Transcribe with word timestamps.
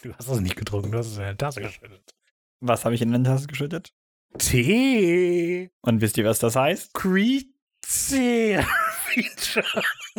Du 0.02 0.14
hast 0.14 0.28
es 0.28 0.40
nicht 0.40 0.56
getrunken, 0.56 0.92
du 0.92 0.98
hast 0.98 1.08
es 1.08 1.16
in 1.18 1.24
eine 1.24 1.36
Tasse 1.36 1.60
geschüttet. 1.60 2.14
Was 2.60 2.84
habe 2.84 2.94
ich 2.94 3.02
in 3.02 3.14
eine 3.14 3.24
Tasse 3.24 3.46
geschüttet? 3.46 3.92
Tee. 4.38 5.70
Und 5.82 6.00
wisst 6.00 6.16
ihr, 6.16 6.24
was 6.24 6.38
das 6.38 6.56
heißt? 6.56 6.94
Creed 6.94 7.48
Feature. 7.84 8.64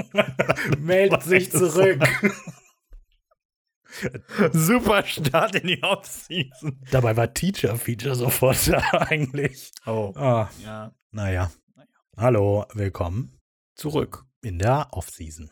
Meldet 0.79 1.23
sich 1.23 1.51
zurück. 1.51 2.01
Super 4.53 5.03
Start 5.05 5.55
in 5.55 5.67
die 5.67 5.83
Offseason. 5.83 6.79
Dabei 6.91 7.15
war 7.17 7.33
Teacher 7.33 7.75
Feature 7.77 8.15
sofort 8.15 8.67
da 8.67 8.79
eigentlich. 9.07 9.71
Oh. 9.85 10.13
Ah, 10.15 10.49
Ja. 10.63 10.93
naja. 11.11 11.51
Hallo, 12.17 12.65
willkommen 12.73 13.37
Zurück. 13.75 14.25
in 14.41 14.59
der 14.59 14.87
Offseason. 14.91 15.49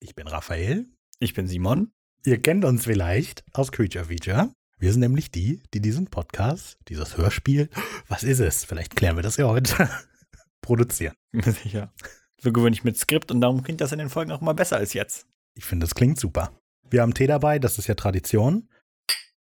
Ich 0.00 0.14
bin 0.14 0.26
Raphael. 0.26 0.86
Ich 1.20 1.34
bin 1.34 1.46
Simon. 1.46 1.92
Ihr 2.24 2.40
kennt 2.40 2.64
uns 2.64 2.84
vielleicht 2.84 3.44
aus 3.52 3.72
Creature 3.72 4.04
Feature. 4.04 4.54
Wir 4.78 4.92
sind 4.92 5.00
nämlich 5.00 5.32
die, 5.32 5.60
die 5.74 5.80
diesen 5.80 6.06
Podcast, 6.06 6.78
dieses 6.86 7.16
Hörspiel, 7.16 7.68
was 8.06 8.22
ist 8.22 8.38
es? 8.38 8.64
Vielleicht 8.64 8.94
klären 8.94 9.16
wir 9.16 9.24
das 9.24 9.38
ja 9.38 9.48
heute, 9.48 9.88
produzieren. 10.60 11.16
Sicher. 11.32 11.92
So 12.40 12.52
gewöhnlich 12.52 12.84
mit 12.84 12.96
Skript 12.96 13.32
und 13.32 13.40
darum 13.40 13.64
klingt 13.64 13.80
das 13.80 13.90
in 13.90 13.98
den 13.98 14.08
Folgen 14.08 14.30
auch 14.30 14.40
mal 14.40 14.52
besser 14.52 14.76
als 14.76 14.92
jetzt. 14.92 15.26
Ich 15.54 15.64
finde, 15.64 15.82
das 15.82 15.96
klingt 15.96 16.16
super. 16.16 16.56
Wir 16.88 17.02
haben 17.02 17.12
Tee 17.12 17.26
dabei, 17.26 17.58
das 17.58 17.78
ist 17.78 17.88
ja 17.88 17.96
Tradition. 17.96 18.68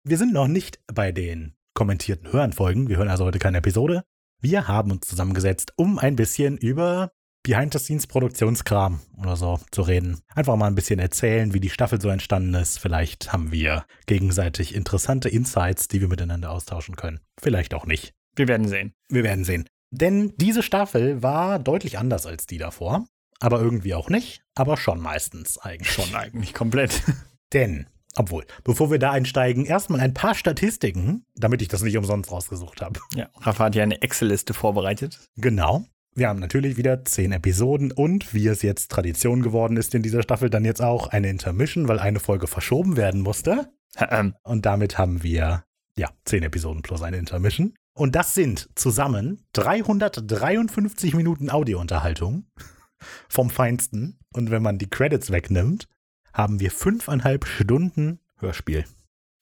Wir 0.05 0.19
sind 0.19 0.35
noch 0.35 0.47
nicht 0.47 0.79
bei 0.93 1.11
den 1.11 1.55
kommentierten 1.73 2.31
Hörenfolgen. 2.31 2.91
Wir 2.91 2.99
hören 2.99 3.09
also 3.09 3.25
heute 3.25 3.39
keine 3.39 3.59
Episode. 3.59 4.05
Wir 4.43 4.69
haben 4.69 4.91
uns 4.91 5.07
zusammengesetzt, 5.07 5.73
um 5.77 5.99
ein 5.99 6.17
bisschen 6.17 6.59
über 6.59 7.13
Behind-the-Scenes-Produktionskram 7.49 9.01
oder 9.23 9.35
so 9.35 9.59
zu 9.71 9.81
reden. 9.81 10.21
Einfach 10.35 10.57
mal 10.57 10.67
ein 10.67 10.75
bisschen 10.75 10.99
erzählen, 10.99 11.55
wie 11.55 11.61
die 11.61 11.71
Staffel 11.71 11.99
so 11.99 12.11
entstanden 12.11 12.53
ist. 12.53 12.79
Vielleicht 12.79 13.33
haben 13.33 13.53
wir 13.53 13.87
gegenseitig 14.05 14.75
interessante 14.75 15.31
Insights, 15.31 15.89
die 15.89 16.03
wir 16.03 16.09
miteinander 16.09 16.51
austauschen 16.51 16.97
können. 16.97 17.21
Vielleicht 17.41 17.73
auch 17.73 17.87
nicht. 17.87 18.13
Wir 18.37 18.49
werden 18.49 18.69
sehen. 18.69 18.93
Wir 19.09 19.25
werden 19.25 19.45
sehen. 19.45 19.67
Denn 19.91 20.35
diese 20.37 20.63
Staffel 20.63 21.23
war 21.23 21.59
deutlich 21.59 21.97
anders 21.97 22.27
als 22.27 22.47
die 22.47 22.59
davor. 22.59 23.07
Aber 23.41 23.63
irgendwie 23.63 23.95
auch 23.95 24.11
nicht. 24.11 24.43
Aber 24.55 24.77
schon 24.77 25.01
meistens 25.01 25.57
eigentlich. 25.57 25.91
Schon 25.91 26.15
eigentlich 26.15 26.53
komplett. 26.53 27.03
Denn, 27.55 27.87
obwohl, 28.15 28.45
bevor 28.63 28.91
wir 28.91 28.99
da 28.99 29.13
einsteigen, 29.13 29.65
erstmal 29.65 30.01
ein 30.01 30.13
paar 30.13 30.35
Statistiken, 30.35 31.25
damit 31.35 31.63
ich 31.63 31.69
das 31.69 31.81
nicht 31.81 31.97
umsonst 31.97 32.31
rausgesucht 32.31 32.83
habe. 32.83 33.01
Ja, 33.15 33.31
Rafa 33.41 33.65
hat 33.65 33.75
ja 33.75 33.85
eine 33.85 34.03
Excel-Liste 34.03 34.53
vorbereitet. 34.53 35.19
Genau. 35.37 35.87
Wir 36.19 36.29
haben 36.29 36.41
natürlich 36.41 36.77
wieder 36.77 37.05
zehn 37.05 37.31
Episoden 37.31 37.93
und 37.93 38.35
wie 38.35 38.49
es 38.49 38.63
jetzt 38.63 38.91
Tradition 38.91 39.41
geworden 39.41 39.77
ist 39.77 39.95
in 39.95 40.03
dieser 40.03 40.25
Staffel, 40.25 40.51
dann 40.51 40.65
jetzt 40.65 40.83
auch 40.83 41.07
eine 41.07 41.31
Intermission, 41.31 41.87
weil 41.87 42.01
eine 42.01 42.19
Folge 42.19 42.49
verschoben 42.49 42.97
werden 42.97 43.21
musste. 43.21 43.69
Ähm, 43.97 44.35
Und 44.43 44.67
damit 44.67 44.99
haben 44.99 45.23
wir, 45.23 45.63
ja, 45.97 46.11
zehn 46.25 46.43
Episoden 46.43 46.83
plus 46.83 47.03
eine 47.03 47.19
Intermission. 47.19 47.75
Und 47.95 48.17
das 48.17 48.35
sind 48.35 48.69
zusammen 48.75 49.45
353 49.53 51.15
Minuten 51.15 51.51
Audiounterhaltung 51.51 52.47
vom 53.29 53.49
Feinsten. 53.49 54.19
Und 54.33 54.51
wenn 54.51 54.63
man 54.63 54.79
die 54.79 54.91
Credits 54.91 55.31
wegnimmt, 55.31 55.87
haben 56.33 56.59
wir 56.59 56.73
fünfeinhalb 56.73 57.47
Stunden 57.47 58.19
Hörspiel. 58.39 58.87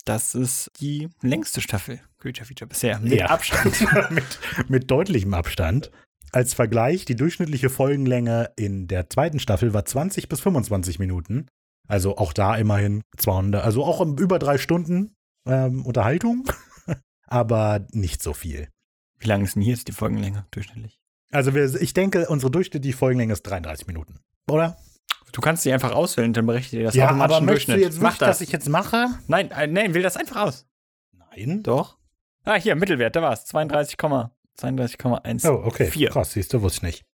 das 0.05 0.35
ist 0.35 0.71
die 0.79 1.09
längste 1.21 1.59
Staffel 1.59 2.01
Creature 2.19 2.45
Feature 2.45 2.67
bisher. 2.69 2.99
Mit 2.99 3.13
Ja. 3.13 3.27
Abstand. 3.27 3.83
mit, 4.11 4.39
mit 4.69 4.91
deutlichem 4.91 5.33
Abstand. 5.33 5.91
Als 6.31 6.53
Vergleich, 6.53 7.05
die 7.05 7.15
durchschnittliche 7.15 7.69
Folgenlänge 7.69 8.51
in 8.55 8.87
der 8.87 9.09
zweiten 9.09 9.39
Staffel 9.39 9.73
war 9.73 9.85
20 9.85 10.27
bis 10.29 10.41
25 10.41 10.99
Minuten. 10.99 11.47
Also 11.87 12.17
auch 12.17 12.33
da 12.33 12.55
immerhin 12.55 13.01
200, 13.17 13.63
also 13.63 13.85
auch 13.85 14.01
über 14.01 14.39
drei 14.39 14.57
Stunden 14.57 15.15
ähm, 15.47 15.85
Unterhaltung, 15.85 16.45
aber 17.27 17.85
nicht 17.91 18.21
so 18.21 18.33
viel. 18.33 18.67
Wie 19.19 19.27
lang 19.27 19.43
ist 19.43 19.55
denn 19.55 19.63
hier 19.63 19.73
jetzt 19.73 19.87
die 19.87 19.93
Folgenlänge 19.93 20.45
durchschnittlich? 20.51 20.99
Also 21.31 21.53
wir, 21.53 21.73
ich 21.81 21.93
denke, 21.93 22.27
unsere 22.27 22.51
durchschnittliche 22.51 22.97
Folgenlänge 22.97 23.33
ist 23.33 23.43
33 23.43 23.87
Minuten. 23.87 24.19
Oder? 24.49 24.77
Du 25.31 25.41
kannst 25.41 25.63
sie 25.63 25.73
einfach 25.73 25.91
auswählen, 25.91 26.33
dann 26.33 26.45
berechnet 26.45 26.73
dir 26.73 26.83
das 26.85 26.95
ja, 26.95 27.07
automatisch 27.07 27.35
aber 27.37 27.45
möchtest 27.45 27.77
du 27.77 27.81
jetzt 27.81 28.01
Mach 28.01 28.03
wirklich, 28.03 28.19
das. 28.19 28.29
dass 28.29 28.41
ich 28.41 28.51
jetzt 28.51 28.69
mache? 28.69 29.07
nein, 29.27 29.51
äh, 29.51 29.67
nein, 29.67 29.93
wähl 29.93 30.03
das 30.03 30.17
einfach 30.17 30.41
aus. 30.41 30.67
Nein. 31.13 31.63
Doch. 31.63 31.97
Ah, 32.43 32.55
hier, 32.55 32.75
Mittelwert, 32.75 33.15
da 33.15 33.21
war's. 33.21 33.45
32, 33.45 33.97
32,1. 34.59 35.49
Oh, 35.49 35.65
okay. 35.65 35.89
Krass, 36.07 36.31
siehst 36.31 36.53
du, 36.53 36.61
wusste 36.61 36.77
ich 36.77 36.83
nicht. 36.83 37.05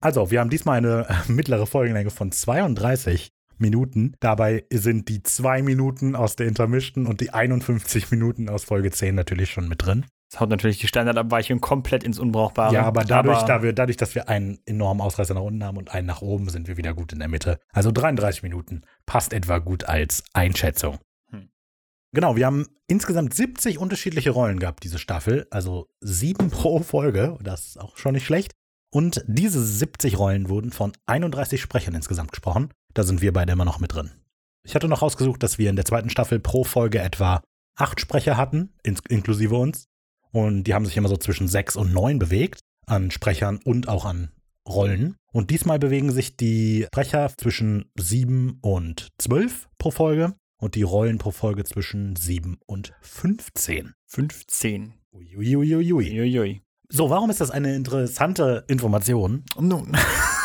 Also, 0.00 0.30
wir 0.30 0.40
haben 0.40 0.50
diesmal 0.50 0.78
eine 0.78 1.06
äh, 1.08 1.32
mittlere 1.32 1.66
Folgenlänge 1.66 2.10
von 2.10 2.32
32 2.32 3.30
Minuten. 3.58 4.14
Dabei 4.20 4.64
sind 4.70 5.08
die 5.08 5.22
zwei 5.22 5.62
Minuten 5.62 6.14
aus 6.14 6.36
der 6.36 6.46
Intermission 6.46 7.06
und 7.06 7.20
die 7.20 7.32
51 7.32 8.10
Minuten 8.10 8.48
aus 8.48 8.64
Folge 8.64 8.90
10 8.90 9.14
natürlich 9.14 9.50
schon 9.50 9.68
mit 9.68 9.84
drin. 9.84 10.06
Das 10.30 10.40
haut 10.40 10.50
natürlich 10.50 10.78
die 10.78 10.88
Standardabweichung 10.88 11.60
komplett 11.60 12.02
ins 12.02 12.18
Unbrauchbare. 12.18 12.74
ja, 12.74 12.82
aber 12.82 13.04
dadurch, 13.04 13.38
aber 13.38 13.46
da 13.46 13.62
wir, 13.62 13.72
dadurch, 13.72 13.96
dass 13.96 14.14
wir 14.14 14.28
einen 14.28 14.58
enormen 14.66 15.00
Ausreißer 15.00 15.34
nach 15.34 15.42
unten 15.42 15.64
haben 15.64 15.78
und 15.78 15.94
einen 15.94 16.06
nach 16.06 16.20
oben, 16.20 16.48
sind 16.48 16.66
wir 16.66 16.76
wieder 16.76 16.94
gut 16.94 17.12
in 17.12 17.20
der 17.20 17.28
Mitte. 17.28 17.60
Also 17.72 17.92
33 17.92 18.42
Minuten 18.42 18.82
passt 19.06 19.32
etwa 19.32 19.58
gut 19.58 19.84
als 19.84 20.24
Einschätzung. 20.32 20.98
Genau, 22.16 22.34
wir 22.34 22.46
haben 22.46 22.64
insgesamt 22.86 23.34
70 23.34 23.76
unterschiedliche 23.76 24.30
Rollen 24.30 24.58
gehabt, 24.58 24.84
diese 24.84 24.98
Staffel. 24.98 25.46
Also 25.50 25.86
sieben 26.00 26.48
pro 26.50 26.80
Folge. 26.80 27.36
Das 27.42 27.66
ist 27.66 27.78
auch 27.78 27.98
schon 27.98 28.14
nicht 28.14 28.24
schlecht. 28.24 28.52
Und 28.90 29.22
diese 29.26 29.62
70 29.62 30.18
Rollen 30.18 30.48
wurden 30.48 30.72
von 30.72 30.92
31 31.04 31.60
Sprechern 31.60 31.94
insgesamt 31.94 32.32
gesprochen. 32.32 32.70
Da 32.94 33.02
sind 33.02 33.20
wir 33.20 33.34
beide 33.34 33.52
immer 33.52 33.66
noch 33.66 33.80
mit 33.80 33.92
drin. 33.92 34.12
Ich 34.64 34.74
hatte 34.74 34.88
noch 34.88 35.02
ausgesucht, 35.02 35.42
dass 35.42 35.58
wir 35.58 35.68
in 35.68 35.76
der 35.76 35.84
zweiten 35.84 36.08
Staffel 36.08 36.40
pro 36.40 36.64
Folge 36.64 37.00
etwa 37.00 37.42
acht 37.76 38.00
Sprecher 38.00 38.38
hatten, 38.38 38.72
ins 38.82 39.00
inklusive 39.10 39.54
uns. 39.54 39.84
Und 40.32 40.64
die 40.64 40.72
haben 40.72 40.86
sich 40.86 40.96
immer 40.96 41.10
so 41.10 41.18
zwischen 41.18 41.48
sechs 41.48 41.76
und 41.76 41.92
neun 41.92 42.18
bewegt, 42.18 42.60
an 42.86 43.10
Sprechern 43.10 43.60
und 43.62 43.88
auch 43.88 44.06
an 44.06 44.32
Rollen. 44.66 45.16
Und 45.34 45.50
diesmal 45.50 45.78
bewegen 45.78 46.10
sich 46.10 46.38
die 46.38 46.84
Sprecher 46.86 47.30
zwischen 47.36 47.90
sieben 47.94 48.58
und 48.62 49.08
zwölf 49.18 49.68
pro 49.76 49.90
Folge 49.90 50.34
und 50.58 50.74
die 50.74 50.82
Rollen 50.82 51.18
pro 51.18 51.30
Folge 51.30 51.64
zwischen 51.64 52.16
sieben 52.16 52.58
und 52.66 52.92
15. 53.02 53.94
15. 54.06 54.94
Uiuiuiui. 55.12 55.92
Uiuiui. 55.92 56.62
So, 56.88 57.10
warum 57.10 57.30
ist 57.30 57.40
das 57.40 57.50
eine 57.50 57.74
interessante 57.74 58.64
Information? 58.68 59.44
Nun. 59.58 59.96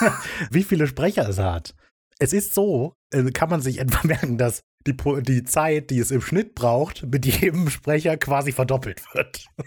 wie 0.50 0.64
viele 0.64 0.88
Sprecher 0.88 1.30
es 1.30 1.38
hat. 1.38 1.76
Es 2.20 2.34
ist 2.34 2.54
so, 2.54 2.96
äh, 3.12 3.24
kann 3.32 3.50
man 3.50 3.62
sich 3.62 3.78
etwa 3.80 4.06
merken, 4.08 4.38
dass 4.38 4.62
die, 4.88 4.98
die 5.22 5.44
Zeit, 5.44 5.90
die 5.92 6.00
es 6.00 6.12
im 6.12 6.22
Schnitt 6.22 6.56
braucht, 6.56 7.06
mit 7.12 7.26
jedem 7.26 7.70
Sprecher 7.70 8.18
quasi 8.18 8.52
verdoppelt 8.52 9.04
wird. 9.14 9.46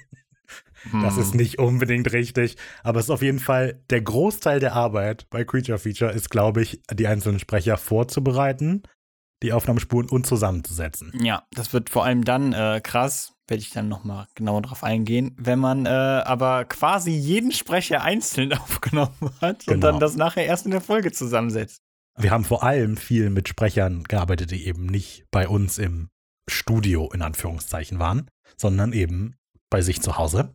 Das 1.02 1.14
Hm. 1.14 1.22
ist 1.22 1.34
nicht 1.34 1.58
unbedingt 1.58 2.12
richtig, 2.12 2.56
aber 2.82 3.00
es 3.00 3.06
ist 3.06 3.10
auf 3.10 3.22
jeden 3.22 3.38
Fall 3.38 3.82
der 3.88 4.02
Großteil 4.02 4.60
der 4.60 4.74
Arbeit 4.74 5.26
bei 5.30 5.42
Creature 5.42 5.78
Feature 5.78 6.12
ist, 6.12 6.28
glaube 6.28 6.60
ich, 6.60 6.82
die 6.92 7.06
einzelnen 7.06 7.38
Sprecher 7.38 7.78
vorzubereiten, 7.78 8.82
die 9.44 9.52
Aufnahmespuren 9.52 10.08
und 10.08 10.26
zusammenzusetzen. 10.26 11.12
Ja, 11.22 11.44
das 11.52 11.72
wird 11.72 11.90
vor 11.90 12.04
allem 12.04 12.24
dann 12.24 12.52
äh, 12.52 12.80
krass, 12.82 13.32
werde 13.46 13.60
ich 13.62 13.70
dann 13.70 13.88
nochmal 13.88 14.26
genauer 14.34 14.62
drauf 14.62 14.82
eingehen, 14.82 15.36
wenn 15.38 15.58
man 15.58 15.86
äh, 15.86 15.88
aber 15.90 16.64
quasi 16.64 17.10
jeden 17.12 17.52
Sprecher 17.52 18.02
einzeln 18.02 18.52
aufgenommen 18.58 19.30
hat 19.40 19.58
und 19.68 19.74
Genau. 19.74 19.86
dann 19.92 20.00
das 20.00 20.16
nachher 20.16 20.46
erst 20.46 20.64
in 20.64 20.70
der 20.72 20.80
Folge 20.80 21.12
zusammensetzt. 21.12 21.80
Wir 22.16 22.30
haben 22.30 22.44
vor 22.44 22.62
allem 22.62 22.96
viel 22.96 23.28
mit 23.30 23.48
Sprechern 23.48 24.04
gearbeitet, 24.04 24.50
die 24.50 24.66
eben 24.66 24.86
nicht 24.86 25.26
bei 25.30 25.48
uns 25.48 25.78
im 25.78 26.08
Studio 26.48 27.10
in 27.12 27.22
Anführungszeichen 27.22 27.98
waren, 27.98 28.28
sondern 28.56 28.92
eben 28.92 29.34
bei 29.70 29.82
sich 29.82 30.00
zu 30.00 30.16
Hause. 30.16 30.54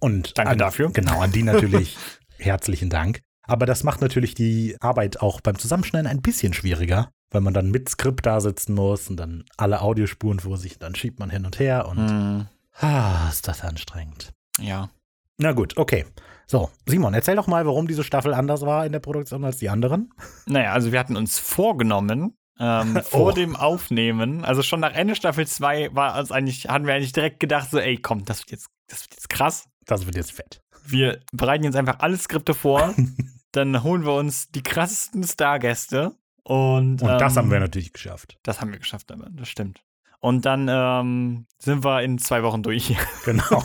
Und 0.00 0.36
Danke 0.36 0.52
an, 0.52 0.58
dafür. 0.58 0.90
Genau, 0.92 1.20
an 1.20 1.32
die 1.32 1.42
natürlich 1.44 1.96
herzlichen 2.38 2.90
Dank. 2.90 3.20
Aber 3.48 3.64
das 3.64 3.84
macht 3.84 4.00
natürlich 4.00 4.34
die 4.34 4.76
Arbeit 4.80 5.20
auch 5.20 5.40
beim 5.40 5.56
Zusammenschneiden 5.58 6.08
ein 6.08 6.20
bisschen 6.20 6.52
schwieriger, 6.52 7.12
weil 7.30 7.40
man 7.40 7.54
dann 7.54 7.70
mit 7.70 7.88
Skript 7.88 8.24
da 8.26 8.40
sitzen 8.40 8.74
muss 8.74 9.08
und 9.10 9.16
dann 9.16 9.44
alle 9.56 9.80
Audiospuren 9.82 10.40
vor 10.40 10.56
sich, 10.56 10.78
dann 10.78 10.94
schiebt 10.94 11.18
man 11.18 11.30
hin 11.30 11.44
und 11.46 11.58
her 11.58 11.88
und 11.88 11.98
Hm, 11.98 12.46
ah, 12.80 13.28
ist 13.28 13.48
das 13.48 13.62
anstrengend. 13.62 14.32
ja. 14.60 14.90
Na 15.38 15.52
gut, 15.52 15.76
okay. 15.76 16.06
So, 16.46 16.70
Simon, 16.86 17.12
erzähl 17.12 17.36
doch 17.36 17.46
mal, 17.46 17.66
warum 17.66 17.86
diese 17.88 18.02
Staffel 18.04 18.32
anders 18.32 18.62
war 18.62 18.86
in 18.86 18.92
der 18.92 19.00
Produktion 19.00 19.44
als 19.44 19.58
die 19.58 19.68
anderen. 19.68 20.10
Naja, 20.46 20.72
also 20.72 20.92
wir 20.92 20.98
hatten 20.98 21.14
uns 21.16 21.38
vorgenommen, 21.38 22.34
ähm, 22.58 22.98
vor 23.04 23.32
Oh. 23.32 23.32
dem 23.32 23.54
Aufnehmen, 23.54 24.44
also 24.46 24.62
schon 24.62 24.80
nach 24.80 24.94
Ende 24.94 25.14
Staffel 25.14 25.46
2 25.46 25.94
war 25.94 26.18
uns 26.18 26.32
eigentlich, 26.32 26.68
hatten 26.68 26.86
wir 26.86 26.94
eigentlich 26.94 27.12
direkt 27.12 27.38
gedacht, 27.40 27.70
so, 27.70 27.78
ey, 27.78 27.98
komm, 27.98 28.24
das 28.24 28.38
wird 28.40 28.52
jetzt, 28.52 28.68
das 28.88 29.02
wird 29.02 29.12
jetzt 29.12 29.28
krass. 29.28 29.68
Das 29.84 30.06
wird 30.06 30.16
jetzt 30.16 30.32
fett. 30.32 30.62
Wir 30.86 31.20
bereiten 31.32 31.64
jetzt 31.64 31.76
einfach 31.76 31.98
alle 31.98 32.16
Skripte 32.16 32.54
vor, 32.54 32.94
dann 33.52 33.82
holen 33.82 34.06
wir 34.06 34.14
uns 34.14 34.48
die 34.52 34.62
krassesten 34.62 35.22
Stargäste 35.24 36.16
und 36.46 37.02
Und 37.02 37.08
das 37.08 37.32
ähm, 37.32 37.38
haben 37.38 37.50
wir 37.50 37.58
natürlich 37.58 37.92
geschafft. 37.92 38.38
Das 38.44 38.60
haben 38.60 38.70
wir 38.70 38.78
geschafft, 38.78 39.10
aber 39.10 39.28
das 39.32 39.48
stimmt. 39.48 39.82
Und 40.20 40.46
dann 40.46 40.68
ähm, 40.70 41.46
sind 41.58 41.84
wir 41.84 42.02
in 42.02 42.18
zwei 42.18 42.42
Wochen 42.44 42.62
durch. 42.62 42.94
Genau. 43.24 43.64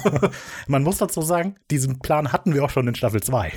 Man 0.67 0.81
muss 0.81 0.97
dazu 0.97 1.21
sagen, 1.21 1.55
diesen 1.69 1.99
Plan 1.99 2.31
hatten 2.31 2.55
wir 2.55 2.65
auch 2.65 2.71
schon 2.71 2.87
in 2.87 2.95
Staffel 2.95 3.21
2. 3.21 3.53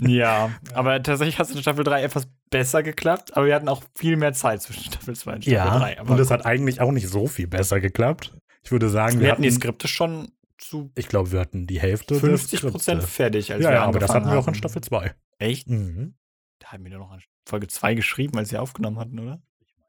ja, 0.00 0.50
aber 0.74 1.00
tatsächlich 1.00 1.38
hat 1.38 1.48
es 1.48 1.54
in 1.54 1.62
Staffel 1.62 1.84
3 1.84 2.02
etwas 2.02 2.26
besser 2.50 2.82
geklappt, 2.82 3.36
aber 3.36 3.46
wir 3.46 3.54
hatten 3.54 3.68
auch 3.68 3.84
viel 3.94 4.16
mehr 4.16 4.32
Zeit 4.32 4.62
zwischen 4.62 4.82
Staffel 4.84 5.14
2 5.14 5.34
und 5.34 5.44
Staffel 5.44 5.78
3. 5.78 6.02
und 6.02 6.18
es 6.18 6.30
hat 6.32 6.44
eigentlich 6.44 6.80
auch 6.80 6.90
nicht 6.90 7.08
so 7.08 7.28
viel 7.28 7.46
besser 7.46 7.78
geklappt. 7.80 8.36
Ich 8.64 8.72
würde 8.72 8.88
sagen, 8.88 9.20
wir, 9.20 9.26
wir 9.26 9.30
hatten 9.32 9.42
die 9.42 9.50
Skripte 9.52 9.86
schon 9.86 10.32
zu 10.58 10.90
Ich 10.96 11.06
glaube, 11.06 11.30
wir 11.30 11.38
hatten 11.38 11.68
die 11.68 11.80
Hälfte. 11.80 12.16
50 12.16 12.60
der 12.62 12.70
Prozent 12.70 13.02
fertig, 13.04 13.52
als 13.52 13.62
Ja, 13.62 13.70
wir 13.70 13.76
ja, 13.76 13.84
aber 13.84 14.00
das 14.00 14.10
hatten 14.10 14.24
angefangen 14.26 14.34
wir 14.34 14.40
auch 14.40 14.42
in 14.42 14.46
haben. 14.48 14.54
Staffel 14.56 14.82
2. 14.82 15.14
Echt? 15.38 15.68
Mhm. 15.70 16.14
Da 16.66 16.72
hatten 16.72 16.84
wir 16.84 16.90
doch 16.90 16.98
noch 16.98 17.12
an 17.12 17.20
Folge 17.48 17.68
2 17.68 17.94
geschrieben, 17.94 18.36
als 18.38 18.50
wir 18.50 18.60
aufgenommen 18.60 18.98
hatten, 18.98 19.20
oder? 19.20 19.40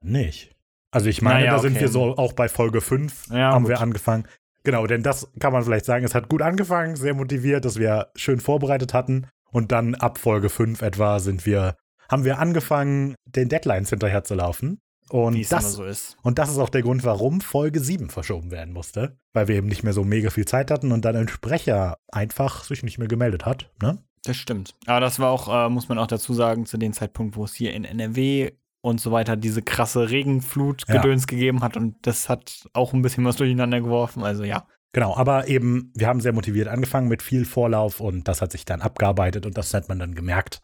Nicht. 0.02 0.56
Also 0.92 1.10
ich 1.10 1.24
meine, 1.24 1.40
Naja, 1.40 1.52
da 1.54 1.60
sind 1.60 1.72
okay. 1.72 1.82
wir 1.82 1.88
so 1.88 2.16
auch 2.18 2.34
bei 2.34 2.48
Folge 2.48 2.82
5 2.82 3.30
Ja, 3.32 3.52
haben 3.52 3.64
gut. 3.64 3.70
wir 3.70 3.82
angefangen. 3.82 4.28
Genau, 4.64 4.86
denn 4.86 5.02
das 5.02 5.32
kann 5.40 5.54
man 5.54 5.64
vielleicht 5.64 5.86
sagen, 5.86 6.06
es 6.06 6.14
hat 6.14 6.30
gut 6.30 6.44
angefangen, 6.44 6.96
sehr 6.96 7.16
motiviert, 7.16 7.66
dass 7.66 7.80
wir 7.80 8.12
schön 8.16 8.40
vorbereitet 8.40 8.94
hatten. 8.94 9.28
Und 9.50 9.72
dann 9.72 9.96
ab 9.96 10.20
Folge 10.20 10.50
5 10.50 10.82
etwa 10.84 11.20
sind 11.20 11.48
wir, 11.48 11.78
haben 12.12 12.26
wir 12.26 12.38
angefangen, 12.38 13.16
den 13.26 13.50
Deadlines 13.50 13.90
hinterher 13.90 14.24
zu 14.24 14.36
laufen. 14.36 14.80
Und 15.10 15.52
das, 15.52 15.74
so 15.74 15.84
ist. 15.84 16.18
und 16.22 16.38
das 16.38 16.50
ist 16.50 16.58
auch 16.60 16.70
der 16.70 16.84
Grund, 16.84 17.04
warum 17.06 17.42
Folge 17.42 17.80
7 17.80 18.10
verschoben 18.12 18.52
werden 18.52 18.74
musste. 18.74 19.18
Weil 19.34 19.48
wir 19.48 19.56
eben 19.56 19.68
nicht 19.68 19.84
mehr 19.84 19.94
so 19.94 20.04
mega 20.04 20.30
viel 20.30 20.46
Zeit 20.46 20.70
hatten 20.70 20.92
und 20.92 21.06
dann 21.06 21.16
ein 21.16 21.30
Sprecher 21.30 21.98
einfach 22.12 22.66
sich 22.66 22.84
nicht 22.84 23.00
mehr 23.00 23.08
gemeldet 23.08 23.46
hat. 23.46 23.72
Ne? 23.82 23.98
Das 24.28 24.36
stimmt. 24.36 24.76
Aber 24.86 25.00
das 25.00 25.20
war 25.20 25.32
auch, 25.32 25.48
äh, 25.48 25.70
muss 25.70 25.88
man 25.88 25.98
auch 25.98 26.08
dazu 26.08 26.34
sagen, 26.34 26.66
zu 26.66 26.78
dem 26.78 26.92
Zeitpunkt, 26.92 27.38
wo 27.38 27.46
es 27.46 27.54
hier 27.54 27.74
in 27.74 27.86
NRW 27.86 28.52
und 28.82 29.00
so 29.00 29.14
weiter 29.14 29.38
diese 29.38 29.62
krasse 29.62 30.10
Regenflut-Gedöns 30.10 31.28
gegeben 31.28 31.62
hat. 31.64 31.78
Und 31.78 31.96
das 32.02 32.28
hat 32.28 32.68
auch 32.74 32.92
ein 32.92 33.02
bisschen 33.02 33.24
was 33.24 33.38
durcheinander 33.38 33.80
geworfen. 33.80 34.24
Also 34.24 34.44
ja. 34.44 34.68
Genau, 34.92 35.16
aber 35.16 35.48
eben, 35.48 35.94
wir 35.96 36.08
haben 36.08 36.20
sehr 36.20 36.34
motiviert 36.34 36.68
angefangen 36.68 37.08
mit 37.08 37.24
viel 37.24 37.46
Vorlauf 37.46 38.02
und 38.02 38.28
das 38.28 38.42
hat 38.42 38.52
sich 38.52 38.66
dann 38.66 38.82
abgearbeitet 38.82 39.46
und 39.46 39.58
das 39.58 39.74
hat 39.74 39.88
man 39.88 40.00
dann 40.00 40.14
gemerkt 40.14 40.62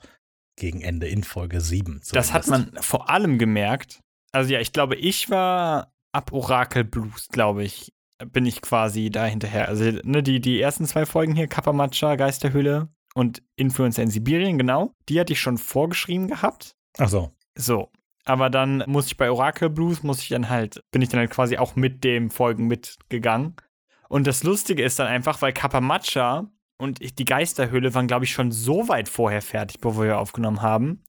gegen 0.57 0.81
Ende 0.81 1.07
in 1.07 1.23
Folge 1.23 1.61
7. 1.61 2.01
Das 2.11 2.33
hat 2.33 2.47
man 2.47 2.71
vor 2.81 3.09
allem 3.09 3.37
gemerkt. 3.37 4.01
Also 4.33 4.51
ja, 4.51 4.59
ich 4.59 4.73
glaube, 4.73 4.95
ich 4.97 5.29
war 5.29 5.93
ab 6.11 6.33
Orakel 6.33 6.83
Blues, 6.83 7.29
glaube 7.29 7.63
ich, 7.63 7.93
bin 8.25 8.45
ich 8.45 8.61
quasi 8.61 9.09
da 9.09 9.25
hinterher. 9.25 9.69
Also 9.69 9.85
ne, 10.03 10.21
die, 10.21 10.41
die 10.41 10.59
ersten 10.59 10.85
zwei 10.85 11.05
Folgen 11.05 11.33
hier, 11.33 11.47
Kapamacha, 11.47 12.15
Geisterhöhle 12.15 12.89
und 13.13 13.41
Influencer 13.55 14.03
in 14.03 14.09
Sibirien, 14.09 14.57
genau, 14.57 14.93
die 15.09 15.19
hatte 15.19 15.33
ich 15.33 15.39
schon 15.39 15.57
vorgeschrieben 15.57 16.27
gehabt. 16.27 16.75
Ach 16.97 17.09
so. 17.09 17.31
So. 17.55 17.91
Aber 18.25 18.49
dann 18.49 18.83
muss 18.87 19.07
ich 19.07 19.17
bei 19.17 19.29
Oracle 19.29 19.69
Blues, 19.69 20.01
muss 20.03 20.21
ich 20.21 20.29
dann 20.29 20.49
halt, 20.49 20.81
bin 20.91 21.01
ich 21.01 21.09
dann 21.09 21.19
halt 21.19 21.29
quasi 21.31 21.57
auch 21.57 21.75
mit 21.75 22.03
dem 22.03 22.29
Folgen 22.29 22.67
mitgegangen. 22.67 23.55
Und 24.07 24.27
das 24.27 24.43
Lustige 24.43 24.83
ist 24.83 24.97
dann 24.99 25.07
einfach, 25.07 25.41
weil 25.41 25.53
Kapamacha 25.53 26.49
und 26.77 27.19
die 27.19 27.25
Geisterhöhle 27.25 27.93
waren, 27.93 28.07
glaube 28.07 28.25
ich, 28.25 28.31
schon 28.31 28.51
so 28.51 28.87
weit 28.87 29.09
vorher 29.09 29.41
fertig, 29.41 29.79
bevor 29.81 30.03
wir 30.05 30.19
aufgenommen 30.19 30.61
haben, 30.61 31.03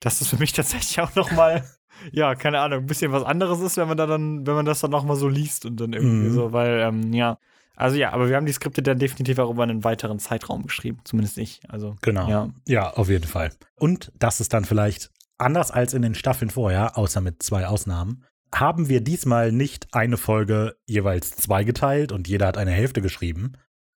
dass 0.00 0.20
das 0.20 0.28
für 0.28 0.36
mich 0.36 0.52
tatsächlich 0.54 1.00
auch 1.00 1.14
noch 1.16 1.32
mal, 1.32 1.64
ja, 2.12 2.34
keine 2.36 2.60
Ahnung, 2.60 2.80
ein 2.80 2.86
bisschen 2.86 3.12
was 3.12 3.24
anderes 3.24 3.60
ist, 3.60 3.76
wenn 3.76 3.88
man 3.88 3.96
da 3.96 4.06
dann, 4.06 4.46
wenn 4.46 4.54
man 4.54 4.64
das 4.66 4.80
dann 4.80 4.90
noch 4.92 5.04
mal 5.04 5.16
so 5.16 5.28
liest 5.28 5.66
und 5.66 5.78
dann 5.80 5.92
irgendwie 5.92 6.28
Mhm. 6.28 6.34
so, 6.34 6.52
weil, 6.52 6.80
ähm, 6.80 7.12
ja. 7.12 7.38
Also 7.76 7.96
ja, 7.96 8.12
aber 8.12 8.28
wir 8.28 8.36
haben 8.36 8.46
die 8.46 8.52
Skripte 8.52 8.82
dann 8.82 8.98
definitiv 8.98 9.38
auch 9.38 9.50
über 9.50 9.62
einen 9.64 9.82
weiteren 9.84 10.18
Zeitraum 10.18 10.62
geschrieben, 10.62 11.00
zumindest 11.04 11.38
ich. 11.38 11.60
Also, 11.68 11.96
Genau. 12.02 12.28
ja. 12.28 12.48
Ja, 12.68 12.90
auf 12.92 13.08
jeden 13.08 13.26
Fall. 13.26 13.50
Und 13.76 14.12
das 14.18 14.40
ist 14.40 14.52
dann 14.52 14.64
vielleicht 14.64 15.10
anders 15.38 15.70
als 15.70 15.94
in 15.94 16.02
den 16.02 16.14
Staffeln 16.14 16.50
vorher, 16.50 16.96
außer 16.96 17.20
mit 17.20 17.42
zwei 17.42 17.66
Ausnahmen, 17.66 18.24
haben 18.54 18.88
wir 18.88 19.00
diesmal 19.00 19.50
nicht 19.50 19.88
eine 19.92 20.16
Folge 20.16 20.76
jeweils 20.86 21.30
zwei 21.30 21.64
geteilt 21.64 22.12
und 22.12 22.28
jeder 22.28 22.46
hat 22.46 22.56
eine 22.56 22.70
Hälfte 22.70 23.02
geschrieben. 23.02 23.54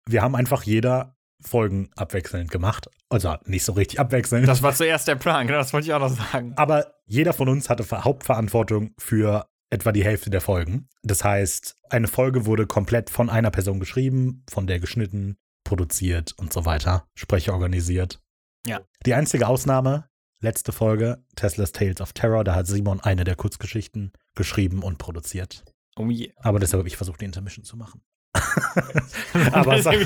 Wir 0.08 0.22
haben 0.22 0.34
einfach 0.34 0.62
jeder 0.62 1.14
Folgen 1.42 1.90
abwechselnd 1.96 2.50
gemacht. 2.50 2.88
Also 3.10 3.34
nicht 3.44 3.64
so 3.64 3.72
richtig 3.72 4.00
abwechselnd. 4.00 4.48
Das 4.48 4.62
war 4.62 4.72
zuerst 4.74 5.06
der 5.08 5.16
Plan, 5.16 5.46
genau, 5.46 5.58
das 5.58 5.74
wollte 5.74 5.88
ich 5.88 5.92
auch 5.92 6.00
noch 6.00 6.08
sagen. 6.08 6.54
Aber 6.56 6.94
jeder 7.04 7.34
von 7.34 7.50
uns 7.50 7.68
hatte 7.68 7.84
Ver- 7.84 8.04
Hauptverantwortung 8.04 8.92
für 8.98 9.46
etwa 9.70 9.92
die 9.92 10.04
Hälfte 10.04 10.30
der 10.30 10.40
Folgen. 10.40 10.88
Das 11.02 11.24
heißt, 11.24 11.76
eine 11.90 12.08
Folge 12.08 12.46
wurde 12.46 12.66
komplett 12.66 13.10
von 13.10 13.30
einer 13.30 13.50
Person 13.50 13.80
geschrieben, 13.80 14.44
von 14.48 14.66
der 14.66 14.80
geschnitten, 14.80 15.36
produziert 15.64 16.34
und 16.36 16.52
so 16.52 16.64
weiter, 16.64 17.08
Sprecher 17.14 17.52
organisiert. 17.52 18.20
Ja. 18.66 18.80
Die 19.04 19.14
einzige 19.14 19.48
Ausnahme, 19.48 20.08
letzte 20.40 20.72
Folge, 20.72 21.24
Tesla's 21.34 21.72
Tales 21.72 22.00
of 22.00 22.12
Terror, 22.12 22.44
da 22.44 22.54
hat 22.54 22.66
Simon 22.66 23.00
eine 23.00 23.24
der 23.24 23.36
Kurzgeschichten 23.36 24.12
geschrieben 24.34 24.82
und 24.82 24.98
produziert. 24.98 25.64
Oh 25.96 26.08
yeah. 26.08 26.32
Aber 26.36 26.60
deshalb 26.60 26.80
habe 26.80 26.88
ich 26.88 26.96
versucht, 26.96 27.20
die 27.20 27.24
Intermission 27.24 27.64
zu 27.64 27.76
machen. 27.76 28.02
Aber 29.52 29.76
es 29.76 29.86
hat, 29.86 29.96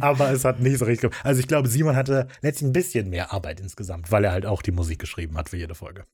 aber 0.00 0.30
es 0.30 0.44
hat 0.44 0.60
nicht 0.60 0.78
so 0.78 0.86
richtig. 0.86 1.12
Also 1.22 1.38
ich 1.40 1.46
glaube, 1.46 1.68
Simon 1.68 1.94
hatte 1.94 2.28
letztlich 2.40 2.70
ein 2.70 2.72
bisschen 2.72 3.10
mehr 3.10 3.30
Arbeit 3.30 3.60
insgesamt, 3.60 4.10
weil 4.10 4.24
er 4.24 4.32
halt 4.32 4.46
auch 4.46 4.62
die 4.62 4.72
Musik 4.72 4.98
geschrieben 4.98 5.36
hat 5.36 5.50
für 5.50 5.58
jede 5.58 5.74
Folge. 5.74 6.04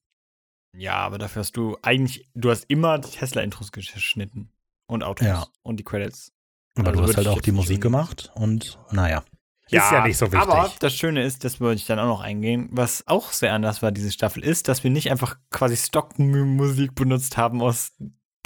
Ja, 0.76 0.94
aber 0.96 1.18
dafür 1.18 1.40
hast 1.40 1.56
du 1.56 1.76
eigentlich, 1.82 2.28
du 2.34 2.50
hast 2.50 2.64
immer 2.64 3.00
Tesla-Intros 3.00 3.72
geschnitten. 3.72 4.50
Und 4.86 5.04
Autos. 5.04 5.26
Ja. 5.26 5.46
Und 5.62 5.78
die 5.78 5.84
Credits. 5.84 6.32
Aber 6.76 6.88
Also 6.88 7.00
du 7.00 7.08
hast 7.08 7.16
halt 7.16 7.28
auch 7.28 7.40
die 7.40 7.52
Musik 7.52 7.80
gemacht 7.80 8.30
und 8.34 8.78
naja. 8.90 9.22
ist 9.66 9.72
ja 9.72 10.06
nicht 10.06 10.18
so 10.18 10.26
wichtig. 10.26 10.40
Aber 10.40 10.70
das 10.80 10.94
Schöne 10.94 11.22
ist, 11.22 11.44
das 11.44 11.60
würde 11.60 11.76
ich 11.76 11.86
dann 11.86 11.98
auch 11.98 12.06
noch 12.06 12.20
eingehen, 12.20 12.68
was 12.72 13.06
auch 13.06 13.32
sehr 13.32 13.54
anders 13.54 13.82
war, 13.82 13.92
diese 13.92 14.10
Staffel, 14.10 14.42
ist, 14.44 14.68
dass 14.68 14.84
wir 14.84 14.90
nicht 14.90 15.10
einfach 15.10 15.36
quasi 15.50 15.76
Stockmusik 15.76 16.94
benutzt 16.94 17.36
haben 17.36 17.62
aus 17.62 17.92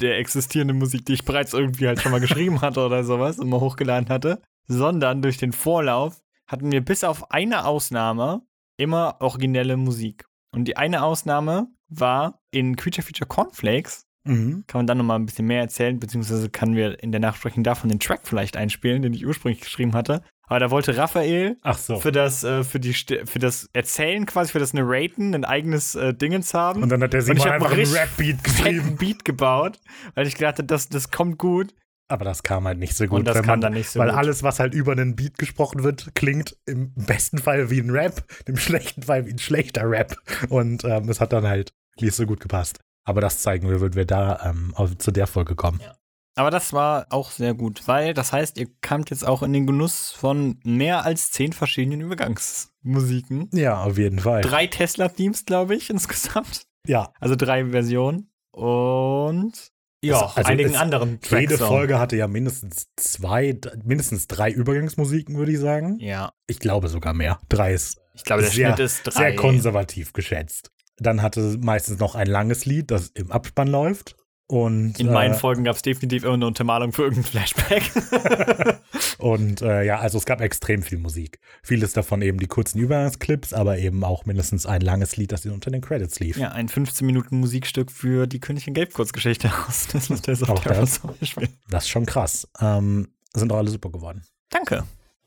der 0.00 0.18
existierenden 0.18 0.78
Musik, 0.78 1.06
die 1.06 1.14
ich 1.14 1.24
bereits 1.24 1.52
irgendwie 1.52 1.86
halt 1.86 2.00
schon 2.00 2.12
mal 2.12 2.20
geschrieben 2.20 2.60
hatte 2.60 2.84
oder 2.84 3.02
sowas 3.02 3.38
und 3.38 3.48
mal 3.48 3.60
hochgeladen 3.60 4.08
hatte, 4.08 4.42
sondern 4.66 5.22
durch 5.22 5.38
den 5.38 5.52
Vorlauf 5.52 6.22
hatten 6.46 6.70
wir 6.70 6.84
bis 6.84 7.02
auf 7.02 7.30
eine 7.30 7.64
Ausnahme 7.64 8.42
immer 8.76 9.16
originelle 9.20 9.76
Musik. 9.76 10.26
Und 10.52 10.66
die 10.66 10.76
eine 10.76 11.02
Ausnahme 11.02 11.68
war 11.88 12.40
in 12.50 12.76
Creature 12.76 13.04
Feature 13.04 13.28
Cornflakes, 13.28 14.06
mhm. 14.24 14.64
kann 14.66 14.80
man 14.80 14.86
dann 14.86 14.98
noch 14.98 15.04
mal 15.04 15.16
ein 15.16 15.26
bisschen 15.26 15.46
mehr 15.46 15.60
erzählen, 15.60 15.98
beziehungsweise 15.98 16.50
können 16.50 16.76
wir 16.76 17.02
in 17.02 17.12
der 17.12 17.20
Nachsprechung 17.20 17.64
davon 17.64 17.88
den 17.88 18.00
Track 18.00 18.20
vielleicht 18.24 18.56
einspielen, 18.56 19.02
den 19.02 19.14
ich 19.14 19.26
ursprünglich 19.26 19.60
geschrieben 19.60 19.94
hatte. 19.94 20.22
Aber 20.48 20.60
da 20.60 20.70
wollte 20.70 20.96
Raphael 20.96 21.56
so. 21.76 21.98
für 21.98 22.12
das, 22.12 22.44
äh, 22.44 22.62
für 22.62 22.78
die, 22.78 22.94
für 22.94 23.38
das 23.40 23.68
Erzählen 23.72 24.26
quasi, 24.26 24.52
für 24.52 24.60
das 24.60 24.74
Narraten 24.74 25.34
ein 25.34 25.44
eigenes 25.44 25.96
äh, 25.96 26.14
Dingens 26.14 26.54
haben. 26.54 26.84
Und 26.84 26.88
dann 26.88 27.02
hat 27.02 27.12
der 27.12 27.20
Und 27.20 27.26
Simon 27.26 27.38
ich 27.38 27.46
hab 27.46 27.54
einfach 27.54 27.72
einen 27.72 27.92
Rap-Beat 27.92 28.44
geschrieben. 28.44 28.96
Beat 28.96 29.24
gebaut, 29.24 29.80
weil 30.14 30.26
ich 30.28 30.34
gedacht 30.34 30.58
habe, 30.58 30.66
das, 30.66 30.88
das 30.88 31.10
kommt 31.10 31.38
gut. 31.38 31.74
Aber 32.08 32.24
das 32.24 32.42
kam 32.42 32.66
halt 32.66 32.78
nicht 32.78 32.94
so 32.94 33.06
gut. 33.06 33.20
Und 33.20 33.24
das 33.24 33.44
man, 33.44 33.60
dann 33.60 33.72
nicht 33.72 33.90
so 33.90 33.98
weil 33.98 34.10
gut. 34.10 34.18
alles, 34.18 34.42
was 34.42 34.60
halt 34.60 34.74
über 34.74 34.92
einen 34.92 35.16
Beat 35.16 35.38
gesprochen 35.38 35.82
wird, 35.82 36.14
klingt 36.14 36.56
im 36.66 36.92
besten 36.94 37.38
Fall 37.38 37.70
wie 37.70 37.80
ein 37.80 37.90
Rap, 37.90 38.24
im 38.46 38.56
schlechten 38.56 39.02
Fall 39.02 39.26
wie 39.26 39.32
ein 39.32 39.38
schlechter 39.38 39.90
Rap. 39.90 40.16
Und 40.48 40.84
ähm, 40.84 41.08
es 41.08 41.20
hat 41.20 41.32
dann 41.32 41.46
halt 41.46 41.72
nicht 42.00 42.14
so 42.14 42.26
gut 42.26 42.40
gepasst. 42.40 42.78
Aber 43.04 43.20
das 43.20 43.40
zeigen 43.40 43.68
wir, 43.68 43.80
wenn 43.80 43.94
wir 43.94 44.04
da 44.04 44.40
ähm, 44.44 44.72
auf, 44.76 44.96
zu 44.98 45.10
der 45.10 45.26
Folge 45.26 45.54
kommen. 45.54 45.80
Ja. 45.82 45.96
Aber 46.38 46.50
das 46.50 46.74
war 46.74 47.06
auch 47.08 47.30
sehr 47.30 47.54
gut, 47.54 47.88
weil 47.88 48.12
das 48.12 48.30
heißt, 48.30 48.58
ihr 48.58 48.68
kamt 48.82 49.08
jetzt 49.08 49.26
auch 49.26 49.42
in 49.42 49.54
den 49.54 49.66
Genuss 49.66 50.10
von 50.10 50.60
mehr 50.64 51.06
als 51.06 51.30
zehn 51.30 51.54
verschiedenen 51.54 52.02
Übergangsmusiken. 52.02 53.48
Ja, 53.52 53.82
auf 53.82 53.96
jeden 53.96 54.18
Fall. 54.18 54.42
Drei 54.42 54.66
Tesla-Themes, 54.66 55.46
glaube 55.46 55.74
ich, 55.74 55.88
insgesamt. 55.88 56.66
Ja, 56.86 57.12
Also 57.20 57.36
drei 57.36 57.70
Versionen. 57.70 58.30
Und 58.52 59.72
ja, 60.08 60.32
also 60.34 60.50
einigen 60.50 60.70
es- 60.70 60.76
anderen 60.76 61.20
Tracks. 61.20 61.40
jede 61.40 61.54
auch. 61.64 61.68
Folge 61.68 61.98
hatte 61.98 62.16
ja 62.16 62.26
mindestens 62.28 62.86
zwei, 62.96 63.58
mindestens 63.84 64.26
drei 64.26 64.50
Übergangsmusiken, 64.50 65.36
würde 65.36 65.52
ich 65.52 65.58
sagen. 65.58 65.98
Ja, 66.00 66.32
Ich 66.46 66.58
glaube 66.58 66.88
sogar 66.88 67.14
mehr. 67.14 67.38
Drei 67.48 67.72
ist 67.74 67.98
ich 68.14 68.24
glaube, 68.24 68.42
der 68.42 68.50
Sehr- 68.50 68.68
Schnitt 68.68 68.78
ist 68.80 69.02
drei. 69.04 69.10
sehr 69.30 69.36
konservativ 69.36 70.12
geschätzt. 70.12 70.70
Dann 70.98 71.20
hatte 71.20 71.58
meistens 71.60 71.98
noch 71.98 72.14
ein 72.14 72.26
langes 72.26 72.64
Lied, 72.64 72.90
das 72.90 73.08
im 73.08 73.30
Abspann 73.30 73.68
läuft. 73.68 74.16
Und, 74.48 75.00
In 75.00 75.10
meinen 75.12 75.34
äh, 75.34 75.36
Folgen 75.36 75.64
gab 75.64 75.74
es 75.74 75.82
definitiv 75.82 76.22
immer 76.22 76.34
eine 76.34 76.46
Untermalung 76.46 76.92
für 76.92 77.02
irgendein 77.02 77.24
Flashback. 77.24 77.90
Und 79.18 79.60
äh, 79.60 79.82
ja, 79.84 79.98
also 79.98 80.18
es 80.18 80.24
gab 80.24 80.40
extrem 80.40 80.82
viel 80.82 80.98
Musik. 80.98 81.40
Vieles 81.62 81.92
davon 81.94 82.22
eben 82.22 82.38
die 82.38 82.46
kurzen 82.46 82.78
Übergangsclips, 82.78 83.52
aber 83.52 83.78
eben 83.78 84.04
auch 84.04 84.24
mindestens 84.24 84.64
ein 84.66 84.82
langes 84.82 85.16
Lied, 85.16 85.32
das 85.32 85.44
unter 85.46 85.70
den 85.70 85.80
Credits 85.80 86.20
lief. 86.20 86.36
ja, 86.36 86.52
ein 86.52 86.68
15 86.68 87.04
Minuten 87.06 87.40
Musikstück 87.40 87.90
für 87.90 88.26
die 88.28 88.38
Königin 88.38 88.74
Gelb 88.74 88.92
Kurzgeschichte 88.94 89.50
aus. 89.68 89.88
Das 89.92 90.10
ist 90.10 90.26
der 90.26 90.48
Auch 90.48 90.62
das. 90.62 91.00
zum 91.00 91.10
Beispiel. 91.18 91.48
Das 91.68 91.84
ist 91.84 91.90
schon 91.90 92.06
krass. 92.06 92.48
Ähm, 92.60 93.08
sind 93.34 93.50
auch 93.52 93.56
alle 93.56 93.70
super 93.70 93.90
geworden. 93.90 94.24
Danke. 94.50 94.84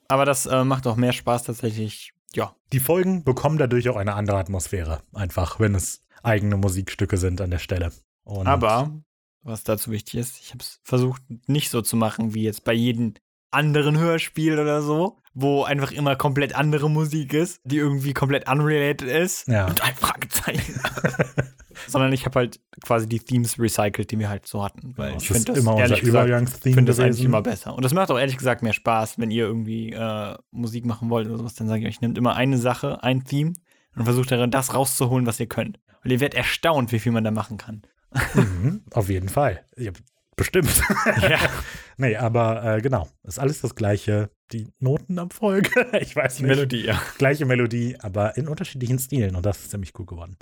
Aber 0.07 0.25
das 0.25 0.45
äh, 0.45 0.63
macht 0.63 0.87
auch 0.87 0.95
mehr 0.95 1.13
Spaß 1.13 1.43
tatsächlich. 1.43 2.13
Ja, 2.33 2.55
Die 2.71 2.79
Folgen 2.79 3.23
bekommen 3.23 3.57
dadurch 3.57 3.89
auch 3.89 3.95
eine 3.95 4.13
andere 4.13 4.37
Atmosphäre. 4.37 5.01
Einfach, 5.13 5.59
wenn 5.59 5.75
es 5.75 6.03
eigene 6.23 6.57
Musikstücke 6.57 7.17
sind 7.17 7.41
an 7.41 7.49
der 7.51 7.57
Stelle. 7.59 7.91
Und 8.23 8.47
aber 8.47 8.91
was 9.43 9.63
dazu 9.63 9.91
wichtig 9.91 10.15
ist, 10.15 10.39
ich 10.39 10.49
habe 10.49 10.59
es 10.59 10.79
versucht 10.83 11.21
nicht 11.47 11.69
so 11.69 11.81
zu 11.81 11.95
machen 11.95 12.33
wie 12.33 12.43
jetzt 12.43 12.63
bei 12.63 12.73
jedem 12.73 13.13
anderen 13.51 13.97
Hörspiel 13.97 14.59
oder 14.59 14.81
so, 14.81 15.17
wo 15.33 15.63
einfach 15.63 15.91
immer 15.91 16.15
komplett 16.15 16.55
andere 16.55 16.89
Musik 16.89 17.33
ist, 17.33 17.61
die 17.63 17.77
irgendwie 17.77 18.13
komplett 18.13 18.49
unrelated 18.49 19.09
ist. 19.09 19.47
Ja. 19.47 19.65
Und 19.69 19.81
ein 19.81 19.95
Fragezeichen. 19.95 20.79
Sondern 21.87 22.11
ich 22.11 22.25
habe 22.25 22.39
halt 22.39 22.59
quasi 22.83 23.07
die 23.07 23.19
Themes 23.19 23.57
recycelt, 23.57 24.11
die 24.11 24.19
wir 24.19 24.29
halt 24.29 24.45
so 24.45 24.63
hatten. 24.63 24.93
Weil 24.97 25.13
Das 25.13 25.23
ich 25.23 25.29
finde 25.29 25.53
das, 25.53 25.59
immer 25.59 25.77
ehrlich 25.77 26.01
gesagt, 26.01 26.59
finde 26.61 26.85
das 26.85 26.99
eigentlich 26.99 27.23
immer 27.23 27.41
besser. 27.41 27.73
Und 27.73 27.85
das 27.85 27.93
macht 27.93 28.11
auch 28.11 28.19
ehrlich 28.19 28.37
gesagt 28.37 28.61
mehr 28.61 28.73
Spaß, 28.73 29.17
wenn 29.17 29.31
ihr 29.31 29.45
irgendwie 29.45 29.91
äh, 29.93 30.35
Musik 30.51 30.85
machen 30.85 31.09
wollt 31.09 31.27
oder 31.27 31.37
sowas, 31.37 31.55
dann 31.55 31.67
sage 31.67 31.81
ich 31.81 31.87
euch, 31.87 32.01
nehmt 32.01 32.17
immer 32.17 32.35
eine 32.35 32.57
Sache, 32.57 33.01
ein 33.01 33.23
Theme 33.23 33.53
und 33.95 34.03
versucht 34.03 34.31
darin 34.31 34.51
das 34.51 34.73
rauszuholen, 34.73 35.25
was 35.25 35.39
ihr 35.39 35.47
könnt. 35.47 35.79
Und 36.03 36.11
ihr 36.11 36.19
werdet 36.19 36.35
erstaunt, 36.37 36.91
wie 36.91 36.99
viel 36.99 37.11
man 37.11 37.23
da 37.23 37.31
machen 37.31 37.57
kann. 37.57 37.83
Mhm, 38.33 38.83
auf 38.91 39.09
jeden 39.09 39.29
Fall. 39.29 39.65
Ja, 39.77 39.91
bestimmt. 40.35 40.69
Ja. 41.21 41.39
nee, 41.97 42.15
aber 42.15 42.77
äh, 42.77 42.81
genau. 42.81 43.07
Ist 43.23 43.39
alles 43.39 43.61
das 43.61 43.75
gleiche. 43.75 44.29
Die 44.51 44.67
Notenabfolge, 44.79 45.69
ich 45.99 46.15
weiß 46.15 46.37
Die 46.37 46.43
nicht. 46.43 46.55
Melodie, 46.55 46.85
ja. 46.85 46.99
Gleiche 47.19 47.45
Melodie, 47.45 47.97
aber 47.99 48.35
in 48.37 48.47
unterschiedlichen 48.47 48.97
Stilen. 48.97 49.35
Und 49.35 49.45
das 49.45 49.59
ist 49.59 49.71
ziemlich 49.71 49.93
cool 49.99 50.05
geworden. 50.07 50.37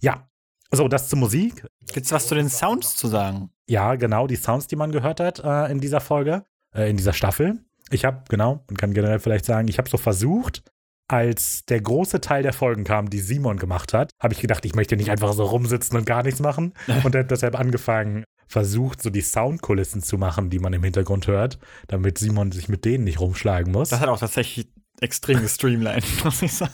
Ja. 0.00 0.28
So, 0.72 0.88
das 0.88 1.08
zur 1.08 1.20
Musik. 1.20 1.64
Gibt's 1.92 2.10
was 2.10 2.26
zu 2.26 2.34
den 2.34 2.48
Sounds 2.48 2.96
zu 2.96 3.06
sagen? 3.06 3.50
Ja, 3.68 3.94
genau, 3.94 4.26
die 4.26 4.34
Sounds, 4.36 4.66
die 4.66 4.74
man 4.76 4.90
gehört 4.90 5.20
hat 5.20 5.38
äh, 5.44 5.70
in 5.70 5.78
dieser 5.80 6.00
Folge, 6.00 6.44
äh, 6.74 6.90
in 6.90 6.96
dieser 6.96 7.12
Staffel. 7.12 7.60
Ich 7.90 8.04
habe, 8.04 8.24
genau, 8.28 8.64
man 8.68 8.76
kann 8.76 8.92
generell 8.92 9.20
vielleicht 9.20 9.44
sagen, 9.44 9.68
ich 9.68 9.78
habe 9.78 9.88
so 9.88 9.98
versucht, 9.98 10.64
als 11.08 11.64
der 11.66 11.80
große 11.80 12.20
Teil 12.20 12.42
der 12.42 12.52
Folgen 12.52 12.84
kam, 12.84 13.10
die 13.10 13.20
Simon 13.20 13.58
gemacht 13.58 13.92
hat, 13.92 14.10
habe 14.20 14.34
ich 14.34 14.40
gedacht, 14.40 14.64
ich 14.64 14.74
möchte 14.74 14.96
nicht 14.96 15.10
einfach 15.10 15.32
so 15.32 15.44
rumsitzen 15.44 15.96
und 15.98 16.06
gar 16.06 16.22
nichts 16.22 16.40
machen. 16.40 16.72
Und 17.04 17.14
habe 17.14 17.24
deshalb 17.24 17.58
angefangen, 17.58 18.24
versucht, 18.46 19.02
so 19.02 19.10
die 19.10 19.20
Soundkulissen 19.20 20.02
zu 20.02 20.18
machen, 20.18 20.50
die 20.50 20.58
man 20.58 20.72
im 20.72 20.84
Hintergrund 20.84 21.26
hört, 21.26 21.58
damit 21.88 22.18
Simon 22.18 22.52
sich 22.52 22.68
mit 22.68 22.84
denen 22.84 23.04
nicht 23.04 23.20
rumschlagen 23.20 23.72
muss. 23.72 23.90
Das 23.90 24.00
hat 24.00 24.08
auch 24.08 24.18
tatsächlich 24.18 24.68
extrem 25.00 25.40
gestreamlined, 25.40 26.04
muss 26.24 26.42
ich 26.42 26.52
sagen. 26.52 26.72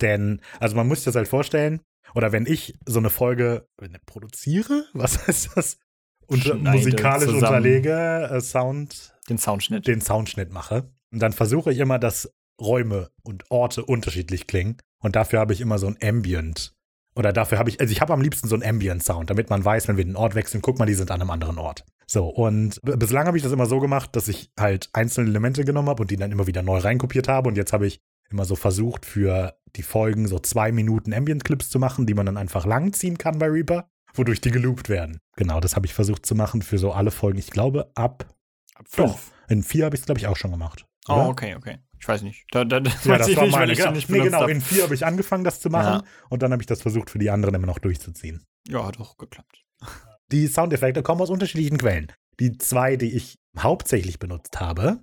Denn, 0.00 0.40
also 0.60 0.76
man 0.76 0.86
muss 0.86 0.98
sich 0.98 1.04
das 1.06 1.16
halt 1.16 1.28
vorstellen, 1.28 1.80
oder 2.14 2.32
wenn 2.32 2.46
ich 2.46 2.74
so 2.86 2.98
eine 2.98 3.10
Folge 3.10 3.66
produziere, 4.06 4.84
was 4.92 5.26
heißt 5.26 5.50
das? 5.54 5.78
Unter, 6.26 6.54
musikalisch 6.56 7.26
zusammen. 7.26 7.44
unterlege, 7.44 8.28
äh, 8.30 8.40
Sound, 8.40 9.14
Den 9.28 9.38
Soundschnitt. 9.38 9.86
den 9.86 10.00
Soundschnitt 10.00 10.52
mache. 10.52 10.90
Und 11.12 11.20
dann 11.20 11.32
versuche 11.32 11.72
ich 11.72 11.78
immer, 11.78 11.98
dass 11.98 12.32
Räume 12.60 13.10
und 13.22 13.44
Orte 13.50 13.84
unterschiedlich 13.84 14.46
klingen. 14.46 14.76
Und 15.00 15.16
dafür 15.16 15.40
habe 15.40 15.52
ich 15.52 15.60
immer 15.60 15.78
so 15.78 15.86
ein 15.86 15.98
Ambient. 16.02 16.74
Oder 17.14 17.32
dafür 17.32 17.58
habe 17.58 17.70
ich, 17.70 17.80
also 17.80 17.92
ich 17.92 18.00
habe 18.00 18.12
am 18.12 18.20
liebsten 18.20 18.48
so 18.48 18.54
einen 18.54 18.64
Ambient-Sound, 18.64 19.30
damit 19.30 19.48
man 19.48 19.64
weiß, 19.64 19.88
wenn 19.88 19.96
wir 19.96 20.04
den 20.04 20.16
Ort 20.16 20.34
wechseln, 20.34 20.60
guck 20.60 20.78
mal, 20.78 20.86
die 20.86 20.94
sind 20.94 21.10
an 21.10 21.20
einem 21.20 21.30
anderen 21.30 21.58
Ort. 21.58 21.84
So, 22.06 22.26
und 22.26 22.80
bislang 22.82 23.26
habe 23.26 23.36
ich 23.36 23.42
das 23.42 23.52
immer 23.52 23.66
so 23.66 23.80
gemacht, 23.80 24.14
dass 24.14 24.28
ich 24.28 24.50
halt 24.58 24.90
einzelne 24.92 25.30
Elemente 25.30 25.64
genommen 25.64 25.88
habe 25.88 26.02
und 26.02 26.10
die 26.10 26.16
dann 26.16 26.30
immer 26.30 26.46
wieder 26.46 26.62
neu 26.62 26.78
reinkopiert 26.78 27.28
habe. 27.28 27.48
Und 27.48 27.56
jetzt 27.56 27.72
habe 27.72 27.86
ich 27.86 28.00
immer 28.30 28.44
so 28.44 28.54
versucht, 28.54 29.06
für 29.06 29.56
die 29.76 29.82
Folgen 29.82 30.28
so 30.28 30.38
zwei 30.38 30.72
Minuten 30.72 31.14
Ambient-Clips 31.14 31.70
zu 31.70 31.78
machen, 31.78 32.06
die 32.06 32.14
man 32.14 32.26
dann 32.26 32.36
einfach 32.36 32.66
langziehen 32.66 33.16
kann 33.16 33.38
bei 33.38 33.46
Reaper, 33.46 33.88
wodurch 34.14 34.40
die 34.40 34.50
geloopt 34.50 34.88
werden. 34.88 35.20
Genau, 35.36 35.60
das 35.60 35.74
habe 35.74 35.86
ich 35.86 35.94
versucht 35.94 36.26
zu 36.26 36.34
machen 36.34 36.60
für 36.60 36.78
so 36.78 36.92
alle 36.92 37.10
Folgen. 37.10 37.38
Ich 37.38 37.50
glaube, 37.50 37.90
ab 37.94 38.26
Ab 38.78 38.86
doch, 38.96 39.18
in 39.48 39.62
vier 39.62 39.86
habe 39.86 39.96
ich 39.96 40.00
es, 40.00 40.06
glaube 40.06 40.18
ich, 40.18 40.26
auch 40.26 40.36
schon 40.36 40.50
gemacht. 40.50 40.86
Oh, 41.08 41.14
oder? 41.14 41.28
okay, 41.28 41.54
okay. 41.54 41.78
Ich 42.06 42.08
weiß 42.08 42.22
nicht. 42.22 42.46
Da, 42.52 42.64
da, 42.64 42.78
das 42.78 43.04
Ja, 43.04 43.18
das 43.18 43.26
ich 43.26 43.36
war 43.36 43.48
meine. 43.48 43.72
ich 43.72 43.78
Genau, 43.78 43.90
nicht 43.90 44.08
nee, 44.08 44.20
genau 44.20 44.42
hab. 44.42 44.48
in 44.48 44.60
vier 44.60 44.84
habe 44.84 44.94
ich 44.94 45.04
angefangen, 45.04 45.42
das 45.42 45.58
zu 45.58 45.70
machen. 45.70 46.04
Ja. 46.04 46.10
Und 46.28 46.40
dann 46.40 46.52
habe 46.52 46.62
ich 46.62 46.66
das 46.68 46.80
versucht, 46.80 47.10
für 47.10 47.18
die 47.18 47.30
anderen 47.30 47.56
immer 47.56 47.66
noch 47.66 47.80
durchzuziehen. 47.80 48.44
Ja, 48.68 48.86
hat 48.86 49.00
auch 49.00 49.16
geklappt. 49.16 49.64
Die 50.30 50.46
Soundeffekte 50.46 51.02
kommen 51.02 51.20
aus 51.20 51.30
unterschiedlichen 51.30 51.78
Quellen. 51.78 52.12
Die 52.38 52.58
zwei, 52.58 52.94
die 52.94 53.12
ich 53.12 53.40
hauptsächlich 53.58 54.20
benutzt 54.20 54.60
habe, 54.60 55.00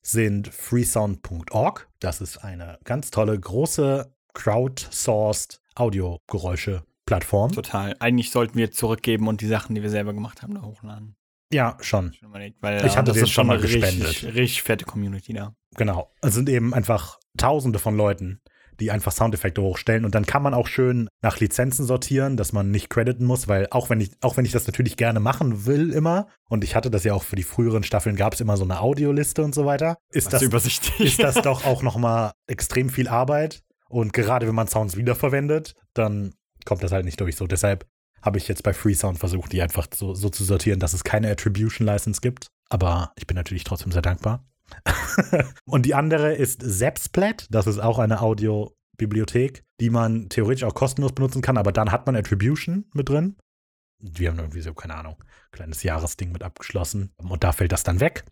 sind 0.00 0.46
freesound.org. 0.46 1.88
Das 1.98 2.20
ist 2.20 2.38
eine 2.38 2.78
ganz 2.84 3.10
tolle, 3.10 3.36
große, 3.36 4.14
crowdsourced 4.32 5.60
Audiogeräusche-Plattform. 5.74 7.50
Total. 7.50 7.96
Eigentlich 7.98 8.30
sollten 8.30 8.56
wir 8.56 8.70
zurückgeben 8.70 9.26
und 9.26 9.40
die 9.40 9.48
Sachen, 9.48 9.74
die 9.74 9.82
wir 9.82 9.90
selber 9.90 10.14
gemacht 10.14 10.42
haben, 10.42 10.54
da 10.54 10.62
hochladen. 10.62 11.16
Ja, 11.52 11.76
schon. 11.80 12.14
Weil, 12.60 12.84
Ich 12.86 12.96
hatte 12.96 13.10
das 13.10 13.14
den 13.14 13.24
ist 13.24 13.30
schon 13.30 13.46
mal 13.46 13.54
eine 13.54 13.62
richtig, 13.62 13.82
gespendet. 13.82 14.34
Richtig 14.34 14.62
fette 14.62 14.84
Community 14.84 15.32
da. 15.32 15.54
Genau. 15.76 16.12
Es 16.20 16.34
sind 16.34 16.48
eben 16.48 16.74
einfach 16.74 17.18
tausende 17.36 17.78
von 17.78 17.96
Leuten, 17.96 18.40
die 18.80 18.90
einfach 18.90 19.12
Soundeffekte 19.12 19.62
hochstellen. 19.62 20.04
Und 20.04 20.14
dann 20.14 20.26
kann 20.26 20.42
man 20.42 20.54
auch 20.54 20.66
schön 20.66 21.08
nach 21.22 21.38
Lizenzen 21.38 21.84
sortieren, 21.84 22.36
dass 22.36 22.52
man 22.52 22.70
nicht 22.70 22.90
crediten 22.90 23.24
muss, 23.24 23.46
weil 23.46 23.68
auch 23.70 23.90
wenn 23.90 24.00
ich, 24.00 24.10
auch 24.20 24.36
wenn 24.36 24.44
ich 24.44 24.52
das 24.52 24.66
natürlich 24.66 24.96
gerne 24.96 25.20
machen 25.20 25.66
will 25.66 25.92
immer, 25.92 26.26
und 26.48 26.64
ich 26.64 26.74
hatte 26.74 26.90
das 26.90 27.04
ja 27.04 27.14
auch 27.14 27.22
für 27.22 27.36
die 27.36 27.42
früheren 27.44 27.82
Staffeln, 27.82 28.16
gab 28.16 28.34
es 28.34 28.40
immer 28.40 28.56
so 28.56 28.64
eine 28.64 28.80
Audioliste 28.80 29.44
und 29.44 29.54
so 29.54 29.64
weiter, 29.64 29.98
ist 30.10 30.26
Was 30.26 30.32
das, 30.32 30.42
übersichtlich. 30.42 31.18
ist 31.18 31.22
das 31.22 31.36
doch 31.36 31.64
auch 31.66 31.82
nochmal 31.82 32.32
extrem 32.46 32.88
viel 32.88 33.08
Arbeit. 33.08 33.62
Und 33.88 34.12
gerade 34.12 34.48
wenn 34.48 34.54
man 34.54 34.66
Sounds 34.66 34.96
wiederverwendet, 34.96 35.74
dann 35.92 36.34
kommt 36.64 36.82
das 36.82 36.90
halt 36.90 37.04
nicht 37.04 37.20
durch. 37.20 37.36
So, 37.36 37.46
deshalb 37.46 37.86
habe 38.24 38.38
ich 38.38 38.48
jetzt 38.48 38.62
bei 38.62 38.72
Freesound 38.72 39.18
versucht, 39.18 39.52
die 39.52 39.62
einfach 39.62 39.86
so, 39.94 40.14
so 40.14 40.30
zu 40.30 40.44
sortieren, 40.44 40.80
dass 40.80 40.94
es 40.94 41.04
keine 41.04 41.30
Attribution 41.30 41.86
License 41.86 42.20
gibt. 42.20 42.48
Aber 42.70 43.12
ich 43.16 43.26
bin 43.26 43.36
natürlich 43.36 43.64
trotzdem 43.64 43.92
sehr 43.92 44.02
dankbar. 44.02 44.44
und 45.66 45.84
die 45.84 45.94
andere 45.94 46.34
ist 46.34 46.62
Zapsplat. 46.62 47.46
Das 47.50 47.66
ist 47.66 47.78
auch 47.78 47.98
eine 47.98 48.22
Audiobibliothek, 48.22 49.64
die 49.80 49.90
man 49.90 50.30
theoretisch 50.30 50.64
auch 50.64 50.74
kostenlos 50.74 51.12
benutzen 51.12 51.42
kann, 51.42 51.58
aber 51.58 51.72
dann 51.72 51.92
hat 51.92 52.06
man 52.06 52.16
Attribution 52.16 52.86
mit 52.94 53.10
drin. 53.10 53.36
Wir 54.00 54.30
haben 54.30 54.38
irgendwie 54.38 54.62
so, 54.62 54.74
keine 54.74 54.96
Ahnung, 54.96 55.22
kleines 55.52 55.82
Jahresding 55.82 56.32
mit 56.32 56.42
abgeschlossen. 56.42 57.12
Und 57.18 57.44
da 57.44 57.52
fällt 57.52 57.72
das 57.72 57.84
dann 57.84 58.00
weg. 58.00 58.24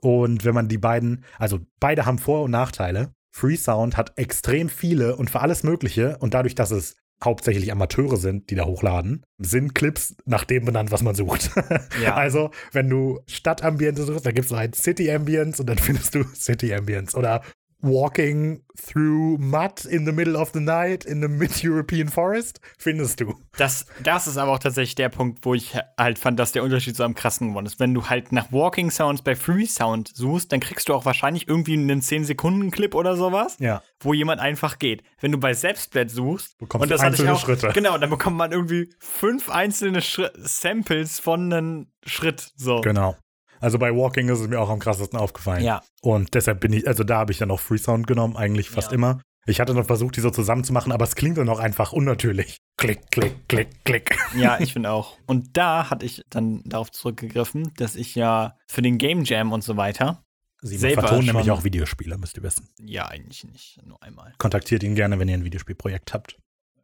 Und 0.00 0.44
wenn 0.44 0.54
man 0.54 0.68
die 0.68 0.78
beiden, 0.78 1.24
also 1.38 1.60
beide 1.78 2.06
haben 2.06 2.18
Vor- 2.18 2.42
und 2.42 2.52
Nachteile. 2.52 3.12
Freesound 3.32 3.96
hat 3.96 4.18
extrem 4.18 4.68
viele 4.68 5.14
und 5.14 5.30
für 5.30 5.40
alles 5.40 5.62
Mögliche. 5.62 6.18
Und 6.18 6.34
dadurch, 6.34 6.54
dass 6.54 6.70
es 6.72 6.96
hauptsächlich 7.22 7.70
Amateure 7.70 8.16
sind, 8.16 8.50
die 8.50 8.54
da 8.54 8.64
hochladen, 8.64 9.24
sind 9.38 9.74
Clips 9.74 10.16
nach 10.24 10.44
dem 10.44 10.64
benannt, 10.64 10.90
was 10.90 11.02
man 11.02 11.14
sucht. 11.14 11.50
Ja. 12.02 12.14
Also, 12.14 12.50
wenn 12.72 12.88
du 12.88 13.20
Stadtambiente 13.26 14.04
suchst, 14.04 14.24
dann 14.24 14.34
gibt 14.34 14.46
es 14.46 14.52
ein 14.52 14.72
City 14.72 15.10
Ambience 15.10 15.60
und 15.60 15.68
dann 15.68 15.78
findest 15.78 16.14
du 16.14 16.24
City 16.34 16.72
Ambience. 16.72 17.14
Oder 17.14 17.42
Walking 17.82 18.62
through 18.76 19.38
mud 19.38 19.84
in 19.86 20.04
the 20.06 20.12
middle 20.12 20.36
of 20.36 20.50
the 20.52 20.60
night 20.60 21.04
in 21.04 21.20
the 21.22 21.28
mid-European 21.28 22.08
forest 22.08 22.60
findest 22.78 23.20
du. 23.20 23.34
Das, 23.56 23.86
das 24.02 24.26
ist 24.26 24.36
aber 24.36 24.52
auch 24.52 24.58
tatsächlich 24.58 24.94
der 24.94 25.08
Punkt, 25.08 25.44
wo 25.44 25.54
ich 25.54 25.76
halt 25.98 26.18
fand, 26.18 26.38
dass 26.38 26.52
der 26.52 26.62
Unterschied 26.62 26.96
so 26.96 27.04
am 27.04 27.14
krassen 27.14 27.48
geworden 27.48 27.66
ist. 27.66 27.80
Wenn 27.80 27.94
du 27.94 28.08
halt 28.08 28.32
nach 28.32 28.52
Walking 28.52 28.90
Sounds 28.90 29.22
bei 29.22 29.34
Free 29.36 29.66
Sound 29.66 30.10
suchst, 30.14 30.52
dann 30.52 30.60
kriegst 30.60 30.88
du 30.88 30.94
auch 30.94 31.04
wahrscheinlich 31.04 31.48
irgendwie 31.48 31.74
einen 31.74 32.00
10-Sekunden-Clip 32.00 32.94
oder 32.94 33.16
sowas, 33.16 33.56
Ja. 33.58 33.82
wo 34.00 34.14
jemand 34.14 34.40
einfach 34.40 34.78
geht. 34.78 35.02
Wenn 35.20 35.32
du 35.32 35.38
bei 35.38 35.54
Selbstblatt 35.54 36.10
suchst, 36.10 36.58
Bekommst 36.58 36.82
und 36.82 36.90
du 36.90 36.94
das 36.94 37.00
ich 37.02 37.06
einzelne 37.06 37.32
auch, 37.34 37.40
Schritte. 37.40 37.70
Genau, 37.74 37.96
dann 37.98 38.10
bekommt 38.10 38.36
man 38.36 38.52
irgendwie 38.52 38.90
fünf 38.98 39.50
einzelne 39.50 40.02
Schri 40.02 40.28
Samples 40.36 41.20
von 41.20 41.52
einem 41.52 41.86
Schritt. 42.04 42.52
So. 42.56 42.80
Genau. 42.80 43.16
Also 43.60 43.78
bei 43.78 43.94
Walking 43.94 44.28
ist 44.28 44.40
es 44.40 44.48
mir 44.48 44.58
auch 44.60 44.70
am 44.70 44.78
krassesten 44.78 45.18
aufgefallen. 45.18 45.62
Ja. 45.64 45.82
Und 46.02 46.34
deshalb 46.34 46.60
bin 46.60 46.72
ich, 46.72 46.88
also 46.88 47.04
da 47.04 47.18
habe 47.18 47.32
ich 47.32 47.38
dann 47.38 47.50
auch 47.50 47.60
Freesound 47.60 48.06
genommen, 48.06 48.36
eigentlich 48.36 48.70
fast 48.70 48.90
Ja. 48.90 48.94
immer. 48.94 49.20
Ich 49.46 49.58
hatte 49.60 49.74
noch 49.74 49.86
versucht, 49.86 50.16
die 50.16 50.20
so 50.20 50.30
zusammenzumachen, 50.30 50.92
aber 50.92 51.04
es 51.04 51.14
klingt 51.14 51.38
dann 51.38 51.48
auch 51.48 51.58
einfach 51.60 51.92
unnatürlich. 51.92 52.58
Klick, 52.76 53.10
klick, 53.10 53.48
klick, 53.48 53.84
klick. 53.84 54.18
Ja, 54.36 54.58
ich 54.60 54.72
finde 54.74 54.90
auch. 54.90 55.16
Und 55.26 55.56
da 55.56 55.88
hatte 55.90 56.04
ich 56.06 56.22
dann 56.30 56.62
darauf 56.64 56.90
zurückgegriffen, 56.90 57.72
dass 57.76 57.96
ich 57.96 58.14
ja 58.14 58.56
für 58.68 58.82
den 58.82 58.98
Game 58.98 59.24
Jam 59.24 59.52
und 59.52 59.64
so 59.64 59.76
weiter, 59.76 60.22
Sie 60.62 60.76
Selber 60.76 61.02
vertonen 61.02 61.24
nämlich 61.26 61.50
auch 61.50 61.64
Videospiele, 61.64 62.18
müsst 62.18 62.36
ihr 62.36 62.42
wissen. 62.42 62.68
ja, 62.82 63.06
eigentlich 63.06 63.44
nicht, 63.44 63.80
nur 63.86 64.02
einmal. 64.02 64.34
Kontaktiert 64.36 64.82
ihn 64.82 64.94
gerne, 64.94 65.18
wenn 65.18 65.26
ihr 65.28 65.34
ein 65.38 65.44
Videospielprojekt 65.44 66.12
habt. 66.12 66.36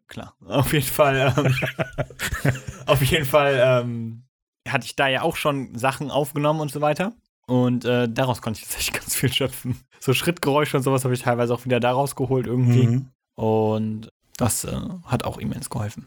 Klar. 0.08 0.34
Auf 0.46 0.72
jeden 0.72 0.86
Fall, 0.86 1.34
ähm, 1.36 1.54
auf 2.86 3.02
jeden 3.02 3.26
Fall 3.26 3.60
ähm, 3.62 4.24
hatte 4.68 4.86
ich 4.86 4.96
da 4.96 5.08
ja 5.08 5.22
auch 5.22 5.36
schon 5.36 5.76
Sachen 5.76 6.10
aufgenommen 6.10 6.60
und 6.60 6.70
so 6.70 6.80
weiter. 6.80 7.12
Und 7.46 7.84
äh, 7.84 8.08
daraus 8.08 8.42
konnte 8.42 8.60
ich 8.60 8.66
tatsächlich 8.66 8.92
ganz 9.00 9.14
viel 9.14 9.32
schöpfen. 9.32 9.80
So 10.00 10.12
Schrittgeräusche 10.14 10.76
und 10.76 10.82
sowas 10.82 11.04
habe 11.04 11.14
ich 11.14 11.22
teilweise 11.22 11.54
auch 11.54 11.64
wieder 11.64 11.80
daraus 11.80 12.16
geholt 12.16 12.46
irgendwie. 12.46 12.86
Mhm. 12.86 13.08
Und 13.34 14.08
das 14.36 14.64
äh, 14.64 14.76
hat 15.04 15.24
auch 15.24 15.38
immens 15.38 15.70
geholfen. 15.70 16.06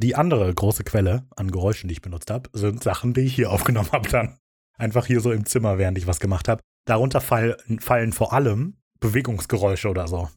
Die 0.00 0.16
andere 0.16 0.52
große 0.54 0.82
Quelle 0.82 1.26
an 1.36 1.50
Geräuschen, 1.50 1.88
die 1.88 1.92
ich 1.92 2.00
benutzt 2.00 2.30
habe, 2.30 2.48
sind 2.54 2.82
Sachen, 2.82 3.12
die 3.12 3.20
ich 3.20 3.34
hier 3.34 3.50
aufgenommen 3.52 3.92
habe 3.92 4.08
dann. 4.08 4.38
Einfach 4.78 5.04
hier 5.04 5.20
so 5.20 5.30
im 5.30 5.44
Zimmer, 5.44 5.76
während 5.76 5.98
ich 5.98 6.06
was 6.06 6.20
gemacht 6.20 6.48
habe. 6.48 6.62
Darunter 6.86 7.20
fall, 7.20 7.58
fallen 7.80 8.14
vor 8.14 8.32
allem 8.32 8.78
Bewegungsgeräusche 9.00 9.90
oder 9.90 10.08
so. 10.08 10.30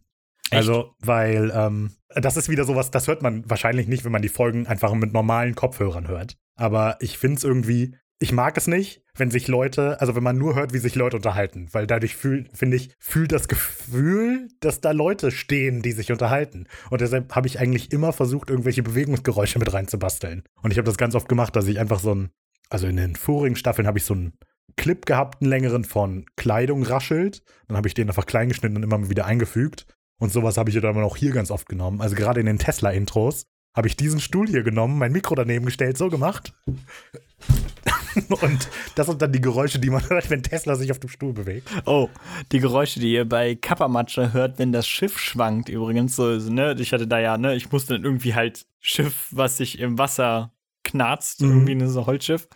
Echt? 0.50 0.56
Also, 0.56 0.94
weil 1.00 1.50
ähm, 1.56 1.92
das 2.10 2.36
ist 2.36 2.50
wieder 2.50 2.66
sowas, 2.66 2.92
das 2.92 3.08
hört 3.08 3.22
man 3.22 3.50
wahrscheinlich 3.50 3.88
nicht, 3.88 4.04
wenn 4.04 4.12
man 4.12 4.22
die 4.22 4.30
Folgen 4.30 4.68
einfach 4.68 4.94
mit 4.94 5.14
normalen 5.14 5.56
Kopfhörern 5.56 6.10
hört. 6.10 6.36
Aber 6.56 6.98
ich 7.00 7.18
finde 7.18 7.38
es 7.38 7.44
irgendwie, 7.44 7.96
ich 8.20 8.32
mag 8.32 8.58
es 8.58 8.68
nicht, 8.68 9.02
wenn 9.16 9.32
sich 9.32 9.48
Leute, 9.48 10.00
also 10.00 10.16
wenn 10.16 10.24
man 10.24 10.38
nur 10.38 10.56
hört, 10.56 10.74
wie 10.74 10.78
sich 10.78 10.96
Leute 10.96 11.18
unterhalten, 11.18 11.68
weil 11.72 11.86
dadurch 11.86 12.16
finde 12.16 12.78
ich, 12.78 12.96
fühlt 13.00 13.32
das 13.32 13.48
Gefühl, 13.48 14.48
dass 14.60 14.82
da 14.82 14.92
Leute 14.92 15.30
stehen, 15.30 15.82
die 15.82 15.92
sich 15.92 16.12
unterhalten. 16.12 16.68
Und 16.90 17.02
deshalb 17.02 17.36
habe 17.36 17.48
ich 17.48 17.60
eigentlich 17.60 17.92
immer 17.92 18.14
versucht, 18.14 18.50
irgendwelche 18.50 18.82
Bewegungsgeräusche 18.82 19.60
mit 19.60 19.74
reinzubasteln. 19.74 20.44
Und 20.62 20.72
ich 20.72 20.78
habe 20.78 20.86
das 20.86 20.98
ganz 20.98 21.16
oft 21.16 21.28
gemacht, 21.28 21.56
dass 21.56 21.68
ich 21.68 21.80
einfach 21.80 22.00
so 22.00 22.16
ein, 22.16 22.30
also 22.70 22.88
in 22.88 22.96
den 22.96 23.16
vorigen 23.16 23.56
Staffeln 23.56 23.88
habe 23.88 23.98
ich 23.98 24.06
so 24.06 24.16
ein 24.16 24.34
Clip 24.78 25.06
gehabt, 25.06 25.42
einen 25.42 25.50
längeren 25.50 25.84
von 25.84 26.26
Kleidung 26.38 26.84
raschelt. 26.84 27.44
Dann 27.68 27.78
habe 27.78 27.88
ich 27.88 27.94
den 27.94 28.08
einfach 28.08 28.26
klein 28.26 28.48
geschnitten 28.48 28.78
und 28.78 28.84
immer 28.84 29.10
wieder 29.10 29.26
eingefügt. 29.26 29.86
Und 30.20 30.32
sowas 30.32 30.58
habe 30.58 30.70
ich 30.70 30.80
dann 30.80 30.98
auch 30.98 31.18
hier 31.18 31.32
ganz 31.32 31.52
oft 31.52 31.68
genommen. 31.68 32.00
Also 32.00 32.16
gerade 32.16 32.40
in 32.40 32.46
den 32.46 32.58
Tesla-Intros 32.58 33.48
habe 33.76 33.88
ich 33.88 33.98
diesen 33.98 34.20
Stuhl 34.20 34.48
hier 34.48 34.64
genommen, 34.64 34.98
mein 34.98 35.12
Mikro 35.12 35.36
daneben 35.36 35.66
gestellt, 35.66 35.98
so 35.98 36.10
gemacht. 36.10 36.54
und 38.30 38.70
das 38.96 39.08
sind 39.08 39.22
dann 39.22 39.32
die 39.32 39.42
Geräusche, 39.42 39.80
die 39.80 39.90
man 39.90 40.08
hört, 40.10 40.30
wenn 40.30 40.44
Tesla 40.44 40.76
sich 40.76 40.92
auf 40.92 41.00
dem 41.00 41.10
Stuhl 41.10 41.34
bewegt. 41.34 41.68
Oh, 41.86 42.10
die 42.52 42.60
Geräusche, 42.60 43.00
die 43.00 43.12
ihr 43.12 43.28
bei 43.28 43.56
Kappermatsche 43.56 44.34
hört, 44.34 44.60
wenn 44.60 44.72
das 44.72 44.88
Schiff 44.88 45.18
schwankt, 45.20 45.70
übrigens. 45.70 46.16
So, 46.16 46.38
ne, 46.38 46.76
ich 46.80 46.94
hatte 46.94 47.08
da 47.08 47.20
ja, 47.20 47.38
ne, 47.38 47.56
ich 47.56 47.72
musste 47.72 47.94
dann 47.96 48.04
irgendwie 48.04 48.36
halt 48.36 48.66
Schiff, 48.80 49.28
was 49.32 49.58
sich 49.58 49.80
im 49.80 49.98
Wasser 49.98 50.54
knarzt, 50.84 51.42
Mhm. 51.42 51.50
irgendwie 51.50 51.76
ne, 51.76 51.90
so 51.90 52.06
Holzschiff. 52.06 52.48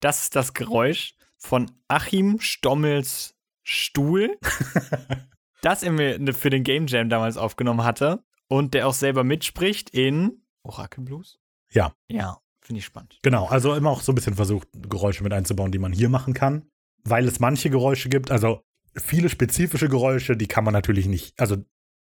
Das 0.00 0.22
ist 0.22 0.36
das 0.36 0.52
Geräusch 0.54 1.14
von 1.38 1.70
Achim 1.88 2.40
Stommels 2.40 3.34
Stuhl, 3.62 4.38
das 5.62 5.82
er 5.82 5.92
mir 5.92 6.18
ne, 6.18 6.32
für 6.32 6.50
den 6.50 6.64
Game 6.64 6.86
Jam 6.86 7.08
damals 7.08 7.36
aufgenommen 7.36 7.84
hatte 7.84 8.22
und 8.48 8.74
der 8.74 8.86
auch 8.88 8.94
selber 8.94 9.24
mitspricht 9.24 9.90
in 9.90 10.42
Oracle 10.68 11.04
Blues. 11.04 11.38
Ja. 11.70 11.92
Ja, 12.08 12.38
finde 12.60 12.78
ich 12.78 12.84
spannend. 12.84 13.18
Genau, 13.22 13.46
also 13.46 13.74
immer 13.74 13.90
auch 13.90 14.00
so 14.00 14.12
ein 14.12 14.14
bisschen 14.14 14.34
versucht, 14.34 14.68
Geräusche 14.72 15.22
mit 15.22 15.32
einzubauen, 15.32 15.72
die 15.72 15.78
man 15.78 15.92
hier 15.92 16.08
machen 16.08 16.34
kann. 16.34 16.68
Weil 17.04 17.26
es 17.26 17.40
manche 17.40 17.70
Geräusche 17.70 18.08
gibt, 18.08 18.30
also 18.30 18.60
viele 18.96 19.28
spezifische 19.28 19.88
Geräusche, 19.88 20.36
die 20.36 20.46
kann 20.46 20.64
man 20.64 20.72
natürlich 20.72 21.06
nicht, 21.06 21.38
also 21.40 21.56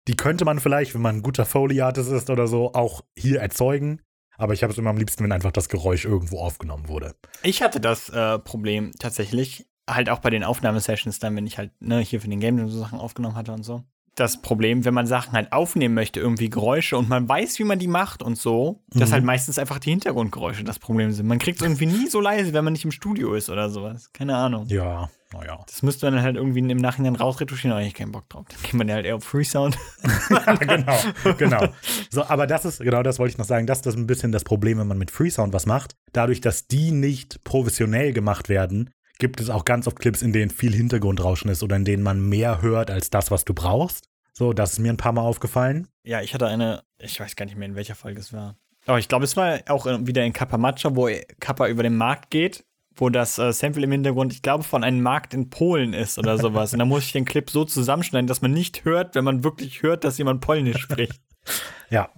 die 0.09 0.17
könnte 0.17 0.45
man 0.45 0.61
vielleicht, 0.61 0.95
wenn 0.95 1.03
man 1.03 1.17
ein 1.17 1.23
guter 1.23 1.45
Foley-Artist 1.45 2.11
ist 2.11 2.31
oder 2.31 2.47
so, 2.47 2.73
auch 2.75 3.03
hier 3.17 3.41
erzeugen. 3.41 4.01
Aber 4.39 4.53
ich 4.53 4.63
habe 4.63 4.73
es 4.73 4.79
immer 4.79 4.91
am 4.91 4.99
liebsten, 4.99 5.25
wenn 5.25 5.33
einfach 5.33 5.53
das 5.53 5.69
Geräusch 5.69 6.05
irgendwo 6.05 6.41
aufgenommen 6.41 6.89
wurde. 6.89 7.15
Ich 7.43 7.63
hatte 7.63 7.81
das 7.81 8.11
äh, 8.11 8.39
Problem 8.39 8.93
tatsächlich, 8.99 9.67
halt 9.89 10.11
auch 10.11 10.19
bei 10.19 10.31
den 10.31 10.45
Aufnahmesessions 10.45 11.19
dann, 11.19 11.35
wenn 11.37 11.47
ich 11.47 11.59
halt 11.59 11.71
ne, 11.81 12.01
hier 12.01 12.21
für 12.21 12.29
den 12.29 12.41
Game 12.41 12.59
Jam 12.59 12.69
so 12.69 12.79
Sachen 12.79 12.99
aufgenommen 12.99 13.37
hatte 13.37 13.53
und 13.53 13.63
so. 13.63 13.83
Das 14.17 14.41
Problem, 14.43 14.85
wenn 14.85 14.95
man 14.95 15.07
Sachen 15.07 15.33
halt 15.35 15.53
aufnehmen 15.53 15.95
möchte, 15.95 16.21
irgendwie 16.21 16.49
Geräusche 16.51 16.97
und 16.97 17.09
man 17.09 17.29
weiß, 17.29 17.59
wie 17.59 17.65
man 17.65 17.79
die 17.79 17.87
macht 17.87 18.23
und 18.23 18.39
so, 18.39 18.83
dass 18.95 19.11
Mhm. 19.11 19.13
halt 19.13 19.25
meistens 19.25 19.59
einfach 19.59 19.79
die 19.79 19.91
Hintergrundgeräusche 19.91 20.65
das 20.65 20.79
Problem 20.79 21.13
sind. 21.13 21.27
Man 21.27 21.39
kriegt 21.39 21.59
es 21.61 21.63
irgendwie 21.67 21.87
nie 21.87 22.09
so 22.09 22.21
leise, 22.21 22.53
wenn 22.55 22.65
man 22.65 22.73
nicht 22.73 22.85
im 22.87 22.93
Studio 22.93 23.35
ist 23.35 23.51
oder 23.51 23.69
sowas. 23.71 24.11
Keine 24.15 24.35
Ahnung. 24.35 24.67
Ja, 24.69 25.11
naja. 25.35 25.59
Das 25.67 25.83
müsste 25.83 26.07
man 26.07 26.15
dann 26.15 26.23
halt 26.25 26.37
irgendwie 26.37 26.61
im 26.61 26.79
Nachhinein 26.79 27.15
rausretuschieren, 27.17 27.73
aber 27.77 27.85
ich 27.85 27.93
keinen 27.93 28.11
Bock 28.13 28.27
drauf. 28.31 28.47
Dann 28.49 28.63
geht 28.63 28.73
man 28.75 28.89
ja 28.89 28.95
halt 28.95 29.05
eher 29.05 29.17
auf 29.17 29.25
Freesound. 29.25 29.77
genau, 30.61 30.99
genau. 31.37 31.69
So, 32.11 32.25
aber 32.25 32.47
das 32.47 32.65
ist, 32.65 32.81
genau 32.81 33.03
das 33.03 33.19
wollte 33.19 33.33
ich 33.33 33.39
noch 33.39 33.45
sagen, 33.45 33.67
das 33.67 33.81
ist 33.81 33.97
ein 33.97 34.07
bisschen 34.07 34.33
das 34.33 34.45
Problem, 34.45 34.79
wenn 34.79 34.87
man 34.89 34.99
mit 34.99 35.11
Freesound 35.11 35.53
was 35.53 35.67
macht. 35.67 35.95
Dadurch, 36.13 36.41
dass 36.41 36.67
die 36.69 36.91
nicht 36.91 37.45
professionell 37.45 38.13
gemacht 38.13 38.49
werden, 38.49 38.91
gibt 39.19 39.41
es 39.41 39.51
auch 39.51 39.65
ganz 39.65 39.87
oft 39.87 39.99
Clips, 39.99 40.23
in 40.23 40.33
denen 40.33 40.51
viel 40.51 40.75
Hintergrundrauschen 40.75 41.51
ist 41.51 41.63
oder 41.63 41.77
in 41.77 41.85
denen 41.85 42.03
man 42.03 42.21
mehr 42.21 42.63
hört 42.63 42.91
als 42.91 43.11
das, 43.11 43.31
was 43.31 43.45
du 43.45 43.55
brauchst. 43.55 44.09
So, 44.33 44.53
das 44.53 44.75
ist 44.75 44.79
mir 44.81 44.93
ein 44.93 44.99
paar 44.99 45.13
Mal 45.13 45.23
aufgefallen. 45.23 45.89
Ja, 46.05 46.21
ich 46.21 46.35
hatte 46.35 46.47
eine, 46.47 46.83
ich 46.99 47.19
weiß 47.19 47.37
gar 47.37 47.47
nicht 47.47 47.57
mehr, 47.57 47.69
in 47.69 47.75
welcher 47.75 47.95
Folge 47.95 48.21
es 48.21 48.33
war. 48.33 48.57
Aber 48.85 48.99
ich 48.99 49.09
glaube, 49.09 49.25
es 49.25 49.37
war 49.37 49.61
auch 49.69 49.87
äh, 49.87 50.07
wieder 50.07 50.25
in 50.25 50.33
Kappa 50.33 50.59
Matcha, 50.59 50.95
wo 50.95 51.09
Kappa 51.41 51.67
über 51.69 51.83
den 51.83 51.97
Markt 51.97 52.31
geht, 52.31 52.65
wo 52.95 53.11
das 53.11 53.39
äh, 53.39 53.53
Sample 53.53 53.85
im 53.85 53.93
Hintergrund, 53.93 54.33
ich 54.33 54.43
glaube, 54.43 54.65
von 54.65 54.85
einem 54.85 55.03
Markt 55.03 55.35
in 55.35 55.51
Polen 55.51 55.93
ist 55.93 56.19
oder 56.19 56.39
sowas. 56.39 56.73
Und 56.73 56.79
da 56.79 56.85
muss 56.85 57.05
ich 57.05 57.13
den 57.13 57.25
Clip 57.25 57.49
so 57.51 57.65
zusammenschneiden, 57.65 58.27
dass 58.27 58.43
man 58.43 58.53
nicht 58.53 58.85
hört, 58.85 59.15
wenn 59.15 59.25
man 59.25 59.43
wirklich 59.43 59.83
hört, 59.83 60.05
dass 60.05 60.19
jemand 60.19 60.41
Polnisch 60.41 60.83
spricht. 60.83 61.21
Ja, 61.89 62.09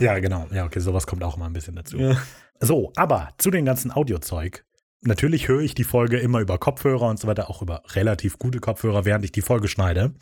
ja, 0.00 0.18
genau. 0.18 0.48
Ja, 0.50 0.64
okay, 0.64 0.80
sowas 0.80 1.06
kommt 1.06 1.22
auch 1.22 1.36
immer 1.36 1.46
ein 1.46 1.52
bisschen 1.52 1.76
dazu. 1.76 1.96
Ja. 1.98 2.16
So, 2.58 2.92
aber 2.96 3.28
zu 3.38 3.52
dem 3.52 3.64
ganzen 3.64 3.92
Audiozeug. 3.92 4.65
Natürlich 5.06 5.48
höre 5.48 5.60
ich 5.60 5.74
die 5.74 5.84
Folge 5.84 6.18
immer 6.18 6.40
über 6.40 6.58
Kopfhörer 6.58 7.08
und 7.08 7.18
so 7.18 7.28
weiter, 7.28 7.48
auch 7.48 7.62
über 7.62 7.82
relativ 7.90 8.38
gute 8.38 8.58
Kopfhörer, 8.58 9.04
während 9.04 9.24
ich 9.24 9.32
die 9.32 9.42
Folge 9.42 9.68
schneide. 9.68 10.14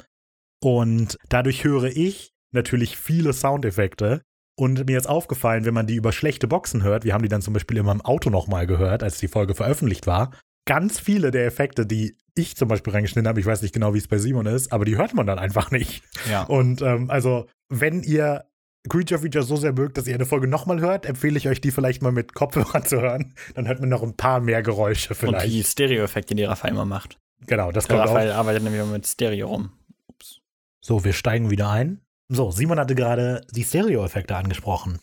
Und 0.63 1.19
dadurch 1.29 1.65
höre 1.65 1.85
ich 1.85 2.33
natürlich 2.53 2.97
viele 2.97 3.33
Soundeffekte. 3.33 4.23
Und 4.57 4.87
mir 4.87 4.99
ist 4.99 5.09
aufgefallen, 5.09 5.65
wenn 5.65 5.75
man 5.75 5.87
die 5.87 5.97
über 5.97 6.13
schlechte 6.13 6.47
Boxen 6.47 6.83
hört, 6.83 7.05
wir 7.05 7.13
haben 7.13 7.23
die 7.23 7.29
dann 7.29 7.43
zum 7.43 7.55
Beispiel 7.55 7.79
immer 7.79 7.93
im 7.93 8.03
Auto 8.03 8.31
nochmal 8.31 8.67
gehört, 8.67 9.03
als 9.03 9.19
die 9.19 9.27
Folge 9.27 9.55
veröffentlicht 9.55 10.07
war, 10.07 10.31
ganz 10.67 11.01
viele 11.01 11.31
der 11.31 11.47
Effekte, 11.47 11.87
die 11.87 12.17
ich 12.35 12.57
zum 12.57 12.69
Beispiel 12.69 12.93
reingeschnitten 12.93 13.29
habe, 13.29 13.41
ich 13.41 13.47
weiß 13.47 13.63
nicht 13.63 13.75
genau, 13.75 13.95
wie 13.95 13.99
es 13.99 14.09
bei 14.09 14.19
Simon 14.19 14.47
ist, 14.47 14.73
aber 14.73 14.85
die 14.85 14.97
hört 14.97 15.15
man 15.15 15.27
dann 15.27 15.39
einfach 15.39 15.71
nicht. 15.71 16.05
Ja. 16.31 16.45
Und 16.45 16.83
ähm, 16.83 17.11
also, 17.11 17.47
wenn 17.69 18.03
ihr 18.03 18.45
Creature 18.89 19.21
Feature 19.21 19.45
so 19.45 19.57
sehr 19.57 19.73
mögt, 19.73 19.97
dass 19.97 20.07
ihr 20.07 20.15
eine 20.15 20.27
Folge 20.27 20.47
nochmal 20.47 20.81
hört, 20.81 21.07
empfehle 21.07 21.39
ich 21.39 21.49
euch, 21.49 21.61
die 21.61 21.71
vielleicht 21.71 22.03
mal 22.03 22.13
mit 22.13 22.35
Kopfhörern 22.35 22.85
zu 22.87 23.01
hören. 23.01 23.35
Dann 23.55 23.67
hört 23.67 23.81
man 23.81 23.89
noch 23.89 24.03
ein 24.03 24.15
paar 24.17 24.41
mehr 24.41 24.63
Geräusche 24.63 25.11
Und 25.11 25.17
vielleicht. 25.17 25.47
die 25.47 25.65
Stereo-Effekte, 25.65 26.35
die 26.35 26.45
Raphael 26.45 26.73
immer 26.75 26.85
macht. 26.85 27.19
genau, 27.47 27.73
das 27.73 27.87
Der 27.87 27.97
kommt 27.97 28.09
auch. 28.09 28.15
Raphael 28.15 28.33
arbeitet 28.33 28.63
nämlich 28.63 28.81
immer 28.83 28.93
mit 28.93 29.07
Stereo 29.07 29.49
rum. 29.49 29.71
Ups. 30.09 30.41
So, 30.81 31.05
wir 31.05 31.13
steigen 31.15 31.51
wieder 31.51 31.71
ein. 31.71 32.01
So, 32.29 32.51
Simon 32.51 32.79
hatte 32.79 32.95
gerade 32.95 33.47
die 33.53 33.65
Stereo-Effekte 33.65 34.37
angesprochen. 34.37 34.99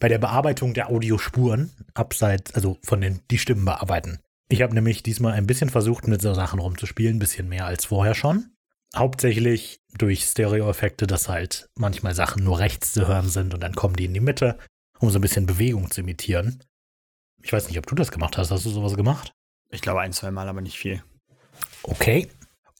Bei 0.00 0.08
der 0.08 0.18
Bearbeitung 0.18 0.72
der 0.74 0.88
Audiospuren, 0.88 1.70
abseits, 1.94 2.54
also 2.54 2.78
von 2.82 3.00
den, 3.00 3.20
die 3.30 3.38
Stimmen 3.38 3.64
bearbeiten. 3.64 4.18
Ich 4.48 4.62
habe 4.62 4.74
nämlich 4.74 5.02
diesmal 5.02 5.34
ein 5.34 5.46
bisschen 5.46 5.70
versucht, 5.70 6.08
mit 6.08 6.20
so 6.22 6.34
Sachen 6.34 6.58
rumzuspielen, 6.58 7.16
ein 7.16 7.20
bisschen 7.20 7.48
mehr 7.48 7.66
als 7.66 7.84
vorher 7.84 8.14
schon. 8.14 8.50
Hauptsächlich 8.94 9.80
durch 9.96 10.24
Stereo-Effekte, 10.24 11.06
dass 11.06 11.28
halt 11.28 11.68
manchmal 11.76 12.14
Sachen 12.14 12.42
nur 12.42 12.58
rechts 12.58 12.92
zu 12.92 13.06
hören 13.06 13.28
sind 13.28 13.54
und 13.54 13.60
dann 13.60 13.74
kommen 13.74 13.96
die 13.96 14.06
in 14.06 14.14
die 14.14 14.20
Mitte, 14.20 14.58
um 14.98 15.10
so 15.10 15.18
ein 15.18 15.22
bisschen 15.22 15.46
Bewegung 15.46 15.90
zu 15.90 16.00
imitieren. 16.00 16.64
Ich 17.42 17.52
weiß 17.52 17.68
nicht, 17.68 17.78
ob 17.78 17.86
du 17.86 17.94
das 17.94 18.10
gemacht 18.10 18.36
hast. 18.36 18.50
Hast 18.50 18.66
du 18.66 18.70
sowas 18.70 18.96
gemacht? 18.96 19.32
Ich 19.70 19.80
glaube 19.80 20.00
ein, 20.00 20.12
zwei 20.12 20.30
Mal, 20.30 20.48
aber 20.48 20.60
nicht 20.60 20.78
viel. 20.78 21.02
Okay. 21.82 22.28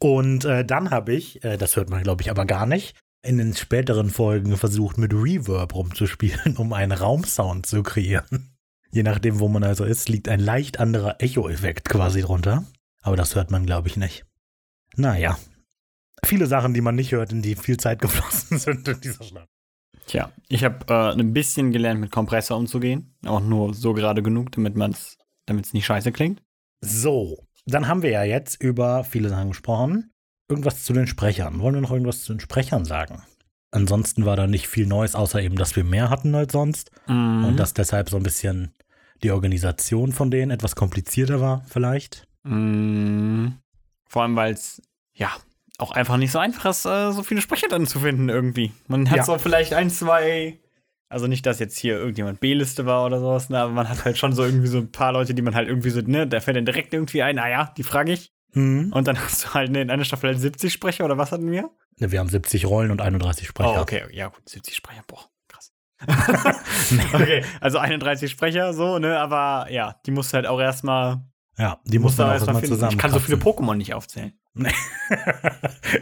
Und 0.01 0.45
äh, 0.45 0.65
dann 0.65 0.91
habe 0.91 1.15
ich, 1.15 1.45
äh, 1.45 1.57
das 1.57 1.77
hört 1.77 1.91
man 1.91 2.03
glaube 2.03 2.23
ich 2.23 2.31
aber 2.31 2.47
gar 2.47 2.67
nicht, 2.67 2.97
in 3.23 3.39
den 3.39 3.55
späteren 3.55 4.11
Folgen 4.11 4.57
versucht 4.57 4.99
mit 4.99 5.13
Reverb 5.13 5.75
rumzuspielen, 5.75 6.57
um 6.59 6.73
einen 6.73 6.93
Raumsound 6.93 7.67
zu 7.67 7.83
kreieren. 7.83 8.57
Je 8.93 9.03
nachdem, 9.03 9.39
wo 9.39 9.49
man 9.49 9.63
also 9.63 9.85
ist, 9.85 10.09
liegt 10.09 10.29
ein 10.29 10.41
leicht 10.41 10.81
anderer 10.81 11.17
Echo-Effekt 11.21 11.89
quasi 11.89 12.23
drunter. 12.23 12.65
Aber 13.03 13.17
das 13.17 13.35
hört 13.35 13.51
man 13.51 13.67
glaube 13.67 13.89
ich 13.89 13.97
nicht. 13.97 14.25
Naja. 14.97 15.39
Viele 16.25 16.47
Sachen, 16.47 16.75
die 16.75 16.81
man 16.81 16.95
nicht 16.95 17.13
hört, 17.13 17.33
in 17.33 17.43
die 17.43 17.57
viel 17.57 17.77
Zeit 17.77 18.01
geflossen 18.01 18.59
sind 18.59 18.87
in 18.87 19.01
dieser 19.01 19.25
Stadt. 19.25 19.49
Tja, 20.07 20.33
ich 20.49 20.65
habe 20.65 20.85
äh, 20.89 21.13
ein 21.19 21.33
bisschen 21.33 21.71
gelernt, 21.73 22.01
mit 22.01 22.11
Kompressor 22.11 22.57
umzugehen. 22.57 23.15
Auch 23.25 23.41
nur 23.41 23.75
so 23.75 23.93
gerade 23.93 24.23
genug, 24.23 24.53
damit 24.53 24.77
man 24.77 24.95
damit 25.47 25.67
es 25.67 25.75
nicht 25.75 25.87
scheiße 25.87 26.13
klingt. 26.13 26.43
So, 26.81 27.47
dann 27.67 27.89
haben 27.89 28.03
wir 28.03 28.11
ja 28.11 28.25
jetzt 28.25 28.63
über 28.63 29.05
viele 29.05 29.29
Sachen 29.29 29.49
gesprochen. 29.49 30.13
Irgendwas 30.49 30.85
zu 30.85 30.93
den 30.93 31.07
Sprechern. 31.07 31.61
Wollen 31.61 31.75
wir 31.75 31.81
noch 31.81 31.93
irgendwas 31.93 32.23
zu 32.23 32.33
den 32.33 32.41
Sprechern 32.41 32.85
sagen? 32.85 33.23
Ansonsten 33.73 34.25
war 34.25 34.37
da 34.37 34.47
nicht 34.47 34.67
viel 34.67 34.87
Neues, 34.87 35.15
außer 35.15 35.41
eben, 35.41 35.57
dass 35.57 35.77
wir 35.77 35.85
mehr 35.85 36.11
hatten 36.11 36.35
als 36.35 36.53
sonst. 36.53 36.91
Mhm. 37.07 37.45
Und 37.45 37.57
dass 37.57 37.75
deshalb 37.75 38.11
so 38.11 38.17
ein 38.17 38.23
bisschen 38.23 38.75
die 39.23 39.31
Organisation 39.31 40.13
von 40.13 40.31
denen 40.31 40.51
etwas 40.51 40.75
komplizierter 40.75 41.41
war, 41.41 41.65
vielleicht. 41.69 42.27
Mm, 42.43 43.49
vor 44.09 44.23
allem, 44.23 44.35
weil 44.35 44.55
es 44.55 44.81
ja 45.15 45.31
auch 45.81 45.91
einfach 45.93 46.17
nicht 46.17 46.31
so 46.33 46.39
einfach 46.39 46.67
ist, 46.71 46.85
äh, 46.87 47.13
so 47.13 47.23
viele 47.23 47.41
Sprecher 47.41 47.69
dann 47.69 47.87
zu 47.87 48.01
finden 48.01 48.29
irgendwie. 48.29 48.73
Man 48.89 49.09
hat 49.11 49.19
Ja. 49.19 49.25
so 49.25 49.39
vielleicht 49.39 49.73
ein, 49.75 49.91
zwei, 49.91 50.59
also 51.09 51.27
nicht, 51.27 51.45
dass 51.47 51.59
jetzt 51.59 51.79
hier 51.79 51.97
irgendjemand 51.99 52.41
B-Liste 52.41 52.87
war 52.87 53.05
oder 53.07 53.19
sowas, 53.21 53.49
ne, 53.51 53.59
aber 53.61 53.73
man 53.73 53.89
hat 53.89 54.05
halt 54.05 54.19
schon 54.19 54.33
so 54.33 54.45
irgendwie 54.45 54.69
so 54.69 54.79
ein 54.79 54.93
paar 54.93 55.13
Leute, 55.13 55.35
die 55.35 55.43
man 55.43 55.55
halt 55.55 55.69
irgendwie 55.69 55.91
so, 55.91 56.01
ne, 56.01 56.27
da 56.27 56.41
fällt 56.41 56.57
dann 56.57 56.65
direkt 56.67 56.93
irgendwie 56.95 57.23
ein, 57.23 57.37
naja, 57.37 57.73
die 57.77 57.83
frage 57.83 58.13
ich. 58.13 58.33
Mhm. 58.53 58.93
Und 58.93 59.07
dann 59.09 59.19
hast 59.25 59.45
du 59.45 59.55
halt 59.55 59.71
ne, 59.71 59.83
in 59.83 59.91
einer 59.91 60.05
Staffel 60.05 60.31
halt 60.31 60.41
70 60.41 60.73
Sprecher 60.73 61.05
oder 61.05 61.19
was 61.19 61.33
hatten 61.33 61.51
wir? 61.51 61.71
Ne, 61.99 62.11
Wir 62.13 62.19
haben 62.21 62.29
70 62.29 62.67
Rollen 62.67 62.91
und 62.91 63.01
31 63.01 63.47
Sprecher. 63.47 63.79
Oh, 63.79 63.83
okay, 63.83 64.03
ja 64.13 64.29
gut, 64.29 64.49
70 64.49 64.75
Sprecher, 64.75 65.03
boah, 65.07 65.25
krass. 65.49 65.73
okay, 67.15 67.45
also 67.61 67.79
31 67.79 68.31
Sprecher, 68.31 68.73
so, 68.75 68.99
ne, 68.99 69.19
aber 69.19 69.71
ja, 69.71 69.97
die 70.07 70.11
musst 70.11 70.33
du 70.33 70.37
halt 70.37 70.47
auch 70.47 70.61
erstmal, 70.61 71.23
Ja, 71.59 71.79
die 71.85 71.99
muss 71.99 72.13
musst 72.13 72.19
du 72.19 72.25
auch 72.25 72.33
erstmal 72.33 72.63
zusammen. 72.65 72.93
Ich 72.93 72.99
kann 72.99 73.11
so 73.13 73.19
viele 73.19 73.37
Pokémon 73.39 73.75
nicht 73.75 73.95
aufzählen. 73.95 74.33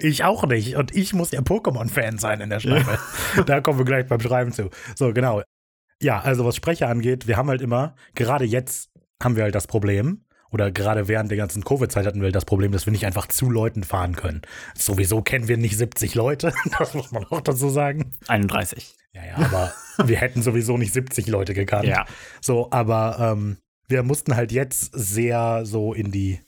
ich 0.01 0.25
auch 0.25 0.45
nicht. 0.47 0.77
Und 0.77 0.95
ich 0.95 1.13
muss 1.13 1.31
ja 1.31 1.41
Pokémon-Fan 1.41 2.19
sein 2.19 2.41
in 2.41 2.51
der 2.51 2.61
Staffel. 2.61 2.99
da 3.47 3.61
kommen 3.61 3.79
wir 3.79 3.85
gleich 3.85 4.07
beim 4.07 4.21
Schreiben 4.21 4.53
zu. 4.53 4.71
So, 4.95 5.13
genau. 5.13 5.43
Ja, 6.01 6.21
also 6.21 6.45
was 6.45 6.57
Sprecher 6.57 6.89
angeht, 6.89 7.27
wir 7.27 7.37
haben 7.37 7.49
halt 7.49 7.61
immer, 7.61 7.95
gerade 8.15 8.45
jetzt 8.45 8.91
haben 9.23 9.37
wir 9.37 9.43
halt 9.43 9.55
das 9.55 9.67
Problem, 9.67 10.25
oder 10.51 10.71
gerade 10.71 11.09
während 11.09 11.31
der 11.31 11.39
ganzen 11.39 11.65
Covid-Zeit 11.65 12.07
hatten 12.07 12.21
wir 12.21 12.27
halt 12.27 12.35
das 12.35 12.45
Problem, 12.45 12.73
dass 12.73 12.87
wir 12.87 12.93
nicht 12.93 13.07
einfach 13.07 13.27
zu 13.27 13.51
Leuten 13.51 13.85
fahren 13.85 14.17
können. 14.17 14.43
Sowieso 14.75 15.23
kennen 15.23 15.49
wir 15.49 15.57
nicht 15.57 15.77
70 15.77 16.15
Leute, 16.15 16.53
das 16.79 16.95
muss 16.95 17.13
man 17.13 17.25
auch 17.25 17.41
dazu 17.41 17.69
sagen. 17.69 18.13
31. 18.29 18.95
Ja, 19.13 19.25
ja, 19.25 19.37
aber 19.37 19.73
wir 20.05 20.19
hätten 20.19 20.43
sowieso 20.43 20.77
nicht 20.79 20.93
70 20.93 21.27
Leute 21.27 21.55
gekannt. 21.55 21.87
Ja. 21.87 22.07
So, 22.41 22.69
aber 22.71 23.33
ähm, 23.33 23.59
wir 23.89 24.03
mussten 24.03 24.37
halt 24.37 24.53
jetzt 24.53 24.93
sehr 24.95 25.65
so 25.65 25.93
in 25.93 26.11
die, 26.11 26.41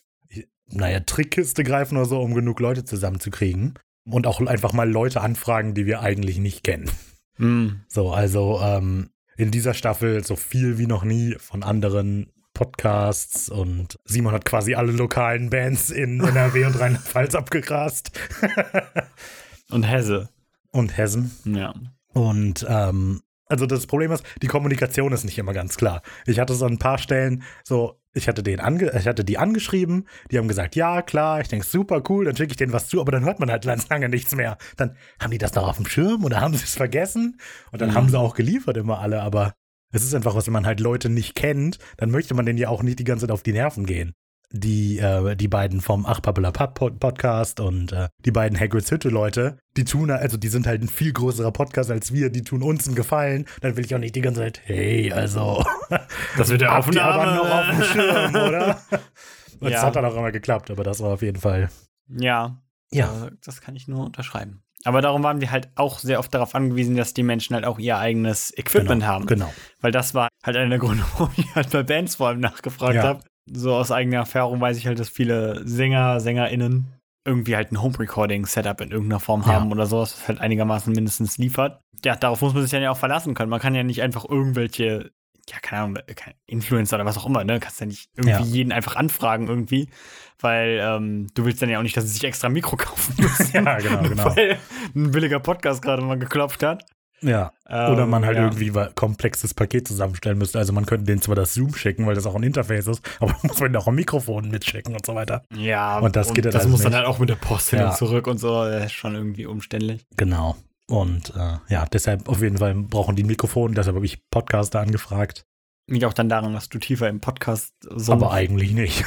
naja, 0.71 1.01
Trickkiste 1.01 1.65
greifen 1.65 1.97
oder 1.97 2.07
so, 2.07 2.21
um 2.21 2.35
genug 2.35 2.61
Leute 2.61 2.85
zusammenzukriegen. 2.85 3.75
Und 4.05 4.27
auch 4.27 4.41
einfach 4.41 4.73
mal 4.73 4.91
Leute 4.91 5.21
anfragen, 5.21 5.75
die 5.75 5.87
wir 5.87 6.01
eigentlich 6.01 6.39
nicht 6.39 6.65
kennen. 6.65 6.91
Mm. 7.37 7.83
So, 7.89 8.13
also 8.13 8.61
ähm, 8.63 9.11
in 9.37 9.51
dieser 9.51 9.75
Staffel 9.75 10.25
so 10.25 10.37
viel 10.37 10.79
wie 10.79 10.87
noch 10.87 11.05
nie 11.05 11.37
von 11.39 11.63
anderen 11.63 12.33
Podcasts 12.55 13.49
und 13.49 13.99
Simon 14.05 14.33
hat 14.33 14.45
quasi 14.45 14.75
alle 14.75 14.93
lokalen 14.93 15.51
Bands 15.51 15.91
in 15.91 16.21
NRW 16.25 16.65
und 16.67 16.81
Rheinland-Pfalz 16.81 17.35
abgegrast. 17.35 18.19
Und 19.71 19.85
Hesse. 19.85 20.29
Und 20.73 20.97
Hessen. 20.97 21.31
Ja. 21.45 21.73
Und 22.13 22.67
ähm, 22.69 23.21
also 23.47 23.67
das 23.67 23.87
Problem 23.87 24.11
ist, 24.11 24.25
die 24.43 24.49
Kommunikation 24.49 25.13
ist 25.13 25.25
nicht 25.25 25.39
immer 25.39 25.53
ganz 25.53 25.77
klar. 25.77 26.03
Ich 26.27 26.41
hatte 26.41 26.55
so 26.55 26.67
ein 26.67 26.79
paar 26.79 26.99
Stellen, 26.99 27.45
so, 27.63 28.00
ich 28.15 28.29
hatte 28.29 28.43
den 28.43 28.61
ange 28.61 28.91
ich 28.99 29.07
hatte 29.07 29.25
die 29.25 29.39
angeschrieben, 29.39 30.07
die 30.31 30.39
haben 30.39 30.49
gesagt, 30.49 30.77
ja, 30.77 31.03
klar, 31.03 31.41
ich 31.41 31.49
denke, 31.49 31.67
super 31.67 32.03
cool, 32.09 32.25
dann 32.25 32.37
schicke 32.37 32.51
ich 32.53 32.57
denen 32.57 32.73
was 32.73 32.89
zu, 32.89 33.01
aber 33.01 33.13
dann 33.13 33.25
hört 33.25 33.41
man 33.41 33.51
halt 33.51 33.65
ganz 33.65 33.89
lange 33.89 34.09
nichts 34.09 34.35
mehr. 34.35 34.59
Dann 34.77 34.97
haben 35.21 35.31
die 35.31 35.39
das 35.39 35.55
noch 35.55 35.69
auf 35.69 35.77
dem 35.77 35.87
Schirm 35.87 36.25
oder 36.25 36.41
haben 36.41 36.55
sie 36.55 36.65
es 36.65 36.75
vergessen? 36.75 37.39
Und 37.73 37.81
dann 37.81 37.91
Mhm. 37.91 37.95
haben 37.95 38.09
sie 38.09 38.19
auch 38.19 38.35
geliefert 38.35 38.77
immer 38.77 38.99
alle, 39.01 39.23
aber 39.23 39.53
es 39.93 40.05
ist 40.05 40.15
einfach 40.15 40.35
was, 40.35 40.47
wenn 40.47 40.53
man 40.53 40.67
halt 40.67 40.81
Leute 40.81 41.09
nicht 41.09 41.35
kennt, 41.35 41.79
dann 41.97 42.11
möchte 42.11 42.35
man 42.35 42.47
denen 42.47 42.59
ja 42.59 42.69
auch 42.69 42.83
nicht 42.83 42.99
die 42.99 43.05
ganze 43.05 43.27
Zeit 43.27 43.33
auf 43.33 43.43
die 43.43 43.53
Nerven 43.53 43.87
gehen. 43.87 44.13
Die, 44.53 44.99
äh, 44.99 45.37
die 45.37 45.47
beiden 45.47 45.81
vom 45.81 46.05
Ach 46.07 46.21
Pappela 46.21 46.51
Papp 46.51 46.75
Pod- 46.75 46.99
Podcast 46.99 47.61
und 47.61 47.93
äh, 47.93 48.09
die 48.25 48.33
beiden 48.33 48.59
Hagrids 48.59 48.91
Hütte 48.91 49.09
Leute, 49.09 49.59
die 49.77 49.85
tun, 49.85 50.11
also 50.11 50.37
die 50.37 50.49
sind 50.49 50.67
halt 50.67 50.83
ein 50.83 50.89
viel 50.89 51.13
größerer 51.13 51.53
Podcast 51.53 51.89
als 51.91 52.13
wir, 52.13 52.31
die 52.31 52.43
tun 52.43 52.63
uns 52.65 52.87
einen 52.89 52.97
Gefallen. 52.97 53.47
Dann 53.61 53.77
will 53.77 53.85
ich 53.85 53.95
auch 53.95 54.01
nicht 54.01 54.17
die 54.17 54.21
ganze 54.23 54.41
Zeit, 54.41 54.61
hey, 54.65 55.13
also, 55.13 55.65
Das 56.37 56.49
wird 56.49 56.65
aber 56.65 56.79
Aufnahme. 56.79 57.37
noch 57.37 57.49
auf 57.51 57.67
dem 57.71 57.83
Schirm, 57.85 58.35
oder? 58.35 58.81
Und 59.61 59.71
Ja. 59.71 59.83
hat 59.83 59.95
dann 59.95 60.05
auch 60.05 60.17
immer 60.17 60.33
geklappt, 60.33 60.71
aber 60.71 60.83
das 60.83 61.01
war 61.01 61.11
auf 61.13 61.23
jeden 61.23 61.39
Fall, 61.39 61.69
Ja. 62.09 62.61
ja, 62.91 63.27
Äh, 63.27 63.31
Das 63.45 63.61
kann 63.61 63.77
ich 63.77 63.87
nur 63.87 64.05
unterschreiben. 64.05 64.65
Aber 64.85 65.01
darum 65.03 65.23
waren 65.23 65.41
wir 65.43 65.51
halt 65.53 65.69
auch 65.77 65.99
sehr 65.99 66.19
oft 66.19 66.33
darauf 66.35 66.55
angewiesen, 66.55 66.97
dass 66.97 67.13
die 67.15 67.23
Menschen 67.23 67.55
halt 67.55 67.67
auch 67.67 67.79
ihr 67.79 67.99
eigenes 67.99 68.51
Equipment 68.57 69.03
genau, 69.03 69.13
haben. 69.13 69.27
genau. 69.27 69.53
Weil 69.83 69.93
das 69.93 70.15
war 70.15 70.29
halt 70.43 70.57
einer 70.57 70.71
der 70.71 70.79
Gründe, 70.79 71.05
warum 71.19 71.31
ich 71.37 71.55
halt 71.55 71.71
bei 71.71 71.83
Bands 71.83 72.17
vor 72.17 72.29
allem 72.29 72.41
nachgefragt 72.41 72.95
Ja. 72.95 73.03
habe. 73.05 73.21
So 73.53 73.75
aus 73.75 73.91
eigener 73.91 74.19
Erfahrung 74.19 74.61
weiß 74.61 74.77
ich 74.77 74.87
halt, 74.87 74.99
dass 74.99 75.09
viele 75.09 75.67
Sänger, 75.67 76.21
SängerInnen 76.21 76.87
irgendwie 77.25 77.55
halt 77.57 77.71
ein 77.73 77.83
Home-Recording-Setup 77.83 78.81
in 78.81 78.91
irgendeiner 78.93 79.21
Form 79.21 79.43
Ja. 79.43 79.49
haben 79.55 79.71
oder 79.73 79.87
sowas, 79.87 80.15
was 80.19 80.29
halt 80.29 80.41
einigermaßen 80.41 80.93
mindestens 80.93 81.37
liefert. 81.39 81.81
Ja, 82.05 82.17
darauf 82.17 82.41
muss 82.41 82.55
man 82.55 82.63
sich 82.63 82.71
dann 82.71 82.83
ja 82.83 82.91
auch 82.91 82.97
verlassen 82.97 83.35
können. 83.35 83.51
Man 83.51 83.61
kann 83.61 83.75
ja 83.75 83.83
nicht 83.83 84.01
einfach 84.03 84.25
irgendwelche, 84.29 85.11
ja, 85.49 85.59
keine 85.61 85.83
Ahnung, 85.83 85.99
kein 86.17 86.35
Influencer 86.47 86.97
oder 86.97 87.05
was 87.05 87.19
auch 87.19 87.27
immer, 87.27 87.45
ne? 87.45 87.61
Kannst 87.61 87.81
ja 87.81 87.87
nicht 87.87 88.09
irgendwie 88.17 88.31
Ja. 88.43 88.55
jeden 88.55 88.73
einfach 88.73 88.97
anfragen 88.97 89.49
irgendwie, 89.49 89.91
weil 90.39 90.81
ähm, 90.83 91.27
du 91.35 91.45
willst 91.45 91.61
dann 91.61 91.69
ja 91.69 91.79
auch 91.79 91.83
nicht, 91.83 91.97
dass 91.97 92.05
sie 92.05 92.11
sich 92.13 92.25
extra 92.25 92.47
ein 92.49 92.53
Mikro 92.55 92.77
kaufen 92.79 93.15
müssen. 93.19 93.53
Ja, 93.67 93.79
genau, 93.79 94.03
genau. 94.09 94.25
Weil 94.37 94.59
ein 94.95 95.11
billiger 95.11 95.41
Podcast 95.41 95.83
gerade 95.83 96.03
mal 96.03 96.19
geklopft 96.19 96.63
hat. 96.63 96.85
Ja. 97.23 97.53
Oder 97.67 98.07
man 98.07 98.23
Ähm, 98.23 98.27
halt 98.27 98.37
ja. 98.39 98.45
irgendwie 98.45 98.71
ein 98.79 98.95
komplexes 98.95 99.53
Paket 99.55 99.87
zusammenstellen 99.87 100.39
müsste. 100.39 100.59
Also 100.59 100.73
man 100.73 100.87
könnte 100.87 101.05
denen 101.07 101.21
zwar 101.21 101.35
das 101.37 101.55
Zoom 101.55 101.75
schicken, 101.75 102.07
weil 102.07 102.15
das 102.15 102.27
auch 102.27 102.35
ein 102.35 102.43
Interface 102.43 102.87
ist, 102.87 103.03
aber 103.21 103.33
dann 103.33 103.41
muss 103.51 103.61
man 103.61 103.77
auch 103.77 103.89
ein 103.89 103.95
Mikrofon 103.95 104.49
mitschicken 104.51 104.95
und 104.95 105.05
so 105.05 105.15
weiter. 105.15 105.43
Ja, 105.55 105.99
Und 105.99 106.17
das 106.17 106.33
geht 106.33 106.45
dann 106.47 106.53
das 106.53 106.63
alles 106.63 106.73
muss 106.73 106.83
dann 106.83 106.93
nicht. 106.93 106.99
halt 106.99 107.07
auch 107.09 107.19
mit 107.19 107.29
der 107.29 107.37
Post 107.37 107.71
hin 107.71 107.81
Ja. 107.81 107.91
und 107.91 107.97
zurück 107.97 108.27
und 108.27 108.39
so. 108.39 108.65
Das 108.65 108.87
ist 108.87 108.93
schon 108.93 109.15
irgendwie 109.15 109.47
umständlich. 109.47 110.07
Genau. 110.17 110.57
Und 110.89 111.33
äh, 111.37 111.59
ja, 111.73 111.85
deshalb 111.93 112.29
auf 112.29 112.41
jeden 112.43 112.59
Fall 112.59 112.75
brauchen 112.75 113.15
die 113.17 113.23
ein 113.23 113.27
Mikrofon. 113.29 113.75
Deshalb 113.75 113.95
habe 113.97 114.07
ich 114.07 114.29
Podcaster 114.31 114.81
angefragt. 114.81 115.45
Liegt 115.89 116.05
auch 116.05 116.13
dann 116.15 116.29
daran, 116.29 116.53
dass 116.53 116.69
du 116.69 116.79
tiefer 116.79 117.09
im 117.09 117.21
Podcast 117.21 117.73
so. 117.89 118.13
aber 118.13 118.33
eigentlich 118.33 118.73
nicht. 118.73 119.05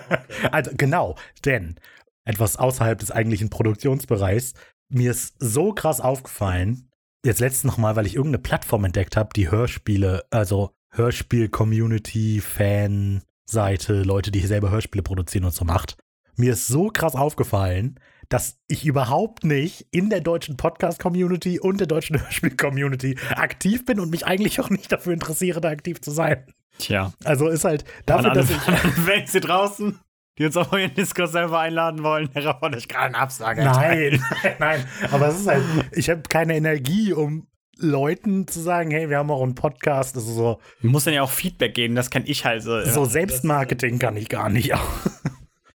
also 0.52 0.70
genau, 0.76 1.16
denn 1.44 1.76
etwas 2.24 2.56
außerhalb 2.56 2.98
des 2.98 3.10
eigentlichen 3.10 3.50
Produktionsbereichs, 3.50 4.54
mir 4.88 5.10
ist 5.10 5.34
so 5.38 5.72
krass 5.72 6.00
aufgefallen, 6.00 6.90
jetzt 7.26 7.40
letztens 7.40 7.72
nochmal, 7.72 7.96
weil 7.96 8.06
ich 8.06 8.16
irgendeine 8.16 8.42
Plattform 8.42 8.84
entdeckt 8.84 9.16
habe, 9.16 9.30
die 9.34 9.50
Hörspiele, 9.50 10.24
also 10.30 10.70
Hörspiel-Community, 10.90 12.40
Fan-Seite, 12.40 14.02
Leute, 14.02 14.30
die 14.30 14.40
selber 14.40 14.70
Hörspiele 14.70 15.02
produzieren 15.02 15.44
und 15.44 15.54
so 15.54 15.64
macht. 15.64 15.96
Mir 16.36 16.52
ist 16.52 16.66
so 16.66 16.88
krass 16.88 17.14
aufgefallen, 17.14 17.98
dass 18.28 18.58
ich 18.68 18.84
überhaupt 18.84 19.44
nicht 19.44 19.86
in 19.90 20.10
der 20.10 20.20
deutschen 20.20 20.56
Podcast-Community 20.56 21.60
und 21.60 21.78
der 21.78 21.86
deutschen 21.86 22.20
Hörspiel-Community 22.20 23.16
aktiv 23.34 23.84
bin 23.84 24.00
und 24.00 24.10
mich 24.10 24.26
eigentlich 24.26 24.60
auch 24.60 24.70
nicht 24.70 24.90
dafür 24.90 25.12
interessiere, 25.12 25.60
da 25.60 25.68
aktiv 25.68 26.00
zu 26.00 26.10
sein. 26.10 26.46
Tja. 26.78 27.12
Also 27.24 27.48
ist 27.48 27.64
halt 27.64 27.84
dafür, 28.04 28.32
dass 28.32 28.50
ich. 28.50 28.56
Fans 29.06 29.32
hier 29.32 29.40
draußen, 29.40 29.98
die 30.38 30.44
uns 30.46 30.56
auf 30.56 30.72
ihren 30.72 30.94
Discord 30.94 31.30
selber 31.32 31.60
einladen 31.60 32.02
wollen, 32.02 32.28
Herr 32.34 32.58
von 32.58 32.74
euch 32.74 32.88
gerade 32.88 33.06
eine 33.06 33.18
Absage. 33.18 33.64
Nein, 33.64 34.22
nein, 34.58 34.84
aber 35.10 35.28
es 35.28 35.40
ist 35.40 35.46
halt, 35.48 35.62
ich 35.92 36.10
habe 36.10 36.22
keine 36.28 36.56
Energie, 36.56 37.12
um 37.12 37.46
Leuten 37.78 38.46
zu 38.48 38.60
sagen, 38.60 38.90
hey, 38.90 39.10
wir 39.10 39.18
haben 39.18 39.30
auch 39.30 39.42
einen 39.42 39.54
Podcast. 39.54 40.16
Das 40.16 40.24
ist 40.24 40.34
so, 40.34 40.60
Du 40.80 40.88
musst 40.88 41.06
dann 41.06 41.14
ja 41.14 41.22
auch 41.22 41.30
Feedback 41.30 41.74
geben, 41.74 41.94
das 41.94 42.10
kann 42.10 42.22
ich 42.26 42.44
halt 42.44 42.62
so. 42.62 42.82
so 42.84 43.04
Selbstmarketing 43.04 43.98
kann 43.98 44.16
ich 44.16 44.28
gar 44.28 44.48
nicht. 44.48 44.72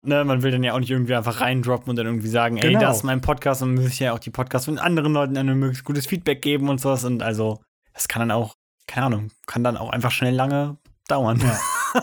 Ne, 0.02 0.24
man 0.24 0.44
will 0.44 0.52
dann 0.52 0.62
ja 0.62 0.72
auch 0.72 0.78
nicht 0.78 0.92
irgendwie 0.92 1.16
einfach 1.16 1.40
reindroppen 1.40 1.90
und 1.90 1.96
dann 1.96 2.06
irgendwie 2.06 2.28
sagen, 2.28 2.58
ey, 2.58 2.68
Genau. 2.68 2.80
das 2.80 2.98
ist 2.98 3.02
mein 3.02 3.20
Podcast 3.20 3.62
und 3.62 3.76
will 3.76 3.88
sich 3.88 3.98
ja 3.98 4.12
auch 4.12 4.20
die 4.20 4.30
Podcasts 4.30 4.66
von 4.66 4.78
anderen 4.78 5.12
Leuten 5.12 5.36
ein 5.36 5.46
möglichst 5.58 5.84
gutes 5.84 6.06
Feedback 6.06 6.42
geben 6.42 6.68
und 6.68 6.80
sowas. 6.80 7.02
Und 7.02 7.24
also, 7.24 7.60
das 7.92 8.06
kann 8.06 8.20
dann 8.20 8.30
auch, 8.30 8.54
keine 8.86 9.06
Ahnung, 9.06 9.30
kann 9.48 9.64
dann 9.64 9.76
auch 9.76 9.90
einfach 9.90 10.12
schnell 10.12 10.32
lange 10.32 10.76
dauern. 11.08 11.40
Ja. 11.40 12.02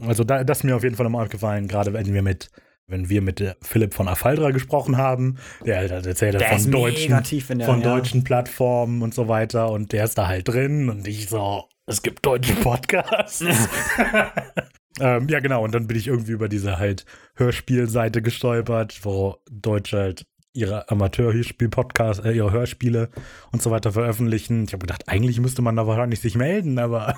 Also 0.00 0.24
da, 0.24 0.44
das 0.44 0.58
ist 0.58 0.64
mir 0.64 0.76
auf 0.76 0.82
jeden 0.82 0.94
Fall 0.96 1.04
nochmal 1.04 1.24
aufgefallen, 1.24 1.68
gerade 1.68 1.92
wenn 1.92 2.12
wir 2.12 2.22
mit, 2.22 2.50
wenn 2.86 3.08
wir 3.08 3.22
mit 3.22 3.40
äh, 3.40 3.54
Philipp 3.62 3.94
von 3.94 4.08
Afaldra 4.08 4.50
gesprochen 4.50 4.96
haben, 4.96 5.36
der 5.64 5.78
halt 5.78 5.90
erzählt 6.06 6.34
Der 6.40 6.58
von 6.58 6.70
deutschen, 6.70 7.10
der- 7.58 7.66
von 7.66 7.80
ja. 7.80 7.94
deutschen 7.94 8.22
Plattformen 8.24 9.02
und 9.02 9.14
so 9.14 9.28
weiter 9.28 9.70
und 9.70 9.92
der 9.92 10.04
ist 10.04 10.18
da 10.18 10.26
halt 10.28 10.48
drin 10.48 10.88
und 10.90 11.06
ich 11.08 11.28
so, 11.28 11.64
es 11.86 12.02
gibt 12.02 12.24
deutsche 12.26 12.54
Podcasts. 12.62 13.42
ähm, 15.00 15.28
ja, 15.28 15.40
genau, 15.40 15.64
und 15.64 15.74
dann 15.74 15.86
bin 15.86 15.96
ich 15.96 16.06
irgendwie 16.08 16.32
über 16.32 16.48
diese 16.48 16.78
halt 16.78 17.04
Hörspielseite 17.36 18.22
gestolpert, 18.22 19.00
wo 19.04 19.36
Deutsche 19.50 19.98
halt 19.98 20.26
ihre 20.52 20.88
Amateur-Hörspiel-Podcasts, 20.90 22.24
äh, 22.24 22.32
ihre 22.32 22.50
Hörspiele 22.50 23.10
und 23.52 23.60
so 23.62 23.70
weiter 23.70 23.92
veröffentlichen. 23.92 24.64
Ich 24.64 24.72
habe 24.72 24.80
gedacht, 24.86 25.04
eigentlich 25.06 25.38
müsste 25.38 25.60
man 25.60 25.76
da 25.76 25.86
wahrscheinlich 25.86 26.20
sich 26.20 26.34
melden, 26.34 26.78
aber 26.78 27.14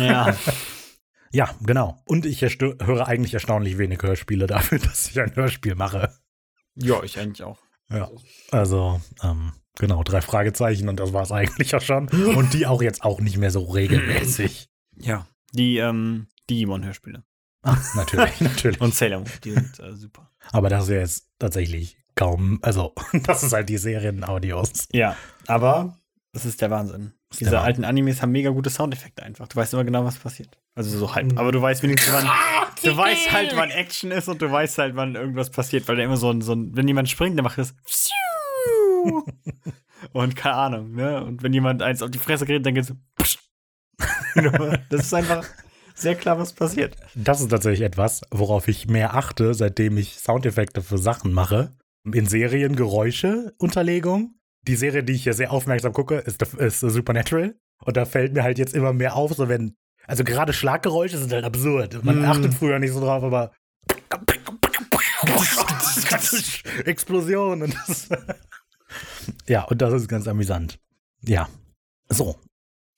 Ja. 0.00 0.34
ja, 1.32 1.54
genau. 1.62 2.02
Und 2.06 2.26
ich 2.26 2.40
höre 2.42 3.06
eigentlich 3.06 3.34
erstaunlich 3.34 3.78
wenig 3.78 4.02
Hörspiele 4.02 4.46
dafür, 4.46 4.78
dass 4.84 5.08
ich 5.10 5.20
ein 5.20 5.34
Hörspiel 5.34 5.74
mache. 5.74 6.12
ja, 6.74 7.02
ich 7.02 7.18
eigentlich 7.18 7.42
auch. 7.42 7.58
Ja. 7.90 8.10
Also, 8.50 9.00
ähm, 9.22 9.52
genau, 9.78 10.02
drei 10.02 10.20
Fragezeichen 10.20 10.88
und 10.88 11.00
das 11.00 11.12
war 11.12 11.22
es 11.22 11.32
eigentlich 11.32 11.70
ja 11.70 11.80
schon. 11.80 12.08
Und 12.08 12.52
die 12.54 12.66
auch 12.66 12.82
jetzt 12.82 13.02
auch 13.02 13.20
nicht 13.20 13.38
mehr 13.38 13.50
so 13.50 13.64
regelmäßig. 13.64 14.68
Ja. 14.96 15.26
Die, 15.52 15.78
ähm, 15.78 16.26
Digimon-Hörspiele. 16.50 17.24
Ach, 17.62 17.94
natürlich, 17.94 18.40
natürlich. 18.40 18.80
Und 18.80 18.94
Sailor 18.94 19.20
Moon, 19.20 19.30
die 19.44 19.50
sind 19.52 19.78
äh, 19.80 19.94
super. 19.94 20.30
Aber 20.52 20.68
das 20.68 20.84
ist 20.84 20.90
ja 20.90 20.96
jetzt 20.96 21.28
tatsächlich 21.38 21.98
kaum, 22.14 22.58
also, 22.62 22.94
das 23.24 23.42
ist 23.42 23.52
halt 23.52 23.68
die 23.68 23.78
Serienaudios. 23.78 24.88
Ja, 24.92 25.16
aber 25.46 25.98
das 26.32 26.44
ist 26.44 26.60
der 26.60 26.70
Wahnsinn. 26.70 27.12
Diese 27.38 27.50
der 27.50 27.62
alten 27.62 27.84
Animes 27.84 28.22
haben 28.22 28.32
mega 28.32 28.50
gute 28.50 28.70
Soundeffekte 28.70 29.22
einfach. 29.22 29.48
Du 29.48 29.56
weißt 29.56 29.74
immer 29.74 29.84
genau, 29.84 30.04
was 30.04 30.18
passiert. 30.18 30.58
Also 30.74 30.96
so 30.96 31.14
halb. 31.14 31.38
Aber 31.38 31.52
du 31.52 31.60
weißt 31.60 31.82
wenigstens, 31.82 32.12
wann. 32.14 32.26
Du 32.82 32.96
weißt 32.96 33.32
halt, 33.32 33.56
wann 33.56 33.70
Action 33.70 34.10
ist 34.10 34.28
und 34.28 34.40
du 34.40 34.50
weißt 34.50 34.78
halt, 34.78 34.96
wann 34.96 35.14
irgendwas 35.14 35.50
passiert, 35.50 35.88
weil 35.88 35.96
da 35.96 36.02
immer 36.04 36.16
so 36.16 36.30
ein, 36.30 36.40
so 36.40 36.54
ein 36.54 36.74
wenn 36.76 36.88
jemand 36.88 37.10
springt, 37.10 37.36
dann 37.36 37.44
macht 37.44 37.58
das. 37.58 37.74
Und 40.12 40.36
keine 40.36 40.54
Ahnung, 40.54 40.92
ne? 40.92 41.24
Und 41.24 41.42
wenn 41.42 41.52
jemand 41.52 41.82
eins 41.82 42.02
auf 42.02 42.10
die 42.10 42.18
Fresse 42.18 42.46
kriegt, 42.46 42.64
dann 42.64 42.74
geht's 42.74 42.88
so. 42.88 42.94
Das 44.90 45.00
ist 45.00 45.14
einfach 45.14 45.44
sehr 45.94 46.14
klar, 46.14 46.38
was 46.38 46.52
passiert. 46.52 46.96
Das 47.16 47.40
ist 47.40 47.48
tatsächlich 47.48 47.84
etwas, 47.84 48.20
worauf 48.30 48.68
ich 48.68 48.86
mehr 48.86 49.14
achte, 49.14 49.54
seitdem 49.54 49.98
ich 49.98 50.18
Soundeffekte 50.20 50.82
für 50.82 50.98
Sachen 50.98 51.32
mache. 51.32 51.76
In 52.04 52.26
Serien 52.26 52.76
Geräusche, 52.76 53.54
Unterlegung. 53.58 54.37
Die 54.68 54.76
Serie, 54.76 55.02
die 55.02 55.14
ich 55.14 55.22
hier 55.24 55.32
sehr 55.34 55.50
aufmerksam 55.50 55.92
gucke, 55.92 56.16
ist, 56.18 56.42
ist 56.42 56.80
Supernatural. 56.80 57.56
Und 57.84 57.96
da 57.96 58.04
fällt 58.04 58.34
mir 58.34 58.42
halt 58.42 58.58
jetzt 58.58 58.74
immer 58.74 58.92
mehr 58.92 59.16
auf, 59.16 59.32
so 59.34 59.48
wenn. 59.48 59.74
Also 60.06 60.24
gerade 60.24 60.52
Schlaggeräusche 60.52 61.18
sind 61.18 61.32
halt 61.32 61.44
absurd. 61.44 62.04
Man 62.04 62.20
Mm. 62.22 62.24
achtet 62.26 62.54
früher 62.54 62.78
nicht 62.78 62.92
so 62.92 63.00
drauf, 63.00 63.22
aber. 63.22 63.52
Explosion 66.84 67.62
und 67.62 67.74
das. 67.74 68.08
ja, 69.48 69.64
und 69.64 69.80
das 69.82 69.92
ist 69.94 70.08
ganz 70.08 70.28
amüsant. 70.28 70.78
Ja. 71.22 71.48
So. 72.08 72.36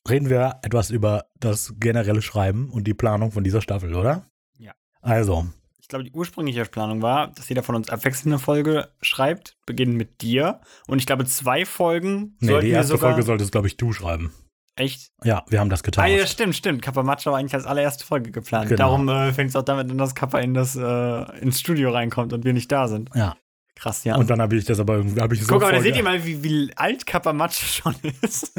Reden 0.09 0.31
wir 0.31 0.59
etwas 0.63 0.91
über 0.91 1.27
das 1.39 1.75
generelle 1.79 2.23
Schreiben 2.23 2.71
und 2.71 2.85
die 2.87 2.95
Planung 2.95 3.33
von 3.33 3.45
dieser 3.45 3.61
Staffel, 3.61 3.95
oder? 3.95 4.27
Ja. 4.59 4.73
Also, 5.03 5.47
glaube, 5.91 6.05
die 6.05 6.13
ursprüngliche 6.13 6.65
Planung 6.65 7.03
war, 7.03 7.29
dass 7.29 7.49
jeder 7.49 7.63
von 7.63 7.75
uns 7.77 7.91
abwechselnd 7.91 8.33
eine 8.33 8.39
Folge 8.39 8.89
schreibt, 9.03 9.57
beginnen 9.67 9.97
mit 9.97 10.23
dir. 10.23 10.61
Und 10.89 10.99
ich 10.99 11.07
glaube, 11.07 11.25
zwei 11.27 11.67
Folgen 11.67 12.37
nee, 12.41 12.59
die 12.61 12.71
erste 12.71 12.97
Folge 12.99 13.23
solltest, 13.23 13.53
glaube 13.53 13.67
ich, 13.67 13.77
du 13.77 13.93
schreiben. 13.93 14.33
echt 14.77 15.11
Ja, 15.25 15.45
wir 15.49 15.61
haben 15.61 15.69
das 15.69 15.81
Ah, 15.81 15.85
getan. 15.85 16.11
ja, 16.11 16.27
stimmt, 16.27 16.57
stimmt. 16.57 16.81
Kappa 16.83 17.03
Macho 17.03 17.31
war 17.33 17.39
eigentlich 17.39 17.55
als 17.55 17.67
allererste 17.67 18.05
Folge 18.07 18.31
geplant. 18.31 18.69
Genau. 18.69 18.79
Darum 18.79 19.09
äh, 19.09 19.33
fängt 19.33 19.51
es 19.51 19.57
auch 19.57 19.63
damit 19.65 19.91
an, 19.91 19.99
dass 19.99 20.15
Kappa 20.15 20.39
in 20.39 20.55
das, 20.55 20.75
äh, 20.77 21.39
ins 21.41 21.61
Studio 21.61 21.91
reinkommt 21.91 22.33
und 22.33 22.45
wir 22.45 22.53
nicht 22.55 22.73
da 22.73 22.89
sind. 22.89 23.11
Ja. 23.15 23.37
Krass, 23.81 24.05
ja. 24.05 24.17
Und 24.17 24.29
dann 24.29 24.43
habe 24.43 24.57
ich 24.57 24.67
das 24.67 24.79
aber 24.79 24.97
irgendwie, 24.97 25.23
habe 25.23 25.35
ich 25.35 25.41
so 25.41 25.47
Guck 25.47 25.63
mal, 25.63 25.73
da 25.73 25.81
seht 25.81 25.97
ihr 25.97 26.03
mal, 26.03 26.23
wie, 26.23 26.45
wie 26.45 26.71
alt 26.77 27.07
Kappa 27.07 27.33
Matsch 27.33 27.63
schon 27.83 27.95
ist. 28.21 28.53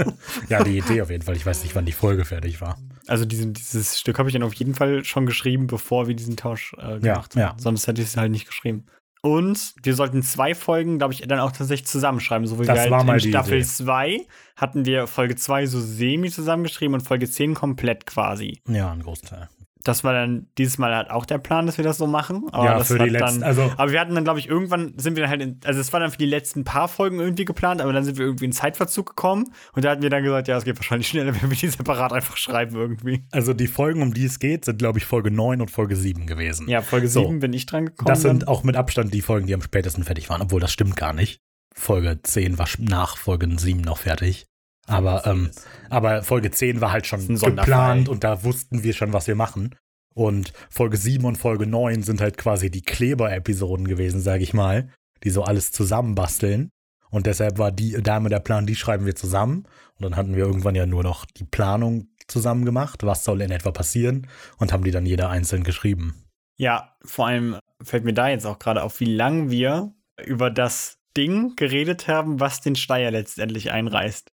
Ja, 0.50 0.64
die 0.64 0.80
Idee 0.80 1.04
auf 1.04 1.12
jeden 1.12 1.22
Fall. 1.22 1.36
Ich 1.36 1.46
weiß 1.46 1.62
nicht, 1.62 1.76
wann 1.76 1.86
die 1.86 1.92
Folge 1.92 2.26
fertig 2.26 2.60
war. 2.60 2.80
Also 3.06 3.26
diesen, 3.26 3.54
dieses 3.54 4.00
Stück 4.00 4.18
habe 4.18 4.30
ich 4.30 4.34
dann 4.34 4.42
auf 4.42 4.56
jeden 4.56 4.74
Fall 4.74 5.06
schon 5.06 5.28
geschrieben, 5.28 5.68
bevor 5.68 6.08
wir 6.08 6.16
diesen 6.16 6.38
Tausch 6.38 6.74
äh, 6.80 7.00
gemacht 7.00 7.36
ja. 7.36 7.50
haben. 7.50 7.60
Sonst 7.60 7.86
hätte 7.86 8.02
ich 8.02 8.08
es 8.08 8.18
halt 8.18 8.32
nicht 8.32 8.48
geschrieben. 8.48 8.88
Und 9.22 9.76
wir 9.84 9.94
sollten 9.94 10.24
zwei 10.24 10.56
Folgen, 10.56 10.98
glaube 10.98 11.14
ich, 11.14 11.22
dann 11.22 11.40
auch 11.40 11.52
tatsächlich 11.52 11.88
zusammenschreiben. 11.88 12.48
So 12.48 12.60
wie 12.60 12.66
Das 12.66 12.90
wir 12.90 12.98
halt 12.98 13.24
in 13.24 13.30
Staffel 13.30 13.60
Idee. 13.60 13.68
2 13.68 14.26
hatten 14.56 14.86
wir 14.86 15.06
Folge 15.06 15.36
2 15.36 15.68
so 15.68 15.80
semi 15.80 16.32
zusammengeschrieben 16.32 16.96
und 16.96 17.02
Folge 17.02 17.30
10 17.30 17.54
komplett 17.54 18.08
quasi. 18.08 18.60
Ja, 18.68 18.92
ein 18.92 19.04
Großteil. 19.04 19.50
Das 19.84 20.04
war 20.04 20.14
dann 20.14 20.48
dieses 20.58 20.78
Mal 20.78 20.96
halt 20.96 21.10
auch 21.10 21.26
der 21.26 21.38
Plan, 21.38 21.66
dass 21.66 21.78
wir 21.78 21.84
das 21.84 21.98
so 21.98 22.08
machen. 22.08 22.48
Aber 22.52 22.66
ja, 22.66 22.78
das 22.78 22.88
für 22.88 23.00
die 23.00 23.10
letzten, 23.10 23.40
dann, 23.42 23.44
also 23.44 23.72
aber 23.78 23.92
wir 23.92 24.00
hatten 24.00 24.14
dann, 24.16 24.24
glaube 24.24 24.40
ich, 24.40 24.48
irgendwann 24.48 24.94
sind 24.98 25.16
wir 25.16 25.22
dann 25.24 25.30
halt 25.30 25.42
in, 25.42 25.60
also 25.64 25.80
es 25.80 25.92
war 25.94 26.00
dann 26.00 26.12
für 26.12 26.18
die 26.18 26.26
letzten 26.26 26.64
paar 26.64 26.88
Folgen 26.88 27.20
irgendwie 27.20 27.46
geplant, 27.46 27.82
aber 27.82 27.92
dann 27.94 28.04
sind 28.04 28.18
wir 28.18 28.26
irgendwie 28.26 28.46
in 28.46 28.52
Zeitverzug 28.52 29.08
gekommen 29.08 29.52
und 29.74 29.84
da 29.84 29.92
hatten 29.92 30.02
wir 30.02 30.10
dann 30.10 30.24
gesagt, 30.24 30.48
ja, 30.48 30.58
es 30.58 30.64
geht 30.66 30.78
wahrscheinlich 30.78 31.08
schneller, 31.08 31.34
wenn 31.42 31.50
wir 31.50 31.58
die 31.58 31.68
separat 31.68 32.14
einfach 32.14 32.38
schreiben 32.38 32.76
irgendwie. 32.76 33.24
Also 33.32 33.54
die 33.54 33.68
Folgen, 33.68 34.02
um 34.02 34.14
die 34.14 34.26
es 34.26 34.40
geht, 34.40 34.66
sind, 34.66 34.78
glaube 34.80 35.00
ich, 35.00 35.06
Folge 35.06 35.32
9 35.32 35.62
und 35.62 35.72
Folge 35.72 35.96
7 35.96 36.28
gewesen. 36.28 36.68
Ja, 36.70 36.82
Folge 36.82 37.08
So. 37.08 37.24
7 37.24 37.40
bin 37.40 37.54
ich 37.54 37.66
dran 37.66 37.88
gekommen. 37.88 38.08
das 38.08 38.22
sind 38.22 38.44
dann. 38.44 38.50
auch 38.50 38.64
mit 38.64 38.76
Abstand 38.76 39.14
die 39.14 39.22
Folgen, 39.22 39.48
die 39.48 39.54
am 39.54 39.62
spätesten 39.62 40.04
fertig 40.04 40.30
waren, 40.30 40.42
obwohl 40.42 40.60
das 40.60 40.72
stimmt 40.72 40.96
gar 40.96 41.14
nicht. 41.14 41.40
Folge 41.74 42.20
10 42.22 42.58
war 42.58 42.68
nach 42.80 43.18
Folge 43.18 43.48
7 43.58 43.82
noch 43.82 43.98
fertig. 43.98 44.46
Aber, 44.92 45.26
ähm, 45.26 45.52
aber 45.90 46.24
Folge 46.24 46.52
10 46.52 46.82
war 46.82 46.92
halt 46.92 47.08
schon 47.08 47.28
geplant 47.28 48.10
und 48.10 48.24
da 48.24 48.44
wussten 48.44 48.84
wir 48.84 48.94
schon, 48.94 49.14
was 49.14 49.28
wir 49.28 49.36
machen. 49.36 49.76
Und 50.14 50.54
Folge 50.70 50.98
7 50.98 51.26
und 51.26 51.38
Folge 51.38 51.66
9 51.66 52.04
sind 52.04 52.22
halt 52.22 52.38
quasi 52.38 52.70
die 52.70 52.82
Kleber-Episoden 52.82 53.88
gewesen, 53.88 54.22
sage 54.22 54.44
ich 54.44 54.54
mal, 54.54 54.90
die 55.24 55.30
so 55.30 55.44
alles 55.44 55.72
zusammenbasteln. 55.72 56.70
Und 57.10 57.28
deshalb 57.28 57.58
war 57.58 57.72
die 57.72 57.94
Dame 58.02 58.30
der 58.30 58.40
Plan, 58.40 58.66
die 58.66 58.76
schreiben 58.76 59.06
wir 59.06 59.16
zusammen. 59.16 59.66
Und 59.96 60.04
dann 60.04 60.16
hatten 60.16 60.36
wir 60.36 60.46
irgendwann 60.46 60.76
ja 60.76 60.86
nur 60.86 61.04
noch 61.04 61.26
die 61.26 61.44
Planung 61.44 62.08
zusammen 62.28 62.66
gemacht, 62.66 63.04
was 63.04 63.24
soll 63.24 63.42
in 63.42 63.52
etwa 63.52 63.72
passieren, 63.72 64.28
und 64.58 64.72
haben 64.72 64.84
die 64.84 64.92
dann 64.92 65.06
jeder 65.06 65.30
einzeln 65.30 65.64
geschrieben. 65.64 66.24
Ja, 66.58 66.96
vor 67.04 67.28
allem 67.28 67.58
fällt 67.82 68.06
mir 68.06 68.14
da 68.14 68.30
jetzt 68.30 68.46
auch 68.46 68.60
gerade 68.60 68.84
auf, 68.84 69.00
wie 69.00 69.14
lang 69.14 69.50
wir 69.50 69.94
über 70.26 70.50
das 70.50 70.98
Ding 71.18 71.56
geredet 71.56 72.08
haben, 72.08 72.40
was 72.40 72.62
den 72.62 72.76
Steier 72.76 73.12
letztendlich 73.12 73.72
einreißt. 73.72 74.32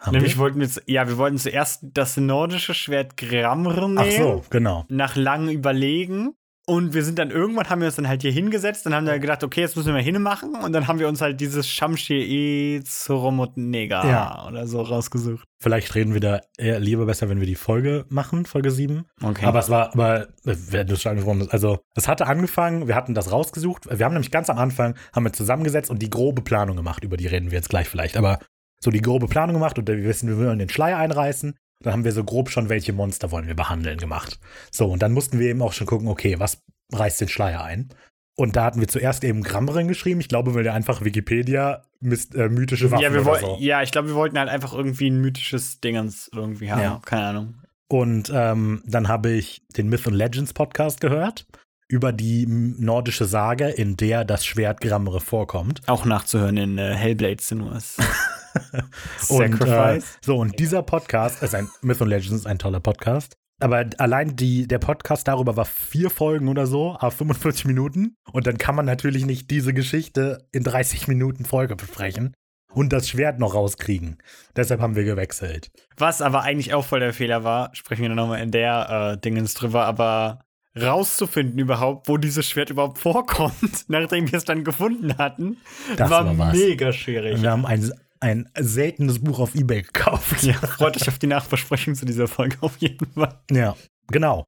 Haben 0.00 0.12
Nämlich 0.12 0.36
wir? 0.36 0.38
wollten 0.40 0.60
wir, 0.60 0.68
ja, 0.86 1.08
wir 1.08 1.18
wollten 1.18 1.38
zuerst 1.38 1.80
das 1.82 2.16
nordische 2.16 2.74
Schwert 2.74 3.16
Gramr 3.16 3.88
nehmen. 3.88 3.98
Ach 3.98 4.10
so, 4.10 4.44
genau. 4.50 4.84
nach 4.88 5.16
langem 5.16 5.50
Überlegen. 5.50 6.34
Und 6.68 6.94
wir 6.94 7.04
sind 7.04 7.20
dann 7.20 7.30
irgendwann, 7.30 7.70
haben 7.70 7.80
wir 7.80 7.86
uns 7.86 7.94
dann 7.94 8.08
halt 8.08 8.22
hier 8.22 8.32
hingesetzt, 8.32 8.86
dann 8.86 8.92
haben 8.92 9.06
wir 9.06 9.16
gedacht, 9.20 9.44
okay, 9.44 9.60
jetzt 9.60 9.76
müssen 9.76 9.86
wir 9.86 9.92
mal 9.92 10.02
hinmachen. 10.02 10.56
Und 10.56 10.72
dann 10.72 10.88
haben 10.88 10.98
wir 10.98 11.06
uns 11.06 11.20
halt 11.20 11.40
dieses 11.40 11.68
Shamshir 11.68 12.16
e 12.16 12.82
Zoromot 12.82 13.56
Nega 13.56 14.04
Ja. 14.04 14.48
oder 14.48 14.66
so 14.66 14.82
rausgesucht. 14.82 15.44
Vielleicht 15.62 15.94
reden 15.94 16.12
wir 16.12 16.20
da 16.20 16.40
eher 16.58 16.80
lieber 16.80 17.06
besser, 17.06 17.28
wenn 17.28 17.38
wir 17.38 17.46
die 17.46 17.54
Folge 17.54 18.04
machen, 18.08 18.46
Folge 18.46 18.72
7. 18.72 19.04
Okay. 19.22 19.46
Aber 19.46 19.60
es 19.60 19.70
war, 19.70 19.92
aber, 19.92 20.22
äh, 20.44 20.56
wer 20.68 20.84
du 20.84 20.96
schon 20.96 21.10
angesprochen 21.10 21.42
hast, 21.42 21.52
also, 21.52 21.78
es 21.94 22.08
hatte 22.08 22.26
angefangen, 22.26 22.88
wir 22.88 22.96
hatten 22.96 23.14
das 23.14 23.30
rausgesucht. 23.30 23.86
Wir 23.88 24.04
haben 24.04 24.14
nämlich 24.14 24.32
ganz 24.32 24.50
am 24.50 24.58
Anfang, 24.58 24.96
haben 25.14 25.24
wir 25.24 25.32
zusammengesetzt 25.32 25.88
und 25.88 26.02
die 26.02 26.10
grobe 26.10 26.42
Planung 26.42 26.74
gemacht. 26.74 27.04
Über 27.04 27.16
die 27.16 27.28
reden 27.28 27.52
wir 27.52 27.58
jetzt 27.58 27.68
gleich 27.68 27.88
vielleicht. 27.88 28.16
Aber 28.16 28.40
so 28.80 28.90
die 28.90 29.02
grobe 29.02 29.26
Planung 29.26 29.54
gemacht 29.54 29.78
und 29.78 29.88
wir 29.88 30.02
wissen, 30.04 30.28
wir 30.28 30.38
wollen 30.38 30.58
den 30.58 30.68
Schleier 30.68 30.98
einreißen. 30.98 31.54
Dann 31.82 31.92
haben 31.92 32.04
wir 32.04 32.12
so 32.12 32.24
grob 32.24 32.50
schon, 32.50 32.68
welche 32.68 32.92
Monster 32.92 33.30
wollen 33.30 33.46
wir 33.46 33.54
behandeln 33.54 33.98
gemacht. 33.98 34.38
So, 34.70 34.86
und 34.86 35.02
dann 35.02 35.12
mussten 35.12 35.38
wir 35.38 35.48
eben 35.48 35.62
auch 35.62 35.72
schon 35.72 35.86
gucken, 35.86 36.08
okay, 36.08 36.38
was 36.38 36.62
reißt 36.92 37.20
den 37.20 37.28
Schleier 37.28 37.62
ein? 37.62 37.90
Und 38.38 38.56
da 38.56 38.64
hatten 38.64 38.80
wir 38.80 38.88
zuerst 38.88 39.24
eben 39.24 39.42
Grammarin 39.42 39.88
geschrieben. 39.88 40.20
Ich 40.20 40.28
glaube, 40.28 40.54
weil 40.54 40.62
der 40.62 40.74
einfach 40.74 41.02
Wikipedia 41.02 41.82
mist, 42.00 42.34
äh, 42.34 42.50
mythische 42.50 42.90
Waffen 42.90 43.02
ja, 43.02 43.12
wir 43.12 43.26
oder 43.26 43.40
so. 43.40 43.56
ja, 43.60 43.82
ich 43.82 43.90
glaube, 43.90 44.08
wir 44.08 44.14
wollten 44.14 44.38
halt 44.38 44.50
einfach 44.50 44.74
irgendwie 44.74 45.10
ein 45.10 45.20
mythisches 45.20 45.80
Dingens 45.80 46.30
irgendwie 46.34 46.70
haben. 46.70 46.82
Ja. 46.82 47.00
Keine 47.04 47.26
Ahnung. 47.26 47.54
Und 47.88 48.30
ähm, 48.34 48.82
dann 48.84 49.08
habe 49.08 49.30
ich 49.30 49.62
den 49.76 49.88
Myth 49.88 50.06
and 50.06 50.16
Legends 50.16 50.52
Podcast 50.52 51.00
gehört 51.00 51.46
über 51.88 52.12
die 52.12 52.46
nordische 52.46 53.26
Sage, 53.26 53.68
in 53.68 53.96
der 53.96 54.24
das 54.24 54.44
Schwert 54.44 54.80
Grammere 54.80 55.20
vorkommt. 55.20 55.82
Auch 55.86 56.04
nachzuhören 56.04 56.56
in 56.56 56.78
äh, 56.78 56.94
Hellblade 56.94 57.40
Sinuous. 57.40 57.96
Und, 59.28 59.42
äh, 59.42 59.48
Sacrifice. 59.48 60.18
so, 60.24 60.36
und 60.36 60.58
dieser 60.58 60.82
Podcast, 60.82 61.42
ist 61.42 61.54
ein 61.54 61.68
Myth 61.82 62.00
and 62.00 62.10
Legends 62.10 62.32
ist 62.40 62.46
ein 62.46 62.58
toller 62.58 62.80
Podcast. 62.80 63.36
Aber 63.58 63.86
allein 63.98 64.36
die, 64.36 64.68
der 64.68 64.78
Podcast 64.78 65.28
darüber 65.28 65.56
war 65.56 65.64
vier 65.64 66.10
Folgen 66.10 66.48
oder 66.48 66.66
so, 66.66 66.92
auf 66.92 67.14
45 67.14 67.64
Minuten. 67.64 68.16
Und 68.32 68.46
dann 68.46 68.58
kann 68.58 68.74
man 68.74 68.84
natürlich 68.84 69.24
nicht 69.24 69.50
diese 69.50 69.72
Geschichte 69.72 70.46
in 70.52 70.62
30 70.62 71.08
Minuten 71.08 71.46
Folge 71.46 71.74
besprechen 71.74 72.34
und 72.76 72.92
das 72.92 73.08
Schwert 73.08 73.38
noch 73.38 73.54
rauskriegen. 73.54 74.18
Deshalb 74.54 74.82
haben 74.82 74.96
wir 74.96 75.04
gewechselt. 75.04 75.70
Was 75.96 76.20
aber 76.20 76.42
eigentlich 76.42 76.74
auch 76.74 76.84
voll 76.84 77.00
der 77.00 77.14
Fehler 77.14 77.42
war, 77.42 77.70
sprechen 77.74 78.02
wir 78.02 78.10
dann 78.10 78.16
nochmal 78.16 78.42
in 78.42 78.50
der 78.50 79.14
äh, 79.14 79.20
Dingens 79.20 79.54
drüber, 79.54 79.86
aber 79.86 80.40
rauszufinden 80.78 81.58
überhaupt, 81.58 82.06
wo 82.08 82.18
dieses 82.18 82.46
Schwert 82.46 82.68
überhaupt 82.68 82.98
vorkommt, 82.98 83.84
nachdem 83.88 84.30
wir 84.30 84.36
es 84.36 84.44
dann 84.44 84.62
gefunden 84.62 85.16
hatten, 85.16 85.56
Das 85.96 86.10
war 86.10 86.36
war 86.36 86.52
mega 86.52 86.92
schwierig. 86.92 87.40
Wir 87.40 87.50
haben 87.50 87.64
ein, 87.64 87.90
ein 88.20 88.48
seltenes 88.58 89.22
Buch 89.22 89.38
auf 89.38 89.54
Ebay 89.54 89.82
gekauft. 89.82 90.42
Ja, 90.42 90.54
freut 90.54 90.96
euch 90.96 91.08
auf 91.08 91.18
die 91.18 91.26
Nachbesprechung 91.26 91.94
zu 91.94 92.04
dieser 92.04 92.28
Folge 92.28 92.56
auf 92.60 92.76
jeden 92.78 93.06
Fall. 93.06 93.40
Ja, 93.50 93.76
genau. 94.08 94.44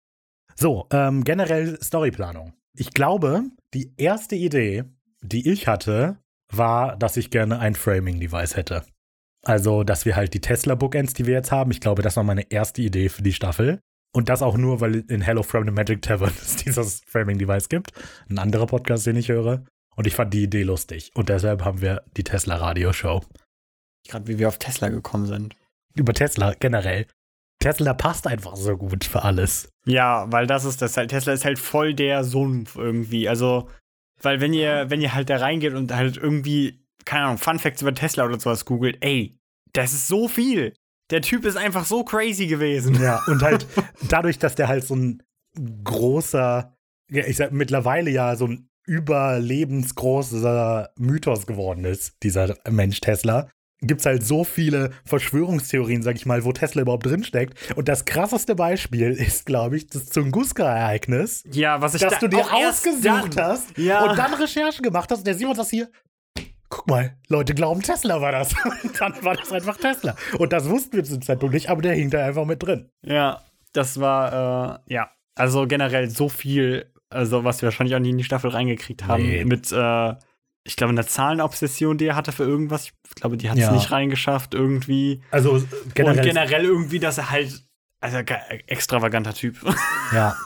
So, 0.57 0.87
ähm, 0.91 1.25
generell 1.25 1.79
Storyplanung. 1.83 2.53
Ich 2.75 2.93
glaube, 2.93 3.45
die 3.75 3.93
erste 3.97 4.37
Idee, 4.37 4.85
die 5.23 5.51
ich 5.51 5.67
hatte, 5.67 6.19
war, 6.53 6.97
dass 6.97 7.17
ich 7.17 7.31
gerne 7.31 7.59
ein 7.59 7.75
Framing-Device 7.75 8.57
hätte. 8.57 8.85
Also, 9.45 9.85
dass 9.85 10.05
wir 10.05 10.17
halt 10.17 10.35
die 10.35 10.41
Tesla-Bookends, 10.41 11.15
die 11.15 11.27
wir 11.27 11.35
jetzt 11.35 11.53
haben, 11.53 11.71
ich 11.71 11.81
glaube, 11.81 12.03
das 12.03 12.17
war 12.17 12.25
meine 12.25 12.51
erste 12.51 12.83
Idee 12.83 13.09
für 13.09 13.23
die 13.23 13.33
Staffel. 13.33 13.81
Und 14.13 14.29
das 14.29 14.43
auch 14.43 14.57
nur, 14.57 14.81
weil 14.81 15.05
in 15.09 15.21
Hello 15.21 15.43
from 15.43 15.65
the 15.65 15.71
Magic 15.71 16.03
Tavern 16.03 16.33
es 16.43 16.57
dieses 16.57 17.03
Framing-Device 17.07 17.69
gibt. 17.69 17.93
Ein 18.29 18.39
anderer 18.39 18.67
Podcast, 18.67 19.07
den 19.07 19.17
ich 19.17 19.29
höre. 19.29 19.65
Und 19.95 20.07
ich 20.07 20.15
fand 20.15 20.33
die 20.33 20.45
Idee 20.45 20.63
lustig. 20.63 21.11
Und 21.15 21.29
deshalb 21.29 21.65
haben 21.65 21.81
wir 21.81 22.03
die 22.17 22.25
Tesla-Radio-Show. 22.25 23.23
Gerade 24.09 24.27
wie 24.27 24.39
wir 24.39 24.49
auf 24.49 24.59
Tesla 24.59 24.89
gekommen 24.89 25.27
sind. 25.27 25.55
Über 25.95 26.15
Tesla 26.15 26.55
generell. 26.55 27.07
Tesla 27.61 27.95
passt 27.95 28.27
einfach 28.27 28.57
so 28.57 28.77
gut 28.77 29.05
für 29.05 29.23
alles. 29.23 29.71
Ja, 29.85 30.31
weil 30.31 30.47
das 30.47 30.65
ist 30.65 30.81
das 30.81 30.97
halt. 30.97 31.11
Tesla 31.11 31.33
ist 31.33 31.45
halt 31.45 31.59
voll 31.59 31.95
der 31.95 32.25
Sumpf 32.25 32.77
irgendwie. 32.77 33.29
Also, 33.29 33.69
weil 34.23 34.41
wenn 34.41 34.55
ihr, 34.55 34.91
wenn 34.91 35.01
ihr 35.01 35.15
halt 35.15 35.29
da 35.29 35.39
reingeht 35.39 35.75
und 35.75 35.95
halt 35.95 36.17
irgendwie, 36.17 36.85
keine 37.05 37.27
Ahnung, 37.27 37.39
Fun 37.39 37.59
Facts 37.59 37.83
über 37.83 37.95
Tesla 37.95 38.25
oder 38.25 38.39
sowas 38.39 38.65
googelt, 38.65 38.99
ey, 39.01 39.37
das 39.73 39.93
ist 39.93 40.09
so 40.09 40.29
viel. 40.29 40.75
Der 41.11 41.23
Typ 41.23 41.45
ist 41.45 41.57
einfach 41.57 41.85
so 41.85 42.05
crazy 42.05 42.47
gewesen. 42.47 43.01
Ja, 43.01 43.23
und 43.27 43.43
halt 43.43 43.67
dadurch, 44.09 44.39
dass 44.39 44.55
der 44.55 44.69
halt 44.69 44.85
so 44.85 44.95
ein 44.95 45.23
großer, 45.85 46.75
ja, 47.11 47.25
ich 47.27 47.37
sag 47.37 47.53
mittlerweile 47.53 48.11
ja 48.11 48.37
so 48.37 48.47
ein 48.47 48.69
überlebensgroßer 48.87 50.91
Mythos 50.97 51.47
geworden 51.47 51.85
ist, 51.85 52.15
dieser 52.23 52.57
Mensch 52.69 53.01
Tesla, 53.01 53.51
gibt 53.81 54.01
es 54.01 54.07
halt 54.07 54.25
so 54.27 54.43
viele 54.45 54.91
Verschwörungstheorien, 55.05 56.03
sag 56.03 56.17
ich 56.17 56.27
mal, 56.27 56.45
wo 56.45 56.53
Tesla 56.53 56.83
überhaupt 56.83 57.07
drinsteckt. 57.07 57.77
Und 57.77 57.89
das 57.89 58.05
krasseste 58.05 58.55
Beispiel 58.57 59.13
ist, 59.13 59.47
glaube 59.47 59.77
ich, 59.77 59.87
das 59.87 60.07
Tunguska-Ereignis, 60.07 61.45
Ja, 61.53 61.81
was 61.81 61.95
ich 61.95 62.01
dass 62.01 62.15
da 62.15 62.19
du 62.19 62.29
dir 62.29 62.45
ausgesucht 62.53 63.37
dann- 63.37 63.45
hast 63.53 63.79
Ja. 63.79 64.05
und 64.11 64.19
dann 64.19 64.35
Recherchen 64.35 64.83
gemacht 64.83 65.11
hast. 65.11 65.19
Und 65.19 65.27
der 65.27 65.35
Simon 65.35 65.57
das 65.57 65.71
hier. 65.71 65.89
Guck 66.71 66.87
mal, 66.89 67.17
Leute 67.29 67.55
glauben, 67.55 67.81
Tesla 67.81 68.21
war 68.21 68.31
das. 68.33 68.53
Und 68.85 69.01
dann 69.01 69.15
war 69.25 69.35
das 69.37 69.51
einfach 69.53 69.79
Tesla. 69.79 70.15
Und 70.39 70.53
das 70.53 70.69
wussten 70.69 70.97
wir 70.99 71.05
zu 71.05 71.13
dem 71.15 71.23
Zeitpunkt 71.23 71.55
nicht, 71.55 71.71
aber 71.71 71.81
der 71.81 71.95
hing 71.95 72.11
da 72.11 72.27
einfach 72.27 72.45
mit 72.45 72.63
drin. 72.63 72.91
Ja, 73.03 73.41
das 73.73 73.99
war, 74.01 74.81
äh, 74.87 74.93
ja, 74.95 75.11
also 75.35 75.67
generell 75.67 76.11
so 76.11 76.29
viel, 76.29 76.93
also 77.09 77.43
was 77.45 77.63
wir 77.63 77.69
wahrscheinlich 77.69 77.97
auch 77.97 78.01
nie 78.01 78.11
in 78.11 78.19
die 78.19 78.25
Staffel 78.25 78.51
reingekriegt 78.51 79.07
haben, 79.07 79.23
Nee. 79.23 79.45
mit, 79.47 79.73
äh, 79.73 80.15
ich 80.69 80.77
glaube, 80.77 80.91
einer 80.93 81.07
Zahlenobsession, 81.07 81.99
die 81.99 82.07
er 82.07 82.15
hatte 82.17 82.31
für 82.31 82.45
irgendwas. 82.45 82.85
Ich 83.09 83.15
glaube, 83.17 83.37
die 83.37 83.49
hat 83.51 83.57
es 83.57 83.65
Ja. 83.65 83.73
nicht 83.73 83.91
reingeschafft 83.91 84.55
irgendwie. 84.55 85.23
Also 85.31 85.63
generell, 85.95 86.19
Und 86.19 86.25
generell 86.25 86.65
irgendwie, 86.65 86.99
dass 87.01 87.19
er 87.19 87.31
halt, 87.31 87.65
also 88.01 88.19
extravaganter 88.67 89.33
Typ. 89.35 89.57
ja. 90.13 90.37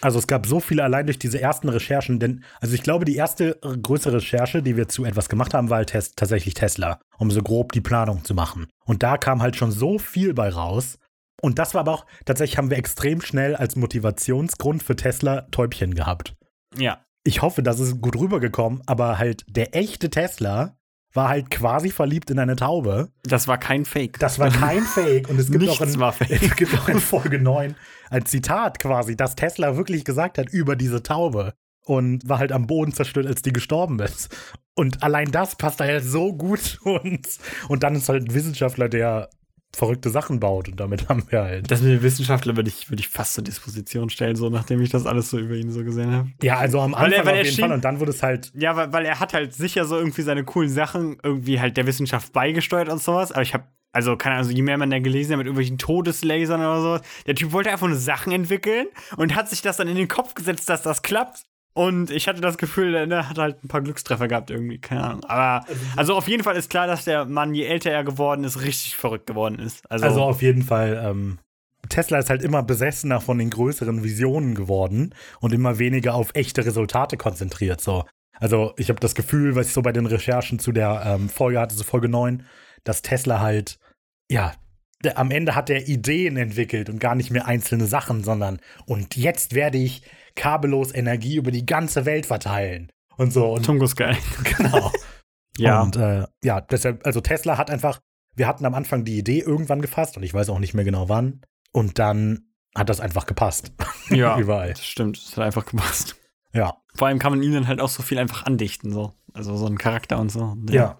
Also 0.00 0.18
es 0.18 0.26
gab 0.26 0.46
so 0.46 0.60
viele 0.60 0.82
allein 0.82 1.06
durch 1.06 1.18
diese 1.18 1.40
ersten 1.40 1.68
Recherchen, 1.68 2.18
denn 2.18 2.44
also 2.60 2.74
ich 2.74 2.82
glaube, 2.82 3.04
die 3.04 3.16
erste 3.16 3.58
größere 3.62 4.16
Recherche, 4.16 4.62
die 4.62 4.76
wir 4.76 4.88
zu 4.88 5.04
etwas 5.04 5.28
gemacht 5.28 5.54
haben, 5.54 5.70
war 5.70 5.78
halt 5.78 5.90
tes 5.90 6.12
tatsächlich 6.12 6.54
Tesla, 6.54 6.98
um 7.18 7.30
so 7.30 7.40
grob 7.42 7.72
die 7.72 7.80
Planung 7.80 8.24
zu 8.24 8.34
machen. 8.34 8.66
Und 8.84 9.02
da 9.02 9.16
kam 9.16 9.40
halt 9.40 9.56
schon 9.56 9.70
so 9.72 9.98
viel 9.98 10.34
bei 10.34 10.48
raus. 10.50 10.98
Und 11.40 11.58
das 11.58 11.74
war 11.74 11.80
aber 11.80 11.92
auch, 11.92 12.06
tatsächlich 12.24 12.58
haben 12.58 12.70
wir 12.70 12.76
extrem 12.78 13.20
schnell 13.20 13.56
als 13.56 13.76
Motivationsgrund 13.76 14.82
für 14.82 14.96
Tesla 14.96 15.42
Täubchen 15.50 15.94
gehabt. 15.94 16.34
ja. 16.76 17.03
Ich 17.24 17.42
hoffe, 17.42 17.62
das 17.62 17.80
ist 17.80 18.00
gut 18.00 18.16
rübergekommen, 18.16 18.82
aber 18.86 19.18
halt 19.18 19.44
der 19.48 19.74
echte 19.74 20.10
Tesla 20.10 20.76
war 21.14 21.28
halt 21.28 21.50
quasi 21.50 21.90
verliebt 21.90 22.30
in 22.30 22.38
eine 22.38 22.56
Taube. 22.56 23.08
Das 23.22 23.48
war 23.48 23.56
kein 23.56 23.84
Fake. 23.84 24.18
Das 24.18 24.38
war 24.38 24.50
kein 24.50 24.82
Fake. 24.94 25.30
Und 25.30 25.38
es 25.38 25.50
gibt 25.50 25.68
auch 25.68 25.80
in, 25.80 25.88
es 26.28 26.56
gibt 26.56 26.78
auch 26.78 26.88
in 26.88 27.00
Folge 27.00 27.40
9 27.40 27.76
ein 28.10 28.26
Zitat 28.26 28.78
quasi, 28.78 29.16
das 29.16 29.36
Tesla 29.36 29.76
wirklich 29.76 30.04
gesagt 30.04 30.38
hat 30.38 30.50
über 30.50 30.76
diese 30.76 31.02
Taube. 31.02 31.54
und 31.86 32.28
war 32.28 32.38
halt 32.38 32.52
am 32.52 32.66
Boden 32.66 32.92
zerstört, 32.92 33.26
als 33.26 33.42
die 33.42 33.52
gestorben 33.52 33.98
ist. 34.00 34.34
Und 34.74 35.02
allein 35.02 35.30
das 35.30 35.56
passt 35.56 35.80
da 35.80 35.84
halt 35.84 36.04
so 36.04 36.34
gut 36.34 36.60
zu 36.60 36.84
uns. 36.84 37.38
Und 37.68 37.82
dann 37.82 37.94
ist 37.94 38.08
halt 38.08 38.28
ein 38.28 38.34
Wissenschaftler, 38.34 38.88
der 38.88 39.30
verrückte 39.74 40.10
Sachen 40.10 40.40
baut 40.40 40.68
und 40.68 40.78
damit 40.80 41.08
haben 41.08 41.24
wir 41.30 41.42
halt. 41.42 41.70
Das 41.70 41.80
mit 41.82 41.92
dem 41.92 42.02
Wissenschaftler 42.02 42.56
würde 42.56 42.68
ich, 42.68 42.90
würde 42.90 43.00
ich 43.00 43.08
fast 43.08 43.34
zur 43.34 43.44
Disposition 43.44 44.10
stellen, 44.10 44.36
so 44.36 44.48
nachdem 44.50 44.80
ich 44.82 44.90
das 44.90 45.06
alles 45.06 45.30
so 45.30 45.38
über 45.38 45.54
ihn 45.54 45.70
so 45.70 45.84
gesehen 45.84 46.12
habe. 46.12 46.28
Ja, 46.42 46.58
also 46.58 46.80
am 46.80 46.94
Anfang 46.94 47.10
Weil 47.10 47.18
er- 47.18 47.24
weil 47.26 47.32
auf 47.32 47.44
jeden 47.44 47.54
schien- 47.56 47.64
Fall 47.64 47.72
und 47.72 47.84
dann 47.84 48.00
wurde 48.00 48.10
es 48.10 48.22
halt. 48.22 48.52
Ja, 48.54 48.76
weil, 48.76 48.92
weil 48.92 49.04
er 49.06 49.20
hat 49.20 49.34
halt 49.34 49.54
sicher 49.54 49.84
so 49.84 49.96
irgendwie 49.96 50.22
seine 50.22 50.44
coolen 50.44 50.70
Sachen 50.70 51.18
irgendwie 51.22 51.60
halt 51.60 51.76
der 51.76 51.86
Wissenschaft 51.86 52.32
beigesteuert 52.32 52.88
und 52.88 53.02
sowas. 53.02 53.32
Aber 53.32 53.42
ich 53.42 53.54
habe, 53.54 53.64
also 53.92 54.16
keine 54.16 54.34
Ahnung, 54.36 54.46
also 54.46 54.56
je 54.56 54.62
mehr 54.62 54.76
man 54.78 54.90
da 54.90 54.98
gelesen 54.98 55.32
hat 55.32 55.38
mit 55.38 55.46
irgendwelchen 55.46 55.78
Todeslasern 55.78 56.60
oder 56.60 56.80
sowas, 56.80 57.00
der 57.26 57.34
Typ 57.34 57.52
wollte 57.52 57.70
einfach 57.70 57.86
nur 57.88 57.96
Sachen 57.96 58.32
entwickeln 58.32 58.86
und 59.16 59.34
hat 59.34 59.48
sich 59.48 59.62
das 59.62 59.76
dann 59.76 59.88
in 59.88 59.96
den 59.96 60.08
Kopf 60.08 60.34
gesetzt, 60.34 60.68
dass 60.68 60.82
das 60.82 61.02
klappt. 61.02 61.44
Und 61.74 62.12
ich 62.12 62.28
hatte 62.28 62.40
das 62.40 62.56
Gefühl, 62.56 62.94
er 62.94 63.28
hat 63.28 63.36
halt 63.36 63.62
ein 63.64 63.68
paar 63.68 63.82
Glückstreffer 63.82 64.28
gehabt 64.28 64.50
irgendwie, 64.50 64.78
keine 64.78 65.02
Ahnung. 65.02 65.24
Aber, 65.24 65.66
also 65.96 66.14
auf 66.14 66.28
jeden 66.28 66.44
Fall 66.44 66.56
ist 66.56 66.70
klar, 66.70 66.86
dass 66.86 67.04
der 67.04 67.24
Mann, 67.24 67.52
je 67.52 67.64
älter 67.64 67.90
er 67.90 68.04
geworden 68.04 68.44
ist, 68.44 68.62
richtig 68.62 68.96
verrückt 68.96 69.26
geworden 69.26 69.58
ist. 69.58 69.90
Also, 69.90 70.04
Also 70.04 70.22
auf 70.22 70.40
jeden 70.40 70.62
Fall. 70.62 71.02
Ähm, 71.04 71.38
Tesla 71.88 72.18
ist 72.18 72.30
halt 72.30 72.42
immer 72.42 72.62
besessener 72.62 73.20
von 73.20 73.38
den 73.38 73.50
größeren 73.50 74.04
Visionen 74.04 74.54
geworden 74.54 75.14
und 75.40 75.52
immer 75.52 75.78
weniger 75.78 76.14
auf 76.14 76.30
echte 76.34 76.64
Resultate 76.64 77.16
konzentriert. 77.16 77.80
So. 77.80 78.04
Also 78.38 78.72
ich 78.76 78.88
habe 78.88 79.00
das 79.00 79.14
Gefühl, 79.14 79.56
was 79.56 79.66
ich 79.66 79.72
so 79.72 79.82
bei 79.82 79.92
den 79.92 80.06
Recherchen 80.06 80.58
zu 80.58 80.72
der 80.72 81.02
ähm, 81.04 81.28
Folge 81.28 81.60
hatte, 81.60 81.74
so 81.74 81.84
Folge 81.84 82.08
9, 82.08 82.46
dass 82.84 83.02
Tesla 83.02 83.40
halt, 83.40 83.78
ja, 84.30 84.52
der, 85.02 85.18
am 85.18 85.30
Ende 85.30 85.54
hat 85.54 85.70
er 85.70 85.88
Ideen 85.88 86.36
entwickelt 86.36 86.88
und 86.88 87.00
gar 87.00 87.14
nicht 87.14 87.30
mehr 87.30 87.46
einzelne 87.46 87.86
Sachen, 87.86 88.24
sondern 88.24 88.60
und 88.86 89.16
jetzt 89.16 89.54
werde 89.54 89.78
ich 89.78 90.02
kabellos 90.36 90.94
Energie 90.94 91.36
über 91.36 91.50
die 91.50 91.66
ganze 91.66 92.04
Welt 92.04 92.26
verteilen. 92.26 92.90
Und 93.16 93.32
so. 93.32 93.52
Und 93.52 93.96
geil. 93.96 94.16
genau. 94.56 94.90
Ja. 95.56 95.82
Und 95.82 95.96
äh, 95.96 96.26
ja, 96.42 96.60
deshalb, 96.60 97.06
also 97.06 97.20
Tesla 97.20 97.58
hat 97.58 97.70
einfach, 97.70 98.00
wir 98.34 98.46
hatten 98.46 98.66
am 98.66 98.74
Anfang 98.74 99.04
die 99.04 99.18
Idee 99.18 99.40
irgendwann 99.40 99.80
gefasst 99.80 100.16
und 100.16 100.22
ich 100.22 100.34
weiß 100.34 100.48
auch 100.48 100.58
nicht 100.58 100.74
mehr 100.74 100.84
genau 100.84 101.08
wann. 101.08 101.42
Und 101.72 101.98
dann 101.98 102.48
hat 102.74 102.88
das 102.88 103.00
einfach 103.00 103.26
gepasst. 103.26 103.72
ja, 104.10 104.38
Überall. 104.38 104.70
das 104.70 104.84
stimmt. 104.84 105.16
Das 105.16 105.36
hat 105.36 105.44
einfach 105.44 105.66
gepasst. 105.66 106.16
Ja, 106.52 106.76
Vor 106.94 107.08
allem 107.08 107.18
kann 107.18 107.32
man 107.32 107.42
ihnen 107.42 107.66
halt 107.66 107.80
auch 107.80 107.88
so 107.88 108.02
viel 108.02 108.18
einfach 108.18 108.44
andichten, 108.44 108.92
so. 108.92 109.12
Also 109.32 109.56
so 109.56 109.66
einen 109.66 109.78
Charakter 109.78 110.18
und 110.18 110.30
so. 110.30 110.56
ja. 110.70 110.98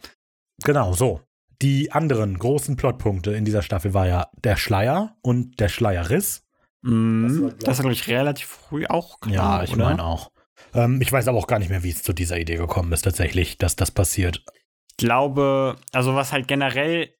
Genau, 0.65 0.93
so. 0.93 1.21
Die 1.63 1.93
anderen 1.93 2.39
großen 2.39 2.77
Plotpunkte 2.77 3.33
in 3.33 3.45
dieser 3.45 3.63
Staffel 3.63 3.95
war 3.95 4.07
ja 4.07 4.29
der 4.37 4.57
Schleier 4.57 5.17
und 5.23 5.61
der 5.61 5.69
Schleierriss. 5.69 6.44
Mm, 6.85 7.51
Das 7.61 7.79
war, 7.79 7.83
glaube 7.83 7.93
ich, 7.93 8.09
relativ 8.09 8.47
früh 8.47 8.87
auch 8.87 9.21
klar, 9.21 9.59
Ja, 9.59 9.65
ich 9.65 9.75
meine 9.77 10.05
auch. 10.05 10.31
Ähm, 10.75 11.01
ich 11.01 11.11
weiß 11.11 11.29
aber 11.29 11.39
auch 11.39 11.47
gar 11.47 11.59
nicht 11.59 11.71
mehr, 11.71 11.83
wie 11.83 11.91
es 11.91 12.03
zu 12.03 12.13
dieser 12.13 12.39
Idee 12.39 12.57
gekommen 12.57 12.93
ist, 12.93 13.03
tatsächlich, 13.03 13.59
dass 13.59 13.77
das 13.77 13.91
passiert. 13.91 14.45
Ich 14.91 14.97
glaube, 14.99 15.77
also 15.93 16.15
was 16.15 16.33
halt 16.33 16.47
generell 16.47 17.11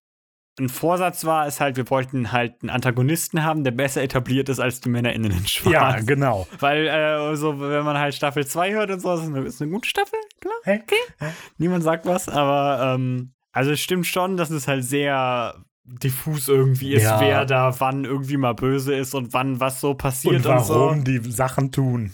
ein 0.61 0.69
Vorsatz 0.69 1.25
war, 1.25 1.49
ist 1.49 1.61
halt, 1.61 1.77
wir 1.77 1.91
wollten 1.91 2.31
halt 2.31 2.63
einen 2.63 2.71
Antagonisten 2.71 3.43
haben, 3.43 3.65
der 3.65 3.73
besser 3.73 4.03
etabliert 4.03 4.49
ist 4.49 4.61
als 4.61 4.81
die 4.81 4.89
MännerInnen 4.89 5.33
in 5.33 5.47
Schwarz. 5.49 5.73
Ja, 5.73 6.01
genau. 6.01 6.47
Weil, 6.61 6.87
äh, 6.87 7.35
so, 7.37 7.59
wenn 7.61 7.85
man 7.85 7.99
halt 7.99 8.15
Staffel 8.15 8.47
2 8.47 8.73
hört 8.73 8.91
und 8.91 9.01
so, 9.01 9.15
ist 9.15 9.23
eine, 9.23 9.41
ist 9.43 9.61
eine 9.61 9.71
gute 9.73 9.89
Staffel, 9.89 10.19
klar. 10.41 10.55
Okay. 10.65 11.33
Niemand 11.59 11.83
sagt 11.83 12.07
was, 12.07 12.29
aber 12.29 12.95
ähm, 12.95 13.35
also 13.51 13.73
es 13.73 13.81
stimmt 13.81 14.07
schon, 14.07 14.37
dass 14.37 14.51
es 14.51 14.69
halt 14.69 14.85
sehr 14.85 15.57
diffus 15.85 16.49
irgendwie 16.49 16.95
ist, 16.95 17.03
Ja. 17.05 17.21
wer 17.21 17.45
da 17.45 17.79
wann 17.79 18.05
irgendwie 18.05 18.37
mal 18.37 18.55
böse 18.55 18.95
ist 18.95 19.15
und 19.15 19.33
wann 19.33 19.61
was 19.61 19.81
so 19.81 19.95
passiert 19.95 20.35
Und 20.37 20.47
und, 20.47 20.69
warum 20.69 20.99
so. 20.99 21.05
die 21.05 21.19
Sachen 21.31 21.73
tun. 21.73 22.13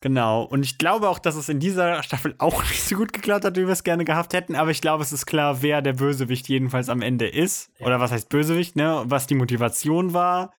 Genau. 0.00 0.42
Und 0.42 0.64
ich 0.64 0.78
glaube 0.78 1.08
auch, 1.08 1.20
dass 1.20 1.36
es 1.36 1.48
in 1.48 1.60
dieser 1.60 2.02
Staffel 2.02 2.34
auch 2.38 2.62
nicht 2.68 2.82
so 2.82 2.96
gut 2.96 3.12
geklappt 3.12 3.44
hat, 3.44 3.56
wie 3.56 3.60
wir 3.66 3.68
es 3.72 3.84
gerne 3.84 4.04
gehabt 4.04 4.32
hätten. 4.34 4.56
Aber 4.56 4.72
ich 4.72 4.80
glaube, 4.80 5.02
es 5.04 5.12
ist 5.12 5.26
klar, 5.26 5.62
wer 5.62 5.80
der 5.80 5.92
Bösewicht 5.92 6.48
jedenfalls 6.48 6.88
am 6.88 7.02
Ende 7.02 7.28
ist. 7.28 7.70
Oder 7.78 8.00
was 8.00 8.10
heißt 8.10 8.28
Bösewicht, 8.28 8.74
ne? 8.74 9.04
Was 9.06 9.28
die 9.28 9.36
Motivation 9.36 10.12
war. 10.12 10.52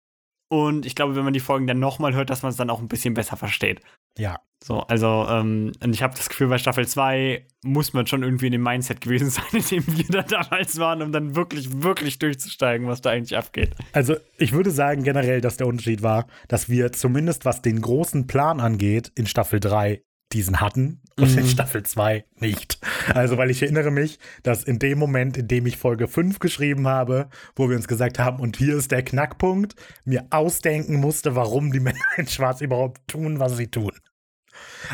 Und 0.50 0.86
ich 0.86 0.96
glaube, 0.96 1.16
wenn 1.18 1.26
man 1.26 1.34
die 1.34 1.40
Folgen 1.42 1.68
dann 1.68 1.80
nochmal 1.80 2.14
hört, 2.14 2.30
dass 2.30 2.44
man 2.44 2.52
es 2.52 2.56
dann 2.58 2.70
auch 2.70 2.80
ein 2.80 2.88
bisschen 2.88 3.14
besser 3.16 3.36
versteht. 3.36 3.82
Ja. 4.18 4.40
So, 4.64 4.80
also, 4.80 5.28
ähm, 5.30 5.74
und 5.84 5.94
ich 5.94 6.02
habe 6.02 6.16
das 6.16 6.30
Gefühl, 6.30 6.48
bei 6.48 6.58
Staffel 6.58 6.88
2 6.88 7.46
muss 7.66 7.92
man 7.92 8.08
schon 8.08 8.24
irgendwie 8.24 8.46
in 8.46 8.54
dem 8.54 8.64
Mindset 8.64 9.02
gewesen 9.02 9.30
sein, 9.30 9.44
in 9.52 9.62
dem 9.62 9.98
wir 9.98 10.06
da 10.06 10.22
damals 10.22 10.80
waren, 10.80 11.02
um 11.02 11.12
dann 11.12 11.36
wirklich, 11.36 11.84
wirklich 11.84 12.18
durchzusteigen, 12.18 12.88
was 12.88 13.02
da 13.02 13.10
eigentlich 13.10 13.38
abgeht. 13.38 13.72
Also 13.92 14.16
ich 14.38 14.54
würde 14.54 14.72
sagen 14.72 15.04
generell, 15.04 15.42
dass 15.42 15.58
der 15.58 15.68
Unterschied 15.68 16.02
war, 16.02 16.28
dass 16.48 16.70
wir 16.70 16.94
zumindest 16.94 17.44
was 17.44 17.62
den 17.62 17.82
großen 17.82 18.26
Plan 18.28 18.62
angeht, 18.62 19.12
in 19.16 19.26
Staffel 19.26 19.60
3 19.60 20.02
diesen 20.34 20.60
hatten 20.62 21.02
und 21.18 21.38
in 21.38 21.44
Mhm. 21.44 21.48
Staffel 21.50 21.84
2 21.84 22.26
nicht. 22.40 22.80
Also 23.14 23.38
weil 23.38 23.52
ich 23.52 23.62
erinnere 23.62 23.92
mich, 23.92 24.20
dass 24.44 24.64
in 24.64 24.80
dem 24.80 24.98
Moment, 25.00 25.38
in 25.38 25.48
dem 25.48 25.66
ich 25.66 25.78
Folge 25.78 26.08
5 26.08 26.40
geschrieben 26.40 26.88
habe, 26.88 27.30
wo 27.56 27.70
wir 27.70 27.76
uns 27.78 27.88
gesagt 27.88 28.20
haben, 28.20 28.40
und 28.40 28.58
hier 28.58 28.76
ist 28.76 28.92
der 28.92 29.04
Knackpunkt, 29.04 29.76
mir 30.06 30.26
ausdenken 30.32 30.96
musste, 31.00 31.36
warum 31.36 31.72
die 31.72 31.80
Männer 31.80 32.00
in 32.18 32.28
Schwarz 32.28 32.62
überhaupt 32.62 33.08
tun, 33.08 33.40
was 33.40 33.56
sie 33.58 33.68
tun. 33.68 33.92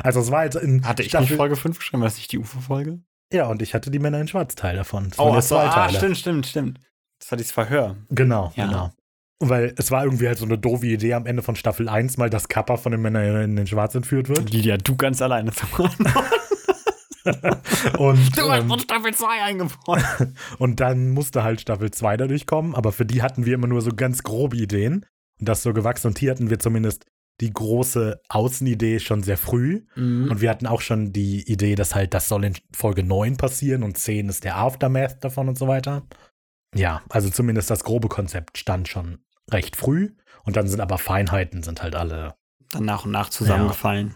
Also 0.03 0.19
es 0.19 0.31
war 0.31 0.39
halt 0.39 0.55
in 0.55 0.85
Hatte 0.85 1.03
ich 1.03 1.09
Staffel, 1.09 1.35
Folge 1.37 1.55
5 1.55 1.77
geschrieben, 1.79 2.03
was 2.03 2.17
nicht 2.17 2.31
die 2.31 2.37
UFO-Folge? 2.39 2.99
Ja, 3.31 3.47
und 3.47 3.61
ich 3.61 3.73
hatte 3.73 3.91
die 3.91 3.99
Männer 3.99 4.19
in 4.21 4.27
Schwarz 4.27 4.55
Teil 4.55 4.75
davon. 4.75 5.09
Das 5.09 5.19
Oh, 5.19 5.33
so, 5.35 5.55
zwei 5.55 5.65
ah, 5.67 5.89
stimmt, 5.89 6.17
stimmt, 6.17 6.47
stimmt. 6.47 6.79
Das 7.19 7.31
war 7.31 7.37
dieses 7.37 7.51
Verhör. 7.51 7.97
Genau, 8.09 8.51
Ja. 8.55 8.65
genau. 8.65 8.91
Weil 9.39 9.73
es 9.77 9.89
war 9.89 10.03
irgendwie 10.03 10.27
halt 10.27 10.37
so 10.37 10.45
eine 10.45 10.57
doofe 10.57 10.85
Idee 10.85 11.13
am 11.13 11.25
Ende 11.25 11.41
von 11.41 11.55
Staffel 11.55 11.87
1 11.87 12.17
mal, 12.17 12.29
dass 12.29 12.49
Kappa 12.49 12.75
von 12.75 12.91
den 12.91 13.01
Männern 13.01 13.41
in 13.41 13.55
den 13.55 13.67
Schwarz 13.67 13.95
entführt 13.95 14.27
wird. 14.27 14.51
Lydia, 14.51 14.77
du 14.77 14.97
ganz 14.97 15.21
alleine 15.21 15.51
zu 15.51 15.65
machen. 15.77 16.05
Und, 17.97 18.37
Du 18.37 18.49
hast 18.49 18.61
ähm, 18.61 18.69
von 18.69 18.79
Staffel 18.79 19.13
2 19.13 19.43
eingebaut. 19.43 20.01
und 20.57 20.79
dann 20.79 21.09
musste 21.09 21.43
halt 21.43 21.61
Staffel 21.61 21.91
2 21.91 22.17
dadurch 22.17 22.45
kommen, 22.45 22.75
aber 22.75 22.91
für 22.91 23.05
die 23.05 23.21
hatten 23.21 23.45
wir 23.45 23.55
immer 23.55 23.67
nur 23.67 23.81
so 23.81 23.91
ganz 23.91 24.23
grobe 24.23 24.57
Ideen. 24.57 25.05
Und 25.39 25.49
das 25.49 25.59
ist 25.59 25.63
so 25.63 25.73
gewachsen. 25.73 26.07
Und 26.07 26.19
hier 26.19 26.31
hatten 26.31 26.49
wir 26.49 26.59
zumindest 26.59 27.05
die 27.41 27.51
große 27.51 28.19
Außenidee 28.27 28.99
schon 28.99 29.23
sehr 29.23 29.37
früh. 29.37 29.85
Mhm. 29.95 30.29
Und 30.31 30.41
wir 30.41 30.49
hatten 30.49 30.67
auch 30.67 30.81
schon 30.81 31.13
die 31.13 31.49
Idee, 31.49 31.75
dass 31.75 31.95
halt 31.95 32.13
das 32.13 32.27
soll 32.27 32.43
in 32.45 32.55
Folge 32.75 33.03
9 33.03 33.37
passieren 33.37 33.83
und 33.83 33.97
10 33.97 34.29
ist 34.29 34.43
der 34.43 34.57
Aftermath 34.57 35.23
davon 35.23 35.47
und 35.47 35.57
so 35.57 35.67
weiter. 35.67 36.03
Ja, 36.75 37.01
also 37.09 37.29
zumindest 37.29 37.69
das 37.69 37.83
grobe 37.83 38.09
Konzept 38.09 38.57
stand 38.57 38.87
schon 38.87 39.19
recht 39.51 39.75
früh. 39.75 40.11
Und 40.43 40.55
dann 40.57 40.67
sind 40.67 40.79
aber 40.81 40.97
Feinheiten, 40.97 41.63
sind 41.63 41.81
halt 41.83 41.95
alle 41.95 42.35
Dann 42.71 42.85
nach 42.85 43.05
und 43.05 43.11
nach 43.11 43.29
zusammengefallen. 43.29 44.15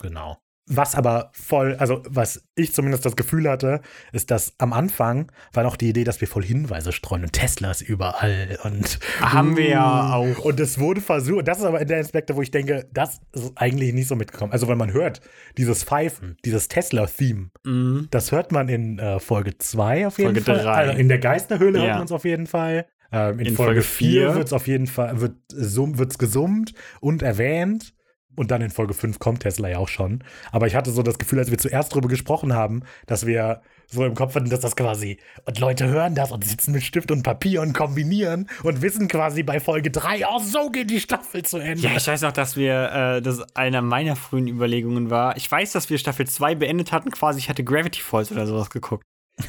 Genau. 0.00 0.38
Was 0.70 0.94
aber 0.94 1.30
voll, 1.32 1.76
also 1.76 2.02
was 2.06 2.44
ich 2.54 2.74
zumindest 2.74 3.06
das 3.06 3.16
Gefühl 3.16 3.48
hatte, 3.48 3.80
ist, 4.12 4.30
dass 4.30 4.52
am 4.58 4.74
Anfang 4.74 5.32
war 5.54 5.62
noch 5.62 5.76
die 5.76 5.88
Idee, 5.88 6.04
dass 6.04 6.20
wir 6.20 6.28
voll 6.28 6.44
Hinweise 6.44 6.92
streuen 6.92 7.22
und 7.22 7.32
Teslas 7.32 7.80
überall 7.80 8.58
und 8.64 8.98
Haben 9.20 9.56
wir 9.56 9.66
ja 9.70 10.12
auch. 10.12 10.40
Und 10.44 10.60
es 10.60 10.78
wurde 10.78 11.00
versucht, 11.00 11.48
das 11.48 11.60
ist 11.60 11.64
aber 11.64 11.80
in 11.80 11.88
der 11.88 12.00
Aspekte, 12.00 12.36
wo 12.36 12.42
ich 12.42 12.50
denke, 12.50 12.86
das 12.92 13.18
ist 13.32 13.52
eigentlich 13.56 13.94
nicht 13.94 14.08
so 14.08 14.14
mitgekommen. 14.14 14.52
Also 14.52 14.68
wenn 14.68 14.76
man 14.76 14.92
hört, 14.92 15.22
dieses 15.56 15.84
Pfeifen, 15.84 16.36
dieses 16.44 16.68
Tesla-Theme, 16.68 17.48
Mhm. 17.64 18.08
das 18.10 18.30
hört 18.32 18.52
man 18.52 18.68
in 18.68 18.98
äh, 18.98 19.20
Folge 19.20 19.56
2 19.56 20.06
auf 20.06 20.18
jeden 20.18 20.34
Folge 20.34 20.42
Fall. 20.42 20.58
drei. 20.64 20.72
Also 20.74 20.98
in 20.98 21.08
der 21.08 21.18
Geisterhöhle 21.18 21.78
hört 21.78 21.88
Ja. 21.88 21.96
man 21.96 22.04
es 22.04 22.12
auf 22.12 22.26
jeden 22.26 22.46
Fall. 22.46 22.86
Ähm, 23.12 23.38
in, 23.38 23.46
In 23.46 23.56
Folge 23.56 23.82
Folge 23.82 23.82
4 23.82 24.10
vier 24.10 24.34
wird 24.34 24.46
es 24.46 24.52
auf 24.52 24.66
jeden 24.66 24.86
Fall 24.86 25.20
wird 25.20 25.36
wird's 25.50 26.18
gesummt 26.18 26.74
und 27.00 27.22
erwähnt. 27.22 27.94
Und 28.36 28.52
dann 28.52 28.62
in 28.62 28.70
Folge 28.70 28.94
5 28.94 29.18
kommt 29.18 29.40
Tesla 29.40 29.68
ja 29.68 29.78
auch 29.78 29.88
schon. 29.88 30.22
Aber 30.52 30.68
ich 30.68 30.76
hatte 30.76 30.92
so 30.92 31.02
das 31.02 31.18
Gefühl, 31.18 31.40
als 31.40 31.50
wir 31.50 31.58
zuerst 31.58 31.90
darüber 31.90 32.08
gesprochen 32.08 32.52
haben, 32.52 32.84
dass 33.06 33.26
wir 33.26 33.62
so 33.90 34.04
im 34.04 34.14
Kopf 34.14 34.36
hatten, 34.36 34.48
dass 34.48 34.60
das 34.60 34.76
quasi, 34.76 35.18
und 35.44 35.58
Leute 35.58 35.88
hören 35.88 36.14
das 36.14 36.30
und 36.30 36.44
sitzen 36.44 36.72
mit 36.72 36.84
Stift 36.84 37.10
und 37.10 37.24
Papier 37.24 37.62
und 37.62 37.72
kombinieren 37.72 38.48
und 38.62 38.80
wissen 38.80 39.08
quasi 39.08 39.42
bei 39.42 39.58
Folge 39.58 39.90
3, 39.90 40.24
oh, 40.28 40.38
so 40.38 40.70
geht 40.70 40.90
die 40.90 41.00
Staffel 41.00 41.42
zu 41.42 41.58
Ende. 41.58 41.82
Ja, 41.82 41.96
ich 41.96 42.06
weiß 42.06 42.20
noch, 42.22 42.32
dass 42.32 42.56
wir, 42.56 42.92
äh, 42.92 43.22
das 43.22 43.40
einer 43.56 43.82
meiner 43.82 44.14
frühen 44.14 44.46
Überlegungen 44.46 45.10
war. 45.10 45.36
Ich 45.36 45.50
weiß, 45.50 45.72
dass 45.72 45.90
wir 45.90 45.98
Staffel 45.98 46.28
2 46.28 46.54
beendet 46.54 46.92
hatten, 46.92 47.10
quasi, 47.10 47.40
ich 47.40 47.48
hatte 47.48 47.64
Gravity 47.64 48.02
Falls 48.02 48.30
oder 48.30 48.46
sowas 48.46 48.70
geguckt. 48.70 49.02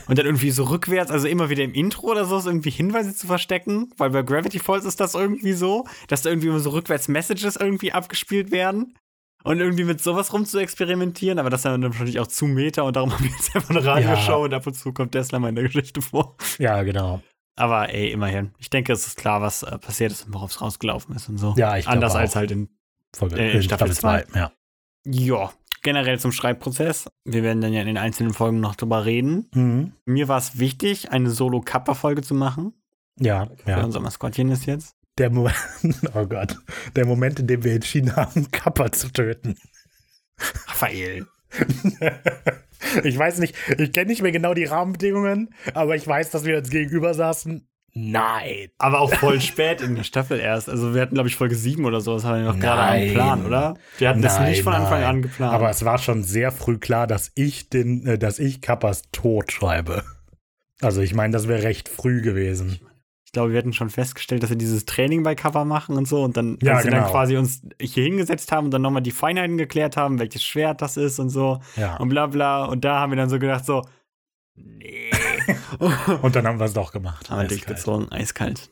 Und 0.07 0.17
dann 0.17 0.25
irgendwie 0.25 0.51
so 0.51 0.63
rückwärts, 0.65 1.11
also 1.11 1.27
immer 1.27 1.49
wieder 1.49 1.63
im 1.63 1.73
Intro 1.73 2.07
oder 2.07 2.25
so, 2.25 2.37
irgendwie 2.45 2.69
Hinweise 2.69 3.15
zu 3.15 3.27
verstecken, 3.27 3.91
weil 3.97 4.09
bei 4.09 4.21
Gravity 4.21 4.59
Falls 4.59 4.85
ist 4.85 4.99
das 4.99 5.13
irgendwie 5.15 5.53
so, 5.53 5.85
dass 6.07 6.21
da 6.21 6.29
irgendwie 6.29 6.47
immer 6.49 6.59
so 6.59 6.69
rückwärts 6.71 7.07
Messages 7.07 7.55
irgendwie 7.55 7.91
abgespielt 7.91 8.51
werden. 8.51 8.95
Und 9.43 9.61
irgendwie 9.61 9.85
mit 9.85 10.01
sowas 10.01 10.33
rum 10.33 10.45
zu 10.45 10.59
experimentieren, 10.59 11.39
aber 11.39 11.49
das 11.49 11.61
ist 11.61 11.63
dann 11.65 11.79
natürlich 11.79 12.19
auch 12.19 12.27
zu 12.27 12.45
Meta 12.45 12.81
und 12.81 12.97
darum 12.97 13.13
haben 13.13 13.23
wir 13.23 13.31
jetzt 13.31 13.55
einfach 13.55 13.69
eine 13.69 13.85
Radioshow 13.85 14.31
Ja. 14.31 14.35
und 14.35 14.53
ab 14.53 14.67
und 14.67 14.73
zu 14.73 14.91
kommt 14.91 15.13
Tesla 15.13 15.39
mal 15.39 15.47
in 15.47 15.55
der 15.55 15.63
Geschichte 15.63 16.01
vor. 16.01 16.35
ja 16.57 16.83
genau. 16.83 17.21
Aber 17.55 17.93
ey, 17.93 18.11
immerhin. 18.11 18.51
Ich 18.57 18.69
denke, 18.69 18.91
es 18.91 19.07
ist 19.07 19.15
klar, 19.17 19.41
was 19.41 19.63
äh, 19.63 19.77
passiert 19.77 20.11
ist 20.11 20.25
und 20.27 20.33
worauf 20.33 20.51
es 20.51 20.59
rausgelaufen 20.61 21.15
ist 21.15 21.29
und 21.29 21.37
so. 21.37 21.53
Ja, 21.57 21.77
ich 21.77 21.87
Anders 21.87 22.15
als 22.15 22.35
halt 22.35 22.51
in 22.51 22.67
Folge, 23.15 23.37
Äh, 23.37 23.51
in 23.55 23.63
Staffel 23.63 23.91
zwei. 23.93 24.25
Ja. 24.35 24.51
Ja, 25.05 25.51
generell 25.81 26.19
zum 26.19 26.31
Schreibprozess. 26.31 27.07
Wir 27.25 27.43
werden 27.43 27.61
dann 27.61 27.73
ja 27.73 27.81
in 27.81 27.87
den 27.87 27.97
einzelnen 27.97 28.33
Folgen 28.33 28.59
noch 28.59 28.75
drüber 28.75 29.05
reden. 29.05 29.49
Mhm. 29.53 29.93
Mir 30.05 30.27
war 30.27 30.37
es 30.37 30.59
wichtig, 30.59 31.11
eine 31.11 31.29
Solo-Kappa-Folge 31.29 32.21
zu 32.21 32.33
machen. 32.33 32.73
Ja, 33.19 33.47
Für 33.63 33.71
ja. 33.71 33.83
unser 33.83 33.99
Maskottchen 33.99 34.49
ist 34.49 34.65
jetzt. 34.65 34.95
Der 35.17 35.29
Moment, 35.29 35.55
oh 36.13 36.25
Gott, 36.25 36.57
der 36.95 37.05
Moment, 37.05 37.39
in 37.39 37.47
dem 37.47 37.63
wir 37.63 37.73
entschieden 37.73 38.15
haben, 38.15 38.49
Kappa 38.51 38.91
zu 38.91 39.11
töten. 39.11 39.55
Raphael. 40.67 41.27
ich 43.03 43.17
weiß 43.17 43.39
nicht, 43.39 43.55
ich 43.77 43.91
kenne 43.91 44.07
nicht 44.07 44.21
mehr 44.21 44.31
genau 44.31 44.53
die 44.53 44.65
Rahmenbedingungen, 44.65 45.53
aber 45.73 45.95
ich 45.95 46.07
weiß, 46.07 46.29
dass 46.29 46.45
wir 46.45 46.57
uns 46.57 46.69
gegenüber 46.69 47.13
saßen. 47.13 47.67
Nein. 47.93 48.69
Aber 48.77 48.99
auch 48.99 49.13
voll 49.13 49.41
spät 49.41 49.81
in 49.81 49.95
der 49.95 50.03
Staffel 50.03 50.39
erst. 50.39 50.69
Also 50.69 50.93
wir 50.93 51.01
hatten, 51.01 51.15
glaube 51.15 51.29
ich, 51.29 51.35
Folge 51.35 51.55
7 51.55 51.83
oder 51.85 52.01
so. 52.01 52.13
Das 52.13 52.23
haben 52.23 52.43
wir 52.43 52.51
noch 52.51 52.59
gerade 52.59 52.81
einen 52.81 53.13
Plan, 53.13 53.45
oder? 53.45 53.75
Wir 53.97 54.09
hatten 54.09 54.19
nein, 54.19 54.29
das 54.29 54.47
nicht 54.47 54.63
von 54.63 54.73
Anfang 54.73 55.01
nein. 55.01 55.09
an 55.09 55.21
geplant. 55.21 55.53
Aber 55.53 55.69
es 55.69 55.83
war 55.85 55.97
schon 55.97 56.23
sehr 56.23 56.51
früh 56.51 56.77
klar, 56.77 57.07
dass 57.07 57.31
ich 57.35 57.69
den, 57.69 58.05
äh, 58.05 58.17
dass 58.17 58.39
ich 58.39 58.61
Kappas 58.61 59.03
Tod 59.11 59.51
schreibe. 59.51 60.03
Also 60.81 61.01
ich 61.01 61.13
meine, 61.13 61.33
das 61.33 61.47
wäre 61.47 61.63
recht 61.63 61.89
früh 61.89 62.21
gewesen. 62.21 62.79
Ich 63.25 63.33
glaube, 63.33 63.51
wir 63.51 63.59
hätten 63.59 63.73
schon 63.73 63.91
festgestellt, 63.91 64.41
dass 64.41 64.49
wir 64.49 64.57
dieses 64.57 64.85
Training 64.85 65.21
bei 65.21 65.35
Cover 65.35 65.63
machen 65.63 65.97
und 65.97 66.07
so 66.07 66.23
und 66.23 66.35
dann, 66.35 66.57
ja, 66.63 66.73
als 66.73 66.83
genau. 66.83 66.95
wir 66.95 67.01
dann 67.01 67.11
quasi 67.11 67.37
uns 67.37 67.61
hier 67.79 68.03
hingesetzt 68.03 68.51
haben 68.51 68.65
und 68.65 68.71
dann 68.71 68.81
nochmal 68.81 69.03
die 69.03 69.11
Feinheiten 69.11 69.55
geklärt 69.57 69.97
haben, 69.97 70.17
welches 70.17 70.43
Schwert 70.43 70.81
das 70.81 70.97
ist 70.97 71.19
und 71.19 71.29
so 71.29 71.59
ja. 71.75 71.97
und 71.97 72.09
bla 72.09 72.25
bla. 72.25 72.65
Und 72.65 72.85
da 72.85 72.99
haben 72.99 73.11
wir 73.11 73.17
dann 73.17 73.29
so 73.29 73.37
gedacht, 73.37 73.65
so, 73.65 73.83
nee. 74.63 75.11
und 76.21 76.35
dann 76.35 76.45
haben 76.47 76.59
wir 76.59 76.65
es 76.65 76.73
doch 76.73 76.91
gemacht. 76.91 77.29
Haben 77.29 77.41
wir 77.41 77.47
durchgezogen, 77.47 78.11
eiskalt. 78.11 78.69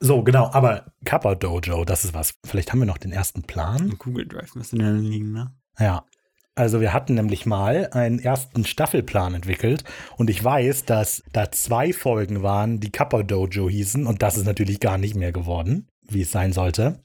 So, 0.00 0.22
genau, 0.24 0.50
aber 0.52 0.92
Kappa 1.04 1.36
Dojo, 1.36 1.84
das 1.84 2.04
ist 2.04 2.12
was. 2.12 2.34
Vielleicht 2.44 2.72
haben 2.72 2.80
wir 2.80 2.86
noch 2.86 2.98
den 2.98 3.12
ersten 3.12 3.42
Plan. 3.42 3.94
Google 3.98 4.26
Drive 4.26 4.54
müsste 4.56 4.76
dann 4.76 5.00
liegen, 5.00 5.32
ne? 5.32 5.54
Ja. 5.78 6.04
Also 6.54 6.80
wir 6.80 6.92
hatten 6.92 7.14
nämlich 7.14 7.46
mal 7.46 7.88
einen 7.92 8.18
ersten 8.18 8.66
Staffelplan 8.66 9.34
entwickelt 9.34 9.84
und 10.18 10.28
ich 10.28 10.42
weiß, 10.42 10.84
dass 10.84 11.22
da 11.32 11.50
zwei 11.50 11.94
Folgen 11.94 12.42
waren, 12.42 12.78
die 12.78 12.90
Kappa 12.90 13.22
Dojo 13.22 13.70
hießen 13.70 14.06
und 14.06 14.22
das 14.22 14.36
ist 14.36 14.44
natürlich 14.44 14.78
gar 14.78 14.98
nicht 14.98 15.14
mehr 15.14 15.32
geworden, 15.32 15.88
wie 16.02 16.22
es 16.22 16.32
sein 16.32 16.52
sollte. 16.52 17.02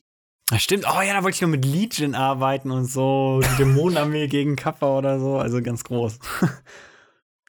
Das 0.49 0.63
stimmt. 0.63 0.85
Oh 0.89 1.01
ja, 1.01 1.13
da 1.13 1.23
wollte 1.23 1.35
ich 1.35 1.41
noch 1.41 1.49
mit 1.49 1.65
Legion 1.65 2.15
arbeiten 2.15 2.71
und 2.71 2.85
so. 2.85 3.41
Die 3.41 3.57
Dämonenarmee 3.57 4.27
gegen 4.29 4.55
Kappa 4.55 4.97
oder 4.97 5.19
so. 5.19 5.37
Also 5.37 5.61
ganz 5.61 5.83
groß. 5.83 6.19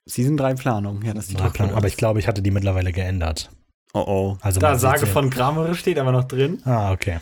Season 0.09 0.37
3 0.37 0.55
Planung. 0.55 1.03
Ja, 1.03 1.15
das 1.15 1.29
ist 1.29 1.39
die 1.39 1.49
Planung. 1.51 1.77
Aber 1.77 1.87
ich 1.87 1.97
glaube, 1.97 2.19
ich 2.19 2.29
hatte 2.29 2.43
die 2.43 2.51
mittlerweile 2.51 2.93
geändert. 2.93 3.51
Oh 3.95 4.05
oh. 4.07 4.39
Also 4.41 4.61
da 4.61 4.77
Sage 4.79 5.07
von 5.07 5.31
Kramere 5.31 5.75
steht 5.75 5.99
aber 5.99 6.13
noch 6.13 6.25
drin. 6.25 6.61
Ah, 6.65 6.93
okay. 6.93 7.19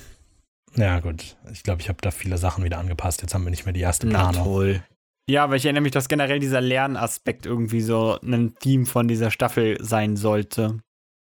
Ja, 0.77 1.01
gut. 1.01 1.37
Ich 1.53 1.63
glaube, 1.63 1.81
ich 1.81 1.89
habe 1.89 1.99
da 2.01 2.11
viele 2.11 2.39
Sachen 2.39 2.65
wieder 2.65 2.79
angepasst. 2.79 3.23
Jetzt 3.23 3.35
haben 3.35 3.45
wir 3.45 3.51
nicht 3.51 3.65
mehr 3.65 3.73
die 3.73 3.81
erste 3.81 4.07
Planung. 4.07 4.35
Na 4.37 4.45
toll. 4.45 4.83
Ja, 5.29 5.43
aber 5.43 5.57
ich 5.57 5.65
erinnere 5.65 5.83
mich, 5.83 5.93
dass 5.93 6.09
generell 6.09 6.39
dieser 6.39 6.61
Lernaspekt 6.61 7.47
irgendwie 7.47 7.81
so 7.81 8.19
ein 8.23 8.55
Theme 8.61 8.87
von 8.87 9.09
dieser 9.09 9.31
Staffel 9.31 9.77
sein 9.81 10.17
sollte. 10.17 10.79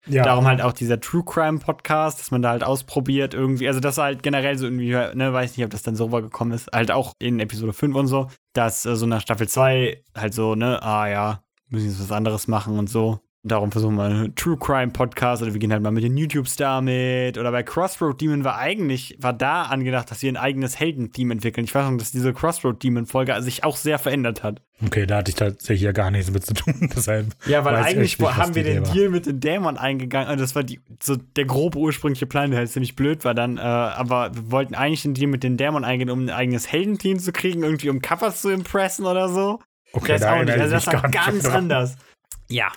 Ja. 0.05 0.23
Darum 0.23 0.45
halt 0.45 0.61
auch 0.61 0.73
dieser 0.73 0.99
True 0.99 1.23
Crime 1.25 1.59
Podcast, 1.59 2.19
dass 2.19 2.31
man 2.31 2.41
da 2.41 2.51
halt 2.51 2.63
ausprobiert 2.63 3.33
irgendwie. 3.33 3.67
Also, 3.67 3.79
das 3.79 3.97
halt 3.97 4.23
generell 4.23 4.57
so 4.57 4.65
irgendwie, 4.65 4.91
ne, 4.91 5.33
weiß 5.33 5.57
nicht, 5.57 5.65
ob 5.65 5.71
das 5.71 5.81
dann 5.81 5.95
so 5.95 6.05
rübergekommen 6.05 6.53
ist, 6.53 6.69
halt 6.71 6.91
auch 6.91 7.13
in 7.19 7.39
Episode 7.39 7.73
5 7.73 7.95
und 7.95 8.07
so, 8.07 8.29
dass 8.53 8.85
äh, 8.85 8.95
so 8.95 9.05
nach 9.05 9.21
Staffel 9.21 9.49
2 9.49 10.03
halt 10.15 10.33
so, 10.33 10.55
ne, 10.55 10.81
ah 10.81 11.07
ja, 11.09 11.43
müssen 11.69 11.87
jetzt 11.87 12.01
was 12.01 12.11
anderes 12.11 12.47
machen 12.47 12.79
und 12.79 12.89
so. 12.89 13.19
Darum 13.47 13.71
versuchen 13.71 13.95
wir 13.95 14.03
einen 14.03 14.35
True 14.35 14.57
Crime 14.57 14.91
Podcast 14.91 15.41
oder 15.41 15.53
wir 15.53 15.59
gehen 15.59 15.71
halt 15.71 15.81
mal 15.81 15.91
mit 15.91 16.03
den 16.03 16.17
YouTube-Star 16.17 16.81
mit. 16.81 17.37
Oder 17.37 17.51
bei 17.51 17.63
Crossroad 17.63 18.19
Demon 18.19 18.43
war 18.43 18.57
eigentlich, 18.57 19.15
war 19.19 19.31
da 19.31 19.63
angedacht, 19.63 20.11
dass 20.11 20.21
wir 20.21 20.31
ein 20.31 20.37
eigenes 20.37 20.79
Heldenteam 20.79 21.31
entwickeln. 21.31 21.63
Ich 21.63 21.73
weiß 21.73 21.89
noch, 21.89 21.97
dass 21.97 22.11
diese 22.11 22.33
Crossroad 22.33 22.83
Demon 22.83 23.05
Folge 23.05 23.41
sich 23.41 23.63
auch 23.63 23.77
sehr 23.77 23.99
verändert 23.99 24.43
hat. 24.43 24.61
Okay, 24.83 25.05
da 25.05 25.17
hatte 25.17 25.29
ich 25.29 25.35
tatsächlich 25.35 25.83
ja 25.83 25.91
gar 25.93 26.11
nichts 26.11 26.29
mit 26.29 26.45
zu 26.45 26.55
tun. 26.55 26.89
Deshalb 26.95 27.27
ja, 27.45 27.63
weil 27.63 27.75
eigentlich 27.75 28.19
nicht, 28.19 28.35
haben 28.35 28.53
wir 28.53 28.63
den. 28.63 28.83
Deal 28.83 29.09
mit 29.09 29.25
den 29.25 29.39
Dämon 29.39 29.77
eingegangen. 29.77 30.27
Also 30.27 30.43
das 30.43 30.55
war 30.55 30.63
die, 30.63 30.81
so 31.01 31.15
der 31.15 31.45
grobe 31.45 31.77
ursprüngliche 31.77 32.25
Plan, 32.25 32.51
der 32.51 32.59
halt 32.59 32.69
ziemlich 32.69 32.95
blöd 32.95 33.23
war 33.23 33.33
dann. 33.33 33.57
Äh, 33.57 33.61
aber 33.61 34.35
wir 34.35 34.51
wollten 34.51 34.75
eigentlich 34.75 35.03
den 35.03 35.13
Deal 35.13 35.29
mit 35.29 35.43
den 35.43 35.55
Dämon 35.55 35.85
eingehen, 35.85 36.09
um 36.09 36.25
ein 36.25 36.29
eigenes 36.31 36.69
Heldenteam 36.69 37.19
zu 37.19 37.31
kriegen, 37.31 37.63
irgendwie 37.63 37.89
um 37.89 38.01
Covers 38.01 38.41
zu 38.41 38.49
impressen 38.49 39.05
oder 39.05 39.29
so. 39.29 39.59
Okay, 39.93 40.13
das 40.13 40.21
da 40.21 40.33
auch 40.33 40.43
nicht. 40.43 40.57
Also 40.57 40.75
das 40.75 40.87
war 40.87 41.09
ganz 41.09 41.45
anders. 41.45 41.95
Ja, 42.49 42.71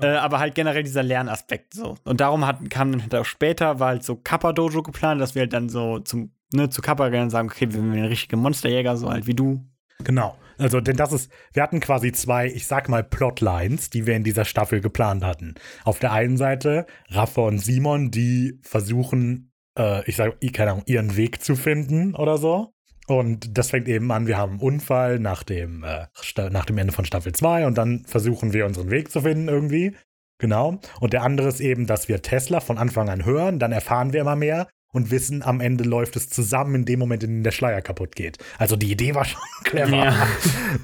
äh, 0.00 0.06
aber 0.06 0.40
halt 0.40 0.54
generell 0.54 0.82
dieser 0.82 1.02
Lernaspekt 1.02 1.74
so. 1.74 1.96
Und 2.04 2.20
darum 2.20 2.46
hat, 2.46 2.68
kam 2.70 2.92
dann 2.92 3.02
halt 3.02 3.14
auch 3.14 3.24
später, 3.24 3.78
war 3.78 3.88
halt 3.88 4.04
so 4.04 4.16
Kappa 4.16 4.52
Dojo 4.52 4.82
geplant, 4.82 5.20
dass 5.20 5.34
wir 5.34 5.42
halt 5.42 5.52
dann 5.52 5.68
so 5.68 6.00
zum, 6.00 6.32
ne, 6.52 6.68
zu 6.68 6.82
Kappa 6.82 7.08
gehen 7.10 7.22
und 7.22 7.30
sagen, 7.30 7.48
okay, 7.48 7.66
wir 7.66 7.80
sind 7.80 7.92
ein 7.92 8.04
richtiger 8.04 8.36
Monsterjäger, 8.36 8.96
so 8.96 9.10
halt 9.10 9.26
wie 9.26 9.34
du. 9.34 9.64
Genau. 10.02 10.36
Also, 10.58 10.80
denn 10.80 10.96
das 10.96 11.12
ist, 11.12 11.32
wir 11.52 11.62
hatten 11.62 11.80
quasi 11.80 12.12
zwei, 12.12 12.46
ich 12.46 12.66
sag 12.66 12.88
mal, 12.88 13.02
Plotlines, 13.02 13.90
die 13.90 14.06
wir 14.06 14.14
in 14.14 14.24
dieser 14.24 14.44
Staffel 14.44 14.80
geplant 14.80 15.24
hatten. 15.24 15.54
Auf 15.84 15.98
der 15.98 16.12
einen 16.12 16.36
Seite 16.36 16.86
Rafa 17.08 17.42
und 17.42 17.58
Simon, 17.58 18.10
die 18.10 18.60
versuchen, 18.62 19.52
äh, 19.78 20.08
ich 20.08 20.16
sag, 20.16 20.40
keine 20.52 20.72
Ahnung, 20.72 20.84
ihren 20.86 21.16
Weg 21.16 21.42
zu 21.42 21.56
finden 21.56 22.14
oder 22.14 22.38
so. 22.38 22.73
Und 23.06 23.58
das 23.58 23.70
fängt 23.70 23.88
eben 23.88 24.10
an, 24.12 24.26
wir 24.26 24.38
haben 24.38 24.52
einen 24.52 24.60
Unfall 24.60 25.18
nach 25.18 25.42
dem, 25.42 25.84
äh, 25.84 26.06
nach 26.50 26.64
dem 26.64 26.78
Ende 26.78 26.92
von 26.92 27.04
Staffel 27.04 27.32
2 27.32 27.66
und 27.66 27.76
dann 27.76 28.04
versuchen 28.06 28.52
wir 28.52 28.66
unseren 28.66 28.90
Weg 28.90 29.10
zu 29.10 29.20
finden 29.22 29.48
irgendwie. 29.48 29.94
Genau. 30.38 30.78
Und 31.00 31.12
der 31.12 31.22
andere 31.22 31.48
ist 31.48 31.60
eben, 31.60 31.86
dass 31.86 32.08
wir 32.08 32.22
Tesla 32.22 32.60
von 32.60 32.78
Anfang 32.78 33.08
an 33.08 33.24
hören, 33.24 33.58
dann 33.58 33.72
erfahren 33.72 34.12
wir 34.12 34.20
immer 34.20 34.36
mehr 34.36 34.68
und 34.94 35.10
wissen, 35.10 35.42
am 35.42 35.60
Ende 35.60 35.84
läuft 35.84 36.16
es 36.16 36.30
zusammen 36.30 36.76
in 36.76 36.84
dem 36.84 37.00
Moment, 37.00 37.22
in 37.24 37.30
dem 37.30 37.42
der 37.42 37.50
Schleier 37.50 37.82
kaputt 37.82 38.16
geht. 38.16 38.38
Also 38.58 38.76
die 38.76 38.90
Idee 38.90 39.14
war 39.14 39.24
schon 39.26 39.40
clever. 39.64 39.96
Ja. 39.96 40.26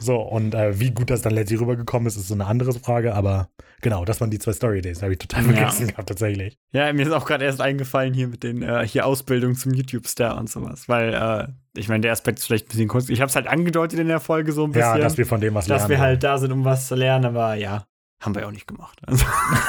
So, 0.00 0.16
und 0.16 0.54
äh, 0.54 0.78
wie 0.78 0.90
gut 0.90 1.11
das 1.11 1.22
dann 1.22 1.32
letztlich 1.32 1.61
rübergekommen 1.61 2.06
ist, 2.06 2.16
ist 2.16 2.28
so 2.28 2.34
eine 2.34 2.46
andere 2.46 2.72
Frage, 2.72 3.14
aber 3.14 3.48
genau, 3.80 4.04
das 4.04 4.20
waren 4.20 4.30
die 4.30 4.38
zwei 4.38 4.52
Story-Days, 4.52 5.02
habe 5.02 5.12
ich 5.12 5.18
total 5.18 5.44
vergessen 5.44 5.86
ja. 5.86 5.92
gehabt, 5.92 6.08
tatsächlich. 6.08 6.58
Ja, 6.72 6.92
mir 6.92 7.06
ist 7.06 7.12
auch 7.12 7.24
gerade 7.24 7.44
erst 7.44 7.61
eingefallen 7.61 8.12
hier 8.12 8.28
mit 8.28 8.42
den 8.42 8.62
äh, 8.62 8.86
hier 8.86 9.06
Ausbildung 9.06 9.54
zum 9.54 9.72
YouTube-Star 9.72 10.36
und 10.36 10.50
sowas, 10.50 10.88
weil 10.88 11.14
äh, 11.14 11.78
ich 11.78 11.88
meine, 11.88 12.00
der 12.00 12.12
Aspekt 12.12 12.40
ist 12.40 12.46
vielleicht 12.46 12.66
ein 12.66 12.70
bisschen 12.70 12.88
kurz. 12.88 13.08
Ich 13.08 13.20
habe 13.20 13.28
es 13.28 13.36
halt 13.36 13.46
angedeutet 13.46 14.00
in 14.00 14.08
der 14.08 14.18
Folge 14.18 14.52
so 14.52 14.64
ein 14.64 14.72
bisschen. 14.72 14.96
Ja, 14.96 14.98
dass 14.98 15.18
wir 15.18 15.26
von 15.26 15.40
dem 15.40 15.54
was 15.54 15.68
lernen. 15.68 15.82
Dass 15.82 15.88
wir 15.88 16.00
halt 16.00 16.24
da 16.24 16.36
sind, 16.38 16.50
um 16.50 16.64
was 16.64 16.88
zu 16.88 16.96
lernen, 16.96 17.26
aber 17.26 17.54
ja, 17.54 17.84
haben 18.20 18.34
wir 18.34 18.46
auch 18.46 18.52
nicht 18.52 18.66
gemacht. 18.66 19.00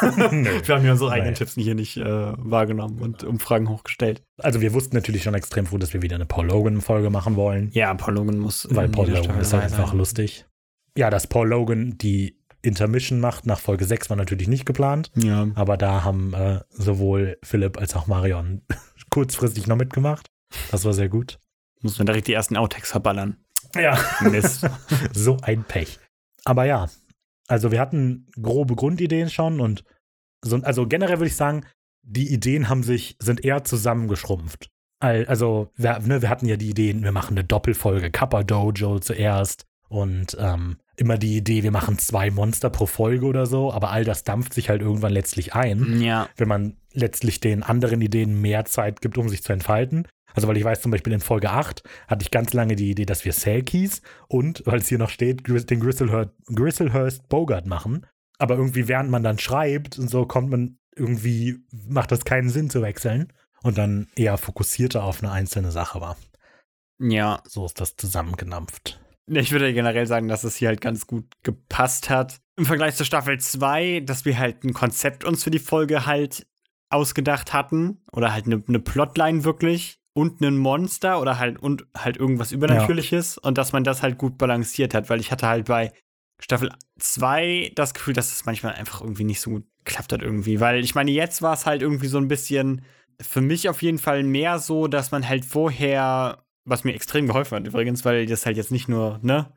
Also, 0.02 0.32
wir 0.32 0.76
haben 0.76 0.86
ja 0.86 0.91
unsere 0.91 1.12
eigenen 1.12 1.36
Tipps 1.36 1.54
hier 1.54 1.76
nicht 1.76 1.97
äh, 1.97 2.04
wahrgenommen 2.06 2.99
und 2.99 3.24
Umfragen 3.24 3.70
hochgestellt. 3.70 4.24
Also 4.38 4.62
wir 4.62 4.74
wussten 4.74 4.95
natürlich 4.95 5.24
schon 5.24 5.34
extrem 5.34 5.66
früh, 5.66 5.80
dass 5.80 5.93
wir 5.93 6.02
wieder 6.02 6.16
eine 6.16 6.26
Paul 6.26 6.47
Logan-Folge 6.47 7.10
machen 7.10 7.36
wollen. 7.36 7.70
Ja, 7.74 7.93
Paul 7.93 8.16
Logan 8.16 8.39
muss. 8.39 8.68
Weil 8.72 8.89
Paul 8.89 9.10
Logan 9.10 9.39
ist 9.39 9.54
halt 9.54 9.64
einfach 9.64 9.93
lustig. 9.93 10.45
Ja, 10.97 11.10
dass 11.10 11.28
Paul 11.28 11.49
Logan 11.49 11.97
die 11.97 12.41
Intermission 12.62 13.20
macht 13.20 13.45
nach 13.45 13.60
Folge 13.60 13.86
6 13.86 14.10
war 14.10 14.18
natürlich 14.18 14.47
nicht 14.47 14.66
geplant. 14.66 15.12
Ja. 15.16 15.47
Aber 15.56 15.78
da 15.78 16.04
haben 16.04 16.34
äh, 16.34 16.62
sowohl 16.70 17.38
Philipp 17.43 17.78
als 17.78 17.95
auch 17.95 18.08
Marion 18.08 18.62
kurzfristig 19.10 19.68
noch 19.68 19.78
mitgemacht. 19.78 20.28
Das 20.72 20.86
war 20.86 20.93
sehr 20.93 21.10
gut. 21.10 21.39
Muss 21.82 21.97
man 21.97 22.06
direkt 22.06 22.28
die 22.28 22.34
ersten 22.34 22.58
Outtakes 22.58 22.91
verballern. 22.91 23.38
Ja. 23.76 23.97
Mist. 24.22 24.68
so 25.14 25.38
ein 25.41 25.64
Pech. 25.64 25.99
Aber 26.43 26.66
ja, 26.66 26.89
also 27.52 27.72
wir 27.72 27.82
hatten 27.82 28.28
grobe 28.41 28.76
Grundideen 28.76 29.30
schon 29.30 29.60
und 29.60 29.84
so, 30.43 30.56
also 30.58 30.88
generell 30.88 31.20
würde 31.20 31.28
ich 31.28 31.36
sagen, 31.36 31.66
die 32.02 32.34
Ideen 32.34 32.70
haben 32.70 32.82
sich, 32.82 33.18
sind 33.20 33.45
eher 33.45 33.64
zusammengeschrumpft. 33.64 34.70
Also, 34.99 35.70
wir, 35.76 35.99
ne, 35.99 36.22
wir 36.22 36.30
hatten 36.30 36.45
ja 36.45 36.58
die 36.58 36.70
Ideen, 36.70 37.04
wir 37.04 37.12
machen 37.12 37.36
eine 37.36 37.43
Doppelfolge 37.43 38.12
Kappa 38.12 38.43
Dojo 38.43 38.99
zuerst 38.99 39.66
und 39.89 40.38
ähm, 40.39 40.78
immer 40.95 41.18
die 41.18 41.36
Idee, 41.38 41.64
wir 41.64 41.72
machen 41.72 41.97
zwei 41.97 42.30
Monster 42.30 42.70
pro 42.70 42.86
Folge 42.86 43.26
oder 43.26 43.47
so, 43.47 43.74
aber 43.74 43.89
all 43.89 44.06
das 44.06 44.24
dampft 44.24 44.54
sich 44.54 44.70
halt 44.70 44.82
irgendwann 44.82 45.12
letztlich 45.12 45.54
ein, 45.56 46.02
ja. 46.02 46.30
wenn 46.38 46.47
man 46.47 46.78
letztlich 46.93 47.39
den 47.39 47.64
anderen 47.64 48.02
Ideen 48.02 48.39
mehr 48.41 48.66
Zeit 48.66 49.02
gibt, 49.02 49.18
um 49.18 49.28
sich 49.28 49.43
zu 49.43 49.54
entfalten. 49.54 50.08
Also, 50.34 50.48
weil 50.48 50.58
ich 50.58 50.64
weiß 50.64 50.82
zum 50.82 50.92
Beispiel 50.92 51.14
in 51.14 51.20
Folge 51.20 51.50
8 51.50 51.84
hatte 52.08 52.24
ich 52.24 52.32
ganz 52.32 52.54
lange 52.54 52.76
die 52.76 52.92
Idee, 52.92 53.06
dass 53.06 53.26
wir 53.26 53.34
Selkies 53.34 54.02
und, 54.28 54.64
weil 54.66 54.80
es 54.80 54.88
hier 54.88 54.98
noch 54.98 55.10
steht, 55.10 55.48
den 55.48 55.80
Gristlehurst, 55.80 56.32
Gristlehurst 56.48 57.30
Bogart 57.30 57.66
machen. 57.66 58.06
Aber 58.38 58.56
irgendwie, 58.56 58.88
während 58.88 59.10
man 59.10 59.24
dann 59.24 59.38
schreibt 59.38 60.00
und 60.00 60.10
so, 60.10 60.26
kommt 60.26 60.50
man 60.50 60.80
irgendwie, 60.96 61.60
macht 61.72 62.12
das 62.12 62.26
keinen 62.26 62.50
Sinn 62.50 62.70
zu 62.70 62.82
wechseln 62.82 63.32
und 63.64 63.78
dann 63.78 64.08
eher 64.16 64.38
fokussierter 64.38 65.04
auf 65.04 65.22
eine 65.22 65.32
einzelne 65.32 65.72
Sache 65.72 66.02
war. 66.02 66.18
Ja. 67.00 67.42
So 67.48 67.66
ist 67.66 67.80
das 67.80 67.96
zusammengedampft. 67.96 69.00
Ich 69.28 69.52
würde 69.52 69.74
generell 69.74 70.08
sagen, 70.08 70.28
dass 70.28 70.44
es 70.44 70.56
hier 70.56 70.70
halt 70.70 70.82
ganz 70.82 71.08
gut 71.08 71.26
gepasst 71.44 72.10
hat. 72.10 72.42
Im 72.58 72.66
Vergleich 72.66 72.96
zur 72.96 73.06
Staffel 73.06 73.40
2, 73.40 74.02
dass 74.02 74.26
wir 74.26 74.38
halt 74.38 74.64
ein 74.64 74.74
Konzept 74.74 75.24
uns 75.24 75.44
für 75.44 75.52
die 75.52 75.60
Folge 75.60 76.06
halt 76.06 76.46
ausgedacht 76.90 77.54
hatten 77.54 78.04
oder 78.12 78.34
halt 78.34 78.46
eine, 78.46 78.62
eine 78.68 78.80
Plotline 78.80 79.44
wirklich 79.44 80.01
und 80.14 80.41
ein 80.41 80.57
Monster 80.57 81.22
oder 81.22 81.39
halt 81.39 81.59
und 81.59 81.86
halt 81.97 82.18
irgendwas 82.18 82.51
Übernatürliches 82.51 83.36
ja. 83.36 83.47
und 83.47 83.57
dass 83.57 83.72
man 83.72 83.84
das 83.84 84.03
halt 84.03 84.18
gut 84.18 84.38
balanciert 84.38 84.93
hat, 84.93 85.09
weil 85.09 85.20
ich 85.20 85.32
hatte 85.32 85.47
halt 85.47 85.66
bei 85.68 85.93
Staffel 86.39 86.72
2 86.99 87.72
das 87.76 87.93
Gefühl, 87.93 88.14
dass 88.14 88.32
es 88.32 88.45
manchmal 88.45 88.74
einfach 88.74 89.01
irgendwie 89.01 89.24
nicht 89.24 89.41
so 89.41 89.51
gut 89.51 89.66
geklappt 89.84 90.12
hat 90.14 90.22
irgendwie, 90.22 90.59
weil 90.59 90.84
ich 90.84 90.95
meine, 90.95 91.12
jetzt 91.12 91.41
war 91.41 91.53
es 91.53 91.66
halt 91.66 91.82
irgendwie 91.82 92.07
so 92.07 92.18
ein 92.18 92.28
bisschen 92.28 92.84
für 93.22 93.41
mich 93.41 93.70
auf 93.70 93.82
jeden 93.82 93.99
Fall 93.99 94.24
mehr 94.24 94.59
so, 94.59 94.88
dass 94.88 95.12
man 95.12 95.28
halt 95.28 95.45
vorher, 95.45 96.43
was 96.66 96.84
mir 96.84 96.93
extrem 96.93 97.28
geholfen 97.28 97.57
hat 97.57 97.68
übrigens, 97.68 98.03
weil 98.03 98.26
das 98.26 98.45
halt 98.45 98.57
jetzt 98.57 98.72
nicht 98.72 98.89
nur, 98.89 99.20
ne, 99.22 99.51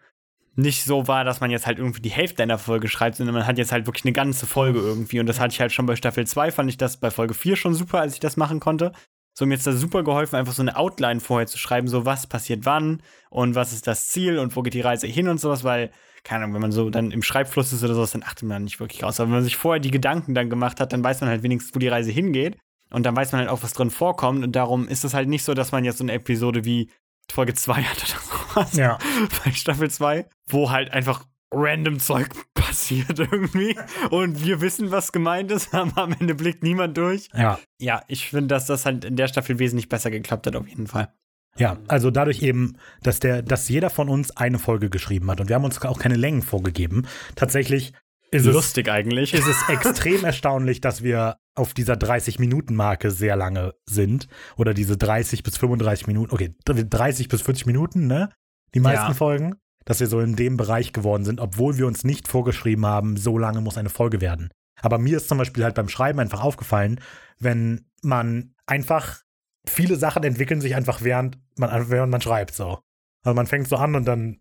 nicht 0.56 0.84
so 0.84 1.08
war, 1.08 1.24
dass 1.24 1.40
man 1.40 1.50
jetzt 1.50 1.66
halt 1.66 1.78
irgendwie 1.78 2.00
die 2.00 2.10
Hälfte 2.10 2.42
einer 2.42 2.58
Folge 2.58 2.88
schreibt, 2.88 3.16
sondern 3.16 3.34
man 3.34 3.46
hat 3.46 3.58
jetzt 3.58 3.72
halt 3.72 3.86
wirklich 3.86 4.04
eine 4.04 4.12
ganze 4.12 4.46
Folge 4.46 4.78
irgendwie. 4.78 5.18
Und 5.18 5.26
das 5.26 5.40
hatte 5.40 5.52
ich 5.52 5.60
halt 5.60 5.72
schon 5.72 5.86
bei 5.86 5.96
Staffel 5.96 6.26
2, 6.26 6.52
fand 6.52 6.70
ich 6.70 6.76
das 6.76 6.98
bei 6.98 7.10
Folge 7.10 7.34
4 7.34 7.56
schon 7.56 7.74
super, 7.74 8.00
als 8.00 8.14
ich 8.14 8.20
das 8.20 8.36
machen 8.36 8.60
konnte. 8.60 8.92
So, 9.34 9.46
mir 9.46 9.54
jetzt 9.54 9.66
da 9.66 9.72
super 9.72 10.04
geholfen, 10.04 10.36
einfach 10.36 10.52
so 10.52 10.62
eine 10.62 10.76
Outline 10.76 11.20
vorher 11.20 11.46
zu 11.46 11.58
schreiben, 11.58 11.88
so 11.88 12.06
was 12.06 12.26
passiert 12.28 12.64
wann 12.64 13.02
und 13.30 13.56
was 13.56 13.72
ist 13.72 13.86
das 13.86 14.06
Ziel 14.08 14.38
und 14.38 14.54
wo 14.54 14.62
geht 14.62 14.74
die 14.74 14.80
Reise 14.80 15.08
hin 15.08 15.28
und 15.28 15.40
sowas, 15.40 15.64
weil, 15.64 15.90
keine 16.22 16.44
Ahnung, 16.44 16.54
wenn 16.54 16.62
man 16.62 16.72
so 16.72 16.88
dann 16.88 17.10
im 17.10 17.22
Schreibfluss 17.22 17.72
ist 17.72 17.82
oder 17.82 17.94
sowas, 17.94 18.12
dann 18.12 18.22
achtet 18.22 18.48
man 18.48 18.62
nicht 18.62 18.78
wirklich 18.78 19.02
raus. 19.02 19.18
Aber 19.18 19.28
wenn 19.28 19.36
man 19.36 19.44
sich 19.44 19.56
vorher 19.56 19.80
die 19.80 19.90
Gedanken 19.90 20.34
dann 20.34 20.50
gemacht 20.50 20.80
hat, 20.80 20.92
dann 20.92 21.02
weiß 21.02 21.20
man 21.20 21.30
halt 21.30 21.42
wenigstens, 21.42 21.74
wo 21.74 21.80
die 21.80 21.88
Reise 21.88 22.12
hingeht. 22.12 22.56
Und 22.90 23.04
dann 23.04 23.16
weiß 23.16 23.32
man 23.32 23.40
halt 23.40 23.50
auch, 23.50 23.64
was 23.64 23.72
drin 23.72 23.90
vorkommt. 23.90 24.44
Und 24.44 24.52
darum 24.52 24.86
ist 24.86 25.04
es 25.04 25.14
halt 25.14 25.28
nicht 25.28 25.42
so, 25.42 25.52
dass 25.52 25.72
man 25.72 25.84
jetzt 25.84 25.98
so 25.98 26.04
eine 26.04 26.12
Episode 26.12 26.64
wie 26.64 26.90
Folge 27.30 27.54
2 27.54 27.82
hat 27.82 27.96
oder 27.96 28.20
sowas. 28.54 28.76
Ja. 28.76 28.98
Bei 29.44 29.50
Staffel 29.50 29.90
2, 29.90 30.26
wo 30.46 30.70
halt 30.70 30.92
einfach 30.92 31.24
random 31.54 31.98
Zeug 32.00 32.28
passiert 32.54 33.18
irgendwie. 33.18 33.76
Und 34.10 34.44
wir 34.44 34.60
wissen, 34.60 34.90
was 34.90 35.12
gemeint 35.12 35.50
ist, 35.50 35.72
aber 35.74 36.02
am 36.02 36.12
Ende 36.18 36.34
blickt 36.34 36.62
niemand 36.62 36.96
durch. 36.96 37.28
Ja. 37.34 37.58
Ja, 37.78 38.02
ich 38.08 38.30
finde, 38.30 38.48
dass 38.48 38.66
das 38.66 38.84
halt 38.86 39.04
in 39.04 39.16
der 39.16 39.28
Staffel 39.28 39.58
wesentlich 39.58 39.88
besser 39.88 40.10
geklappt 40.10 40.46
hat, 40.46 40.56
auf 40.56 40.68
jeden 40.68 40.86
Fall. 40.86 41.12
Ja, 41.56 41.78
also 41.86 42.10
dadurch 42.10 42.42
eben, 42.42 42.76
dass 43.02 43.20
der, 43.20 43.42
dass 43.42 43.68
jeder 43.68 43.88
von 43.88 44.08
uns 44.08 44.36
eine 44.36 44.58
Folge 44.58 44.90
geschrieben 44.90 45.30
hat 45.30 45.40
und 45.40 45.48
wir 45.48 45.54
haben 45.54 45.64
uns 45.64 45.80
auch 45.82 46.00
keine 46.00 46.16
Längen 46.16 46.42
vorgegeben. 46.42 47.06
Tatsächlich 47.36 47.92
ist 48.32 48.46
es, 48.46 48.52
Lustig 48.52 48.88
eigentlich. 48.90 49.32
ist 49.32 49.46
es 49.46 49.62
extrem 49.68 50.24
erstaunlich, 50.24 50.80
dass 50.80 51.04
wir 51.04 51.36
auf 51.54 51.72
dieser 51.72 51.94
30-Minuten-Marke 51.94 53.12
sehr 53.12 53.36
lange 53.36 53.74
sind. 53.86 54.26
Oder 54.56 54.74
diese 54.74 54.96
30 54.96 55.44
bis 55.44 55.56
35 55.56 56.08
Minuten, 56.08 56.34
okay, 56.34 56.52
30 56.66 57.28
bis 57.28 57.42
40 57.42 57.66
Minuten, 57.66 58.08
ne? 58.08 58.30
Die 58.74 58.80
meisten 58.80 59.10
Ja. 59.10 59.14
Folgen, 59.14 59.54
dass 59.84 60.00
wir 60.00 60.06
so 60.06 60.20
in 60.20 60.36
dem 60.36 60.56
Bereich 60.56 60.92
geworden 60.92 61.24
sind, 61.24 61.40
obwohl 61.40 61.76
wir 61.78 61.86
uns 61.86 62.04
nicht 62.04 62.28
vorgeschrieben 62.28 62.86
haben, 62.86 63.16
so 63.16 63.38
lange 63.38 63.60
muss 63.60 63.78
eine 63.78 63.90
Folge 63.90 64.20
werden. 64.20 64.50
Aber 64.80 64.98
mir 64.98 65.16
ist 65.16 65.28
zum 65.28 65.38
Beispiel 65.38 65.64
halt 65.64 65.74
beim 65.74 65.88
Schreiben 65.88 66.20
einfach 66.20 66.42
aufgefallen, 66.42 67.00
wenn 67.38 67.86
man 68.02 68.54
einfach 68.66 69.22
viele 69.66 69.96
Sachen 69.96 70.24
entwickeln 70.24 70.60
sich 70.60 70.74
einfach 70.74 71.02
während 71.02 71.38
man, 71.56 71.90
während 71.90 72.12
man 72.12 72.20
schreibt 72.20 72.54
so. 72.54 72.80
Also 73.22 73.34
man 73.34 73.46
fängt 73.46 73.68
so 73.68 73.76
an 73.76 73.94
und 73.94 74.04
dann 74.04 74.40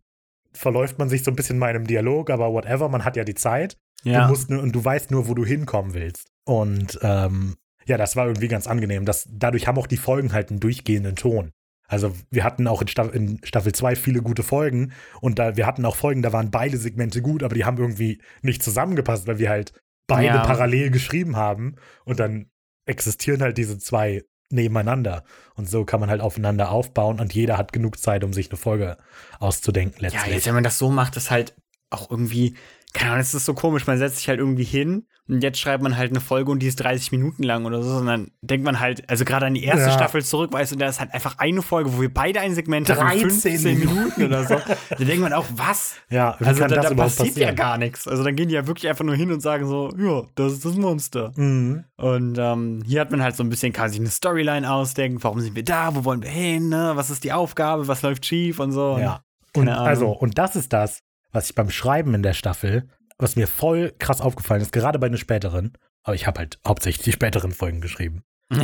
verläuft 0.51 0.99
man 0.99 1.09
sich 1.09 1.23
so 1.23 1.31
ein 1.31 1.35
bisschen 1.35 1.57
mal 1.57 1.69
in 1.69 1.77
einem 1.77 1.87
Dialog, 1.87 2.29
aber 2.29 2.51
whatever, 2.51 2.89
man 2.89 3.05
hat 3.05 3.15
ja 3.15 3.23
die 3.23 3.35
Zeit. 3.35 3.77
Ja. 4.03 4.23
Du 4.23 4.29
musst 4.29 4.49
nur, 4.49 4.61
und 4.61 4.73
du 4.73 4.83
weißt 4.83 5.11
nur, 5.11 5.27
wo 5.27 5.33
du 5.33 5.45
hinkommen 5.45 5.93
willst. 5.93 6.27
Und 6.45 6.99
ähm, 7.01 7.55
ja, 7.85 7.97
das 7.97 8.15
war 8.15 8.27
irgendwie 8.27 8.49
ganz 8.49 8.67
angenehm. 8.67 9.05
Das, 9.05 9.27
dadurch 9.31 9.67
haben 9.67 9.77
auch 9.77 9.87
die 9.87 9.97
Folgen 9.97 10.33
halt 10.33 10.49
einen 10.49 10.59
durchgehenden 10.59 11.15
Ton. 11.15 11.51
Also 11.93 12.13
wir 12.31 12.43
hatten 12.43 12.67
auch 12.67 12.81
in 12.81 12.87
Staffel, 12.87 13.15
in 13.15 13.39
Staffel 13.43 13.71
2 13.73 13.95
viele 13.95 14.21
gute 14.21 14.43
Folgen 14.43 14.91
und 15.21 15.39
da, 15.39 15.55
wir 15.55 15.65
hatten 15.67 15.85
auch 15.85 15.95
Folgen, 15.95 16.21
da 16.21 16.33
waren 16.33 16.51
beide 16.51 16.77
Segmente 16.77 17.21
gut, 17.21 17.43
aber 17.43 17.55
die 17.55 17.65
haben 17.65 17.77
irgendwie 17.77 18.21
nicht 18.41 18.61
zusammengepasst, 18.63 19.27
weil 19.27 19.39
wir 19.39 19.49
halt 19.49 19.73
beide 20.07 20.35
Ja. 20.37 20.45
parallel 20.45 20.89
geschrieben 20.91 21.35
haben 21.35 21.75
und 22.05 22.19
dann 22.19 22.49
existieren 22.85 23.41
halt 23.41 23.57
diese 23.57 23.77
zwei 23.77 24.23
nebeneinander. 24.49 25.23
Und 25.55 25.69
so 25.69 25.85
kann 25.85 25.99
man 25.99 26.09
halt 26.09 26.21
aufeinander 26.21 26.71
aufbauen 26.71 27.19
und 27.19 27.33
jeder 27.33 27.57
hat 27.57 27.73
genug 27.73 27.97
Zeit, 27.97 28.23
um 28.23 28.33
sich 28.33 28.49
eine 28.49 28.57
Folge 28.57 28.97
auszudenken 29.39 29.97
Ja, 30.03 30.09
letztlich. 30.09 30.33
jetzt, 30.35 30.45
wenn 30.47 30.53
man 30.55 30.63
das 30.63 30.77
so 30.77 30.89
macht, 30.89 31.15
ist 31.17 31.31
halt 31.31 31.55
auch 31.89 32.09
irgendwie, 32.09 32.55
keine 32.93 33.11
Ahnung, 33.11 33.21
es 33.21 33.33
ist 33.33 33.45
so 33.45 33.53
komisch. 33.53 33.87
Man 33.87 33.97
setzt 33.97 34.17
sich 34.17 34.29
halt 34.29 34.39
irgendwie 34.39 34.63
hin 34.63 35.07
und 35.27 35.41
jetzt 35.41 35.57
schreibt 35.59 35.81
man 35.81 35.97
halt 35.97 36.11
eine 36.11 36.19
Folge 36.19 36.51
und 36.51 36.59
die 36.59 36.67
ist 36.67 36.75
30 36.75 37.11
Minuten 37.11 37.41
lang 37.43 37.65
oder 37.65 37.81
so. 37.81 38.03
Dann 38.03 38.31
denkt 38.41 38.65
man 38.65 38.79
halt, 38.79 39.09
also 39.09 39.25
gerade 39.25 39.47
an 39.47 39.55
die 39.55 39.63
erste 39.63 39.87
Ja. 39.87 39.93
Staffel 39.93 40.23
zurück, 40.23 40.53
weißt 40.53 40.73
du, 40.73 40.75
da 40.75 40.87
ist 40.87 40.99
halt 40.99 41.13
einfach 41.13 41.39
eine 41.39 41.61
Folge, 41.61 41.91
wo 41.95 42.01
wir 42.01 42.13
beide 42.13 42.39
ein 42.39 42.53
Segment 42.53 42.89
haben, 42.89 42.99
13 43.19 43.29
15 43.29 43.79
Minuten 43.79 44.23
oder 44.25 44.43
so. 44.43 44.55
Da 44.89 45.03
denkt 45.03 45.21
man 45.21 45.33
auch, 45.33 45.45
was? 45.55 45.95
ja, 46.09 46.31
Also 46.39 46.61
da, 46.61 46.67
das 46.67 46.89
da 46.89 46.93
passiert 46.93 47.37
ja 47.37 47.51
gar 47.51 47.77
nichts. 47.77 48.07
Also 48.07 48.23
dann 48.23 48.35
gehen 48.35 48.49
die 48.49 48.55
ja 48.55 48.67
wirklich 48.67 48.87
einfach 48.87 49.05
nur 49.05 49.15
hin 49.15 49.31
und 49.31 49.39
sagen 49.41 49.65
so, 49.65 49.91
ja, 49.97 50.23
das 50.35 50.53
ist 50.53 50.65
das 50.65 50.75
Monster. 50.75 51.31
Mhm. 51.35 51.85
Und 51.95 52.37
ähm, 52.37 52.83
hier 52.85 53.01
hat 53.01 53.09
man 53.11 53.23
halt 53.23 53.35
so 53.35 53.43
ein 53.43 53.49
bisschen, 53.49 53.73
kann 53.73 53.89
sich 53.89 53.99
eine 53.99 54.09
Storyline 54.09 54.69
ausdenken, 54.71 55.23
warum 55.23 55.39
sind 55.39 55.55
wir 55.55 55.63
da, 55.63 55.95
wo 55.95 56.05
wollen 56.05 56.21
wir 56.21 56.29
hin, 56.29 56.69
ne? 56.69 56.91
was 56.95 57.09
ist 57.09 57.23
die 57.23 57.31
Aufgabe, 57.31 57.87
was 57.87 58.01
läuft 58.03 58.25
schief 58.25 58.59
und 58.59 58.71
so. 58.71 58.97
Ja. 58.99 59.21
Und 59.55 59.69
also, 59.69 60.09
und 60.09 60.37
das 60.37 60.55
ist 60.55 60.73
das, 60.73 60.99
was 61.33 61.49
ich 61.49 61.55
beim 61.55 61.69
Schreiben 61.69 62.13
in 62.13 62.23
der 62.23 62.33
Staffel, 62.33 62.87
was 63.17 63.35
mir 63.35 63.47
voll 63.47 63.93
krass 63.99 64.21
aufgefallen 64.21 64.61
ist, 64.61 64.71
gerade 64.71 64.99
bei 64.99 65.09
den 65.09 65.17
späteren, 65.17 65.73
aber 66.03 66.15
ich 66.15 66.27
habe 66.27 66.39
halt 66.39 66.59
hauptsächlich 66.65 67.03
die 67.03 67.11
späteren 67.11 67.51
Folgen 67.51 67.81
geschrieben. 67.81 68.23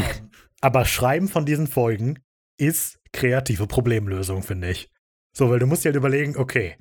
Aber 0.61 0.85
Schreiben 0.85 1.29
von 1.29 1.45
diesen 1.45 1.67
Folgen 1.67 2.19
ist 2.57 2.99
kreative 3.13 3.65
Problemlösung, 3.65 4.43
finde 4.43 4.69
ich. 4.69 4.89
So, 5.35 5.49
weil 5.49 5.59
du 5.59 5.67
musst 5.67 5.85
dir 5.85 5.89
halt 5.89 5.95
überlegen, 5.95 6.35
okay, 6.35 6.75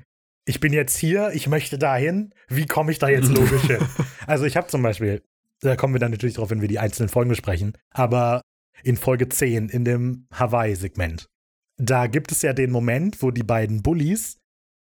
ich 0.45 0.61
bin 0.61 0.73
jetzt 0.73 0.97
hier, 0.97 1.31
ich 1.33 1.47
möchte 1.47 1.79
dahin, 1.79 2.35
wie 2.49 2.67
komme 2.67 2.91
ich 2.91 2.99
da 2.99 3.09
jetzt 3.09 3.29
logisch 3.29 3.63
hin? 3.63 3.79
Also 4.27 4.45
ich 4.45 4.59
habe 4.59 4.67
zum 4.67 4.83
Beispiel, 4.83 5.23
da 5.61 5.75
kommen 5.75 5.95
wir 5.95 6.01
dann 6.01 6.11
natürlich 6.11 6.35
drauf, 6.35 6.51
wenn 6.51 6.61
wir 6.61 6.69
die 6.69 6.79
einzelnen 6.79 7.09
Folgen 7.09 7.31
besprechen, 7.31 7.73
aber 7.91 8.43
in 8.83 8.97
Folge 8.97 9.29
10, 9.29 9.71
in 9.71 9.85
dem 9.85 10.27
Hawaii-Segment, 10.33 11.29
da 11.79 12.09
gibt 12.09 12.31
es 12.31 12.43
ja 12.43 12.53
den 12.53 12.71
Moment, 12.71 13.23
wo 13.23 13.31
die 13.31 13.43
beiden 13.43 13.83
Bullies 13.83 14.37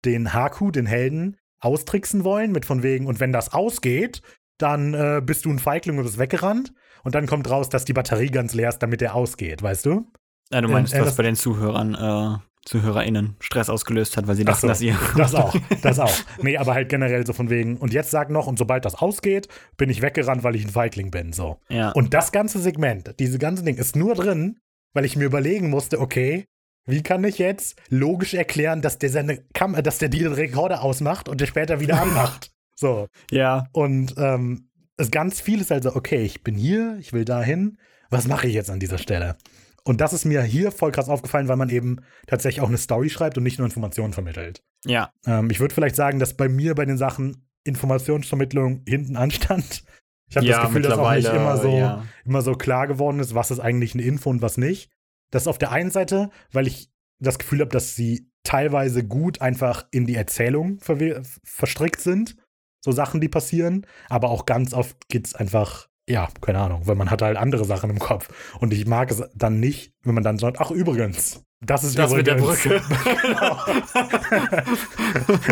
den 0.06 0.34
Haku, 0.34 0.72
den 0.72 0.86
Helden, 0.86 1.38
austricksen 1.60 2.24
wollen, 2.24 2.51
mit 2.51 2.66
von 2.66 2.84
wegen, 2.84 3.08
und 3.08 3.20
wenn 3.20 3.32
das 3.32 3.53
ausgeht, 3.53 4.22
dann 4.58 4.93
äh, 4.93 5.22
bist 5.26 5.45
du 5.45 5.49
ein 5.49 5.60
Feigling 5.60 5.97
und 5.97 6.03
bist 6.03 6.18
weggerannt. 6.20 6.74
Und 7.03 7.14
dann 7.16 7.28
kommt 7.28 7.49
raus, 7.49 7.70
dass 7.70 7.86
die 7.86 7.93
Batterie 7.93 8.30
ganz 8.30 8.53
leer 8.53 8.70
ist, 8.70 8.80
damit 8.80 9.01
der 9.01 9.16
ausgeht, 9.16 9.62
weißt 9.62 9.86
du? 9.86 10.06
Ja, 10.51 10.62
du 10.62 10.68
meinst, 10.70 10.93
Äh, 10.93 10.97
äh, 10.97 11.01
was 11.01 11.08
das- 11.10 11.18
bei 11.18 11.24
den 11.24 11.36
Zuhörern, 11.36 11.93
äh, 11.95 12.38
ZuhörerInnen 12.66 13.36
Stress 13.41 13.70
ausgelöst 13.70 14.18
hat, 14.18 14.28
weil 14.28 14.36
sie 14.36 14.41
Ach 14.43 14.47
dachten, 14.53 14.62
so, 14.62 14.68
dass 14.68 14.82
ihr. 14.82 14.97
Das 15.16 15.36
auch, 15.36 15.56
das 15.84 15.99
auch. 15.99 16.12
Nee, 16.41 16.58
aber 16.58 16.74
halt 16.74 16.89
generell 16.89 17.24
so 17.26 17.34
von 17.34 17.49
wegen, 17.51 17.78
und 17.78 17.93
jetzt 17.93 18.10
sag 18.10 18.32
noch, 18.32 18.47
und 18.47 18.58
sobald 18.58 18.86
das 18.86 18.95
ausgeht, 18.95 19.47
bin 19.78 19.89
ich 19.91 20.01
weggerannt, 20.01 20.43
weil 20.43 20.56
ich 20.56 20.66
ein 20.66 20.72
Feigling 20.72 21.12
bin, 21.12 21.32
so. 21.32 21.60
Ja. 21.70 21.91
Und 21.91 22.14
das 22.16 22.32
ganze 22.32 22.60
Segment, 22.60 23.14
diese 23.20 23.38
ganze 23.38 23.64
Ding 23.64 23.76
ist 23.76 23.95
nur 23.95 24.16
drin, 24.16 24.58
weil 24.93 25.06
ich 25.06 25.16
mir 25.16 25.26
überlegen 25.26 25.70
musste, 25.70 25.99
okay, 25.99 26.45
wie 26.86 27.03
kann 27.03 27.23
ich 27.23 27.38
jetzt 27.38 27.79
logisch 27.89 28.33
erklären, 28.33 28.81
dass 28.81 28.97
der 28.97 29.09
seine 29.09 29.43
Kam 29.53 29.73
dass 29.73 29.97
der 29.97 30.09
den 30.09 30.31
Rekorder 30.31 30.83
ausmacht 30.83 31.29
und 31.29 31.41
der 31.41 31.47
später 31.47 31.79
wieder 31.79 32.01
anmacht. 32.01 32.51
So. 32.77 33.07
ja. 33.31 33.67
Und 33.71 34.15
ähm, 34.17 34.67
es 34.97 35.09
ganz 35.09 35.39
viel 35.39 35.61
ist 35.61 35.71
also, 35.71 35.95
okay, 35.95 36.23
ich 36.23 36.43
bin 36.43 36.55
hier, 36.55 36.97
ich 36.99 37.13
will 37.13 37.23
dahin, 37.23 37.77
was 38.09 38.27
mache 38.27 38.47
ich 38.47 38.53
jetzt 38.53 38.69
an 38.69 38.81
dieser 38.81 38.97
Stelle? 38.97 39.38
Und 39.86 40.01
das 40.01 40.11
ist 40.11 40.25
mir 40.25 40.41
hier 40.41 40.73
voll 40.73 40.91
krass 40.91 41.07
aufgefallen, 41.07 41.47
weil 41.47 41.55
man 41.55 41.69
eben 41.69 42.01
tatsächlich 42.27 42.61
auch 42.61 42.67
eine 42.67 42.77
Story 42.77 43.09
schreibt 43.09 43.38
und 43.38 43.43
nicht 43.43 43.59
nur 43.59 43.65
Informationen 43.65 44.11
vermittelt. 44.11 44.61
Ja. 44.86 45.09
Ähm, 45.25 45.49
ich 45.51 45.61
würde 45.61 45.73
vielleicht 45.73 45.95
sagen, 45.95 46.19
dass 46.19 46.33
bei 46.33 46.49
mir 46.49 46.75
bei 46.75 46.83
den 46.83 46.97
Sachen 46.97 47.47
Informationsvermittlung 47.63 48.83
hinten 48.88 49.15
anstand. 49.15 49.83
Ich 50.29 50.38
habe 50.38 50.45
ja, 50.45 50.57
das 50.57 50.67
Gefühl, 50.67 50.81
dass 50.81 50.97
auch 50.97 51.13
nicht 51.13 51.31
immer 51.31 51.57
so, 51.57 51.77
Ja. 51.77 52.03
immer 52.25 52.41
so 52.41 52.55
klar 52.55 52.88
geworden 52.88 53.19
ist, 53.19 53.36
was 53.36 53.51
ist 53.51 53.59
eigentlich 53.59 53.93
eine 53.93 54.03
Info 54.03 54.29
und 54.29 54.41
was 54.41 54.57
nicht. 54.57 54.89
Das 55.36 55.47
auf 55.47 55.57
der 55.57 55.71
einen 55.71 55.91
Seite, 55.91 56.29
weil 56.53 56.65
ich 56.65 56.89
das 57.19 57.38
Gefühl 57.39 57.59
habe, 57.59 57.69
dass 57.71 57.95
sie 57.95 58.29
teilweise 58.43 59.03
gut 59.03 59.41
einfach 59.41 59.86
in 59.91 60.05
die 60.05 60.15
Erzählung 60.15 60.77
verwe- 60.79 61.25
verstrickt 61.43 61.99
sind. 61.99 62.36
So 62.83 62.91
Sachen, 62.91 63.19
die 63.19 63.27
passieren. 63.29 63.86
Aber 64.09 64.29
auch 64.29 64.45
ganz 64.45 64.73
oft 64.73 65.09
geht 65.09 65.27
es 65.27 65.36
einfach, 65.36 65.88
ja, 66.07 66.29
keine 66.41 66.59
Ahnung, 66.59 66.88
weil 66.88 66.95
man 66.95 67.09
hat 67.11 67.21
halt 67.21 67.36
andere 67.38 67.65
Sachen 67.65 67.89
im 67.89 67.99
Kopf. 67.99 68.29
Und 68.59 68.71
ich 68.73 68.86
mag 68.86 69.11
es 69.11 69.23
dann 69.33 69.59
nicht, 69.59 69.91
wenn 70.03 70.13
man 70.15 70.23
dann 70.23 70.38
sagt, 70.38 70.59
ach 70.61 70.71
übrigens, 70.71 71.41
das 71.61 71.83
ist 71.83 71.97
Das 71.97 72.13
mit 72.13 72.27
der 72.27 72.38
übrigens. 72.38 72.61
Brücke. 72.63 72.81
genau. 73.21 73.57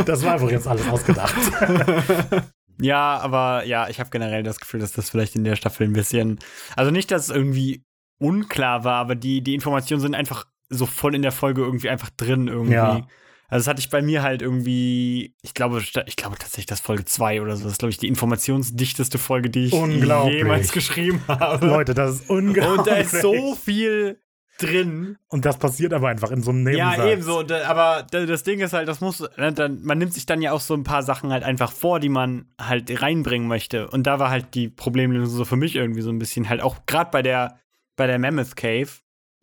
das 0.06 0.24
war 0.24 0.38
übrigens 0.40 0.66
alles 0.68 0.88
ausgedacht. 0.88 1.36
Ja, 2.82 3.20
aber 3.20 3.66
ja, 3.66 3.88
ich 3.88 4.00
habe 4.00 4.10
generell 4.10 4.42
das 4.42 4.60
Gefühl, 4.60 4.80
dass 4.80 4.94
das 4.94 5.08
vielleicht 5.12 5.36
in 5.36 5.44
der 5.44 5.56
Staffel 5.56 5.86
ein 5.88 5.94
bisschen. 5.94 6.40
Also 6.76 6.90
nicht, 6.90 7.12
dass 7.12 7.26
es 7.26 7.30
irgendwie 7.30 7.84
unklar 8.24 8.84
war, 8.84 8.96
aber 8.96 9.16
die, 9.16 9.42
die 9.42 9.54
Informationen 9.54 10.02
sind 10.02 10.16
einfach 10.16 10.46
so 10.70 10.86
voll 10.86 11.14
in 11.16 11.22
der 11.22 11.32
Folge 11.32 11.62
irgendwie 11.62 11.90
einfach 11.90 12.10
drin 12.12 12.48
irgendwie. 12.48 12.74
Ja. 12.74 13.08
Also 13.50 13.66
das 13.66 13.68
hatte 13.68 13.82
ich 13.82 13.90
bei 13.92 14.02
mir 14.02 14.24
halt 14.24 14.42
irgendwie, 14.42 15.36
ich 15.44 15.54
glaube, 15.54 15.80
ich 16.08 16.16
glaube 16.16 16.38
tatsächlich, 16.40 16.66
das 16.66 16.80
Folge 16.80 17.06
2 17.06 17.42
oder 17.42 17.56
so. 17.56 17.64
Das 17.64 17.74
ist, 17.74 17.78
glaube 17.80 17.92
ich, 17.92 17.98
die 18.00 18.08
informationsdichteste 18.08 19.20
Folge, 19.20 19.52
die 19.52 19.66
ich 19.66 19.74
jemals 19.74 20.72
geschrieben 20.72 21.22
habe. 21.28 21.68
Leute, 21.68 21.94
das 21.94 22.16
ist 22.22 22.30
unglaublich. 22.32 22.80
Und 22.80 22.88
da 22.88 22.96
ist 22.96 23.22
so 23.22 23.54
viel 23.56 24.18
drin. 24.60 25.18
Und 25.28 25.46
das 25.46 25.58
passiert 25.58 25.94
aber 25.94 26.10
einfach 26.10 26.32
in 26.32 26.42
so 26.42 26.52
einem 26.52 26.64
Nebensatz. 26.64 26.98
Ja, 26.98 27.08
ebenso. 27.08 27.40
Aber 27.68 28.08
da- 28.10 28.26
das 28.26 28.44
Ding 28.44 28.60
ist 28.60 28.74
halt, 28.74 28.88
das 28.88 29.02
muss, 29.02 29.20
ne, 29.38 29.54
man 29.84 29.98
nimmt 29.98 30.14
sich 30.14 30.26
dann 30.26 30.42
ja 30.42 30.52
auch 30.52 30.62
so 30.62 30.74
ein 30.74 30.84
paar 30.84 31.04
Sachen 31.04 31.32
halt 31.32 31.44
einfach 31.44 31.72
vor, 31.72 32.00
die 32.00 32.10
man 32.10 32.46
halt 32.60 33.02
reinbringen 33.02 33.48
möchte. 33.48 33.88
Und 33.90 34.08
da 34.08 34.18
war 34.20 34.30
halt 34.32 34.56
die 34.56 34.70
Problemlösung 34.70 35.36
so 35.38 35.46
für 35.46 35.56
mich 35.58 35.76
irgendwie 35.76 36.02
so 36.02 36.10
ein 36.10 36.18
bisschen 36.20 36.50
halt 36.50 36.62
auch 36.62 36.86
gerade 36.88 37.12
bei 37.12 37.22
der, 37.22 37.60
bei 37.96 38.08
der 38.08 38.20
Mammoth 38.20 38.56
Cave, 38.56 38.90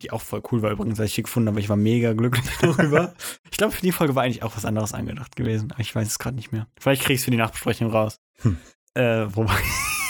die 0.01 0.11
auch 0.11 0.21
voll 0.21 0.41
cool 0.51 0.61
war 0.61 0.71
übrigens, 0.71 0.99
als 0.99 1.09
ich 1.09 1.15
die 1.15 1.23
gefunden 1.23 1.49
habe, 1.49 1.59
ich 1.59 1.69
war 1.69 1.77
mega 1.77 2.13
glücklich 2.13 2.45
darüber. 2.61 3.13
ich 3.49 3.57
glaube, 3.57 3.73
für 3.73 3.81
die 3.81 3.91
Folge 3.91 4.15
war 4.15 4.23
eigentlich 4.23 4.43
auch 4.43 4.55
was 4.55 4.65
anderes 4.65 4.93
angedacht 4.93 5.35
gewesen, 5.35 5.71
aber 5.71 5.81
ich 5.81 5.93
weiß 5.93 6.07
es 6.07 6.19
gerade 6.19 6.35
nicht 6.35 6.51
mehr. 6.51 6.67
Vielleicht 6.79 7.03
krieg 7.03 7.15
ich 7.15 7.21
es 7.21 7.25
für 7.25 7.31
die 7.31 7.37
Nachbesprechung 7.37 7.89
raus. 7.91 8.19
Hm. 8.41 8.57
Äh, 8.93 9.27
wobei. 9.35 9.55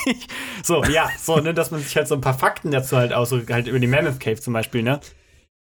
so, 0.64 0.84
ja, 0.86 1.10
so, 1.20 1.38
ne, 1.38 1.54
dass 1.54 1.72
man 1.72 1.82
sich 1.82 1.96
halt 1.96 2.08
so 2.08 2.16
ein 2.16 2.22
paar 2.22 2.38
Fakten 2.38 2.72
dazu 2.72 2.98
halt 2.98 3.14
aussucht, 3.14 3.50
halt 3.50 3.68
über 3.68 3.80
die 3.80 3.88
Mammoth 3.88 4.20
Cave 4.20 4.40
zum 4.40 4.54
Beispiel, 4.54 4.84
ne? 4.84 5.00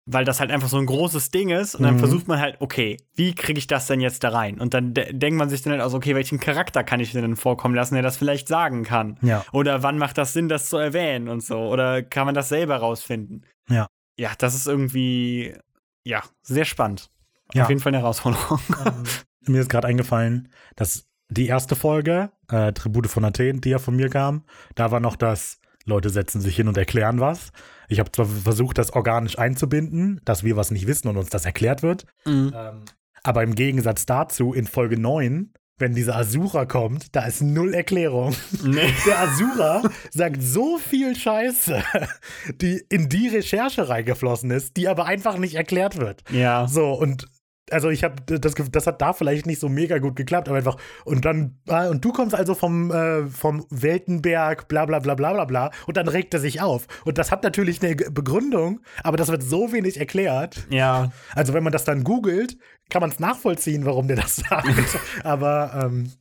Weil 0.08 0.24
das 0.24 0.40
halt 0.40 0.52
einfach 0.52 0.68
so 0.70 0.78
ein 0.78 0.86
großes 0.86 1.32
Ding 1.32 1.50
ist 1.50 1.74
und 1.74 1.82
dann 1.84 1.96
Mhm. 1.96 2.00
versucht 2.00 2.28
man 2.28 2.40
halt, 2.40 2.58
okay, 2.60 2.98
wie 3.16 3.34
kriege 3.34 3.58
ich 3.58 3.66
das 3.66 3.88
denn 3.88 4.02
jetzt 4.02 4.24
da 4.24 4.30
rein? 4.30 4.60
Und 4.60 4.76
dann 4.76 4.94
de 4.94 5.12
denkt 5.12 5.38
man 5.38 5.50
sich 5.50 5.64
dann 5.64 5.74
halt 5.74 5.82
aus, 5.82 5.96
okay, 5.96 6.14
welchen 6.14 6.40
Charakter 6.40 6.84
kann 6.84 7.00
ich 7.00 7.12
denn 7.12 7.36
vorkommen 7.36 7.74
lassen, 7.74 7.96
der 7.96 8.04
das 8.04 8.16
vielleicht 8.16 8.48
sagen 8.48 8.84
kann? 8.84 9.18
Ja. 9.24 9.44
Oder 9.52 9.82
wann 9.82 9.98
macht 9.98 10.18
das 10.20 10.34
Sinn, 10.34 10.48
das 10.48 10.70
zu 10.70 10.78
erwähnen 10.78 11.28
und 11.28 11.44
so? 11.44 11.58
Oder 11.58 12.04
kann 12.04 12.26
man 12.28 12.36
das 12.36 12.50
selber 12.50 12.78
rausfinden? 12.78 13.46
Ja. 13.68 13.88
Ja, 14.18 14.32
das 14.38 14.54
ist 14.54 14.68
irgendwie, 14.68 15.56
ja, 16.04 16.22
sehr 16.44 16.66
spannend. 16.66 17.10
Ja. 17.54 17.64
Auf 17.64 17.70
jeden 17.70 17.82
Fall 17.82 17.90
eine 17.94 18.00
Herausforderung. 18.04 18.60
Ähm, 18.86 19.04
mir 19.48 19.62
ist 19.62 19.70
gerade 19.70 19.88
eingefallen, 19.88 20.50
dass 20.76 21.08
die 21.30 21.48
erste 21.48 21.76
Folge, 21.76 22.32
äh, 22.52 22.72
Tribute 22.74 23.08
von 23.08 23.26
Athen, 23.26 23.60
die 23.60 23.70
ja 23.72 23.80
von 23.80 23.96
mir 23.96 24.10
kam, 24.10 24.44
da 24.76 24.92
war 24.92 25.00
noch 25.00 25.16
das, 25.16 25.60
Leute 25.86 26.10
setzen 26.12 26.42
sich 26.42 26.56
hin 26.56 26.68
und 26.68 26.78
erklären 26.78 27.20
was. 27.20 27.52
Ich 27.88 28.00
habe 28.00 28.12
zwar 28.12 28.26
versucht, 28.26 28.78
das 28.78 28.94
organisch 28.94 29.38
einzubinden, 29.38 30.22
dass 30.26 30.44
wir 30.44 30.56
was 30.56 30.72
nicht 30.72 30.88
wissen 30.88 31.08
und 31.08 31.18
uns 31.18 31.30
das 31.30 31.46
erklärt 31.46 31.84
wird. 31.84 32.06
Mhm. 32.26 32.54
Ähm, 32.56 32.86
aber 33.24 33.44
im 33.44 33.56
Gegensatz 33.56 34.06
dazu, 34.06 34.54
in 34.54 34.68
Folge 34.68 35.00
9, 35.00 35.52
wenn 35.78 35.94
dieser 35.94 36.16
Asura 36.16 36.66
kommt, 36.66 37.16
da 37.16 37.26
ist 37.26 37.42
null 37.42 37.74
Erklärung. 37.74 38.34
Nee. 38.64 38.94
Der 39.06 39.20
Asura 39.20 39.84
sagt 40.12 40.42
so 40.42 40.78
viel 40.78 41.16
Scheiße, 41.16 41.84
die 42.62 42.82
in 42.90 43.10
die 43.10 43.28
Recherche 43.28 43.90
reingeflossen 43.90 44.52
ist, 44.52 44.78
die 44.78 44.88
aber 44.88 45.06
einfach 45.06 45.38
nicht 45.38 45.56
erklärt 45.56 45.98
wird. 45.98 46.24
Ja. 46.30 46.68
So, 46.68 46.94
und 46.94 47.28
also 47.72 47.90
ich 47.90 48.04
habe 48.04 48.16
das, 48.26 48.54
das 48.54 48.88
hat 48.88 49.02
da 49.02 49.14
vielleicht 49.14 49.46
nicht 49.46 49.60
so 49.60 49.70
mega 49.70 49.98
gut 49.98 50.16
geklappt, 50.16 50.48
aber 50.48 50.58
einfach, 50.58 50.78
und 51.04 51.26
dann, 51.26 51.58
ah, 51.68 51.88
und 51.88 52.04
du 52.06 52.12
kommst 52.12 52.36
also 52.36 52.54
vom, 52.54 52.92
äh, 52.92 53.26
vom 53.26 53.66
Weltenberg, 53.70 54.68
bla 54.68 54.86
bla 54.86 55.00
bla 55.00 55.16
bla 55.16 55.34
bla 55.34 55.46
bla, 55.46 55.72
und 55.88 55.98
dann 55.98 56.08
regt 56.08 56.34
er 56.34 56.40
sich 56.40 56.62
auf. 56.62 56.88
Und 57.06 57.18
das 57.18 57.32
hat 57.32 57.44
natürlich 57.44 57.82
eine 57.84 57.96
Begründung, 57.96 58.82
aber 59.04 59.18
das 59.18 59.30
wird 59.30 59.44
so 59.44 59.72
wenig 59.72 60.00
erklärt. 60.00 60.68
Ja. 60.70 61.12
Also 61.34 61.54
wenn 61.54 61.64
man 61.64 61.74
das 61.74 61.84
dann 61.84 62.04
googelt, 62.04 62.58
kann 62.90 63.02
man 63.02 63.10
es 63.10 63.20
nachvollziehen, 63.20 63.86
warum 63.86 64.08
der 64.08 64.18
das 64.18 64.36
sagt. 64.50 64.68
aber 65.24 65.86
ähm, 65.86 66.12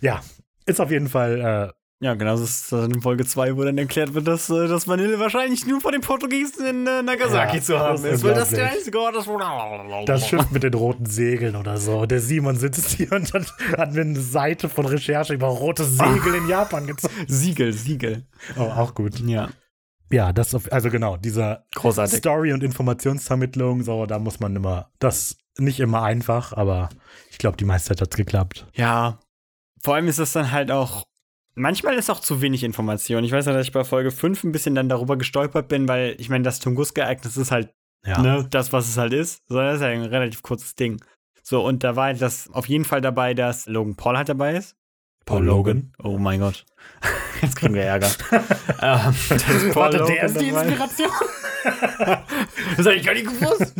ja, 0.00 0.20
ist 0.66 0.80
auf 0.80 0.90
jeden 0.90 1.08
Fall, 1.08 1.40
äh, 1.70 1.81
Ja, 2.02 2.14
genau, 2.14 2.32
das 2.32 2.40
ist 2.40 2.72
dann 2.72 2.90
in 2.90 3.00
Folge 3.00 3.24
2, 3.24 3.56
wo 3.56 3.62
dann 3.62 3.78
erklärt 3.78 4.12
wird, 4.12 4.26
dass 4.26 4.50
äh, 4.50 4.66
das 4.66 4.88
Vanille 4.88 5.20
wahrscheinlich 5.20 5.64
nur 5.66 5.80
von 5.80 5.92
den 5.92 6.00
Portugiesen 6.00 6.66
in 6.66 6.84
äh, 6.84 7.00
Nagasaki 7.00 7.58
Ja, 7.58 7.62
zu 7.62 7.78
haben 7.78 8.04
ist 8.04 8.24
weil 8.24 8.34
das 8.34 8.48
der 8.50 8.72
einzige 8.72 8.98
Ort 8.98 9.14
ist, 9.14 9.28
wo 9.28 9.38
das 10.04 10.26
Schiff 10.26 10.50
mit 10.50 10.64
den 10.64 10.74
roten 10.74 11.06
Segeln 11.06 11.54
oder 11.54 11.76
so. 11.76 12.04
Der 12.06 12.18
Simon 12.20 12.56
sitzt 12.56 12.88
hier 12.90 13.12
und 13.12 13.32
dann 13.32 13.46
hat 13.78 13.92
mir 13.92 14.00
eine 14.00 14.18
Seite 14.18 14.68
von 14.68 14.84
Recherche 14.86 15.32
über 15.32 15.46
rote 15.46 15.84
Segel 15.84 16.34
in 16.34 16.48
Japan 16.48 16.88
gezogen. 16.88 17.14
Siegel, 17.28 17.72
Siegel. 17.72 18.26
Oh, 18.56 18.62
auch 18.62 18.94
gut. 18.96 19.20
Ja, 19.20 19.50
Ja, 20.10 20.32
das 20.32 20.56
auf, 20.56 20.72
also 20.72 20.90
genau, 20.90 21.16
dieser 21.16 21.66
großartig. 21.76 22.18
Story- 22.18 22.52
und 22.52 22.64
Informationsvermittlung, 22.64 23.84
so, 23.84 24.06
da 24.06 24.18
muss 24.18 24.40
man 24.40 24.56
immer, 24.56 24.90
das 24.98 25.36
nicht 25.56 25.78
immer 25.78 26.02
einfach, 26.02 26.52
aber 26.52 26.88
ich 27.30 27.38
glaube, 27.38 27.56
die 27.56 27.64
meiste 27.64 27.90
Zeit 27.90 28.00
hat 28.00 28.08
es 28.10 28.16
geklappt. 28.16 28.66
Ja, 28.74 29.20
vor 29.80 29.94
allem 29.94 30.08
ist 30.08 30.18
das 30.18 30.32
dann 30.32 30.50
halt 30.50 30.72
auch, 30.72 31.04
manchmal 31.54 31.94
ist 31.94 32.10
auch 32.10 32.20
zu 32.20 32.40
wenig 32.42 32.64
Information. 32.64 33.24
Ich 33.24 33.32
weiß 33.32 33.46
ja, 33.46 33.52
dass 33.52 33.66
ich 33.66 33.72
bei 33.72 33.84
Folge 33.84 34.10
5 34.10 34.44
ein 34.44 34.52
bisschen 34.52 34.74
dann 34.74 34.88
darüber 34.88 35.16
gestolpert 35.16 35.68
bin, 35.68 35.88
weil 35.88 36.14
ich 36.18 36.28
meine, 36.28 36.44
das 36.44 36.58
Tunguska-Ereignis 36.60 37.36
ist 37.36 37.50
halt 37.50 37.72
Ja. 38.06 38.20
ne, 38.20 38.46
das, 38.50 38.72
was 38.72 38.88
es 38.88 38.96
halt 38.96 39.12
ist. 39.12 39.42
So, 39.48 39.56
das 39.58 39.76
ist 39.76 39.82
ja 39.82 39.88
ein 39.88 40.02
relativ 40.04 40.42
kurzes 40.42 40.74
Ding. 40.74 41.02
So, 41.42 41.64
und 41.64 41.82
da 41.84 41.96
war 41.96 42.04
halt 42.06 42.22
das 42.22 42.48
auf 42.52 42.68
jeden 42.68 42.84
Fall 42.84 43.00
dabei, 43.00 43.34
dass 43.34 43.66
Logan 43.66 43.96
Paul 43.96 44.16
halt 44.16 44.28
dabei 44.28 44.56
ist. 44.56 44.76
Paul 45.24 45.44
Logan. 45.44 45.92
Oh 46.02 46.18
mein 46.18 46.40
Gott. 46.40 46.64
Jetzt 47.42 47.56
kriegen 47.56 47.74
wir 47.74 47.82
Ärger. 47.84 48.10
ähm, 48.82 49.14
Paul 49.72 49.74
Warte, 49.74 49.98
Logan 49.98 50.14
der 50.14 50.24
ist 50.24 50.40
die 50.40 50.48
Inspiration. 50.48 51.10
das 52.76 52.86
habe 52.86 52.94
ich 52.94 53.04
gar 53.06 53.14
nicht 53.14 53.26
gewusst. 53.26 53.74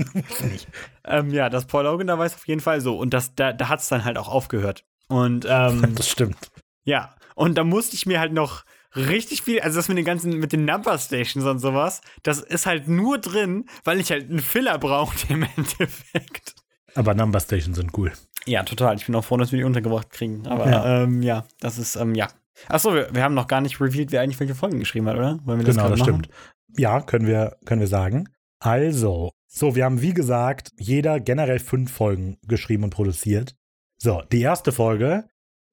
ähm, 1.05 1.31
ja, 1.31 1.49
dass 1.51 1.65
Paul 1.67 1.85
Logan 1.85 2.07
dabei 2.07 2.27
ist 2.27 2.35
auf 2.37 2.47
jeden 2.47 2.61
Fall 2.61 2.81
so. 2.81 2.97
Und 2.97 3.13
das, 3.13 3.35
da, 3.35 3.53
da 3.53 3.69
hat 3.69 3.81
es 3.81 3.89
dann 3.89 4.05
halt 4.05 4.19
auch 4.19 4.29
aufgehört. 4.29 4.85
Und 5.09 5.45
ähm, 5.49 5.95
Das 5.97 6.09
stimmt. 6.09 6.37
ja, 6.85 7.15
und 7.35 7.57
da 7.57 7.65
musste 7.65 7.95
ich 7.97 8.07
mir 8.07 8.21
halt 8.21 8.33
noch 8.33 8.65
richtig 8.95 9.43
viel, 9.43 9.61
also 9.61 9.79
das 9.79 9.89
mit 9.89 9.97
den 9.99 10.05
ganzen, 10.05 10.39
mit 10.39 10.53
den 10.53 10.65
Number 10.65 10.99
Stations 10.99 11.45
und 11.47 11.59
sowas, 11.59 12.01
das 12.23 12.41
ist 12.41 12.67
halt 12.67 12.89
nur 12.89 13.19
drin, 13.19 13.67
weil 13.85 14.01
ich 14.01 14.11
halt 14.11 14.29
einen 14.29 14.41
Filler 14.41 14.79
brauchte 14.79 15.27
im 15.33 15.47
Endeffekt. 15.57 16.55
Aber 16.95 17.15
Number 17.15 17.41
Stations 17.41 17.77
sind 17.77 17.97
cool. 17.97 18.13
Ja, 18.45 18.63
total. 18.65 18.97
Ich 18.97 19.07
bin 19.07 19.15
auch 19.15 19.25
froh, 19.25 19.37
dass 19.39 19.53
wir 19.53 19.59
die 19.59 19.65
untergebracht 19.65 20.11
kriegen. 20.11 20.47
Aber 20.47 20.69
Ja. 20.69 21.03
ähm, 21.05 21.23
ja 21.23 21.45
das 21.61 21.79
ist, 21.79 21.97
ähm, 21.97 22.15
ja. 22.15 22.29
Achso, 22.69 22.93
wir, 22.95 23.09
wir 23.15 23.23
haben 23.23 23.35
noch 23.35 23.47
gar 23.47 23.61
nicht 23.63 23.81
revealed, 23.81 24.13
wer 24.13 24.21
eigentlich 24.21 24.41
welche 24.41 24.55
Folgen 24.55 24.79
geschrieben 24.79 25.09
hat, 25.09 25.17
oder? 25.17 25.39
Genau, 25.47 25.65
das 25.65 25.75
machen? 25.75 26.03
stimmt. 26.03 26.29
Ja, 26.77 27.01
können 27.01 27.27
wir, 27.27 27.57
können 27.65 27.81
wir 27.81 27.89
sagen. 27.89 28.29
Also, 28.59 29.33
so, 29.47 29.75
wir 29.75 29.85
haben 29.85 30.03
wie 30.03 30.15
gesagt, 30.15 30.73
jeder 30.79 31.19
generell 31.19 31.59
fünf 31.59 31.93
Folgen 31.93 32.39
geschrieben 32.47 32.85
und 32.85 32.91
produziert. 32.91 33.57
So, 33.99 34.23
die 34.31 34.41
erste 34.43 34.71
Folge 34.73 35.25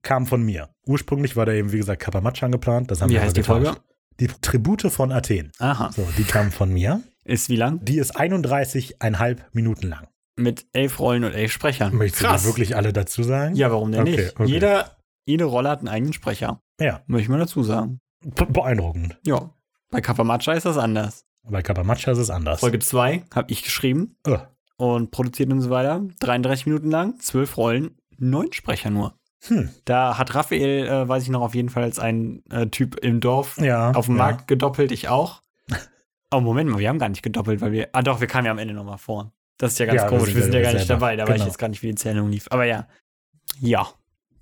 kam 0.01 0.25
von 0.25 0.41
mir. 0.43 0.69
Ursprünglich 0.85 1.35
war 1.35 1.45
da 1.45 1.53
eben, 1.53 1.71
wie 1.71 1.77
gesagt, 1.77 2.01
Kapamachan 2.01 2.51
geplant. 2.51 2.89
Das 2.91 3.01
haben 3.01 3.09
Wie 3.09 3.13
wir 3.15 3.21
heißt 3.21 3.35
die 3.37 3.43
Folge? 3.43 3.75
Die 4.19 4.27
Tribute 4.27 4.83
von 4.91 5.11
Athen. 5.11 5.51
Aha. 5.59 5.91
So, 5.91 6.07
die 6.17 6.23
kam 6.23 6.51
von 6.51 6.71
mir. 6.73 7.01
Ist 7.25 7.49
wie 7.49 7.55
lang? 7.55 7.83
Die 7.85 7.97
ist 7.97 8.17
31,5 8.17 9.37
Minuten 9.53 9.87
lang. 9.87 10.07
Mit 10.35 10.65
elf 10.73 10.99
Rollen 10.99 11.23
und 11.25 11.33
elf 11.33 11.51
Sprechern. 11.51 11.95
Möchtest 11.95 12.23
du 12.23 12.27
die 12.27 12.43
wirklich 12.45 12.75
alle 12.75 12.93
dazu 12.93 13.23
sagen? 13.23 13.55
Ja, 13.55 13.71
warum 13.71 13.91
denn 13.91 14.01
Okay, 14.01 14.11
nicht? 14.15 14.39
okay. 14.39 14.49
Jeder, 14.49 14.97
jede 15.25 15.43
Rolle 15.45 15.69
hat 15.69 15.79
einen 15.79 15.89
eigenen 15.89 16.13
Sprecher. 16.13 16.61
Ja, 16.79 17.01
Möchte 17.07 17.23
ich 17.23 17.29
mal 17.29 17.39
dazu 17.39 17.61
sagen. 17.63 17.99
be- 18.25 18.45
beeindruckend. 18.45 19.17
Ja. 19.25 19.53
Bei 19.91 20.01
Kapamacha 20.01 20.53
ist 20.53 20.65
das 20.65 20.77
anders. 20.77 21.25
Bei 21.43 21.61
Kapamachan 21.61 22.13
ist 22.13 22.19
es 22.19 22.29
anders. 22.29 22.59
Folge 22.61 22.79
2 22.79 23.23
habe 23.33 23.51
ich 23.51 23.63
geschrieben 23.63 24.15
Oh, 24.27 24.37
und 24.77 25.11
produziert 25.11 25.51
und 25.51 25.61
so 25.61 25.69
weiter. 25.69 26.01
33 26.21 26.65
Minuten 26.67 26.89
lang, 26.91 27.19
zwölf 27.19 27.57
Rollen, 27.57 27.97
neun 28.17 28.53
Sprecher 28.53 28.89
nur. 28.91 29.15
Hm. 29.47 29.69
Da 29.85 30.17
hat 30.17 30.35
Raphael, 30.35 30.87
äh, 30.87 31.07
weiß 31.07 31.23
ich 31.23 31.29
noch, 31.29 31.41
auf 31.41 31.55
jeden 31.55 31.69
Fall 31.69 31.83
als 31.83 31.99
ein 31.99 32.43
äh, 32.49 32.67
Typ 32.67 32.95
im 32.97 33.19
Dorf 33.21 33.57
Ja. 33.57 33.91
auf 33.91 34.05
dem 34.07 34.17
ja. 34.17 34.23
Markt 34.23 34.47
gedoppelt, 34.47 34.91
ich 34.91 35.07
auch. 35.09 35.41
Oh, 36.31 36.41
Moment 36.41 36.69
mal, 36.69 36.77
wir 36.77 36.89
haben 36.89 36.99
gar 36.99 37.09
nicht 37.09 37.23
gedoppelt, 37.23 37.59
weil 37.59 37.71
wir. 37.71 37.89
Ah, 37.93 38.03
doch, 38.03 38.19
wir 38.19 38.27
kamen 38.27 38.45
ja 38.45 38.51
am 38.51 38.59
Ende 38.59 38.75
nochmal 38.75 38.99
vor. 38.99 39.33
Das 39.57 39.71
ist 39.71 39.79
ja 39.79 39.87
ganz 39.87 40.01
Ja, 40.03 40.07
komisch, 40.09 40.35
wir 40.35 40.43
sind 40.43 40.53
ja 40.53 40.61
gar 40.61 40.73
nicht 40.73 40.85
selber. 40.85 40.99
dabei, 41.07 41.15
da 41.15 41.23
weiß 41.23 41.29
Genau. 41.33 41.43
ich 41.43 41.47
jetzt 41.47 41.57
gar 41.57 41.69
nicht, 41.69 41.81
wie 41.81 41.87
die 41.87 41.95
Zählung 41.95 42.29
lief. 42.29 42.45
Aber 42.51 42.65
ja. 42.65 42.87
Ja. 43.59 43.87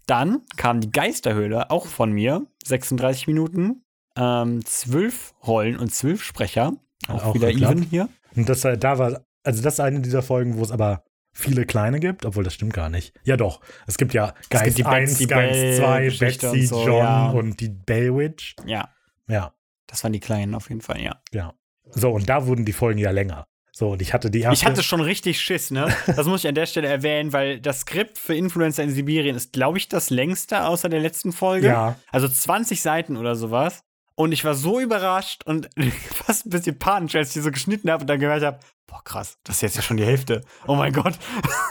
Dann 0.05 0.41
kam 0.57 0.81
die 0.81 0.91
Geisterhöhle, 0.91 1.71
auch 1.71 1.85
von 1.87 2.11
mir, 2.11 2.45
36 2.65 3.27
Minuten, 3.27 3.85
ähm, 4.17 4.65
12 4.65 5.33
Rollen 5.47 5.77
und 5.77 5.93
12 5.93 6.21
Sprecher. 6.23 6.73
Auch, 7.07 7.23
Auch 7.27 7.35
wieder 7.35 7.53
geklappt. 7.53 7.71
even 7.77 7.83
hier. 7.83 8.09
Und 8.35 8.49
das, 8.49 8.65
äh, 8.65 8.77
da 8.77 8.97
war, 8.99 9.21
also 9.45 9.63
das 9.63 9.75
ist 9.75 9.79
eine 9.79 10.01
dieser 10.01 10.21
Folgen, 10.23 10.57
wo 10.57 10.63
es 10.63 10.71
aber 10.71 11.05
viele 11.37 11.65
kleine 11.65 11.99
gibt, 11.99 12.25
obwohl 12.25 12.43
das 12.43 12.53
stimmt 12.53 12.73
gar 12.73 12.89
nicht. 12.89 13.13
Ja 13.23 13.37
doch, 13.37 13.61
es 13.85 13.97
gibt 13.97 14.13
ja 14.13 14.33
gibt 14.49 14.49
Geist 14.49 14.77
die 14.77 14.85
1, 14.85 15.11
Betsy 15.11 15.25
Geist 15.27 15.51
Bell 15.53 15.77
2, 15.77 16.03
Geschichte 16.05 16.47
Betsy, 16.47 16.59
und 16.59 16.67
so, 16.67 16.87
John 16.87 17.03
ja. 17.03 17.29
und 17.29 17.59
die 17.59 17.69
Bellwitch. 17.69 18.55
Ja, 18.65 18.89
Ja, 19.27 19.53
das 19.85 20.03
waren 20.03 20.13
die 20.13 20.19
kleinen 20.19 20.55
auf 20.55 20.69
jeden 20.69 20.81
Fall, 20.81 21.01
ja. 21.01 21.21
ja. 21.31 21.53
So, 21.91 22.11
und 22.11 22.27
da 22.27 22.45
wurden 22.47 22.65
die 22.65 22.73
Folgen 22.73 22.99
ja 22.99 23.11
länger. 23.11 23.47
So, 23.71 23.91
und 23.91 24.01
ich 24.01 24.11
hatte 24.11 24.31
die 24.31 24.41
erste. 24.41 24.55
Ich 24.55 24.65
hatte 24.65 24.81
schon 24.81 25.01
richtig 25.01 25.39
Schiss, 25.39 25.69
ne? 25.69 25.95
Das 26.07 26.25
muss 26.25 26.43
ich 26.43 26.47
an 26.47 26.55
der 26.55 26.65
Stelle 26.65 26.87
erwähnen, 26.87 27.31
weil 27.31 27.59
das 27.59 27.81
Skript 27.81 28.17
für 28.17 28.33
Influencer 28.33 28.81
in 28.81 28.89
Sibirien 28.89 29.35
ist, 29.35 29.53
glaube 29.53 29.77
ich, 29.77 29.87
das 29.87 30.09
längste 30.09 30.65
außer 30.65 30.89
der 30.89 30.99
letzten 30.99 31.31
Folge. 31.31 31.67
Ja, 31.67 31.95
Also 32.11 32.27
20 32.27 32.81
Seiten 32.81 33.17
oder 33.17 33.35
sowas. 33.35 33.83
Und 34.19 34.31
ich 34.31 34.43
war 34.43 34.55
so 34.55 34.79
überrascht 34.79 35.43
und 35.45 35.69
fast 36.25 36.45
ein 36.45 36.49
bisschen 36.49 36.79
panisch, 36.79 37.15
als 37.15 37.29
ich 37.29 37.33
die 37.33 37.39
so 37.41 37.51
geschnitten 37.51 37.89
habe 37.91 38.01
und 38.01 38.07
dann 38.07 38.19
gehört 38.19 38.43
habe, 38.43 38.59
boah, 38.87 39.03
krass, 39.03 39.37
das 39.43 39.57
ist 39.57 39.61
jetzt 39.61 39.75
ja 39.75 39.81
schon 39.83 39.97
die 39.97 40.05
Hälfte. 40.05 40.41
Oh 40.65 40.75
mein 40.75 40.91
Gott. 40.91 41.19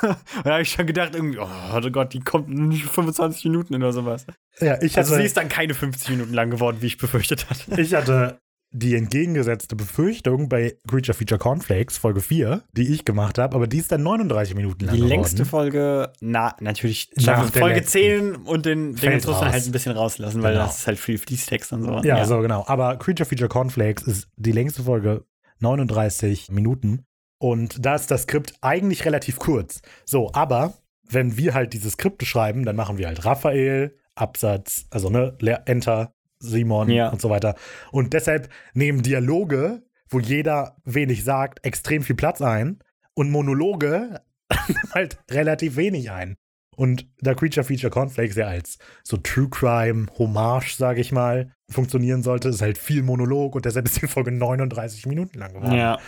und 0.02 0.16
da 0.44 0.52
habe 0.52 0.62
ich 0.62 0.70
schon 0.70 0.86
gedacht, 0.86 1.14
irgendwie, 1.14 1.38
oh 1.40 1.90
Gott, 1.90 2.12
die 2.12 2.20
kommt 2.20 2.48
nicht 2.48 2.84
25 2.84 3.46
Minuten 3.46 3.74
oder 3.74 3.92
sowas. 3.92 4.26
ja 4.60 4.80
ich, 4.80 4.96
Also 4.96 5.12
hatte, 5.12 5.22
sie 5.22 5.26
ist 5.26 5.36
dann 5.36 5.48
keine 5.48 5.74
50 5.74 6.10
Minuten 6.10 6.34
lang 6.34 6.50
geworden, 6.50 6.78
wie 6.80 6.86
ich 6.86 6.98
befürchtet 6.98 7.50
hatte. 7.50 7.80
ich 7.80 7.94
hatte 7.94 8.38
die 8.72 8.94
entgegengesetzte 8.94 9.74
Befürchtung 9.76 10.48
bei 10.48 10.76
Creature 10.88 11.16
Feature 11.16 11.38
Cornflakes, 11.38 11.96
Folge 11.98 12.20
4, 12.20 12.62
die 12.76 12.92
ich 12.92 13.04
gemacht 13.04 13.38
habe, 13.38 13.54
aber 13.56 13.66
die 13.66 13.78
ist 13.78 13.90
dann 13.92 14.02
39 14.02 14.54
Minuten 14.54 14.84
lang 14.84 14.94
Die 14.94 15.00
geworden. 15.00 15.08
längste 15.08 15.44
Folge, 15.44 16.12
na, 16.20 16.54
natürlich 16.60 17.10
Nach 17.24 17.50
Folge 17.50 17.76
letzten. 17.76 17.90
10 17.98 18.36
und 18.36 18.66
den 18.66 18.94
Ding 18.96 19.14
muss 19.14 19.26
man 19.26 19.52
halt 19.52 19.64
ein 19.64 19.72
bisschen 19.72 19.92
rauslassen, 19.92 20.42
weil 20.42 20.52
Genau. 20.54 20.66
das 20.66 20.80
ist 20.80 20.86
halt 20.86 20.98
viel 20.98 21.16
Fließtext 21.18 21.72
und 21.72 21.84
so. 21.84 22.00
Ja, 22.02 22.24
so 22.26 22.40
genau. 22.40 22.64
Aber 22.66 22.96
Creature 22.96 23.26
Feature 23.28 23.48
Cornflakes 23.48 24.02
ist 24.02 24.28
die 24.36 24.52
längste 24.52 24.82
Folge 24.82 25.24
39 25.60 26.50
Minuten. 26.50 27.04
Und 27.38 27.84
da 27.84 27.94
ist 27.94 28.10
das 28.10 28.22
Skript 28.22 28.54
eigentlich 28.62 29.04
relativ 29.04 29.38
kurz. 29.38 29.80
So, 30.04 30.30
aber 30.32 30.74
wenn 31.08 31.36
wir 31.36 31.54
halt 31.54 31.72
diese 31.72 31.90
Skripte 31.90 32.26
schreiben, 32.26 32.64
dann 32.64 32.76
machen 32.76 32.98
wir 32.98 33.06
halt 33.06 33.24
Raphael, 33.24 33.94
Absatz, 34.14 34.86
also 34.90 35.10
ne, 35.10 35.36
Enter, 35.66 36.12
Simon 36.46 36.88
Ja. 36.90 37.08
und 37.10 37.20
so 37.20 37.30
weiter. 37.30 37.54
Und 37.92 38.12
deshalb 38.12 38.48
nehmen 38.74 39.02
Dialoge, 39.02 39.82
wo 40.08 40.20
jeder 40.20 40.76
wenig 40.84 41.24
sagt, 41.24 41.64
extrem 41.64 42.02
viel 42.02 42.16
Platz 42.16 42.40
ein 42.40 42.78
und 43.14 43.30
Monologe 43.30 44.20
halt 44.94 45.18
relativ 45.30 45.76
wenig 45.76 46.10
ein. 46.10 46.36
Und 46.76 47.08
da 47.20 47.32
Creature 47.34 47.64
Feature 47.64 47.90
Cornflakes 47.90 48.36
ja 48.36 48.46
als 48.48 48.76
so 49.02 49.16
True 49.16 49.48
Crime 49.50 50.06
Hommage, 50.18 50.76
sage 50.76 51.00
ich 51.00 51.10
mal, 51.10 51.52
funktionieren 51.70 52.22
sollte, 52.22 52.50
ist 52.50 52.60
halt 52.60 52.76
viel 52.76 53.02
Monolog 53.02 53.54
und 53.54 53.64
deshalb 53.64 53.86
ist 53.86 54.02
die 54.02 54.06
Folge 54.06 54.30
39 54.30 55.06
Minuten 55.06 55.38
lang 55.38 55.54
geworden. 55.54 55.72
Ja. 55.74 55.98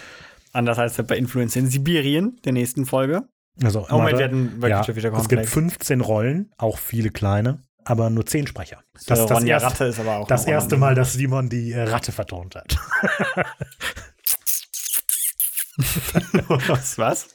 Anders 0.53 0.79
als 0.79 0.97
bei 1.03 1.17
Influencer 1.17 1.61
in 1.61 1.69
Sibirien, 1.69 2.39
der 2.45 2.53
nächsten 2.53 2.85
Folge. 2.87 3.23
Also, 3.63 3.87
Oh, 3.91 3.99
warte. 3.99 4.19
wir 4.19 4.25
hatten 4.27 4.61
bei 4.61 4.69
ja, 4.69 4.77
Creature 4.83 4.95
Feature 5.01 5.17
es 5.23 5.29
gibt 5.29 5.41
Cornflakes. 5.43 5.53
15 5.79 6.01
Rollen, 6.03 6.51
auch 6.59 6.79
viele 6.79 7.11
kleine, 7.11 7.63
aber 7.85 8.11
nur 8.11 8.27
10 8.27 8.47
Sprecher. 8.47 8.83
Das, 8.95 9.05
Das, 9.05 9.27
das, 9.27 9.45
erste, 9.45 9.67
Ratte 9.67 9.85
ist 9.85 10.01
aber 10.01 10.19
auch 10.19 10.27
das 10.27 10.45
erste. 10.45 10.77
Mal, 10.77 10.95
dass 10.95 11.13
Simon 11.13 11.49
die 11.49 11.73
äh, 11.73 11.83
Ratte 11.83 12.13
vertont 12.13 12.57
hat. 12.57 12.77
was, 16.69 16.99
was? 16.99 17.29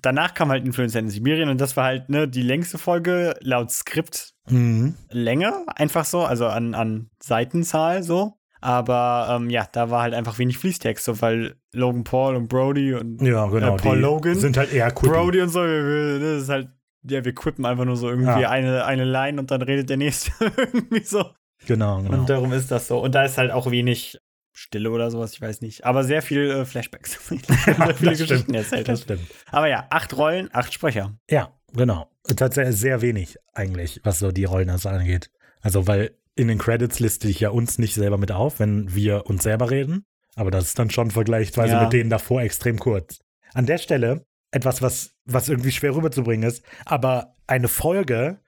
Danach 0.00 0.34
kam 0.34 0.50
halt 0.50 0.64
Influencer 0.64 1.00
in 1.00 1.10
Sibirien 1.10 1.48
und 1.48 1.60
das 1.60 1.76
war 1.76 1.84
halt 1.84 2.08
ne, 2.08 2.28
die 2.28 2.42
längste 2.42 2.78
Folge 2.78 3.34
laut 3.40 3.72
Skript 3.72 4.34
Mhm. 4.50 4.94
Länge, 5.10 5.64
einfach 5.74 6.04
so, 6.04 6.22
also 6.22 6.46
an, 6.46 6.74
an 6.74 7.10
Seitenzahl 7.20 8.02
so. 8.02 8.34
Aber 8.60 9.28
ähm, 9.30 9.50
ja, 9.50 9.68
da 9.70 9.90
war 9.90 10.02
halt 10.02 10.14
einfach 10.14 10.38
wenig 10.38 10.58
Fließtext, 10.58 11.04
so 11.04 11.20
weil 11.20 11.54
Logan 11.72 12.02
Paul 12.02 12.34
und 12.34 12.48
Brody 12.48 12.92
und 12.92 13.22
Ja, 13.22 13.46
genau. 13.46 13.74
Äh, 13.74 13.76
Paul 13.76 13.98
Logan, 14.00 14.34
sind 14.34 14.56
halt 14.56 14.72
eher 14.72 14.90
quippy. 14.90 15.12
Brody 15.12 15.40
und 15.42 15.50
so, 15.50 15.60
das 15.64 16.42
ist 16.42 16.48
halt, 16.48 16.68
ja, 17.02 17.24
wir 17.24 17.34
quippen 17.34 17.64
einfach 17.66 17.84
nur 17.84 17.96
so 17.96 18.08
irgendwie 18.08 18.40
Ja. 18.42 18.50
eine, 18.50 18.84
eine 18.84 19.04
Line 19.04 19.40
und 19.40 19.50
dann 19.50 19.62
redet 19.62 19.88
der 19.90 19.96
nächste 19.96 20.32
irgendwie 20.56 21.02
so. 21.04 21.24
Genau, 21.66 22.02
genau. 22.02 22.18
Und 22.18 22.30
darum 22.30 22.52
ist 22.52 22.70
das 22.70 22.88
so. 22.88 22.98
Und 23.00 23.14
da 23.14 23.24
ist 23.24 23.36
halt 23.38 23.50
auch 23.50 23.70
wenig 23.70 24.18
Stille 24.52 24.90
oder 24.90 25.10
sowas, 25.10 25.32
ich 25.32 25.40
weiß 25.40 25.60
nicht. 25.60 25.84
Aber 25.84 26.02
sehr 26.04 26.22
viel 26.22 26.50
äh, 26.50 26.64
Flashbacks. 26.64 27.12
sehr 27.28 27.38
viele 27.94 28.10
das 28.10 28.18
Geschichten 28.18 28.36
stimmt. 28.36 28.54
erzählt. 28.56 28.88
Das 28.88 29.02
stimmt. 29.02 29.22
Aber 29.50 29.68
ja, 29.68 29.86
acht 29.90 30.16
Rollen, 30.16 30.48
acht 30.52 30.72
Sprecher. 30.72 31.16
Ja, 31.30 31.52
genau. 31.72 32.10
Tatsächlich 32.36 32.76
sehr 32.76 33.00
wenig 33.02 33.36
eigentlich, 33.54 34.00
was 34.04 34.18
so 34.18 34.32
die 34.32 34.44
Rollenanzahl 34.44 34.98
angeht. 34.98 35.30
Also, 35.60 35.86
weil 35.86 36.10
in 36.36 36.48
den 36.48 36.58
Credits 36.58 37.00
liste 37.00 37.28
ich 37.28 37.40
ja 37.40 37.50
uns 37.50 37.78
nicht 37.78 37.94
selber 37.94 38.18
mit 38.18 38.30
auf, 38.32 38.60
wenn 38.60 38.94
wir 38.94 39.26
uns 39.26 39.42
selber 39.42 39.70
reden. 39.70 40.04
Aber 40.36 40.50
das 40.52 40.64
ist 40.66 40.78
dann 40.78 40.90
schon 40.90 41.10
vergleichsweise 41.10 41.74
Ja. 41.74 41.82
mit 41.82 41.92
denen 41.92 42.10
davor 42.10 42.42
extrem 42.42 42.78
kurz. 42.78 43.18
An 43.54 43.66
der 43.66 43.78
Stelle 43.78 44.24
etwas, 44.50 44.82
was, 44.82 45.14
was 45.24 45.48
irgendwie 45.48 45.72
schwer 45.72 45.94
rüberzubringen 45.94 46.48
ist, 46.48 46.64
aber 46.84 47.36
eine 47.46 47.68
Folge, 47.68 48.40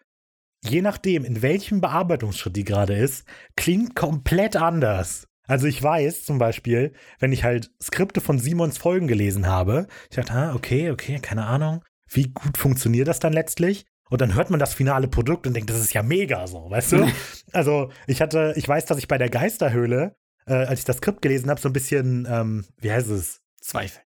je 0.63 0.83
nachdem, 0.83 1.25
in 1.25 1.43
welchem 1.43 1.81
Bearbeitungsschritt 1.81 2.57
die 2.57 2.65
gerade 2.65 2.95
ist, 2.95 3.25
klingt 3.57 3.95
komplett 3.95 4.57
anders. 4.57 5.27
Also 5.47 5.67
ich 5.67 5.83
weiß 5.83 6.25
zum 6.25 6.39
Beispiel, 6.39 6.93
wenn 7.19 7.33
ich 7.33 7.43
halt 7.45 7.73
Skripte 7.83 8.21
von 8.21 8.39
Simons 8.39 8.79
Folgen 8.79 9.09
gelesen 9.09 9.47
habe, 9.47 9.89
ich 10.09 10.17
dachte, 10.17 10.33
ah, 10.33 10.55
okay, 10.55 10.91
okay, 10.91 11.19
keine 11.21 11.47
Ahnung, 11.47 11.83
wie 12.09 12.29
gut 12.29 12.57
funktioniert 12.57 13.09
das 13.09 13.19
dann 13.19 13.33
letztlich? 13.33 13.85
Und 14.11 14.21
dann 14.21 14.35
hört 14.35 14.51
man 14.51 14.61
das 14.61 14.75
finale 14.75 15.09
Produkt 15.09 15.47
und 15.47 15.55
denkt, 15.55 15.71
das 15.71 15.81
ist 15.81 15.93
ja 15.93 16.03
mega 16.03 16.47
so, 16.47 16.71
weißt 16.71 16.93
du? 16.93 17.09
also 17.53 17.91
ich 18.07 18.21
hatte, 18.21 18.53
ich 18.57 18.69
weiß, 18.69 18.87
dass 18.87 18.99
ich 18.99 19.09
bei 19.09 19.19
der 19.19 19.31
Geisterhöhle, 19.31 20.17
äh, 20.47 20.55
als 20.55 20.81
ich 20.81 20.85
das 20.85 20.99
Skript 20.99 21.23
gelesen 21.23 21.49
habe, 21.51 21.61
so 21.61 21.69
ein 21.69 21.73
bisschen, 21.73 22.27
ähm, 22.31 22.67
wie 22.79 22.93
heißt 22.93 23.09
es? 23.09 23.41
Zweifel. 23.61 24.03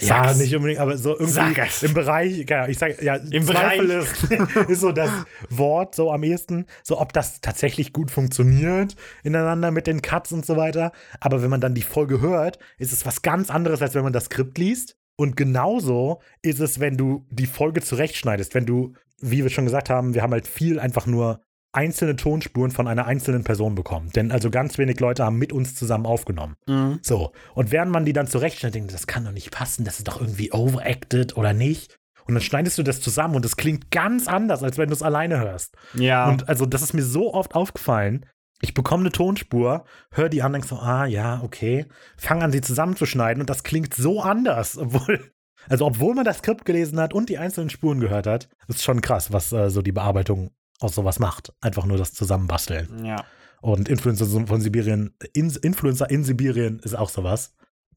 Ja, 0.00 0.24
Sag's. 0.24 0.38
nicht 0.38 0.54
unbedingt, 0.54 0.80
aber 0.80 0.96
so 0.96 1.10
irgendwie 1.12 1.32
Sag 1.32 1.58
es. 1.58 1.82
im 1.82 1.94
Bereich, 1.94 2.46
ja, 2.48 2.68
ich 2.68 2.78
sag, 2.78 3.02
ja, 3.02 3.16
Im 3.16 3.44
Zweifel 3.44 3.86
Bereich. 3.86 4.22
Ist, 4.22 4.56
ist 4.70 4.80
so 4.80 4.92
das 4.92 5.10
Wort 5.50 5.94
so 5.94 6.10
am 6.10 6.22
ehesten, 6.22 6.66
so 6.82 7.00
ob 7.00 7.12
das 7.12 7.40
tatsächlich 7.40 7.92
gut 7.92 8.10
funktioniert 8.10 8.96
ineinander 9.22 9.70
mit 9.70 9.86
den 9.86 10.00
Cuts 10.00 10.32
und 10.32 10.46
so 10.46 10.56
weiter. 10.56 10.92
Aber 11.20 11.42
wenn 11.42 11.50
man 11.50 11.60
dann 11.60 11.74
die 11.74 11.82
Folge 11.82 12.20
hört, 12.20 12.58
ist 12.78 12.92
es 12.92 13.04
was 13.04 13.22
ganz 13.22 13.50
anderes, 13.50 13.82
als 13.82 13.94
wenn 13.94 14.04
man 14.04 14.12
das 14.12 14.26
Skript 14.26 14.56
liest. 14.58 14.96
Und 15.16 15.36
genauso 15.36 16.20
ist 16.42 16.60
es, 16.60 16.80
wenn 16.80 16.96
du 16.96 17.26
die 17.30 17.46
Folge 17.46 17.80
zurechtschneidest, 17.82 18.54
wenn 18.54 18.66
du, 18.66 18.94
wie 19.20 19.42
wir 19.42 19.50
schon 19.50 19.64
gesagt 19.64 19.90
haben, 19.90 20.14
wir 20.14 20.22
haben 20.22 20.32
halt 20.32 20.48
viel 20.48 20.80
einfach 20.80 21.06
nur 21.06 21.40
einzelne 21.74 22.16
Tonspuren 22.16 22.70
von 22.70 22.88
einer 22.88 23.06
einzelnen 23.06 23.44
Person 23.44 23.74
bekommen. 23.74 24.10
Denn 24.14 24.32
also 24.32 24.50
ganz 24.50 24.78
wenig 24.78 25.00
Leute 25.00 25.24
haben 25.24 25.38
mit 25.38 25.52
uns 25.52 25.74
zusammen 25.74 26.06
aufgenommen. 26.06 26.56
Mhm. 26.66 27.00
So. 27.02 27.32
Und 27.54 27.72
während 27.72 27.92
man 27.92 28.04
die 28.04 28.12
dann 28.12 28.26
zurechtschneidet, 28.26 28.76
denkt, 28.76 28.94
das 28.94 29.06
kann 29.06 29.24
doch 29.24 29.32
nicht 29.32 29.50
passen, 29.50 29.84
das 29.84 29.98
ist 29.98 30.08
doch 30.08 30.20
irgendwie 30.20 30.52
overacted 30.52 31.36
oder 31.36 31.52
nicht. 31.52 31.98
Und 32.26 32.34
dann 32.34 32.42
schneidest 32.42 32.78
du 32.78 32.82
das 32.82 33.00
zusammen 33.00 33.36
und 33.36 33.44
es 33.44 33.56
klingt 33.56 33.90
ganz 33.90 34.28
anders, 34.28 34.62
als 34.62 34.78
wenn 34.78 34.88
du 34.88 34.94
es 34.94 35.02
alleine 35.02 35.40
hörst. 35.40 35.76
Ja. 35.94 36.28
Und 36.28 36.48
also, 36.48 36.64
das 36.64 36.82
ist 36.82 36.94
mir 36.94 37.02
so 37.02 37.34
oft 37.34 37.54
aufgefallen. 37.54 38.24
Ich 38.60 38.72
bekomme 38.72 39.02
eine 39.02 39.12
Tonspur, 39.12 39.84
höre 40.10 40.30
die 40.30 40.40
an, 40.40 40.52
denke 40.52 40.66
so, 40.66 40.76
ah, 40.76 41.04
ja, 41.04 41.42
okay. 41.42 41.86
Fange 42.16 42.44
an, 42.44 42.52
sie 42.52 42.62
zusammenzuschneiden 42.62 43.42
und 43.42 43.50
das 43.50 43.62
klingt 43.62 43.92
so 43.92 44.22
anders, 44.22 44.78
obwohl, 44.78 45.32
also, 45.68 45.86
obwohl 45.86 46.14
man 46.14 46.24
das 46.24 46.38
Skript 46.38 46.64
gelesen 46.64 46.98
hat 47.00 47.12
und 47.12 47.28
die 47.28 47.38
einzelnen 47.38 47.70
Spuren 47.70 48.00
gehört 48.00 48.26
hat, 48.26 48.48
ist 48.68 48.82
schon 48.82 49.00
krass, 49.00 49.32
was 49.32 49.52
äh, 49.52 49.68
so 49.70 49.82
die 49.82 49.92
Bearbeitung 49.92 50.50
aus 50.84 50.94
sowas 50.94 51.18
macht. 51.18 51.52
Einfach 51.60 51.84
nur 51.86 51.96
das 51.98 52.12
Zusammenbasteln. 52.12 53.04
ja. 53.04 53.24
Und 53.60 53.88
Influencer 53.88 54.26
von 54.46 54.60
Sibirien, 54.60 55.14
in, 55.32 55.48
Influencer 55.62 56.10
in 56.10 56.22
Sibirien 56.22 56.80
ist 56.80 56.94
auch 56.94 57.08
sowas. 57.08 57.54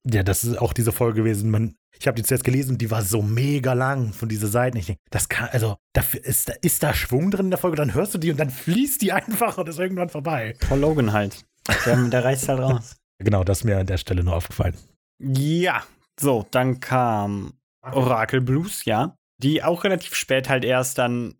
Ja, 0.09 0.23
das 0.23 0.45
ist 0.45 0.57
auch 0.61 0.71
diese 0.71 0.93
Folge 0.93 1.17
gewesen. 1.23 1.51
Man, 1.51 1.75
ich 1.99 2.07
habe 2.07 2.15
die 2.15 2.23
zuerst 2.23 2.45
gelesen 2.45 2.71
und 2.75 2.77
die 2.81 2.89
war 2.89 3.01
so 3.01 3.21
mega 3.21 3.73
lang 3.73 4.13
von 4.13 4.29
dieser 4.29 4.47
Seiten. 4.47 4.77
Ich 4.77 4.85
denke, 4.85 5.01
das 5.09 5.27
kann, 5.27 5.49
also, 5.51 5.75
dafür 5.91 6.23
ist, 6.23 6.47
da- 6.47 6.53
ist 6.61 6.83
da 6.83 6.93
Schwung 6.93 7.31
drin 7.31 7.47
in 7.47 7.51
der 7.51 7.59
Folge, 7.59 7.75
dann 7.75 7.93
hörst 7.93 8.13
du 8.13 8.17
die 8.17 8.31
und 8.31 8.39
dann 8.39 8.49
fließt 8.49 9.01
die 9.01 9.11
einfach 9.11 9.57
und 9.57 9.67
ist 9.67 9.77
irgendwann 9.77 10.07
vorbei. 10.07 10.55
Paul 10.69 10.79
Logan 10.79 11.11
halt. 11.11 11.43
Der, 11.85 11.97
der 11.97 12.23
reißt 12.23 12.47
halt 12.47 12.59
raus. 12.61 12.95
Genau, 13.19 13.43
das 13.43 13.57
ist 13.57 13.63
mir 13.65 13.77
an 13.79 13.88
der 13.88 13.97
Stelle 13.97 14.23
nur 14.23 14.35
aufgefallen. 14.35 14.75
Ja. 15.19 15.83
So, 16.19 16.45
dann 16.51 16.79
kam 16.79 17.53
Oracle 17.81 18.41
Blues, 18.41 18.85
ja. 18.85 19.15
Die 19.41 19.63
auch 19.63 19.83
relativ 19.83 20.13
spät 20.15 20.47
halt 20.49 20.63
erst 20.63 20.97
dann, 20.99 21.33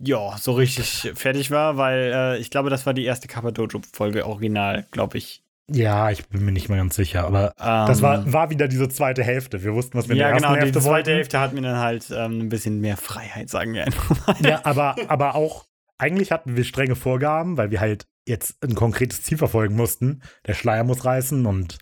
ja, 0.00 0.36
so 0.38 0.52
richtig 0.52 1.12
fertig 1.14 1.50
war, 1.50 1.76
weil 1.76 2.12
äh, 2.14 2.38
ich 2.38 2.50
glaube, 2.50 2.70
das 2.70 2.86
war 2.86 2.94
die 2.94 3.04
erste 3.04 3.28
Kappa 3.28 3.50
Dojo-Folge 3.50 4.26
original, 4.26 4.86
glaube 4.90 5.18
ich. 5.18 5.42
Ja, 5.70 6.10
ich 6.10 6.28
bin 6.28 6.44
mir 6.44 6.52
nicht 6.52 6.68
mehr 6.68 6.76
ganz 6.76 6.94
sicher, 6.94 7.24
aber 7.24 7.54
Ähm, 7.58 7.86
das 7.86 8.02
war, 8.02 8.30
war 8.30 8.50
wieder 8.50 8.68
diese 8.68 8.88
zweite 8.88 9.22
Hälfte. 9.22 9.62
Wir 9.62 9.72
wussten, 9.72 9.96
was 9.96 10.08
wir 10.08 10.16
ja, 10.16 10.28
in 10.28 10.34
der 10.34 10.34
ersten 10.34 10.42
genau, 10.42 10.54
die 10.54 10.60
Hälfte 10.60 10.80
zweite 10.80 10.90
wollten. 10.90 11.10
Hälfte 11.10 11.40
hat 11.40 11.54
mir 11.54 11.62
dann 11.62 11.78
halt 11.78 12.10
ähm, 12.10 12.40
ein 12.40 12.48
bisschen 12.50 12.80
mehr 12.80 12.96
Freiheit, 12.98 13.48
sagen 13.48 13.72
wir 13.72 13.84
einfach 13.86 14.26
mal. 14.26 14.36
Ja, 14.46 14.60
aber, 14.64 14.96
aber 15.08 15.34
auch, 15.34 15.64
eigentlich 15.96 16.32
hatten 16.32 16.56
wir 16.56 16.64
strenge 16.64 16.96
Vorgaben, 16.96 17.56
weil 17.56 17.70
wir 17.70 17.80
halt 17.80 18.06
jetzt 18.26 18.62
ein 18.62 18.74
konkretes 18.74 19.22
Ziel 19.22 19.38
verfolgen 19.38 19.74
mussten. 19.74 20.22
Der 20.46 20.54
Schleier 20.54 20.84
muss 20.84 21.04
reißen 21.04 21.46
und 21.46 21.78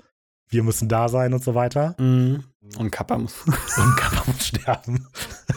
wir 0.49 0.63
müssen 0.63 0.89
da 0.89 1.09
sein 1.09 1.33
und 1.35 1.43
so 1.43 1.55
weiter. 1.55 1.97
Mhm. 1.99 2.45
Und 2.79 2.91
Kappa 2.93 3.19
muss. 3.19 3.43
Und 3.47 3.97
Kappa 3.97 4.31
muss 4.31 4.47
sterben. 4.47 5.09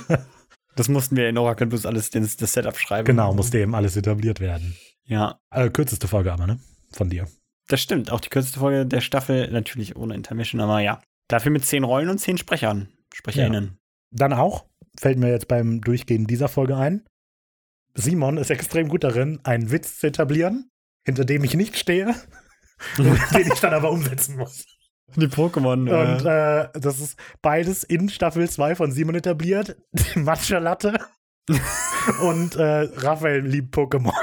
Das 0.76 0.88
mussten 0.90 1.16
wir 1.16 1.30
in 1.30 1.38
Oracle 1.38 1.68
Blues 1.68 1.86
alles 1.86 2.10
das, 2.10 2.36
das 2.38 2.54
Setup 2.54 2.78
schreiben. 2.78 3.06
Genau, 3.06 3.34
musste 3.34 3.60
eben 3.60 3.76
alles 3.76 3.96
etabliert 3.96 4.40
werden. 4.40 4.76
Ja, 5.06 5.40
Äh, 5.52 5.70
kürzeste 5.70 6.08
Folge 6.08 6.34
aber, 6.34 6.48
ne? 6.48 6.60
Von 6.92 7.10
dir. 7.10 7.28
das 7.68 7.82
stimmt. 7.82 8.12
Auch 8.12 8.20
die 8.20 8.30
kürzeste 8.30 8.60
Folge 8.60 8.86
der 8.86 9.02
Staffel, 9.02 9.50
natürlich 9.52 9.96
ohne 9.96 10.16
Intermission, 10.16 10.62
aber 10.62 10.80
ja. 10.80 11.02
Dafür 11.28 11.52
mit 11.52 11.66
zehn 11.66 11.84
Rollen 11.84 12.10
und 12.10 12.20
zehn 12.20 12.38
Sprechern. 12.38 12.90
SprecherInnen. 13.14 13.78
Dann 14.12 14.34
auch, 14.34 14.66
fällt 15.00 15.18
mir 15.18 15.30
jetzt 15.32 15.48
beim 15.48 15.82
Durchgehen 15.82 16.28
dieser 16.28 16.48
Folge 16.50 16.76
ein, 16.78 17.06
Simon 17.96 18.38
ist 18.38 18.50
extrem 18.50 18.90
gut 18.90 19.04
darin, 19.04 19.40
einen 19.44 19.72
Witz 19.72 20.00
zu 20.00 20.08
etablieren, 20.08 20.70
hinter 21.06 21.24
dem 21.26 21.44
ich 21.44 21.54
nicht 21.56 21.78
stehe, 21.78 22.14
den 22.98 23.52
ich 23.52 23.60
dann 23.62 23.74
aber 23.74 23.90
umsetzen 23.92 24.36
muss. 24.38 24.66
Die 25.16 25.28
Pokémon. 25.28 25.90
Und 25.90 26.26
äh, 26.26 26.70
das 26.80 27.00
ist 27.00 27.18
beides 27.42 27.84
in 27.84 28.10
Staffel 28.10 28.50
2 28.50 28.76
von 28.76 28.92
Simon 28.92 29.16
etabliert. 29.16 29.78
Die 29.94 30.20
Matcha-Latte 30.20 31.00
und 32.22 32.56
äh, 32.56 32.90
Raphael 32.98 33.46
liebt 33.46 33.76
Pokémon. 33.76 34.14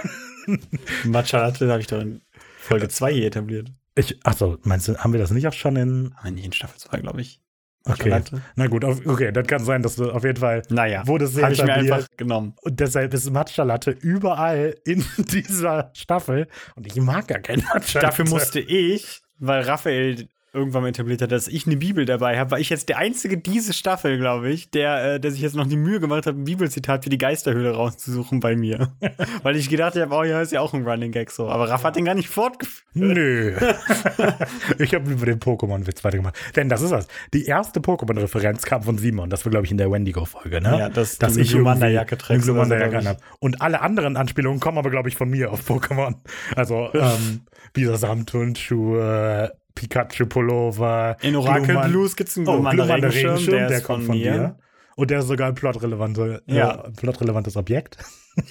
Matcha 1.05 1.39
Latte 1.39 1.71
habe 1.71 1.81
ich 1.81 1.87
doch 1.87 2.01
in 2.01 2.21
Folge 2.59 2.89
2 2.89 3.13
hier 3.13 3.27
etabliert. 3.27 3.73
Ich, 3.95 4.25
achso, 4.25 4.59
meinst 4.63 4.89
du, 4.89 4.97
haben 4.97 5.13
wir 5.13 5.21
das 5.21 5.31
nicht 5.31 5.47
auch 5.47 5.53
schon 5.53 5.77
in. 5.77 6.15
Aber 6.19 6.31
nicht 6.31 6.45
in 6.45 6.53
Staffel 6.53 6.79
2, 6.79 6.99
glaube 6.99 7.21
ich. 7.21 7.41
Matcha 7.85 8.03
Okay. 8.03 8.09
Latte. 8.11 8.43
Na 8.55 8.67
gut, 8.69 8.85
auf, 8.85 9.05
okay, 9.07 9.33
dann 9.33 9.47
kann 9.47 9.65
sein, 9.65 9.83
dass 9.83 9.97
du 9.97 10.11
auf 10.11 10.25
jeden 10.25 10.39
Fall 10.39 10.63
Naja, 10.69 11.07
wurde 11.07 11.27
sehr 11.27 11.45
habe 11.45 11.55
ich 11.55 11.63
mir 11.63 11.75
einfach 11.75 12.07
genommen. 12.17 12.55
Und 12.63 12.79
deshalb 12.79 13.13
ist 13.13 13.31
Matcha-Latte 13.31 13.91
überall 13.91 14.77
in 14.85 15.05
dieser 15.19 15.91
Staffel. 15.95 16.49
Und 16.77 16.87
ich 16.87 16.97
mag 16.97 17.29
gar 17.29 17.41
kein 17.41 17.61
Matcha-Latte. 17.61 18.01
Dafür 18.01 18.29
musste 18.29 18.61
ich, 18.61 19.23
weil 19.39 19.63
Raphael 19.63 20.29
irgendwann 20.55 20.83
mal 20.83 20.89
etabliert 20.89 21.23
hat, 21.23 21.33
dass 21.33 21.49
ich 21.49 21.67
eine 21.67 21.77
Bibel 21.77 22.05
dabei 22.05 22.39
habe, 22.39 22.51
war 22.51 22.61
ich 22.61 22.69
jetzt 22.69 22.91
der 22.91 22.99
einzige 22.99 23.39
diese 23.39 23.73
Staffel, 23.73 24.19
glaube 24.19 24.51
ich, 24.51 24.71
der, 24.71 25.15
äh, 25.15 25.21
der 25.21 25.31
sich 25.31 25.41
jetzt 25.41 25.57
noch 25.57 25.67
die 25.67 25.77
Mühe 25.77 25.99
gemacht 25.99 26.27
hat, 26.27 26.35
ein 26.35 26.45
Bibelzitat 26.45 27.05
für 27.05 27.11
die 27.11 27.17
Geisterhöhle 27.17 27.73
rauszusuchen 27.75 28.41
bei 28.41 28.55
mir. 28.55 28.93
weil 29.43 29.57
ich 29.57 29.71
gedacht 29.71 29.97
habe, 29.97 30.15
oh 30.15 30.25
ja, 30.25 30.43
ist 30.43 30.53
ja 30.53 30.61
auch 30.61 30.75
ein 30.75 30.87
Running 30.87 31.11
Gag 31.11 31.31
so. 31.31 31.49
Aber 31.49 31.71
Raff 31.71 31.85
hat 31.85 31.97
den 31.97 32.05
gar 32.05 32.15
nicht 32.15 32.29
fortgeführt. 32.29 32.85
Nö. 32.93 33.57
ich 34.79 34.95
habe 34.95 35.11
über 35.11 35.25
den 35.25 35.41
Pokémon-Witz 35.41 36.05
weitergemacht. 36.05 36.37
Denn 36.55 36.69
das 36.69 36.83
ist 36.83 36.91
das. 36.91 37.07
Die 37.33 37.47
erste 37.47 37.81
Pokémon-Referenz 37.81 38.65
kam 38.65 38.83
von 38.83 38.99
Simon. 38.99 39.31
Das 39.31 39.47
war, 39.47 39.51
glaube 39.51 39.65
ich, 39.65 39.73
in 39.73 39.79
der 39.79 39.91
Wendigo-Folge, 39.91 40.61
ne? 40.61 40.79
Ja, 40.79 40.89
dass 40.91 41.17
Dass 41.17 41.37
ich 41.37 41.49
Glumanda-Jacke 41.51 42.19
so, 42.21 42.53
Glumanda-Jacke 42.53 42.91
ich. 42.91 42.99
anhab. 42.99 43.23
Und 43.39 43.63
alle 43.63 43.81
anderen 43.81 44.19
Anspielungen 44.19 44.61
kommen 44.61 44.77
aber, 44.77 44.91
glaube 44.91 45.09
ich, 45.09 45.17
von 45.17 45.31
mir 45.31 45.51
auf 45.51 45.69
Pokémon. 45.69 46.17
Also, 46.55 46.91
ähm, 46.95 47.47
Bisasam-Turnschuhe, 47.73 49.53
Pikachu-Pullover. 49.75 51.17
In 51.23 51.37
Oracle 51.37 52.09
gibt 52.17 52.29
es 52.29 52.37
einen 52.39 52.49
Oh, 52.49 52.61
Regenschirm, 52.61 53.01
Regenschirm, 53.11 53.51
der, 53.59 53.69
der 53.69 53.79
ist 53.79 53.85
kommt 53.85 54.05
von 54.05 54.17
mir. 54.19 54.33
dir. 54.33 54.59
Und 54.97 55.11
der 55.11 55.21
ist 55.21 55.27
sogar 55.29 55.49
ein 55.49 55.55
plotrelevante, 55.55 56.43
Ja. 56.47 56.85
äh, 56.87 56.91
plotrelevantes 56.93 57.57
Objekt. 57.57 57.99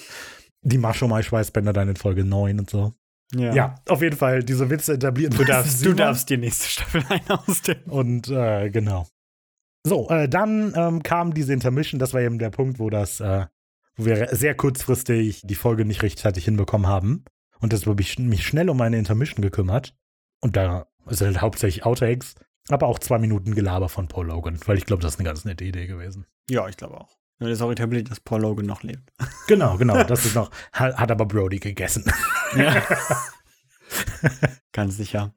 Die 0.63 0.77
Maschomai-Schweißbänder 0.77 1.73
dann 1.73 1.89
in 1.89 1.95
Folge 1.95 2.23
9 2.23 2.59
und 2.59 2.69
so. 2.69 2.93
Ja. 3.33 3.53
Ja, 3.53 3.75
auf 3.87 4.01
jeden 4.01 4.17
Fall 4.17 4.43
diese 4.43 4.69
Witze 4.69 4.93
etablieren. 4.93 5.33
Du 5.35 5.43
darfst, 5.45 5.83
du 5.85 5.93
darfst 5.93 6.29
die 6.29 6.37
nächste 6.37 6.67
Staffel 6.69 7.03
ein 7.09 7.21
ausdenken. 7.29 7.89
Und 7.89 8.27
äh, 8.29 8.69
genau. 8.69 9.07
So, 9.83 10.09
äh, 10.09 10.27
dann 10.29 10.73
ähm, 10.75 11.01
kam 11.01 11.33
diese 11.33 11.53
Intermission, 11.53 11.97
das 11.97 12.13
war 12.13 12.21
eben 12.21 12.37
der 12.39 12.49
Punkt, 12.51 12.77
wo 12.77 12.89
das, 12.91 13.19
äh, 13.21 13.45
wo 13.95 14.05
wir 14.05 14.27
sehr 14.35 14.53
kurzfristig 14.53 15.41
die 15.45 15.55
Folge 15.55 15.85
nicht 15.85 16.03
rechtzeitig 16.03 16.45
hinbekommen 16.45 16.87
haben. 16.87 17.23
Und 17.59 17.71
deshalb 17.73 17.87
habe 17.91 18.01
ich 18.01 18.19
mich 18.19 18.45
schnell 18.45 18.69
um 18.69 18.79
eine 18.81 18.97
Intermission 18.97 19.41
gekümmert. 19.41 19.95
Und 20.41 20.55
da 20.57 20.87
sind 21.07 21.27
halt 21.27 21.41
hauptsächlich 21.41 21.85
Outtakes. 21.85 22.35
Aber 22.69 22.87
auch 22.87 22.99
zwei 22.99 23.17
Minuten 23.17 23.55
Gelaber 23.55 23.89
von 23.89 24.07
Paul 24.07 24.27
Logan, 24.27 24.59
weil 24.65 24.77
ich 24.77 24.85
glaube, 24.85 25.01
das 25.01 25.13
ist 25.13 25.19
eine 25.19 25.27
ganz 25.27 25.45
nette 25.45 25.65
Idee 25.65 25.87
gewesen. 25.87 26.25
Ja, 26.49 26.67
ich 26.67 26.77
glaube 26.77 26.99
auch. 26.99 27.17
Das 27.39 27.49
ist 27.49 27.61
auch 27.61 27.71
etabliert, 27.71 28.11
dass 28.11 28.19
Paul 28.19 28.41
Logan 28.41 28.65
noch 28.65 28.83
lebt. 28.83 29.11
Genau, 29.47 29.75
genau. 29.77 30.03
Das 30.03 30.25
ist 30.25 30.35
noch, 30.35 30.51
hat, 30.71 30.95
hat 30.95 31.11
aber 31.11 31.25
Brody 31.25 31.59
gegessen. 31.59 32.05
Ja. 32.55 32.81
Ganz 34.71 34.95
sicher. 34.95 35.33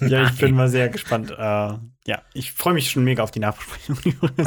Ja, 0.00 0.24
ich 0.24 0.38
bin 0.38 0.54
mal 0.54 0.68
sehr 0.68 0.88
gespannt. 0.88 1.30
Äh, 1.30 1.34
ja, 1.36 2.22
ich 2.32 2.52
freue 2.52 2.74
mich 2.74 2.90
schon 2.90 3.04
mega 3.04 3.22
auf 3.22 3.32
die 3.32 3.40
Nachbesprechung. 3.40 3.98
ne? 4.36 4.46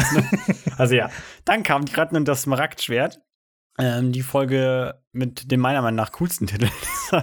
also 0.77 0.95
ja, 0.95 1.11
dann 1.45 1.61
kam 1.63 1.85
die 1.85 1.93
Ratten 1.93 2.15
und 2.15 2.27
das 2.27 2.43
Smaragdschwert. 2.43 3.21
Ähm, 3.77 4.11
die 4.11 4.21
Folge 4.21 5.01
mit 5.11 5.51
dem 5.51 5.59
meiner 5.59 5.81
Meinung 5.81 5.97
nach 5.97 6.11
coolsten 6.13 6.47
Titel 6.47 6.69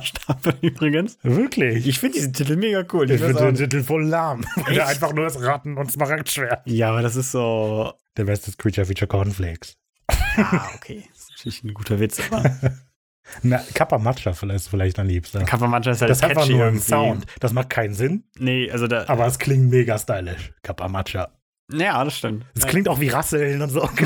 Staffel 0.03 0.55
übrigens. 0.61 1.19
Wirklich? 1.23 1.87
Ich 1.87 1.99
finde 1.99 2.19
diesen 2.19 2.33
Titel 2.33 2.57
mega 2.57 2.85
cool. 2.93 3.11
Ich 3.11 3.21
weiß 3.21 3.29
finde 3.37 3.45
den. 3.53 3.55
Titel 3.57 3.83
voll 3.83 4.05
lahm. 4.07 4.45
Weil 4.57 4.75
der 4.75 4.87
einfach 4.89 5.13
nur 5.13 5.25
das 5.25 5.41
Ratten 5.43 5.77
und 5.77 5.91
Smaragdschwert. 5.91 6.63
ja, 6.67 6.91
aber 6.91 7.03
das 7.03 7.17
ist 7.17 7.33
so. 7.33 7.93
Der 8.17 8.25
beste 8.25 8.53
Creature 8.57 8.87
Feature 8.87 9.09
Cornflakes. 9.09 9.77
Ah, 10.37 10.69
okay. 10.75 11.05
Das 11.13 11.21
ist 11.23 11.31
natürlich 11.39 11.65
ein 11.65 11.75
guter 11.75 11.99
Witz, 12.01 12.21
aber 12.31 12.55
Na, 13.43 13.63
Kappa 13.75 13.99
Matcha 13.99 14.33
vielleicht, 14.33 14.69
vielleicht 14.69 14.99
am 14.99 15.07
liebsten. 15.07 15.45
Kappa 15.45 15.67
manchmal 15.69 15.95
ist 15.95 16.01
halt 16.01 16.11
Das 16.11 16.23
einfach 16.23 16.43
catchy 16.43 16.55
nur 16.55 16.67
ein. 16.67 16.81
Sound. 16.81 17.27
Das 17.39 17.53
macht 17.53 17.71
keinen 17.71 17.95
Sinn, 17.95 18.25
Nee, 18.39 18.69
also 18.71 18.89
da. 18.89 19.05
aber 19.09 19.27
es 19.27 19.39
klingt 19.39 19.71
mega 19.71 19.97
stylisch. 19.99 20.53
Kappa 20.63 20.89
Matcha. 20.89 21.31
ja, 21.73 22.03
das 22.05 22.19
stimmt. 22.19 22.45
Es 22.57 22.67
klingt 22.67 22.89
auch 22.89 22.99
wie 22.99 23.09
Rasseln 23.09 23.63
und 23.63 23.71
so. 23.71 23.89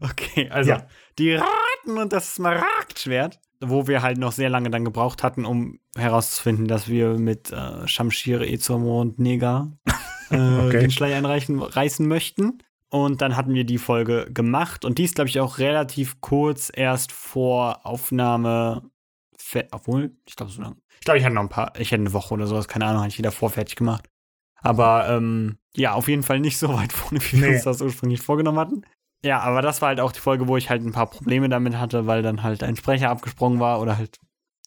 Okay, 0.00 0.48
also 0.50 0.70
Ja. 0.70 0.86
die 1.18 1.38
Raten 1.86 1.98
und 1.98 2.12
das 2.12 2.34
Smaragdschwert, 2.34 3.40
wo 3.60 3.86
wir 3.86 4.02
halt 4.02 4.18
noch 4.18 4.32
sehr 4.32 4.48
lange 4.50 4.70
dann 4.70 4.84
gebraucht 4.84 5.22
hatten, 5.22 5.44
um 5.44 5.78
herauszufinden, 5.96 6.66
dass 6.68 6.88
wir 6.88 7.18
mit 7.18 7.52
äh, 7.52 7.86
Shamshir, 7.86 8.40
Ezomor 8.42 9.00
und 9.02 9.18
Neger 9.18 9.72
äh, 10.30 10.36
Okay. 10.36 10.80
den 10.80 10.90
Schleier 10.90 11.16
einreichen, 11.18 11.60
reißen 11.62 12.06
möchten. 12.06 12.58
Und 12.90 13.22
dann 13.22 13.36
hatten 13.36 13.54
wir 13.54 13.64
die 13.64 13.78
Folge 13.78 14.28
gemacht 14.32 14.84
und 14.84 14.98
die 14.98 15.04
ist, 15.04 15.16
glaube 15.16 15.28
ich, 15.28 15.40
auch 15.40 15.58
relativ 15.58 16.20
kurz 16.20 16.70
erst 16.72 17.10
vor 17.12 17.84
Aufnahme. 17.84 18.82
Obwohl, 19.72 20.12
ich 20.26 20.36
glaube, 20.36 20.52
so 20.52 20.62
lange. 20.62 20.76
Ich 21.00 21.04
glaube, 21.04 21.18
ich 21.18 21.24
hatte 21.24 21.34
noch 21.34 21.42
ein 21.42 21.48
paar, 21.48 21.72
ich 21.78 21.90
hätte 21.90 22.00
eine 22.00 22.12
Woche 22.12 22.32
oder 22.34 22.46
sowas, 22.46 22.66
keine 22.68 22.86
Ahnung, 22.86 23.02
hatte 23.02 23.10
ich 23.12 23.18
wieder 23.18 23.32
vorfertig 23.32 23.76
gemacht. 23.76 24.08
Aber 24.62 25.08
ähm, 25.10 25.58
ja, 25.76 25.92
auf 25.92 26.08
jeden 26.08 26.22
Fall 26.22 26.40
nicht 26.40 26.56
so 26.56 26.72
weit 26.72 26.92
vorne, 26.92 27.20
wie 27.22 27.40
wir 27.40 27.48
Nee. 27.48 27.54
uns 27.56 27.64
das 27.64 27.82
ursprünglich 27.82 28.22
vorgenommen 28.22 28.58
hatten. 28.58 28.82
Ja, 29.24 29.40
aber 29.40 29.62
das 29.62 29.80
war 29.80 29.88
halt 29.88 30.00
auch 30.00 30.12
die 30.12 30.20
Folge, 30.20 30.48
wo 30.48 30.56
ich 30.58 30.68
halt 30.68 30.82
ein 30.82 30.92
paar 30.92 31.08
Probleme 31.08 31.48
damit 31.48 31.78
hatte, 31.78 32.06
weil 32.06 32.22
dann 32.22 32.42
halt 32.42 32.62
ein 32.62 32.76
Sprecher 32.76 33.08
abgesprungen 33.08 33.58
war 33.58 33.80
oder 33.80 33.96
halt 33.96 34.18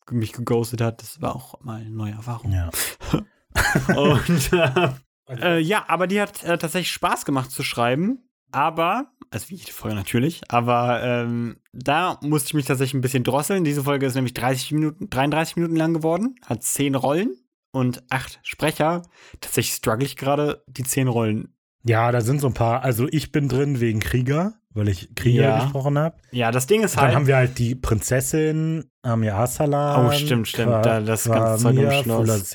mich 0.09 0.33
geghostet 0.33 0.81
hat. 0.81 1.01
Das 1.01 1.21
war 1.21 1.35
auch 1.35 1.61
mal 1.61 1.81
eine 1.81 1.91
neue 1.91 2.13
Erfahrung. 2.13 2.51
ja. 2.51 2.69
Und 3.95 4.53
äh, 4.53 4.89
äh, 5.29 5.59
ja, 5.59 5.85
aber 5.87 6.07
die 6.07 6.21
hat 6.21 6.43
äh, 6.43 6.57
tatsächlich 6.57 6.91
Spaß 6.91 7.25
gemacht 7.25 7.51
zu 7.51 7.63
schreiben. 7.63 8.23
Aber, 8.51 9.11
also 9.29 9.49
wie 9.49 9.55
jede 9.55 9.73
Folge 9.73 9.95
natürlich, 9.95 10.41
aber 10.49 11.03
ähm, 11.03 11.57
da 11.73 12.17
musste 12.21 12.47
ich 12.47 12.53
mich 12.53 12.65
tatsächlich 12.65 12.93
ein 12.93 13.01
bisschen 13.01 13.25
drosseln. 13.25 13.65
Diese 13.65 13.83
Folge 13.83 14.05
ist 14.05 14.15
nämlich 14.15 14.33
30 14.33 14.71
Minuten, 14.71 15.09
33 15.09 15.57
Minuten 15.57 15.75
lang 15.75 15.93
geworden, 15.93 16.35
hat 16.45 16.63
10 16.63 16.95
Rollen 16.95 17.35
und 17.71 18.03
8 18.09 18.39
Sprecher. 18.43 19.01
Tatsächlich 19.41 19.75
struggle 19.75 20.05
ich 20.05 20.15
gerade, 20.15 20.63
die 20.67 20.83
10 20.83 21.09
Rollen. 21.09 21.56
Ja, 21.87 22.11
da 22.11 22.21
sind 22.21 22.39
so 22.41 22.47
ein 22.47 22.53
paar. 22.53 22.83
Also 22.83 23.07
ich 23.11 23.31
bin 23.31 23.47
drin 23.49 23.79
wegen 23.79 23.99
Krieger, 23.99 24.53
weil 24.73 24.87
ich 24.89 25.13
Krieger 25.15 25.41
Ja. 25.43 25.63
gesprochen 25.63 25.97
habe. 25.97 26.17
Ja, 26.31 26.51
das 26.51 26.67
Ding 26.67 26.83
ist 26.83 26.95
Dann 26.97 27.05
halt. 27.05 27.15
haben 27.15 27.27
wir 27.27 27.35
halt 27.37 27.57
die 27.57 27.75
Prinzessin 27.75 28.89
Amir 29.01 29.35
Arsalan. 29.35 30.05
Oh, 30.07 30.11
stimmt, 30.11 30.47
stimmt. 30.47 30.71
Da- 30.85 31.01
das 31.01 31.25
ganze 31.25 31.63
Zeug 31.63 31.77
am 31.79 32.03
Schloss. 32.03 32.53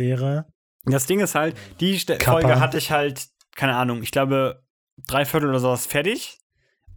Das 0.84 1.06
Ding 1.06 1.20
ist 1.20 1.34
halt, 1.34 1.56
die 1.80 1.98
Ste 1.98 2.18
Kappa. 2.18 2.40
Folge 2.40 2.60
hatte 2.60 2.78
ich 2.78 2.90
halt, 2.90 3.26
keine 3.54 3.76
Ahnung, 3.76 4.02
ich 4.02 4.10
glaube, 4.10 4.62
drei 5.06 5.24
Viertel 5.24 5.48
oder 5.50 5.60
sowas 5.60 5.86
fertig. 5.86 6.38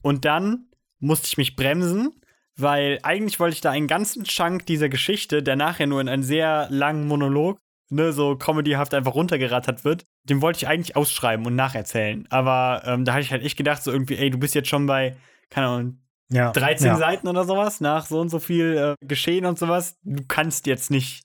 Und 0.02 0.26
dann 0.26 0.70
musste 1.00 1.28
ich 1.28 1.38
mich 1.38 1.56
bremsen, 1.56 2.12
weil 2.58 3.00
eigentlich 3.04 3.40
wollte 3.40 3.54
ich 3.56 3.62
da 3.62 3.72
einen 3.72 3.88
ganzen 3.88 4.24
Chunk 4.24 4.66
dieser 4.66 4.90
Geschichte, 4.90 5.44
der 5.44 5.56
nachher 5.56 5.88
nur 5.88 6.02
in 6.02 6.10
einen 6.10 6.24
sehr 6.24 6.68
langen 6.72 7.08
Monolog, 7.08 7.60
ne, 7.90 8.12
so 8.14 8.36
comedyhaft 8.36 8.94
einfach 8.94 9.14
runtergerattert 9.16 9.84
wird, 9.84 10.06
den 10.24 10.42
wollte 10.42 10.58
ich 10.58 10.68
eigentlich 10.68 10.96
ausschreiben 10.96 11.46
und 11.46 11.56
nacherzählen. 11.56 12.26
Aber 12.30 12.82
ähm, 12.86 13.06
da 13.06 13.14
hatte 13.14 13.22
ich 13.24 13.32
halt 13.32 13.44
echt 13.44 13.58
gedacht, 13.58 13.84
so 13.84 13.92
irgendwie, 13.92 14.18
ey, 14.18 14.30
du 14.30 14.38
bist 14.38 14.56
jetzt 14.56 14.70
schon 14.70 14.86
bei, 14.86 15.16
keine 15.50 15.68
Ahnung, 15.68 16.00
Ja. 16.32 16.52
13 16.52 16.88
ja. 16.88 16.98
Seiten 16.98 17.28
oder 17.28 17.46
sowas, 17.46 17.82
nach 17.82 18.06
so 18.06 18.20
und 18.20 18.30
so 18.30 18.40
viel 18.40 18.96
äh, 19.02 19.06
Geschehen 19.06 19.46
und 19.46 19.60
sowas. 19.60 19.98
Du 20.04 20.24
kannst 20.28 20.66
jetzt 20.68 20.90
nicht 20.92 21.24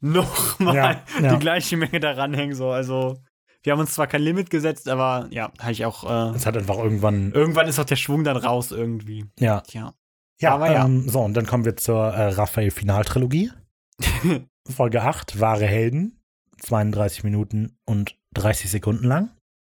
nochmal 0.00 0.74
Ja, 0.74 1.02
ja. 1.22 1.32
die 1.34 1.38
gleiche 1.38 1.76
Menge 1.76 2.00
daran 2.00 2.34
hängen. 2.34 2.54
So. 2.54 2.70
Also, 2.70 3.18
wir 3.62 3.72
haben 3.72 3.80
uns 3.80 3.94
zwar 3.94 4.06
kein 4.06 4.20
Limit 4.22 4.50
gesetzt, 4.50 4.88
aber 4.88 5.26
ja, 5.30 5.50
habe 5.58 5.72
ich 5.72 5.86
auch. 5.86 6.04
Äh, 6.04 6.36
Es 6.36 6.44
hat 6.44 6.56
einfach 6.56 6.76
irgendwann. 6.78 7.32
irgendwann 7.32 7.66
ist 7.68 7.78
auch 7.78 7.84
der 7.86 7.96
Schwung 7.96 8.24
dann 8.24 8.36
raus 8.36 8.72
irgendwie. 8.72 9.24
Ja. 9.38 9.60
Tja. 9.62 9.94
Ja, 10.40 10.54
Aber 10.56 10.70
ja. 10.72 10.84
Ähm, 10.84 11.08
so, 11.08 11.20
und 11.20 11.34
dann 11.34 11.46
kommen 11.46 11.64
wir 11.64 11.76
zur 11.76 12.08
äh, 12.12 12.26
Raphael-Finaltrilogie. 12.30 13.52
Folge 14.68 15.02
8, 15.02 15.40
Wahre 15.40 15.66
Helden. 15.66 16.20
32 16.60 17.24
Minuten 17.24 17.76
und 17.84 18.16
30 18.34 18.70
Sekunden 18.70 19.04
lang. 19.06 19.30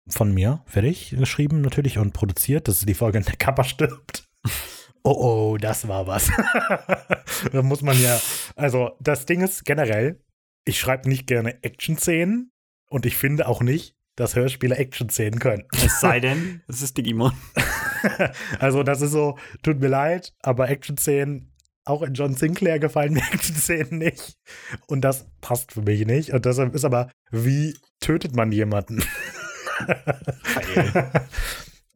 Von 0.08 0.32
mir, 0.32 0.62
fertig 0.64 1.14
geschrieben 1.18 1.60
natürlich 1.60 1.98
und 1.98 2.12
produziert. 2.12 2.66
Das 2.66 2.78
ist 2.78 2.88
die 2.88 2.94
Folge, 2.94 3.18
in 3.18 3.24
der 3.24 3.36
Kappa 3.36 3.64
stirbt. 3.64 4.26
Oh, 5.02 5.52
oh, 5.52 5.56
das 5.58 5.86
war 5.86 6.06
was. 6.06 6.30
da 7.52 7.62
muss 7.62 7.82
man 7.82 8.00
ja. 8.00 8.18
Also, 8.56 8.96
das 9.00 9.26
Ding 9.26 9.42
ist 9.42 9.64
generell, 9.64 10.22
ich 10.64 10.78
schreibe 10.78 11.08
nicht 11.08 11.26
gerne 11.26 11.62
Action-Szenen 11.62 12.50
und 12.90 13.06
ich 13.06 13.16
finde 13.16 13.48
auch 13.48 13.60
nicht, 13.60 13.94
dass 14.16 14.34
Hörspiele 14.34 14.76
Action-Szenen 14.76 15.38
können. 15.38 15.64
Es 15.72 16.00
sei 16.00 16.20
denn, 16.20 16.62
es 16.68 16.82
ist 16.82 16.96
Digimon. 16.96 17.32
Also, 18.60 18.84
das 18.84 19.02
ist 19.02 19.10
so, 19.10 19.38
tut 19.64 19.80
mir 19.80 19.88
leid, 19.88 20.32
aber 20.40 20.68
Action-Szenen, 20.68 21.52
auch 21.88 22.02
in 22.02 22.14
John 22.14 22.34
Sinclair 22.34 22.78
gefallen 22.78 23.14
mir 23.14 23.22
Action-Szenen 23.32 23.98
nicht. 23.98 24.34
Und 24.86 25.02
das 25.02 25.26
passt 25.40 25.72
für 25.72 25.82
mich 25.82 26.06
nicht. 26.06 26.32
Und 26.32 26.44
deshalb 26.44 26.74
ist 26.74 26.84
aber, 26.84 27.10
wie 27.30 27.76
tötet 28.00 28.34
man 28.34 28.52
jemanden? 28.52 29.02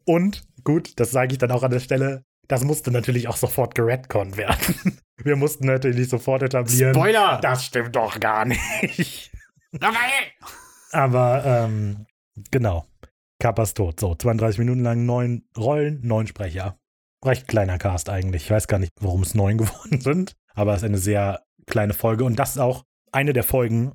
Und 0.04 0.44
gut, 0.64 0.98
das 0.98 1.10
sage 1.10 1.32
ich 1.32 1.38
dann 1.38 1.50
auch 1.50 1.62
an 1.62 1.70
der 1.70 1.80
Stelle, 1.80 2.24
das 2.48 2.64
musste 2.64 2.90
natürlich 2.90 3.28
auch 3.28 3.36
sofort 3.36 3.74
geredconnt 3.74 4.36
werden. 4.36 4.98
Wir 5.16 5.36
mussten 5.36 5.66
natürlich 5.66 6.08
sofort 6.08 6.42
etablieren. 6.42 6.94
Spoiler! 6.94 7.38
Das 7.40 7.64
stimmt 7.64 7.94
doch 7.94 8.18
gar 8.18 8.44
nicht. 8.44 9.30
Aber 10.90 11.44
ähm, 11.44 12.06
genau. 12.50 12.86
Kappas 13.38 13.74
tot. 13.74 14.00
So, 14.00 14.14
32 14.14 14.58
Minuten 14.58 14.82
lang, 14.82 15.06
neun 15.06 15.44
Rollen, 15.56 16.00
neun 16.02 16.26
Sprecher. 16.26 16.78
Recht 17.24 17.48
kleiner 17.48 17.78
Cast 17.78 18.08
eigentlich. 18.08 18.44
Ich 18.44 18.50
weiß 18.50 18.68
gar 18.68 18.78
nicht, 18.78 18.92
warum 19.00 19.22
es 19.22 19.34
neun 19.34 19.58
geworden 19.58 20.00
sind. 20.00 20.34
Aber 20.54 20.72
es 20.72 20.78
ist 20.78 20.86
eine 20.86 20.98
sehr 20.98 21.42
kleine 21.66 21.94
Folge. 21.94 22.24
Und 22.24 22.38
das 22.38 22.52
ist 22.52 22.58
auch 22.58 22.84
eine 23.12 23.32
der 23.32 23.44
Folgen, 23.44 23.92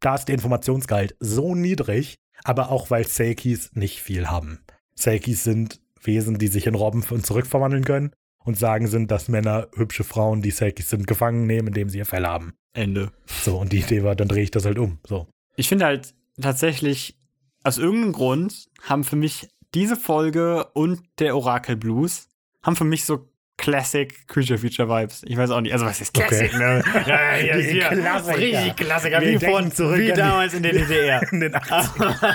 da 0.00 0.14
ist 0.14 0.26
der 0.26 0.34
Informationsgehalt 0.34 1.16
so 1.20 1.54
niedrig, 1.54 2.16
aber 2.44 2.70
auch 2.70 2.90
weil 2.90 3.06
Seikis 3.06 3.70
nicht 3.74 4.00
viel 4.00 4.28
haben. 4.28 4.60
Seikis 4.94 5.44
sind 5.44 5.80
Wesen, 6.02 6.38
die 6.38 6.48
sich 6.48 6.66
in 6.66 6.74
Robben 6.74 7.04
und 7.10 7.26
zurückverwandeln 7.26 7.84
können 7.84 8.12
und 8.42 8.58
sagen 8.58 8.86
sind, 8.86 9.10
dass 9.10 9.28
Männer 9.28 9.68
hübsche 9.74 10.04
Frauen, 10.04 10.40
die 10.40 10.50
Seikis 10.50 10.88
sind, 10.88 11.06
gefangen 11.06 11.46
nehmen, 11.46 11.68
indem 11.68 11.90
sie 11.90 11.98
ihr 11.98 12.06
Fell 12.06 12.26
haben. 12.26 12.54
Ende. 12.72 13.12
So, 13.26 13.58
und 13.58 13.72
die 13.72 13.80
Idee 13.80 14.02
war, 14.02 14.16
dann 14.16 14.28
drehe 14.28 14.42
ich 14.42 14.50
das 14.50 14.64
halt 14.64 14.78
um. 14.78 14.98
So. 15.06 15.26
Ich 15.56 15.68
finde 15.68 15.84
halt 15.84 16.14
tatsächlich, 16.40 17.18
aus 17.62 17.76
irgendeinem 17.76 18.12
Grund 18.12 18.68
haben 18.82 19.04
für 19.04 19.16
mich 19.16 19.48
diese 19.74 19.96
Folge 19.96 20.64
und 20.72 21.02
der 21.18 21.36
Orakel 21.36 21.76
Blues 21.76 22.28
haben 22.62 22.76
für 22.76 22.84
mich 22.84 23.04
so 23.04 23.28
Classic 23.56 24.26
Creature 24.26 24.58
Feature 24.58 24.88
Vibes. 24.88 25.22
Ich 25.26 25.36
weiß 25.36 25.50
auch 25.50 25.60
nicht. 25.60 25.72
Also 25.74 25.84
was 25.84 26.00
ist 26.00 26.14
Classic? 26.14 26.48
Okay. 26.54 26.56
Ne? 26.58 26.82
Ja, 27.06 27.36
ja, 27.36 27.56
Die 27.58 27.62
hier, 27.64 27.80
Klassiker. 27.82 28.38
Richtig 28.38 28.76
Klassiker. 28.76 29.20
Wir 29.20 29.40
Wie, 29.40 29.44
von, 29.46 29.70
zurück 29.72 29.98
wie 29.98 30.06
die- 30.06 30.12
damals 30.14 30.54
in 30.54 30.62
der 30.62 30.72
DDR. 30.72 31.22
In 31.32 31.40
den 31.40 31.54
80ern. 31.56 32.34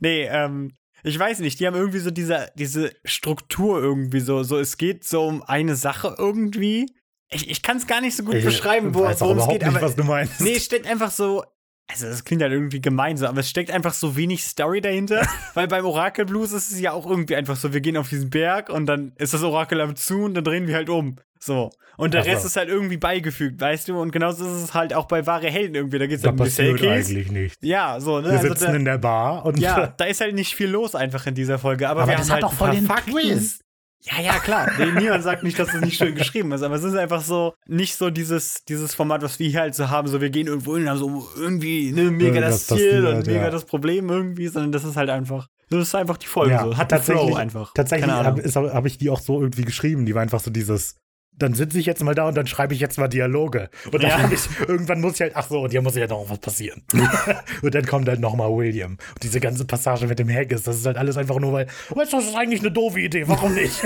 nee, 0.00 0.24
ähm, 0.26 0.72
ich 1.02 1.18
weiß 1.18 1.40
nicht, 1.40 1.60
die 1.60 1.66
haben 1.66 1.74
irgendwie 1.76 1.98
so 1.98 2.10
diese, 2.10 2.50
diese 2.56 2.92
Struktur 3.04 3.78
irgendwie 3.80 4.20
so, 4.20 4.42
so, 4.42 4.58
es 4.58 4.76
geht 4.76 5.04
so 5.04 5.26
um 5.26 5.42
eine 5.42 5.76
Sache 5.76 6.14
irgendwie. 6.18 6.86
Ich, 7.30 7.50
ich 7.50 7.62
kann 7.62 7.76
es 7.76 7.86
gar 7.86 8.00
nicht 8.00 8.16
so 8.16 8.22
gut 8.24 8.42
beschreiben, 8.42 8.94
weiß 8.94 9.22
auch 9.22 9.26
worum 9.28 9.38
es 9.38 9.48
geht, 9.48 9.62
nicht, 9.62 9.68
aber 9.76 9.82
was 9.82 9.96
du 9.96 10.04
meinst. 10.04 10.40
Nee, 10.40 10.54
es 10.56 10.64
steckt 10.64 10.86
einfach 10.86 11.10
so. 11.10 11.44
Also, 11.90 12.06
das 12.06 12.24
klingt 12.24 12.42
halt 12.42 12.52
irgendwie 12.52 12.80
gemein 12.80 13.16
so, 13.16 13.26
aber 13.26 13.40
es 13.40 13.50
steckt 13.50 13.70
einfach 13.70 13.92
so 13.92 14.16
wenig 14.16 14.42
Story 14.44 14.80
dahinter. 14.80 15.26
weil 15.54 15.68
beim 15.68 15.84
Orakel 15.84 16.24
Blues 16.24 16.52
ist 16.52 16.72
es 16.72 16.80
ja 16.80 16.92
auch 16.92 17.06
irgendwie 17.06 17.36
einfach 17.36 17.56
so: 17.56 17.72
wir 17.72 17.80
gehen 17.80 17.96
auf 17.96 18.08
diesen 18.08 18.30
Berg 18.30 18.70
und 18.70 18.86
dann 18.86 19.12
ist 19.16 19.34
das 19.34 19.42
Orakel 19.42 19.80
am 19.80 19.94
zu 19.96 20.22
und 20.24 20.34
dann 20.34 20.44
drehen 20.44 20.66
wir 20.66 20.74
halt 20.74 20.88
um. 20.88 21.16
So. 21.38 21.70
Und 21.96 22.14
der 22.14 22.22
Ach 22.22 22.24
so. 22.24 22.30
Rest 22.30 22.46
ist 22.46 22.56
halt 22.56 22.68
irgendwie 22.68 22.96
beigefügt, 22.96 23.60
weißt 23.60 23.88
du? 23.88 24.00
Und 24.00 24.10
genauso 24.12 24.44
ist 24.44 24.64
es 24.64 24.74
halt 24.74 24.94
auch 24.94 25.04
bei 25.04 25.26
wahre 25.26 25.48
Helden 25.48 25.74
irgendwie. 25.74 25.98
Da 25.98 26.06
geht's 26.06 26.22
da 26.22 26.30
halt 26.30 26.40
um 26.40 26.46
die 26.46 26.50
passiert 26.50 26.82
eigentlich 26.82 27.30
nichts. 27.30 27.58
Ja, 27.60 28.00
so, 28.00 28.20
ne? 28.20 28.30
Wir 28.30 28.38
Also 28.38 28.48
sitzen 28.48 28.64
da, 28.64 28.74
in 28.74 28.84
der 28.84 28.98
Bar 28.98 29.44
und 29.44 29.58
ja, 29.58 29.86
da 29.96 30.04
ist 30.04 30.20
halt 30.20 30.34
nicht 30.34 30.54
viel 30.54 30.68
los 30.68 30.94
einfach 30.94 31.26
in 31.26 31.34
dieser 31.34 31.58
Folge. 31.58 31.88
Aber, 31.88 32.02
aber 32.02 32.12
wir 32.12 32.16
das 32.16 32.30
haben 32.30 32.36
hat 32.36 32.42
halt 32.42 32.52
doch 32.52 32.56
voll 32.56 32.70
den 32.70 32.86
Fakten. 32.86 33.12
Twist. 33.12 33.63
Ja, 34.06 34.20
ja, 34.20 34.38
klar. 34.38 34.70
Niemand 34.98 35.24
sagt 35.24 35.42
nicht, 35.42 35.58
dass 35.58 35.72
es 35.72 35.80
nicht 35.80 35.96
schön 35.96 36.14
geschrieben 36.14 36.52
ist, 36.52 36.62
aber 36.62 36.74
es 36.74 36.84
ist 36.84 36.94
einfach 36.94 37.22
so, 37.22 37.54
nicht 37.66 37.96
so 37.96 38.10
dieses, 38.10 38.64
dieses 38.64 38.94
Format, 38.94 39.22
was 39.22 39.38
wir 39.38 39.48
hier 39.48 39.60
halt 39.60 39.74
so 39.74 39.88
haben, 39.88 40.08
so 40.08 40.20
wir 40.20 40.28
gehen 40.28 40.46
irgendwo 40.46 40.74
hin 40.74 40.84
und 40.84 40.90
haben 40.90 40.98
so 40.98 41.28
irgendwie 41.36 41.90
ne, 41.90 42.10
mega 42.10 42.40
das 42.40 42.66
Ziel 42.66 43.06
und 43.06 43.26
mega 43.26 43.44
ja. 43.44 43.50
das 43.50 43.64
Problem 43.64 44.10
irgendwie, 44.10 44.48
sondern 44.48 44.72
das 44.72 44.84
ist 44.84 44.96
halt 44.96 45.08
einfach, 45.08 45.48
das 45.70 45.88
ist 45.88 45.94
einfach 45.94 46.18
die 46.18 46.26
Folge 46.26 46.52
ja, 46.52 46.64
so. 46.64 46.76
Hat 46.76 46.90
tatsächlich, 46.90 47.28
Flow 47.28 47.36
einfach. 47.36 47.72
Tatsächlich 47.72 48.10
habe 48.10 48.74
hab 48.74 48.86
ich 48.86 48.98
die 48.98 49.08
auch 49.08 49.20
so 49.20 49.40
irgendwie 49.40 49.64
geschrieben, 49.64 50.04
die 50.04 50.14
war 50.14 50.20
einfach 50.20 50.40
so 50.40 50.50
dieses, 50.50 50.96
dann 51.36 51.54
sitze 51.54 51.78
ich 51.78 51.86
jetzt 51.86 52.02
mal 52.02 52.14
da 52.14 52.28
und 52.28 52.36
dann 52.36 52.46
schreibe 52.46 52.74
ich 52.74 52.80
jetzt 52.80 52.98
mal 52.98 53.08
Dialoge. 53.08 53.68
Und 53.90 54.02
dann 54.02 54.10
ja. 54.10 54.30
ich, 54.32 54.48
irgendwann 54.68 55.00
muss 55.00 55.14
ich 55.14 55.22
halt, 55.22 55.32
ach 55.34 55.48
so, 55.48 55.62
und 55.62 55.70
hier 55.70 55.82
muss 55.82 55.96
ja 55.96 56.06
noch 56.06 56.28
was 56.28 56.38
passieren. 56.38 56.82
und 57.62 57.74
dann 57.74 57.86
kommt 57.86 58.08
halt 58.08 58.20
nochmal 58.20 58.50
William. 58.50 58.92
Und 58.92 59.22
diese 59.22 59.40
ganze 59.40 59.64
Passage 59.64 60.06
mit 60.06 60.18
dem 60.18 60.28
Haggis, 60.28 60.62
das 60.62 60.76
ist 60.76 60.86
halt 60.86 60.96
alles 60.96 61.16
einfach 61.16 61.38
nur, 61.38 61.52
weil, 61.52 61.66
weißt 61.90 62.12
du, 62.12 62.16
das 62.18 62.26
ist 62.26 62.36
eigentlich 62.36 62.60
eine 62.60 62.70
doofe 62.70 63.00
Idee, 63.00 63.26
warum 63.26 63.54
nicht? 63.54 63.82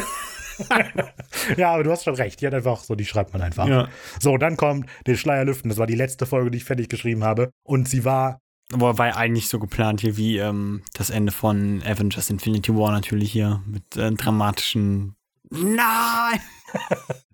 ja, 1.56 1.72
aber 1.72 1.84
du 1.84 1.90
hast 1.90 2.04
schon 2.04 2.14
recht. 2.14 2.40
Die 2.40 2.46
hat 2.46 2.54
einfach 2.54 2.82
so, 2.82 2.94
die 2.94 3.06
schreibt 3.06 3.32
man 3.32 3.42
einfach. 3.42 3.66
Ja. 3.66 3.88
So, 4.20 4.36
dann 4.36 4.56
kommt 4.56 4.88
den 5.06 5.16
Schleier 5.16 5.44
lüften. 5.44 5.68
Das 5.68 5.78
war 5.78 5.86
die 5.86 5.94
letzte 5.94 6.26
Folge, 6.26 6.50
die 6.50 6.58
ich 6.58 6.64
fertig 6.64 6.88
geschrieben 6.88 7.24
habe. 7.24 7.50
Und 7.62 7.88
sie 7.88 8.04
war. 8.04 8.40
Aber 8.72 8.98
war 8.98 9.06
ja 9.06 9.16
eigentlich 9.16 9.48
so 9.48 9.58
geplant 9.58 10.02
hier 10.02 10.18
wie 10.18 10.36
ähm, 10.36 10.82
das 10.92 11.08
Ende 11.08 11.32
von 11.32 11.82
Avengers 11.86 12.28
Infinity 12.28 12.74
War 12.74 12.92
natürlich 12.92 13.32
hier 13.32 13.62
mit 13.66 13.96
äh, 13.96 14.12
dramatischen 14.12 15.14
Nein! 15.50 16.40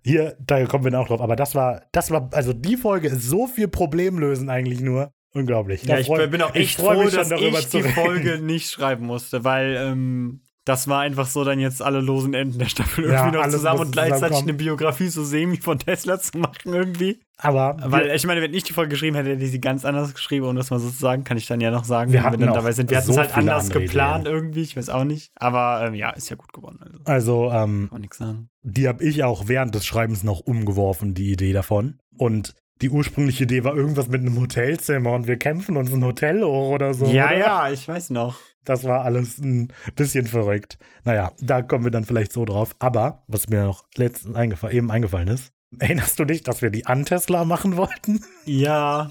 Hier, 0.03 0.37
da 0.39 0.65
kommen 0.65 0.85
wir 0.85 0.99
auch 0.99 1.07
drauf. 1.07 1.21
Aber 1.21 1.35
das 1.35 1.55
war, 1.55 1.83
das 1.91 2.11
war, 2.11 2.29
also 2.31 2.53
die 2.53 2.77
Folge 2.77 3.07
ist 3.07 3.23
so 3.23 3.47
viel 3.47 3.67
Problemlösen 3.67 4.49
eigentlich 4.49 4.79
nur. 4.81 5.11
Unglaublich. 5.33 5.83
Ja, 5.83 5.97
ich 5.97 6.07
freu, 6.07 6.27
bin 6.27 6.41
auch 6.41 6.55
echt 6.55 6.79
froh, 6.79 7.03
dass 7.09 7.29
ich 7.29 7.69
die 7.69 7.83
Folge 7.83 8.39
nicht 8.39 8.71
schreiben 8.71 9.05
musste, 9.05 9.43
weil 9.43 9.75
ähm, 9.77 10.44
das 10.65 10.87
war 10.87 11.01
einfach 11.01 11.27
so, 11.27 11.43
dann 11.43 11.59
jetzt 11.59 11.81
alle 11.83 12.01
losen 12.01 12.33
Enden 12.33 12.57
der 12.57 12.65
Staffel 12.65 13.05
irgendwie 13.05 13.37
ja, 13.37 13.43
noch 13.43 13.49
zusammen 13.49 13.81
und 13.81 13.91
gleichzeitig 13.91 14.39
eine 14.39 14.53
Biografie 14.53 15.09
so 15.09 15.23
semi 15.23 15.57
von 15.57 15.77
Tesla 15.77 16.19
zu 16.19 16.39
machen 16.39 16.73
irgendwie. 16.73 17.19
Aber. 17.37 17.77
Weil, 17.79 18.09
ich 18.15 18.25
meine, 18.25 18.41
wenn 18.41 18.53
ich 18.53 18.63
die 18.63 18.73
Folge 18.73 18.89
geschrieben 18.89 19.15
hätte, 19.15 19.29
hätte 19.29 19.43
ich 19.43 19.51
sie 19.51 19.61
ganz 19.61 19.85
anders 19.85 20.13
geschrieben, 20.15 20.47
um 20.47 20.55
das 20.55 20.71
mal 20.71 20.79
so 20.79 20.89
zu 20.89 20.97
sagen, 20.97 21.23
kann 21.23 21.37
ich 21.37 21.45
dann 21.45 21.61
ja 21.61 21.69
noch 21.69 21.83
sagen, 21.83 22.11
wir 22.11 22.23
wenn 22.23 22.39
wir 22.39 22.45
dann 22.47 22.55
dabei 22.55 22.71
sind. 22.71 22.89
Wir 22.89 22.97
hatten 22.97 23.11
es 23.11 23.17
halt 23.17 23.37
anders 23.37 23.69
geplant 23.69 24.25
Ideen. 24.25 24.35
irgendwie, 24.35 24.61
ich 24.63 24.75
weiß 24.75 24.89
auch 24.89 25.03
nicht. 25.03 25.31
Aber 25.35 25.85
ähm, 25.85 25.93
ja, 25.93 26.09
ist 26.09 26.29
ja 26.29 26.35
gut 26.35 26.51
geworden. 26.51 26.79
Also, 26.81 26.99
also 27.05 27.51
ähm, 27.51 27.87
kann 27.91 28.01
nichts 28.01 28.17
sagen. 28.17 28.49
die 28.63 28.87
habe 28.87 29.03
ich 29.03 29.23
auch 29.23 29.47
während 29.47 29.75
des 29.75 29.85
Schreibens 29.85 30.23
noch 30.23 30.39
umgeworfen, 30.39 31.13
die 31.13 31.31
Idee 31.31 31.53
davon. 31.53 31.99
Und 32.17 32.55
die 32.81 32.89
ursprüngliche 32.89 33.43
Idee 33.43 33.63
war 33.63 33.75
irgendwas 33.75 34.07
mit 34.07 34.21
einem 34.21 34.39
Hotelzimmer 34.39 35.13
und 35.13 35.27
wir 35.27 35.37
kämpfen 35.37 35.77
uns 35.77 35.93
ein 35.93 36.03
Hotel 36.03 36.43
hoch 36.43 36.69
oder 36.69 36.93
so. 36.93 37.05
Ja, 37.05 37.27
oder? 37.27 37.37
ja, 37.37 37.69
ich 37.69 37.87
weiß 37.87 38.09
noch. 38.09 38.39
Das 38.65 38.83
war 38.83 39.03
alles 39.03 39.37
ein 39.37 39.71
bisschen 39.95 40.27
verrückt. 40.27 40.77
Naja, 41.03 41.31
da 41.39 41.61
kommen 41.61 41.83
wir 41.83 41.91
dann 41.91 42.05
vielleicht 42.05 42.33
so 42.33 42.45
drauf. 42.45 42.75
Aber, 42.79 43.23
was 43.27 43.47
mir 43.47 43.63
noch 43.63 43.85
letztens 43.95 44.35
eingefallen, 44.35 44.75
eben 44.75 44.91
eingefallen 44.91 45.27
ist, 45.27 45.53
erinnerst 45.79 46.19
du 46.19 46.25
dich, 46.25 46.43
dass 46.43 46.61
wir 46.61 46.69
die 46.69 46.85
Antesla 46.85 47.45
machen 47.45 47.77
wollten? 47.77 48.23
Ja. 48.45 49.09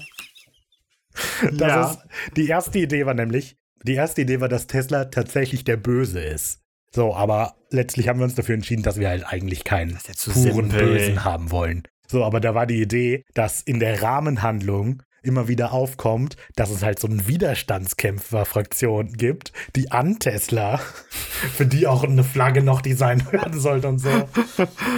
Das 1.43 1.59
ja. 1.59 1.91
Ist, 1.91 1.99
die 2.35 2.47
erste 2.47 2.79
Idee 2.79 3.05
war 3.05 3.13
nämlich, 3.13 3.55
die 3.83 3.93
erste 3.93 4.21
Idee 4.21 4.41
war, 4.41 4.49
dass 4.49 4.67
Tesla 4.67 5.05
tatsächlich 5.05 5.63
der 5.63 5.77
Böse 5.77 6.19
ist. 6.19 6.61
So, 6.93 7.13
aber 7.13 7.55
letztlich 7.71 8.07
haben 8.07 8.19
wir 8.19 8.23
uns 8.23 8.35
dafür 8.35 8.55
entschieden, 8.55 8.83
dass 8.83 8.99
wir 8.99 9.09
halt 9.09 9.25
eigentlich 9.25 9.63
keinen 9.63 9.97
puren 10.33 10.69
Bösen 10.69 11.23
haben 11.23 11.51
wollen. 11.51 11.83
So, 12.07 12.23
aber 12.23 12.39
da 12.39 12.55
war 12.55 12.65
die 12.65 12.81
Idee, 12.81 13.23
dass 13.33 13.61
in 13.61 13.79
der 13.79 14.01
Rahmenhandlung 14.01 15.03
immer 15.25 15.47
wieder 15.47 15.73
aufkommt, 15.73 16.37
dass 16.55 16.69
es 16.69 16.83
halt 16.83 16.99
so 16.99 17.07
eine 17.07 17.27
Widerstandskämpfer-Fraktion 17.27 19.13
gibt, 19.13 19.51
die 19.75 19.91
an 19.91 20.19
Tesla, 20.19 20.77
für 21.57 21.65
die 21.65 21.87
auch 21.87 22.03
eine 22.03 22.23
Flagge 22.23 22.63
noch 22.63 22.81
designt 22.81 23.31
werden 23.31 23.59
sollte 23.59 23.87
und 23.87 23.99
so. 23.99 24.09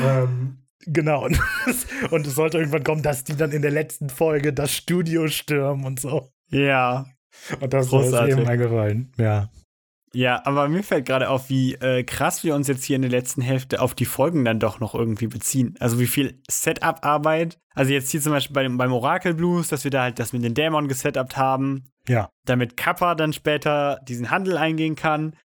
ähm, 0.05 0.57
genau. 0.85 1.25
Und, 1.25 1.39
und 2.11 2.27
es 2.27 2.35
sollte 2.35 2.57
irgendwann 2.57 2.83
kommen, 2.83 3.03
dass 3.03 3.23
die 3.23 3.35
dann 3.35 3.51
in 3.51 3.61
der 3.61 3.71
letzten 3.71 4.09
Folge 4.09 4.53
das 4.53 4.73
Studio 4.73 5.27
stürmen 5.27 5.85
und 5.85 5.99
so. 5.99 6.29
Ja. 6.49 7.05
Und 7.59 7.73
das 7.73 7.89
Großartig. 7.89 8.33
ist 8.33 8.39
eben 8.39 8.47
eingefallen. 8.47 9.11
Ja. 9.17 9.49
Ja, 10.17 10.41
aber 10.45 10.67
mir 10.67 10.81
fällt 10.81 11.05
gerade 11.05 11.29
auf, 11.29 11.47
wie 11.47 11.75
äh, 11.75 12.03
krass 12.03 12.43
wir 12.43 12.55
uns 12.55 12.67
jetzt 12.67 12.83
hier 12.83 12.95
in 12.95 13.03
der 13.03 13.11
letzten 13.11 13.39
Hälfte 13.39 13.79
auf 13.79 13.93
die 13.93 14.05
Folgen 14.05 14.45
dann 14.45 14.59
doch 14.59 14.79
noch 14.79 14.95
irgendwie 14.95 15.27
beziehen. 15.27 15.75
Also 15.79 15.99
wie 15.99 16.07
viel 16.07 16.41
Setup-Arbeit. 16.49 17.59
Also 17.75 17.93
jetzt 17.93 18.09
hier 18.09 18.19
zum 18.19 18.31
Beispiel 18.31 18.55
bei, 18.55 18.67
beim 18.67 18.91
Oracle 18.93 19.35
Blues, 19.35 19.67
dass 19.67 19.83
wir 19.83 19.91
da 19.91 20.01
halt 20.01 20.17
das 20.17 20.33
mit 20.33 20.43
den 20.43 20.55
Dämon 20.55 20.87
gesetupt 20.87 21.37
haben. 21.37 21.91
Ja. 22.07 22.31
Damit 22.45 22.77
Kappa 22.77 23.13
dann 23.13 23.31
später 23.31 23.99
diesen 24.07 24.31
Handel 24.31 24.57
eingehen 24.57 24.95
kann. 24.95 25.35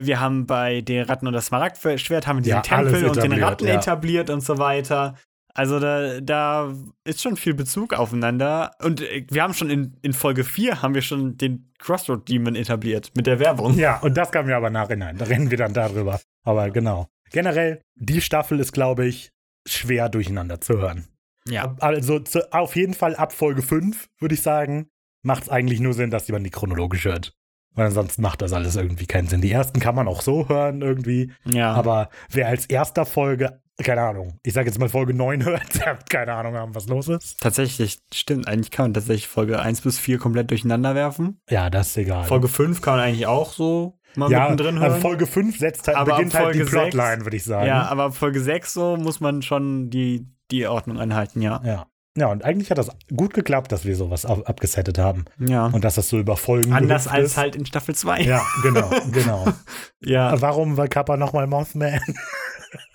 Wir 0.00 0.18
haben 0.18 0.44
bei 0.44 0.80
den 0.80 1.04
Ratten 1.04 1.28
und 1.28 1.32
das 1.32 1.46
Smaragdschwert 1.46 2.26
haben 2.26 2.38
wir 2.38 2.42
diesen 2.42 2.56
ja, 2.56 2.62
Tempel 2.62 3.06
und 3.06 3.22
den 3.22 3.32
Ratten 3.32 3.68
ja. 3.68 3.74
etabliert 3.74 4.28
und 4.28 4.40
so 4.40 4.58
weiter. 4.58 5.14
Also 5.54 5.78
da, 5.78 6.20
da 6.20 6.74
ist 7.04 7.22
schon 7.22 7.36
viel 7.36 7.54
Bezug 7.54 7.94
aufeinander. 7.94 8.72
Und 8.82 9.02
äh, 9.02 9.24
wir 9.30 9.44
haben 9.44 9.54
schon 9.54 9.70
in, 9.70 9.96
in 10.02 10.14
Folge 10.14 10.42
4 10.42 10.82
haben 10.82 10.94
wir 10.94 11.02
schon 11.02 11.38
den 11.38 11.65
Crossroad 11.78 12.28
Demon 12.28 12.54
etabliert 12.54 13.12
mit 13.14 13.26
der 13.26 13.38
Werbung. 13.38 13.78
Ja, 13.78 13.98
und 14.00 14.16
das 14.16 14.32
kam 14.32 14.48
ja 14.48 14.56
aber 14.56 14.70
nachhinein. 14.70 15.18
Da 15.18 15.26
reden 15.26 15.50
wir 15.50 15.58
dann 15.58 15.74
darüber. 15.74 16.20
Aber 16.44 16.70
genau. 16.70 17.08
Generell, 17.30 17.82
die 17.94 18.20
Staffel 18.20 18.60
ist, 18.60 18.72
glaube 18.72 19.06
ich, 19.06 19.30
schwer 19.66 20.08
durcheinander 20.08 20.60
zu 20.60 20.78
hören. 20.78 21.08
Ja. 21.48 21.76
Also 21.80 22.18
zu, 22.20 22.52
auf 22.52 22.76
jeden 22.76 22.94
Fall 22.94 23.14
ab 23.16 23.32
Folge 23.32 23.62
5, 23.62 24.08
würde 24.18 24.34
ich 24.34 24.42
sagen, 24.42 24.88
macht 25.22 25.44
es 25.44 25.48
eigentlich 25.48 25.80
nur 25.80 25.94
Sinn, 25.94 26.10
dass 26.10 26.26
jemand 26.28 26.46
die 26.46 26.50
chronologisch 26.50 27.04
hört. 27.04 27.34
Weil 27.74 27.86
ansonsten 27.86 28.22
macht 28.22 28.42
das 28.42 28.52
alles 28.52 28.76
irgendwie 28.76 29.06
keinen 29.06 29.28
Sinn. 29.28 29.42
Die 29.42 29.52
ersten 29.52 29.80
kann 29.80 29.94
man 29.94 30.08
auch 30.08 30.22
so 30.22 30.48
hören 30.48 30.80
irgendwie. 30.80 31.32
Ja. 31.44 31.74
Aber 31.74 32.08
wer 32.30 32.48
als 32.48 32.66
erster 32.66 33.04
Folge 33.04 33.60
keine 33.84 34.02
Ahnung, 34.02 34.38
ich 34.42 34.54
sage 34.54 34.68
jetzt 34.68 34.78
mal 34.78 34.88
Folge 34.88 35.12
9 35.14 35.44
hört, 35.44 35.74
der 35.78 35.86
hat 35.86 36.08
keine 36.10 36.32
Ahnung 36.32 36.54
haben, 36.54 36.74
was 36.74 36.88
los 36.88 37.08
ist. 37.08 37.40
Tatsächlich, 37.40 38.00
stimmt, 38.12 38.48
eigentlich 38.48 38.70
kann 38.70 38.86
man 38.86 38.94
tatsächlich 38.94 39.28
Folge 39.28 39.60
1 39.60 39.82
bis 39.82 39.98
4 39.98 40.18
komplett 40.18 40.50
durcheinander 40.50 40.94
werfen. 40.94 41.40
Ja, 41.50 41.70
das 41.70 41.88
ist 41.88 41.96
egal. 41.98 42.24
Folge 42.24 42.48
5 42.48 42.80
kann 42.80 42.96
man 42.96 43.04
eigentlich 43.04 43.26
auch 43.26 43.52
so 43.52 43.98
mal 44.14 44.30
ja, 44.30 44.42
mittendrin 44.42 44.78
hören. 44.80 45.00
Folge 45.00 45.26
5 45.26 45.58
setzt 45.58 45.88
halt, 45.88 45.96
aber 45.96 46.16
beginnt 46.16 46.34
halt 46.34 46.54
die 46.54 46.64
Plotline, 46.64 47.24
würde 47.24 47.36
ich 47.36 47.44
sagen. 47.44 47.66
Ja, 47.66 47.82
aber 47.82 48.12
Folge 48.12 48.40
6 48.40 48.72
so 48.72 48.96
muss 48.96 49.20
man 49.20 49.42
schon 49.42 49.90
die, 49.90 50.26
die 50.50 50.66
Ordnung 50.66 50.98
einhalten, 50.98 51.42
ja. 51.42 51.60
Ja. 51.64 51.86
Ja, 52.16 52.28
und 52.28 52.44
eigentlich 52.44 52.70
hat 52.70 52.78
das 52.78 52.88
gut 53.14 53.34
geklappt, 53.34 53.70
dass 53.72 53.84
wir 53.84 53.94
sowas 53.94 54.24
ab 54.24 54.48
abgesettet 54.48 54.98
haben. 54.98 55.26
Ja. 55.38 55.66
Und 55.66 55.84
dass 55.84 55.96
das 55.96 56.08
so 56.08 56.18
über 56.18 56.38
Folgen 56.38 56.72
Anders 56.72 57.06
als 57.06 57.32
ist. 57.32 57.36
halt 57.36 57.56
in 57.56 57.66
Staffel 57.66 57.94
2. 57.94 58.22
Ja, 58.22 58.42
genau, 58.62 58.90
genau. 59.12 59.46
ja. 60.00 60.40
Warum 60.40 60.78
war 60.78 60.88
Kappa 60.88 61.18
nochmal 61.18 61.46
Mothman? 61.46 62.00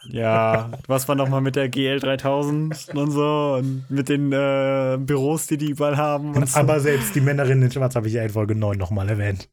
Ja, 0.10 0.72
was 0.88 1.08
war 1.08 1.16
nochmal 1.16 1.42
mit 1.42 1.56
der 1.56 1.70
GL 1.70 2.00
3000 2.00 2.90
und 2.94 3.12
so 3.12 3.56
und 3.60 3.86
mit 3.90 4.10
den 4.10 4.32
äh, 4.32 4.98
Büros, 5.00 5.48
die 5.48 5.58
die 5.58 5.70
überall 5.70 5.98
haben. 5.98 6.36
Und 6.36 6.56
Aber 6.56 6.80
so. 6.80 6.84
selbst 6.84 7.16
die 7.16 7.22
Männerin 7.22 7.62
in 7.62 7.72
Schwarz 7.72 7.96
habe 7.96 8.08
ich 8.08 8.14
ja 8.14 8.24
in 8.24 8.30
Folge 8.30 8.56
9 8.56 8.78
nochmal 8.78 9.10
erwähnt. 9.10 9.50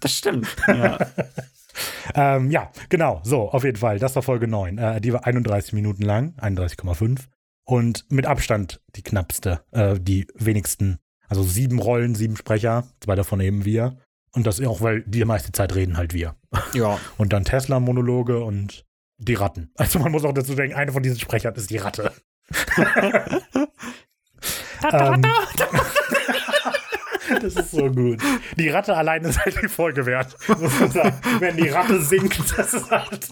Das 0.00 0.12
stimmt, 0.12 0.48
ja. 0.68 0.98
ähm, 2.14 2.50
ja, 2.50 2.70
genau, 2.88 3.20
so, 3.24 3.50
auf 3.50 3.64
jeden 3.64 3.78
Fall. 3.78 3.98
Das 3.98 4.14
war 4.16 4.22
Folge 4.22 4.48
9. 4.48 4.78
Äh, 4.78 5.00
die 5.00 5.12
war 5.12 5.26
31 5.26 5.72
Minuten 5.72 6.02
lang, 6.02 6.34
31,5. 6.40 7.20
Und 7.64 8.04
mit 8.10 8.26
Abstand 8.26 8.82
die 8.94 9.02
knappste, 9.02 9.64
äh, 9.70 9.98
die 9.98 10.26
wenigsten. 10.34 10.98
Also 11.28 11.42
sieben 11.42 11.78
Rollen, 11.78 12.14
sieben 12.14 12.36
Sprecher, 12.36 12.84
zwei 13.00 13.14
davon 13.14 13.40
eben 13.40 13.64
wir. 13.64 13.96
Und 14.32 14.46
das 14.46 14.60
auch, 14.60 14.80
weil 14.80 15.02
die 15.02 15.24
meiste 15.24 15.52
Zeit 15.52 15.74
reden 15.74 15.96
halt 15.96 16.12
wir. 16.12 16.34
Ja. 16.74 16.98
Und 17.16 17.32
dann 17.32 17.44
Tesla-Monologe 17.44 18.44
und 18.44 18.84
die 19.18 19.34
Ratten. 19.34 19.70
Also 19.76 19.98
man 19.98 20.12
muss 20.12 20.24
auch 20.24 20.32
dazu 20.32 20.54
denken, 20.54 20.76
eine 20.76 20.92
von 20.92 21.02
diesen 21.02 21.18
Sprechern 21.18 21.54
ist 21.54 21.70
die 21.70 21.78
Ratte. 21.78 22.12
ähm, 24.92 25.22
das 27.40 27.56
ist 27.56 27.70
so 27.70 27.90
gut. 27.90 28.20
Die 28.58 28.68
Ratte 28.68 28.96
alleine 28.96 29.28
ist 29.28 29.44
halt 29.44 29.60
die 29.62 29.68
Folge 29.68 30.06
wert, 30.06 30.36
muss 30.48 30.80
man 30.80 30.90
sagen. 30.90 31.20
Wenn 31.38 31.56
die 31.56 31.68
Ratte 31.68 32.00
singt, 32.00 32.38
das 32.56 32.74
ist 32.74 32.90
halt. 32.90 33.30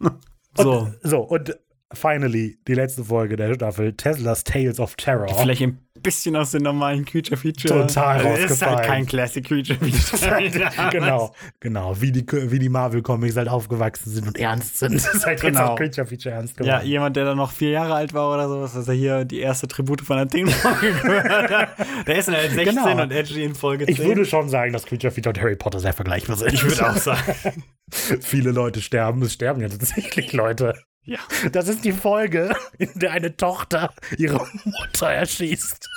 Und, 0.00 0.22
so. 0.56 0.92
So, 1.02 1.20
und 1.20 1.56
finally, 1.92 2.58
die 2.66 2.74
letzte 2.74 3.04
Folge 3.04 3.36
der 3.36 3.54
Staffel, 3.54 3.94
Teslas 3.94 4.44
Tales 4.44 4.80
of 4.80 4.94
Terror. 4.96 5.28
Vielleicht 5.28 5.62
im 5.62 5.78
bisschen 6.04 6.36
aus 6.36 6.52
den 6.52 6.62
normalen 6.62 7.04
Creature 7.04 7.36
Feature. 7.36 7.86
Total 7.86 8.18
also 8.18 8.28
rausgefallen. 8.28 8.52
Ist 8.52 8.66
halt 8.66 8.86
kein 8.86 9.06
Classic 9.06 9.44
Creature 9.44 9.78
Feature. 9.80 10.90
genau, 10.90 11.34
genau. 11.58 12.00
Wie 12.00 12.12
die, 12.12 12.24
wie 12.30 12.60
die 12.60 12.68
Marvel 12.68 13.02
Comics 13.02 13.36
halt 13.36 13.48
aufgewachsen 13.48 14.10
sind 14.10 14.28
und 14.28 14.38
ernst 14.38 14.78
sind. 14.78 14.94
Das 15.04 15.12
ist 15.12 15.26
halt 15.26 15.40
genau. 15.40 15.60
jetzt 15.60 15.68
auch 15.70 15.76
Creature 15.76 16.06
Feature 16.06 16.34
ernst 16.34 16.56
geworden. 16.56 16.80
Ja, 16.80 16.82
jemand, 16.82 17.16
der 17.16 17.24
dann 17.24 17.36
noch 17.36 17.50
vier 17.50 17.70
Jahre 17.70 17.94
alt 17.94 18.14
war 18.14 18.32
oder 18.32 18.48
sowas, 18.48 18.74
dass 18.74 18.86
er 18.86 18.94
hier 18.94 19.24
die 19.24 19.40
erste 19.40 19.66
Tribute 19.66 20.02
von 20.02 20.18
Athen-Folge 20.18 20.92
gehört 21.02 21.50
hat. 21.50 21.68
Der 22.06 22.16
ist 22.16 22.28
dann 22.28 22.36
halt 22.36 22.52
16 22.52 22.74
genau. 22.76 23.02
und 23.02 23.10
Edgy 23.10 23.42
in 23.42 23.54
Folge 23.54 23.86
10. 23.86 23.94
Ich 23.94 24.04
würde 24.04 24.24
schon 24.24 24.48
sagen, 24.48 24.72
dass 24.72 24.86
Creature 24.86 25.10
Feature 25.10 25.34
und 25.34 25.40
Harry 25.40 25.56
Potter 25.56 25.80
sehr 25.80 25.92
vergleichbar 25.92 26.36
sind. 26.36 26.52
Ich 26.52 26.62
würde 26.62 26.88
auch 26.88 26.96
sagen. 26.96 27.64
Viele 27.90 28.50
Leute 28.50 28.80
sterben. 28.80 29.22
Es 29.22 29.32
sterben 29.32 29.60
ja 29.60 29.68
tatsächlich 29.68 30.32
Leute. 30.32 30.74
Ja. 31.04 31.18
Das 31.52 31.68
ist 31.68 31.84
die 31.84 31.92
Folge, 31.92 32.54
in 32.78 32.90
der 32.94 33.12
eine 33.12 33.36
Tochter 33.36 33.92
ihre 34.16 34.46
Mutter 34.64 35.10
erschießt. 35.10 35.88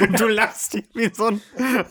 Und 0.00 0.20
du 0.20 0.28
lachst 0.28 0.78
wie 0.94 1.10
so 1.12 1.26
ein. 1.26 1.40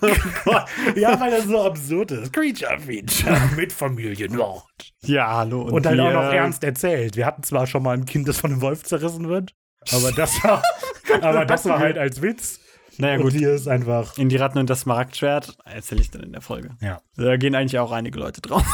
Oh 0.02 0.14
Gott. 0.46 0.66
Ja, 0.96 1.20
weil 1.20 1.32
das 1.32 1.46
so 1.46 1.62
absurd 1.62 2.12
ist. 2.12 2.32
Creature 2.32 2.80
Feature 2.80 3.38
mit 3.58 3.74
Familienmord. 3.74 4.64
Ja, 5.04 5.36
hallo. 5.36 5.64
Und, 5.64 5.74
und 5.74 5.86
dann 5.86 6.00
auch 6.00 6.14
noch 6.14 6.32
ernst 6.32 6.64
erzählt. 6.64 7.18
Wir 7.18 7.26
hatten 7.26 7.44
zwar 7.44 7.68
schon 7.68 7.84
mal 7.84 7.98
ein 7.98 8.06
Kind, 8.06 8.28
das 8.28 8.38
von 8.38 8.52
einem 8.52 8.62
Wolf 8.62 8.84
zerrissen 8.84 9.28
wird, 9.28 9.54
aber 9.92 10.12
das 10.14 10.42
war, 10.44 10.64
aber 11.22 11.46
das 11.46 11.66
war 11.66 11.80
halt 11.80 11.98
als 11.98 12.22
Witz. 12.22 12.60
Naja, 12.98 13.18
gut. 13.18 13.34
Und 13.34 13.40
hier 13.40 13.54
ist 13.54 13.68
einfach. 13.68 14.18
In 14.18 14.30
die 14.30 14.38
Ratten 14.38 14.60
und 14.60 14.70
das 14.70 14.82
Smaragdschwert 14.82 15.58
erzähle 15.66 16.02
ich 16.02 16.12
dann 16.12 16.24
in 16.24 16.32
der 16.32 16.42
Folge. 16.42 16.78
Ja. 16.82 17.02
Da 17.18 17.36
gehen 17.36 17.56
eigentlich 17.56 17.80
auch 17.80 17.92
einige 17.92 18.20
Leute 18.20 18.42
drauf. 18.42 18.66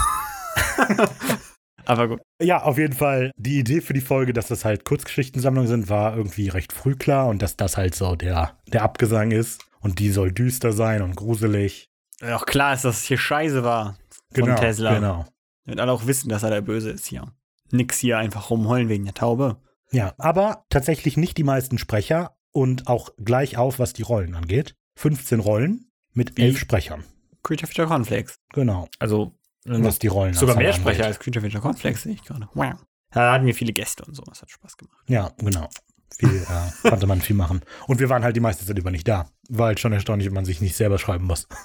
Aber 1.88 2.10
gut. 2.10 2.22
Ja, 2.42 2.64
auf 2.64 2.78
jeden 2.78 2.94
Fall. 2.94 3.32
Die 3.38 3.60
Idee 3.60 3.82
für 3.82 3.94
die 3.94 4.02
Folge, 4.02 4.34
dass 4.34 4.48
das 4.48 4.66
halt 4.66 4.84
Kurzgeschichtensammlungen 4.84 5.70
sind, 5.70 5.90
war 5.90 6.16
irgendwie 6.18 6.50
recht 6.50 6.74
früh 6.74 6.96
klar 6.96 7.28
und 7.28 7.42
dass 7.42 7.56
das 7.56 7.78
halt 7.78 7.96
so 7.96 8.16
der, 8.16 8.58
der 8.68 8.84
Abgesang 8.84 9.32
ist. 9.32 9.64
Und 9.80 10.00
die 10.00 10.10
soll 10.10 10.32
düster 10.32 10.74
sein 10.74 11.02
und 11.02 11.16
gruselig. 11.16 11.90
Ja, 12.20 12.36
auch 12.36 12.46
klar 12.46 12.74
ist, 12.74 12.84
dass 12.84 12.98
es 12.98 13.04
hier 13.06 13.18
scheiße 13.18 13.64
war. 13.64 13.98
Genau, 14.34 14.48
von 14.48 14.56
Tesla. 14.58 14.96
genau. 14.96 15.26
Damit 15.66 15.80
alle 15.80 15.92
auch 15.92 16.08
wissen, 16.08 16.30
dass 16.30 16.44
er 16.44 16.50
der 16.50 16.62
Böse 16.62 16.90
ist 16.90 17.06
hier. 17.06 17.32
Nix 17.72 18.00
hier 18.00 18.18
einfach 18.18 18.50
rumheulen 18.50 18.90
wegen 18.90 19.06
der 19.06 19.14
Taube. 19.14 19.58
Ja, 19.92 20.14
aber 20.18 20.66
tatsächlich 20.70 21.16
nicht 21.16 21.38
die 21.38 21.44
meisten 21.44 21.78
Sprecher 21.78 22.38
und 22.52 22.88
auch 22.88 23.12
gleich 23.24 23.58
auf, 23.58 23.80
was 23.80 23.94
die 23.94 24.02
Rollen 24.02 24.36
angeht. 24.36 24.76
15 24.98 25.40
Rollen 25.40 25.90
mit 26.14 26.38
Wie? 26.38 26.42
elf 26.42 26.58
Sprechern. 26.58 27.04
Creature 27.44 27.68
Feature 27.68 27.88
Cornflakes. 27.88 28.36
Genau. 28.54 28.90
Also 29.00 29.36
Was 29.68 30.00
die 30.00 30.08
Rollen 30.08 30.34
sogar 30.34 30.56
mehr. 30.56 30.74
Sprecher 30.74 31.06
als 31.06 31.20
Creature 31.20 31.44
Feature 31.44 31.62
Cornflakes, 31.62 32.04
sehe 32.04 32.14
ich 32.14 32.24
gerade. 32.24 32.48
Wow. 32.54 32.76
Da 33.12 33.34
hatten 33.34 33.46
wir 33.46 33.54
viele 33.56 33.74
Gäste 33.74 34.04
und 34.06 34.16
so. 34.16 34.24
Das 34.24 34.42
hat 34.42 34.50
Spaß 34.52 34.78
gemacht. 34.78 34.98
Ja, 35.08 35.32
genau. 35.38 35.70
Viel, 36.18 36.30
äh, 36.30 36.90
konnte 36.90 37.06
man 37.06 37.22
viel 37.22 37.36
machen. 37.36 37.62
Und 37.86 38.00
wir 38.00 38.10
waren 38.10 38.24
halt 38.24 38.36
die 38.36 38.40
meiste 38.40 38.66
Zeit 38.66 38.78
über 38.80 38.92
nicht 38.92 39.08
da. 39.08 39.30
War 39.50 39.68
halt 39.68 39.80
schon 39.80 39.94
erstaunlich, 39.94 40.28
wenn 40.28 40.34
man 40.34 40.46
sich 40.46 40.62
nicht 40.62 40.76
selber 40.76 40.98
schreiben 40.98 41.26
muss. 41.26 41.48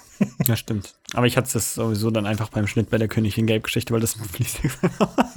Ja, 0.45 0.55
stimmt. 0.55 0.95
Aber 1.13 1.25
ich 1.25 1.35
hatte 1.35 1.57
es 1.57 1.73
sowieso 1.73 2.09
dann 2.09 2.25
einfach 2.25 2.49
beim 2.49 2.67
Schnitt 2.67 2.89
bei 2.89 2.97
der 2.97 3.07
Königin 3.07 3.45
Gelb-Geschichte, 3.45 3.93
weil 3.93 3.99
das 3.99 4.17
war. 4.99 5.33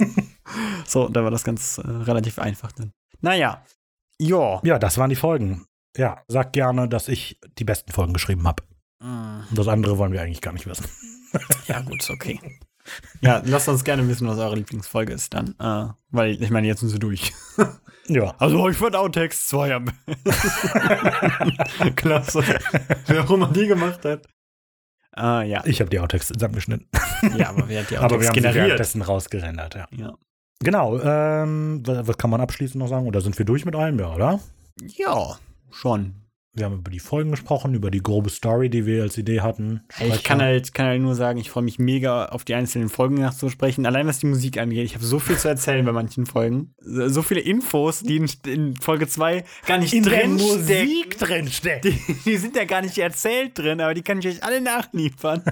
So, 0.85 1.09
da 1.09 1.23
war 1.23 1.31
das 1.31 1.43
ganz 1.43 1.77
äh, 1.77 1.81
relativ 1.87 2.39
einfach 2.39 2.71
dann. 2.71 2.91
Naja. 3.21 3.63
Ja. 4.19 4.61
Ja, 4.63 4.79
das 4.79 4.97
waren 4.97 5.09
die 5.09 5.15
Folgen. 5.15 5.65
Ja, 5.97 6.21
sag 6.27 6.53
gerne, 6.53 6.87
dass 6.87 7.07
ich 7.07 7.39
die 7.57 7.63
besten 7.63 7.91
Folgen 7.91 8.13
geschrieben 8.13 8.47
habe. 8.47 8.63
Das 9.51 9.67
andere 9.67 9.97
wollen 9.97 10.11
wir 10.13 10.21
eigentlich 10.21 10.41
gar 10.41 10.53
nicht 10.53 10.67
wissen. 10.67 10.85
Ja, 11.67 11.81
gut, 11.81 12.01
ist 12.01 12.09
okay. 12.09 12.39
Ja, 13.19 13.41
lasst 13.43 13.67
uns 13.67 13.83
gerne 13.83 14.07
wissen, 14.07 14.25
was 14.29 14.37
eure 14.37 14.55
Lieblingsfolge 14.55 15.11
ist 15.11 15.33
dann. 15.33 15.55
Äh, 15.59 15.91
weil, 16.09 16.41
ich 16.41 16.49
meine, 16.51 16.67
jetzt 16.67 16.79
sind 16.79 16.89
sie 16.89 16.99
durch. 16.99 17.33
Ja. 18.09 18.33
Also, 18.39 18.69
ich 18.69 18.77
fand 18.77 18.95
Outtakes 18.95 19.47
2 19.47 19.75
am 19.75 19.87
Klasse. 21.97 22.41
Wer 23.07 23.23
auch 23.25 23.31
immer 23.31 23.51
die 23.51 23.67
gemacht 23.67 24.05
hat. 24.05 24.25
Äh, 25.17 25.49
ja. 25.49 25.61
Ich 25.65 25.81
habe 25.81 25.89
die 25.89 25.99
Outtakes 25.99 26.27
zusammengeschnitten. 26.29 26.87
ja, 27.35 27.49
aber 27.49 27.67
wer 27.67 27.81
hat 27.81 27.89
die 27.89 27.97
Aber 27.97 28.05
Outtakes 28.05 28.21
wir 28.23 28.27
haben 28.29 28.35
sie 28.35 28.41
generiert? 28.41 28.65
währenddessen 28.67 29.01
rausgerendert, 29.01 29.75
ja. 29.75 29.87
Ja. 29.91 30.13
Genau, 30.59 30.97
ähm, 31.01 31.81
was 31.85 32.07
was 32.07 32.17
kann 32.17 32.29
man 32.29 32.39
abschließend 32.39 32.79
noch 32.81 32.87
sagen? 32.87 33.07
Oder 33.07 33.19
sind 33.19 33.37
wir 33.37 33.45
durch 33.45 33.65
mit 33.65 33.75
allem, 33.75 33.99
ja, 33.99 34.13
oder? 34.15 34.39
ja, 34.81 35.37
schon. 35.71 36.15
Wir 36.57 36.65
haben 36.65 36.79
über 36.79 36.89
die 36.89 36.99
Folgen 36.99 37.29
gesprochen, 37.29 37.75
über 37.75 37.91
die 37.91 38.01
grobe 38.01 38.31
Story, 38.31 38.71
die 38.71 38.87
wir 38.87 39.03
als 39.03 39.15
Idee 39.15 39.41
hatten. 39.41 39.81
Ich 39.99 40.23
kann 40.23 40.41
halt, 40.41 40.73
kann 40.73 40.87
halt 40.87 41.01
nur 41.03 41.13
sagen, 41.13 41.37
ich 41.39 41.51
freue 41.51 41.63
mich 41.63 41.77
mega 41.77 42.25
auf 42.25 42.45
die 42.45 42.55
einzelnen 42.55 42.89
Folgen 42.89 43.15
nachzusprechen. 43.15 43.85
Allein 43.85 44.07
was 44.07 44.17
die 44.17 44.25
Musik 44.25 44.57
angeht, 44.57 44.83
ich 44.83 44.95
habe 44.95 45.05
so 45.05 45.19
viel 45.19 45.37
zu 45.37 45.47
erzählen 45.49 45.85
bei 45.85 45.91
manchen 45.91 46.25
Folgen. 46.25 46.73
So 46.79 47.21
viele 47.21 47.41
Infos, 47.41 47.99
die 48.01 48.17
in, 48.17 48.29
in 48.47 48.75
Folge 48.75 49.07
2 49.07 49.43
gar 49.67 49.77
nicht 49.77 49.93
in 49.93 50.01
der 50.01 50.21
drin 50.21 50.33
Musik 50.33 51.19
drin 51.19 51.47
steckt. 51.47 51.85
Die, 51.85 51.99
die 52.25 52.37
sind 52.37 52.55
ja 52.55 52.65
gar 52.65 52.81
nicht 52.81 52.97
erzählt 52.97 53.55
drin, 53.59 53.79
aber 53.79 53.93
die 53.93 54.01
kann 54.01 54.17
ich 54.17 54.27
euch 54.27 54.43
alle 54.43 54.59
nachliefern. 54.59 55.43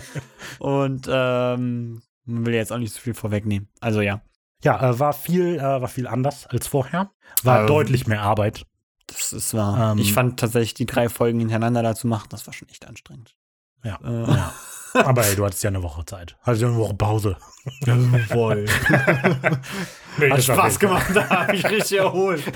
Und 0.60 1.08
ähm, 1.10 2.00
man 2.26 2.46
will 2.46 2.54
jetzt 2.54 2.72
auch 2.72 2.78
nicht 2.78 2.94
so 2.94 3.00
viel 3.00 3.14
vorwegnehmen. 3.14 3.68
Also 3.80 4.02
ja, 4.02 4.22
Ja, 4.62 4.90
äh, 4.90 4.98
war 5.00 5.14
viel, 5.14 5.56
äh, 5.56 5.62
war 5.62 5.88
viel 5.88 6.06
anders 6.06 6.46
als 6.46 6.68
vorher. 6.68 7.10
War 7.42 7.62
Ähm, 7.62 7.66
deutlich 7.66 8.06
mehr 8.06 8.22
Arbeit. 8.22 8.66
Das 9.06 9.32
ist 9.32 9.54
wahr. 9.54 9.92
Ähm, 9.92 9.98
ich 9.98 10.12
fand 10.12 10.40
tatsächlich 10.40 10.74
die 10.74 10.86
drei 10.86 11.08
Folgen 11.08 11.38
hintereinander 11.40 11.82
da 11.82 11.94
zu 11.94 12.06
machen, 12.06 12.28
das 12.30 12.46
war 12.46 12.54
schon 12.54 12.68
echt 12.68 12.86
anstrengend. 12.86 13.34
Ja. 13.82 13.98
Äh, 14.04 14.26
ja. 14.30 14.52
Aber 14.94 15.26
ey, 15.26 15.34
du 15.34 15.44
hattest 15.44 15.62
ja 15.64 15.68
eine 15.70 15.82
Woche 15.82 16.04
Zeit. 16.06 16.36
Hattest 16.42 16.62
ja 16.62 16.68
eine 16.68 16.76
Woche 16.76 16.94
Pause. 16.94 17.36
voll. 18.28 18.64
Nee, 20.16 20.30
Hat 20.30 20.44
Spaß 20.44 20.78
gemacht, 20.78 21.10
da 21.12 21.28
habe 21.28 21.56
ich 21.56 21.64
richtig 21.68 21.98
erholt. 21.98 22.44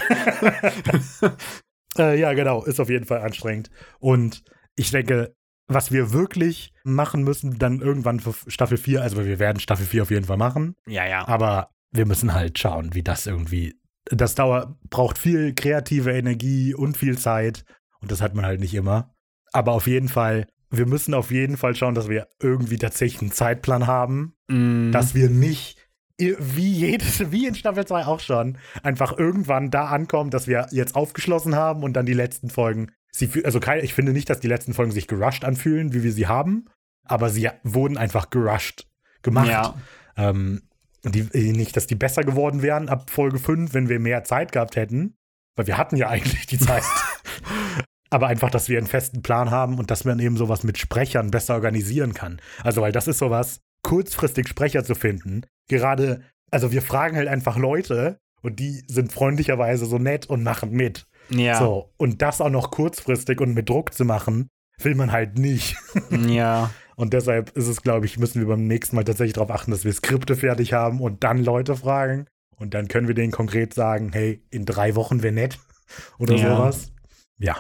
Äh, 1.97 2.21
ja, 2.21 2.33
genau, 2.33 2.63
ist 2.63 2.79
auf 2.79 2.91
jeden 2.91 3.07
Fall 3.07 3.23
anstrengend. 3.23 3.71
Und 3.99 4.45
ich 4.77 4.93
denke, 4.93 5.35
was 5.67 5.91
wir 5.91 6.13
wirklich 6.13 6.73
machen 6.85 7.25
müssen, 7.25 7.59
dann 7.59 7.81
irgendwann 7.81 8.21
für 8.21 8.35
Staffel 8.49 8.77
4, 8.79 9.03
also 9.03 9.25
wir 9.25 9.39
werden 9.41 9.59
Staffel 9.59 9.85
4 9.85 10.03
auf 10.03 10.11
jeden 10.13 10.27
Fall 10.27 10.37
machen, 10.37 10.77
Ja, 10.87 11.07
ja. 11.07 11.27
aber 11.27 11.71
wir 11.91 12.07
müssen 12.07 12.35
halt 12.35 12.59
schauen, 12.59 12.95
wie 12.95 13.03
das 13.03 13.27
irgendwie. 13.27 13.78
Das 14.11 14.35
dauert, 14.35 14.81
braucht 14.91 15.19
viel 15.19 15.55
kreative 15.55 16.13
Energie 16.13 16.75
und 16.75 16.97
viel 16.97 17.19
Zeit. 17.19 17.65
Und 18.01 18.11
das 18.11 18.21
hat 18.23 18.35
man 18.35 18.47
halt 18.47 18.61
nicht 18.61 18.75
immer. 18.75 19.15
Aber 19.53 19.73
auf 19.73 19.87
jeden 19.87 20.09
Fall, 20.09 20.47
wir 20.71 20.87
müssen 20.87 21.15
auf 21.15 21.31
jeden 21.31 21.57
Fall 21.57 21.75
schauen, 21.75 21.95
dass 21.95 22.09
wir 22.09 22.29
irgendwie 22.41 22.79
tatsächlich 22.79 23.21
einen 23.21 23.33
Zeitplan 23.33 23.87
haben, 23.87 24.39
Mm, 24.49 24.93
dass 24.93 25.15
wir 25.15 25.29
nicht 25.29 25.79
wie 26.19 26.73
jedes, 26.73 27.21
wie 27.31 27.47
in 27.47 27.55
Staffel 27.55 27.87
2 27.87 28.07
auch 28.07 28.21
schon, 28.21 28.59
einfach 28.83 29.17
irgendwann 29.17 29.71
da 29.71 29.87
ankommen, 29.87 30.31
dass 30.31 30.49
wir 30.49 30.67
jetzt 30.73 30.97
aufgeschlossen 30.97 31.55
haben 31.55 31.83
und 31.83 31.93
dann 31.93 32.07
die 32.07 32.15
letzten 32.15 32.51
Folgen. 32.51 32.91
Sie, 33.13 33.45
also 33.45 33.61
kein, 33.61 33.85
ich 33.85 33.95
finde 33.95 34.13
nicht, 34.13 34.29
dass 34.29 34.41
die 34.41 34.49
letzten 34.49 34.75
Folgen 34.75 34.93
sich 34.93 35.07
gerusht 35.07 35.45
anfühlen, 35.45 35.93
wie 35.93 36.03
wir 36.03 36.13
sie 36.13 36.27
haben, 36.27 36.67
aber 37.05 37.31
sie 37.31 37.49
wurden 37.63 37.97
einfach 37.97 38.31
gerusht 38.31 38.87
gemacht. 39.23 39.49
Ja. 39.49 39.75
Ähm, 40.17 40.63
die, 41.05 41.29
äh, 41.33 41.53
nicht, 41.53 41.77
dass 41.77 41.87
die 41.87 41.95
besser 41.95 42.25
geworden 42.25 42.63
wären 42.63 42.89
ab 42.89 43.11
Folge 43.11 43.39
5, 43.39 43.75
wenn 43.75 43.89
wir 43.89 44.01
mehr 44.01 44.25
Zeit 44.25 44.53
gehabt 44.53 44.77
hätten, 44.77 45.15
weil 45.57 45.67
wir 45.67 45.79
hatten 45.79 45.97
ja 45.97 46.09
eigentlich 46.11 46.47
die 46.47 46.59
Zeit. 46.59 46.83
Aber 48.11 48.29
einfach, 48.29 48.51
dass 48.51 48.69
wir 48.71 48.79
einen 48.79 48.87
festen 48.87 49.23
Plan 49.23 49.51
haben 49.51 49.79
und 49.79 49.91
dass 49.91 50.05
man 50.05 50.19
eben 50.19 50.39
sowas 50.39 50.65
mit 50.65 50.79
Sprechern 50.79 51.31
besser 51.31 51.55
organisieren 51.55 52.15
kann. 52.15 52.41
Also, 52.63 52.81
weil 52.81 52.93
das 52.93 53.07
ist 53.07 53.19
sowas, 53.19 53.61
kurzfristig 53.83 54.49
Sprecher 54.49 54.83
zu 54.83 54.95
finden. 54.95 55.43
Gerade, 55.69 56.23
also 56.51 56.73
wir 56.73 56.81
fragen 56.81 57.17
halt 57.17 57.29
einfach 57.29 57.59
Leute 57.59 58.19
und 58.41 58.61
die 58.61 58.83
sind 58.87 59.13
freundlicherweise 59.13 59.85
so 59.85 59.99
nett 59.99 60.27
und 60.27 60.43
machen 60.43 60.71
mit. 60.71 61.07
Ja. 61.29 61.59
So, 61.59 61.93
und 61.99 62.23
das 62.23 62.41
auch 62.41 62.49
noch 62.49 62.71
kurzfristig 62.71 63.41
und 63.41 63.53
mit 63.53 63.69
Druck 63.69 63.93
zu 63.93 64.07
machen, 64.07 64.49
will 64.79 64.95
man 64.95 65.13
halt 65.13 65.39
nicht. 65.39 65.77
Ja. 66.11 66.71
Und 66.99 67.13
deshalb 67.13 67.57
ist 67.57 67.69
es, 67.69 67.83
glaube 67.83 68.07
ich, 68.07 68.19
müssen 68.19 68.41
wir 68.41 68.49
beim 68.49 68.67
nächsten 68.67 68.97
Mal 68.97 69.05
tatsächlich 69.05 69.35
darauf 69.35 69.51
achten, 69.53 69.71
dass 69.71 69.85
wir 69.85 69.93
Skripte 69.93 70.35
fertig 70.35 70.73
haben 70.73 71.01
und 71.01 71.23
dann 71.23 71.39
Leute 71.45 71.77
fragen. 71.77 72.27
Und 72.57 72.75
dann 72.75 72.89
können 72.89 73.07
wir 73.07 73.15
denen 73.15 73.31
konkret 73.31 73.73
sagen, 73.73 74.11
hey, 74.13 74.43
in 74.51 74.67
drei 74.67 74.97
Wochen 74.97 75.23
wäre 75.23 75.33
nett. 75.33 75.59
Oder 76.19 76.35
Ja. 76.35 76.57
sowas. 76.57 76.93
Ja. 77.39 77.57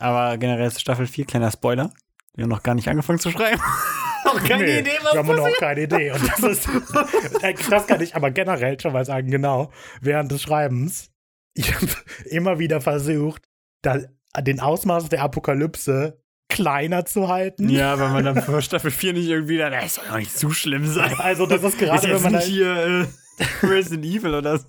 Aber 0.00 0.38
generell 0.38 0.68
ist 0.68 0.80
Staffel 0.80 1.06
4 1.08 1.26
kleiner 1.26 1.50
Spoiler. 1.50 1.92
Wir 2.34 2.44
haben 2.44 2.50
noch 2.50 2.62
gar 2.62 2.74
nicht 2.76 2.88
angefangen 2.88 3.18
zu 3.18 3.30
schreiben. 3.32 3.60
noch 4.24 4.42
keine 4.44 4.62
Nee, 4.64 4.78
Idee, 4.78 4.90
wir 4.92 5.04
was 5.04 5.16
haben 5.16 5.26
passiert. 5.28 5.46
noch 5.50 5.58
keine 5.58 5.82
Idee. 5.82 6.12
Und 6.12 6.28
das 6.28 6.38
ist, 6.38 6.68
äh, 7.42 7.54
das 7.68 7.86
kann 7.88 8.00
ich 8.00 8.14
aber 8.14 8.30
generell 8.30 8.78
schon 8.80 8.92
mal 8.92 9.04
sagen, 9.04 9.28
genau. 9.30 9.72
Während 10.00 10.30
des 10.30 10.40
Schreibens, 10.42 11.10
ich 11.54 11.74
habe 11.74 11.86
immer 12.26 12.58
wieder 12.60 12.80
versucht, 12.80 13.42
da, 13.82 13.98
den 14.40 14.60
Ausmaß 14.60 15.08
der 15.08 15.22
Apokalypse 15.22 16.22
kleiner 16.48 17.04
zu 17.04 17.28
halten. 17.28 17.68
Ja, 17.68 17.98
weil 17.98 18.10
man 18.10 18.24
dann 18.24 18.42
für 18.42 18.60
Staffel 18.62 18.90
4 18.90 19.12
nicht 19.12 19.28
irgendwie 19.28 19.58
dann, 19.58 19.72
das 19.72 19.96
soll 19.96 20.04
ja 20.08 20.16
nicht 20.16 20.36
zu 20.36 20.50
schlimm 20.50 20.86
sein. 20.86 21.14
Also, 21.18 21.46
das 21.46 21.62
ist 21.62 21.74
Ist 21.74 21.78
gerade, 21.78 22.02
wenn 22.04 22.10
jetzt 22.10 22.22
man 22.22 22.32
nicht 22.32 22.42
halt, 22.42 22.50
hier 22.50 22.76
äh, 22.76 23.06
Resident 23.66 24.04
Evil 24.04 24.34
oder 24.34 24.58
so. 24.58 24.64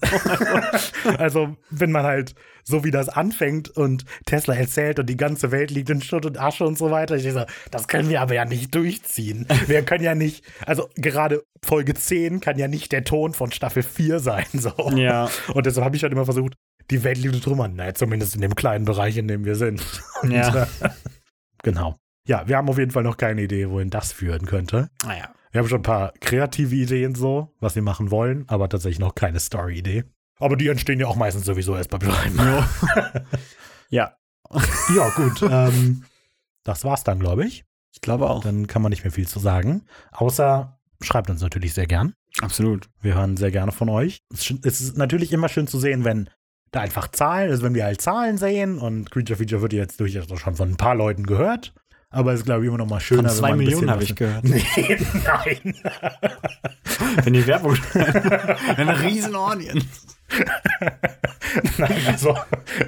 Also, 1.17 1.55
wenn 1.69 1.91
man 1.91 2.03
halt 2.03 2.35
so 2.63 2.83
wie 2.83 2.91
das 2.91 3.09
anfängt 3.09 3.69
und 3.69 4.05
Tesla 4.27 4.53
erzählt 4.53 4.99
und 4.99 5.07
die 5.09 5.17
ganze 5.17 5.51
Welt 5.51 5.71
liegt 5.71 5.89
in 5.89 6.01
Schutt 6.03 6.25
und 6.27 6.39
Asche 6.39 6.65
und 6.65 6.77
so 6.77 6.91
weiter, 6.91 7.15
ich 7.15 7.23
so, 7.31 7.43
das 7.71 7.87
können 7.87 8.09
wir 8.09 8.21
aber 8.21 8.35
ja 8.35 8.45
nicht 8.45 8.75
durchziehen. 8.75 9.47
Wir 9.65 9.81
können 9.81 10.03
ja 10.03 10.13
nicht, 10.13 10.43
also 10.67 10.87
gerade 10.95 11.41
Folge 11.65 11.95
10 11.95 12.41
kann 12.41 12.59
ja 12.59 12.67
nicht 12.67 12.91
der 12.91 13.03
Ton 13.03 13.33
von 13.33 13.51
Staffel 13.51 13.81
4 13.81 14.19
sein, 14.19 14.45
so. 14.53 14.73
ja. 14.95 15.29
Und 15.53 15.65
deshalb 15.65 15.85
habe 15.85 15.95
ich 15.95 16.03
halt 16.03 16.13
immer 16.13 16.25
versucht, 16.25 16.53
die 16.91 17.03
Welt 17.03 17.17
liegt 17.17 17.33
in 17.35 17.41
Trümmern, 17.41 17.75
naja, 17.75 17.93
zumindest 17.95 18.35
in 18.35 18.41
dem 18.41 18.53
kleinen 18.53 18.85
Bereich, 18.85 19.17
in 19.17 19.27
dem 19.27 19.45
wir 19.45 19.55
sind. 19.55 19.81
Und, 20.21 20.31
Ja. 20.31 20.67
Genau. 21.63 21.95
Ja, 22.27 22.47
wir 22.47 22.57
haben 22.57 22.69
auf 22.69 22.77
jeden 22.77 22.91
Fall 22.91 23.03
noch 23.03 23.17
keine 23.17 23.41
Idee, 23.41 23.69
wohin 23.69 23.89
das 23.89 24.11
führen 24.11 24.45
könnte. 24.45 24.89
Naja. 25.05 25.33
Wir 25.51 25.59
haben 25.59 25.67
schon 25.67 25.79
ein 25.79 25.83
paar 25.83 26.13
kreative 26.19 26.75
Ideen 26.75 27.15
so, 27.15 27.55
was 27.59 27.75
wir 27.75 27.81
machen 27.81 28.11
wollen, 28.11 28.45
aber 28.47 28.69
tatsächlich 28.69 28.99
noch 28.99 29.15
keine 29.15 29.39
Story-Idee. 29.39 30.03
Aber 30.37 30.55
die 30.55 30.67
entstehen 30.67 30.99
ja 30.99 31.07
auch 31.07 31.15
meistens 31.15 31.45
sowieso 31.45 31.75
erst 31.75 31.89
beim 31.89 32.01
Schreiben. 32.01 32.39
Ja. 33.89 34.13
Ja, 34.95 35.09
gut. 35.15 35.41
ähm, 35.49 36.03
das 36.63 36.83
war's 36.83 37.03
dann, 37.03 37.19
glaube 37.19 37.45
ich. 37.45 37.65
Ich 37.91 38.01
glaube 38.01 38.29
auch. 38.29 38.43
Dann 38.43 38.67
kann 38.67 38.83
man 38.83 38.91
nicht 38.91 39.03
mehr 39.03 39.11
viel 39.11 39.27
zu 39.27 39.39
sagen. 39.39 39.85
Außer 40.11 40.79
schreibt 41.01 41.29
uns 41.31 41.41
natürlich 41.41 41.73
sehr 41.73 41.87
gern. 41.87 42.13
Absolut. 42.41 42.87
Wir 43.01 43.15
hören 43.15 43.35
sehr 43.35 43.49
gerne 43.51 43.71
von 43.71 43.89
euch. 43.89 44.19
Es 44.31 44.51
ist 44.51 44.97
natürlich 44.97 45.33
immer 45.33 45.49
schön 45.49 45.65
zu 45.67 45.79
sehen, 45.79 46.03
wenn 46.05 46.29
da 46.71 46.81
einfach 46.81 47.09
Zahlen, 47.09 47.49
also 47.49 47.63
wenn 47.63 47.73
wir 47.73 47.85
halt 47.85 48.01
Zahlen 48.01 48.37
sehen 48.37 48.77
und 48.79 49.09
Creature 49.11 49.37
Feature 49.37 49.61
wird 49.61 49.73
jetzt 49.73 49.99
durchaus 49.99 50.27
schon 50.39 50.55
von 50.55 50.69
ein 50.69 50.77
paar 50.77 50.95
Leuten 50.95 51.25
gehört. 51.25 51.73
Aber 52.11 52.33
es 52.33 52.39
ist, 52.39 52.45
glaube 52.45 52.63
ich, 52.63 52.67
immer 52.67 52.79
noch 52.79 52.89
mal 52.89 52.99
schöner, 52.99 53.29
Von 53.29 53.37
zwei 53.37 53.49
wenn 53.49 53.57
man 53.57 53.59
ein 53.59 53.65
Millionen 53.65 53.91
habe 53.91 54.03
ich 54.03 54.15
gehört. 54.15 54.43
Nee, 54.43 54.63
nein. 55.25 55.75
Wenn 57.23 57.33
die 57.33 57.45
Werbung 57.45 57.77
Eine 58.77 59.01
riesen 59.03 59.35
Audience. 59.35 60.07
Nein, 61.77 62.01
also 62.07 62.35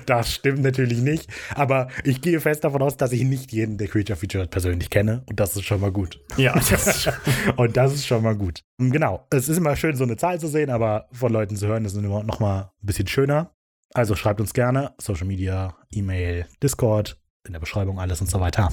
das 0.06 0.34
stimmt 0.34 0.62
natürlich 0.62 1.00
nicht. 1.00 1.30
Aber 1.56 1.88
ich 2.04 2.22
gehe 2.22 2.40
fest 2.40 2.64
davon 2.64 2.82
aus, 2.82 2.98
dass 2.98 3.12
ich 3.12 3.24
nicht 3.24 3.52
jeden 3.52 3.78
der 3.78 3.88
Creature 3.88 4.18
Feature 4.18 4.48
persönlich 4.48 4.90
kenne. 4.90 5.24
Und 5.28 5.40
das 5.40 5.56
ist 5.56 5.66
schon 5.66 5.82
mal 5.82 5.92
gut. 5.92 6.20
Ja, 6.38 6.54
das 6.54 6.72
ist 6.72 7.04
schon. 7.04 7.14
Und 7.58 7.78
das 7.78 7.94
ist 7.94 8.08
schon 8.08 8.24
mal 8.24 8.36
gut. 8.36 8.62
Genau. 8.80 9.28
Es 9.30 9.50
ist 9.50 9.58
immer 9.58 9.76
schön, 9.76 9.96
so 9.96 10.04
eine 10.04 10.18
Zahl 10.18 10.40
zu 10.40 10.48
sehen, 10.48 10.72
aber 10.72 11.08
von 11.12 11.32
Leuten 11.32 11.56
zu 11.56 11.68
hören, 11.68 11.86
ist 11.86 11.96
immer 11.96 12.24
noch 12.24 12.40
mal 12.40 12.72
ein 12.82 12.86
bisschen 12.86 13.08
schöner. 13.08 13.52
Also 13.94 14.16
schreibt 14.16 14.40
uns 14.42 14.54
gerne. 14.54 14.94
Social 15.00 15.28
Media, 15.28 15.76
E-Mail, 15.92 16.48
Discord, 16.64 17.20
in 17.46 17.54
der 17.54 17.60
Beschreibung 17.60 18.00
alles 18.00 18.22
und 18.22 18.30
so 18.30 18.40
weiter. 18.40 18.70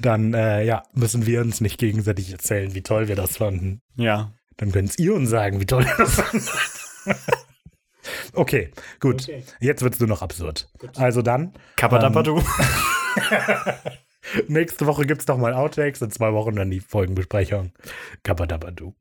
Dann, 0.00 0.34
äh, 0.34 0.64
ja, 0.64 0.84
müssen 0.92 1.26
wir 1.26 1.40
uns 1.40 1.60
nicht 1.60 1.78
gegenseitig 1.78 2.30
erzählen, 2.30 2.74
wie 2.74 2.82
toll 2.82 3.08
wir 3.08 3.16
das 3.16 3.38
fanden. 3.38 3.80
ja. 3.96 4.32
Dann 4.60 4.72
könnt 4.72 4.98
ihr 4.98 5.14
uns 5.14 5.30
sagen, 5.30 5.58
wie 5.58 5.64
toll 5.64 5.86
ihr 5.86 5.94
das 5.96 6.14
fandet. 6.20 6.50
okay, 8.34 8.70
gut. 9.00 9.22
Okay. 9.22 9.42
Jetzt 9.58 9.82
wird's 9.82 9.98
nur 9.98 10.08
noch 10.08 10.20
absurd. 10.20 10.68
Also 10.96 11.22
dann, 11.22 11.54
Kapadapadu. 11.76 12.42
nächste 14.48 14.84
Woche 14.86 15.06
gibt's 15.06 15.24
doch 15.24 15.38
mal 15.38 15.54
Outtakes, 15.54 16.02
in 16.02 16.10
zwei 16.10 16.34
Wochen 16.34 16.56
dann 16.56 16.70
die 16.70 16.80
Folgenbesprechung. 16.80 17.72
Kapadabadu. 18.22 18.92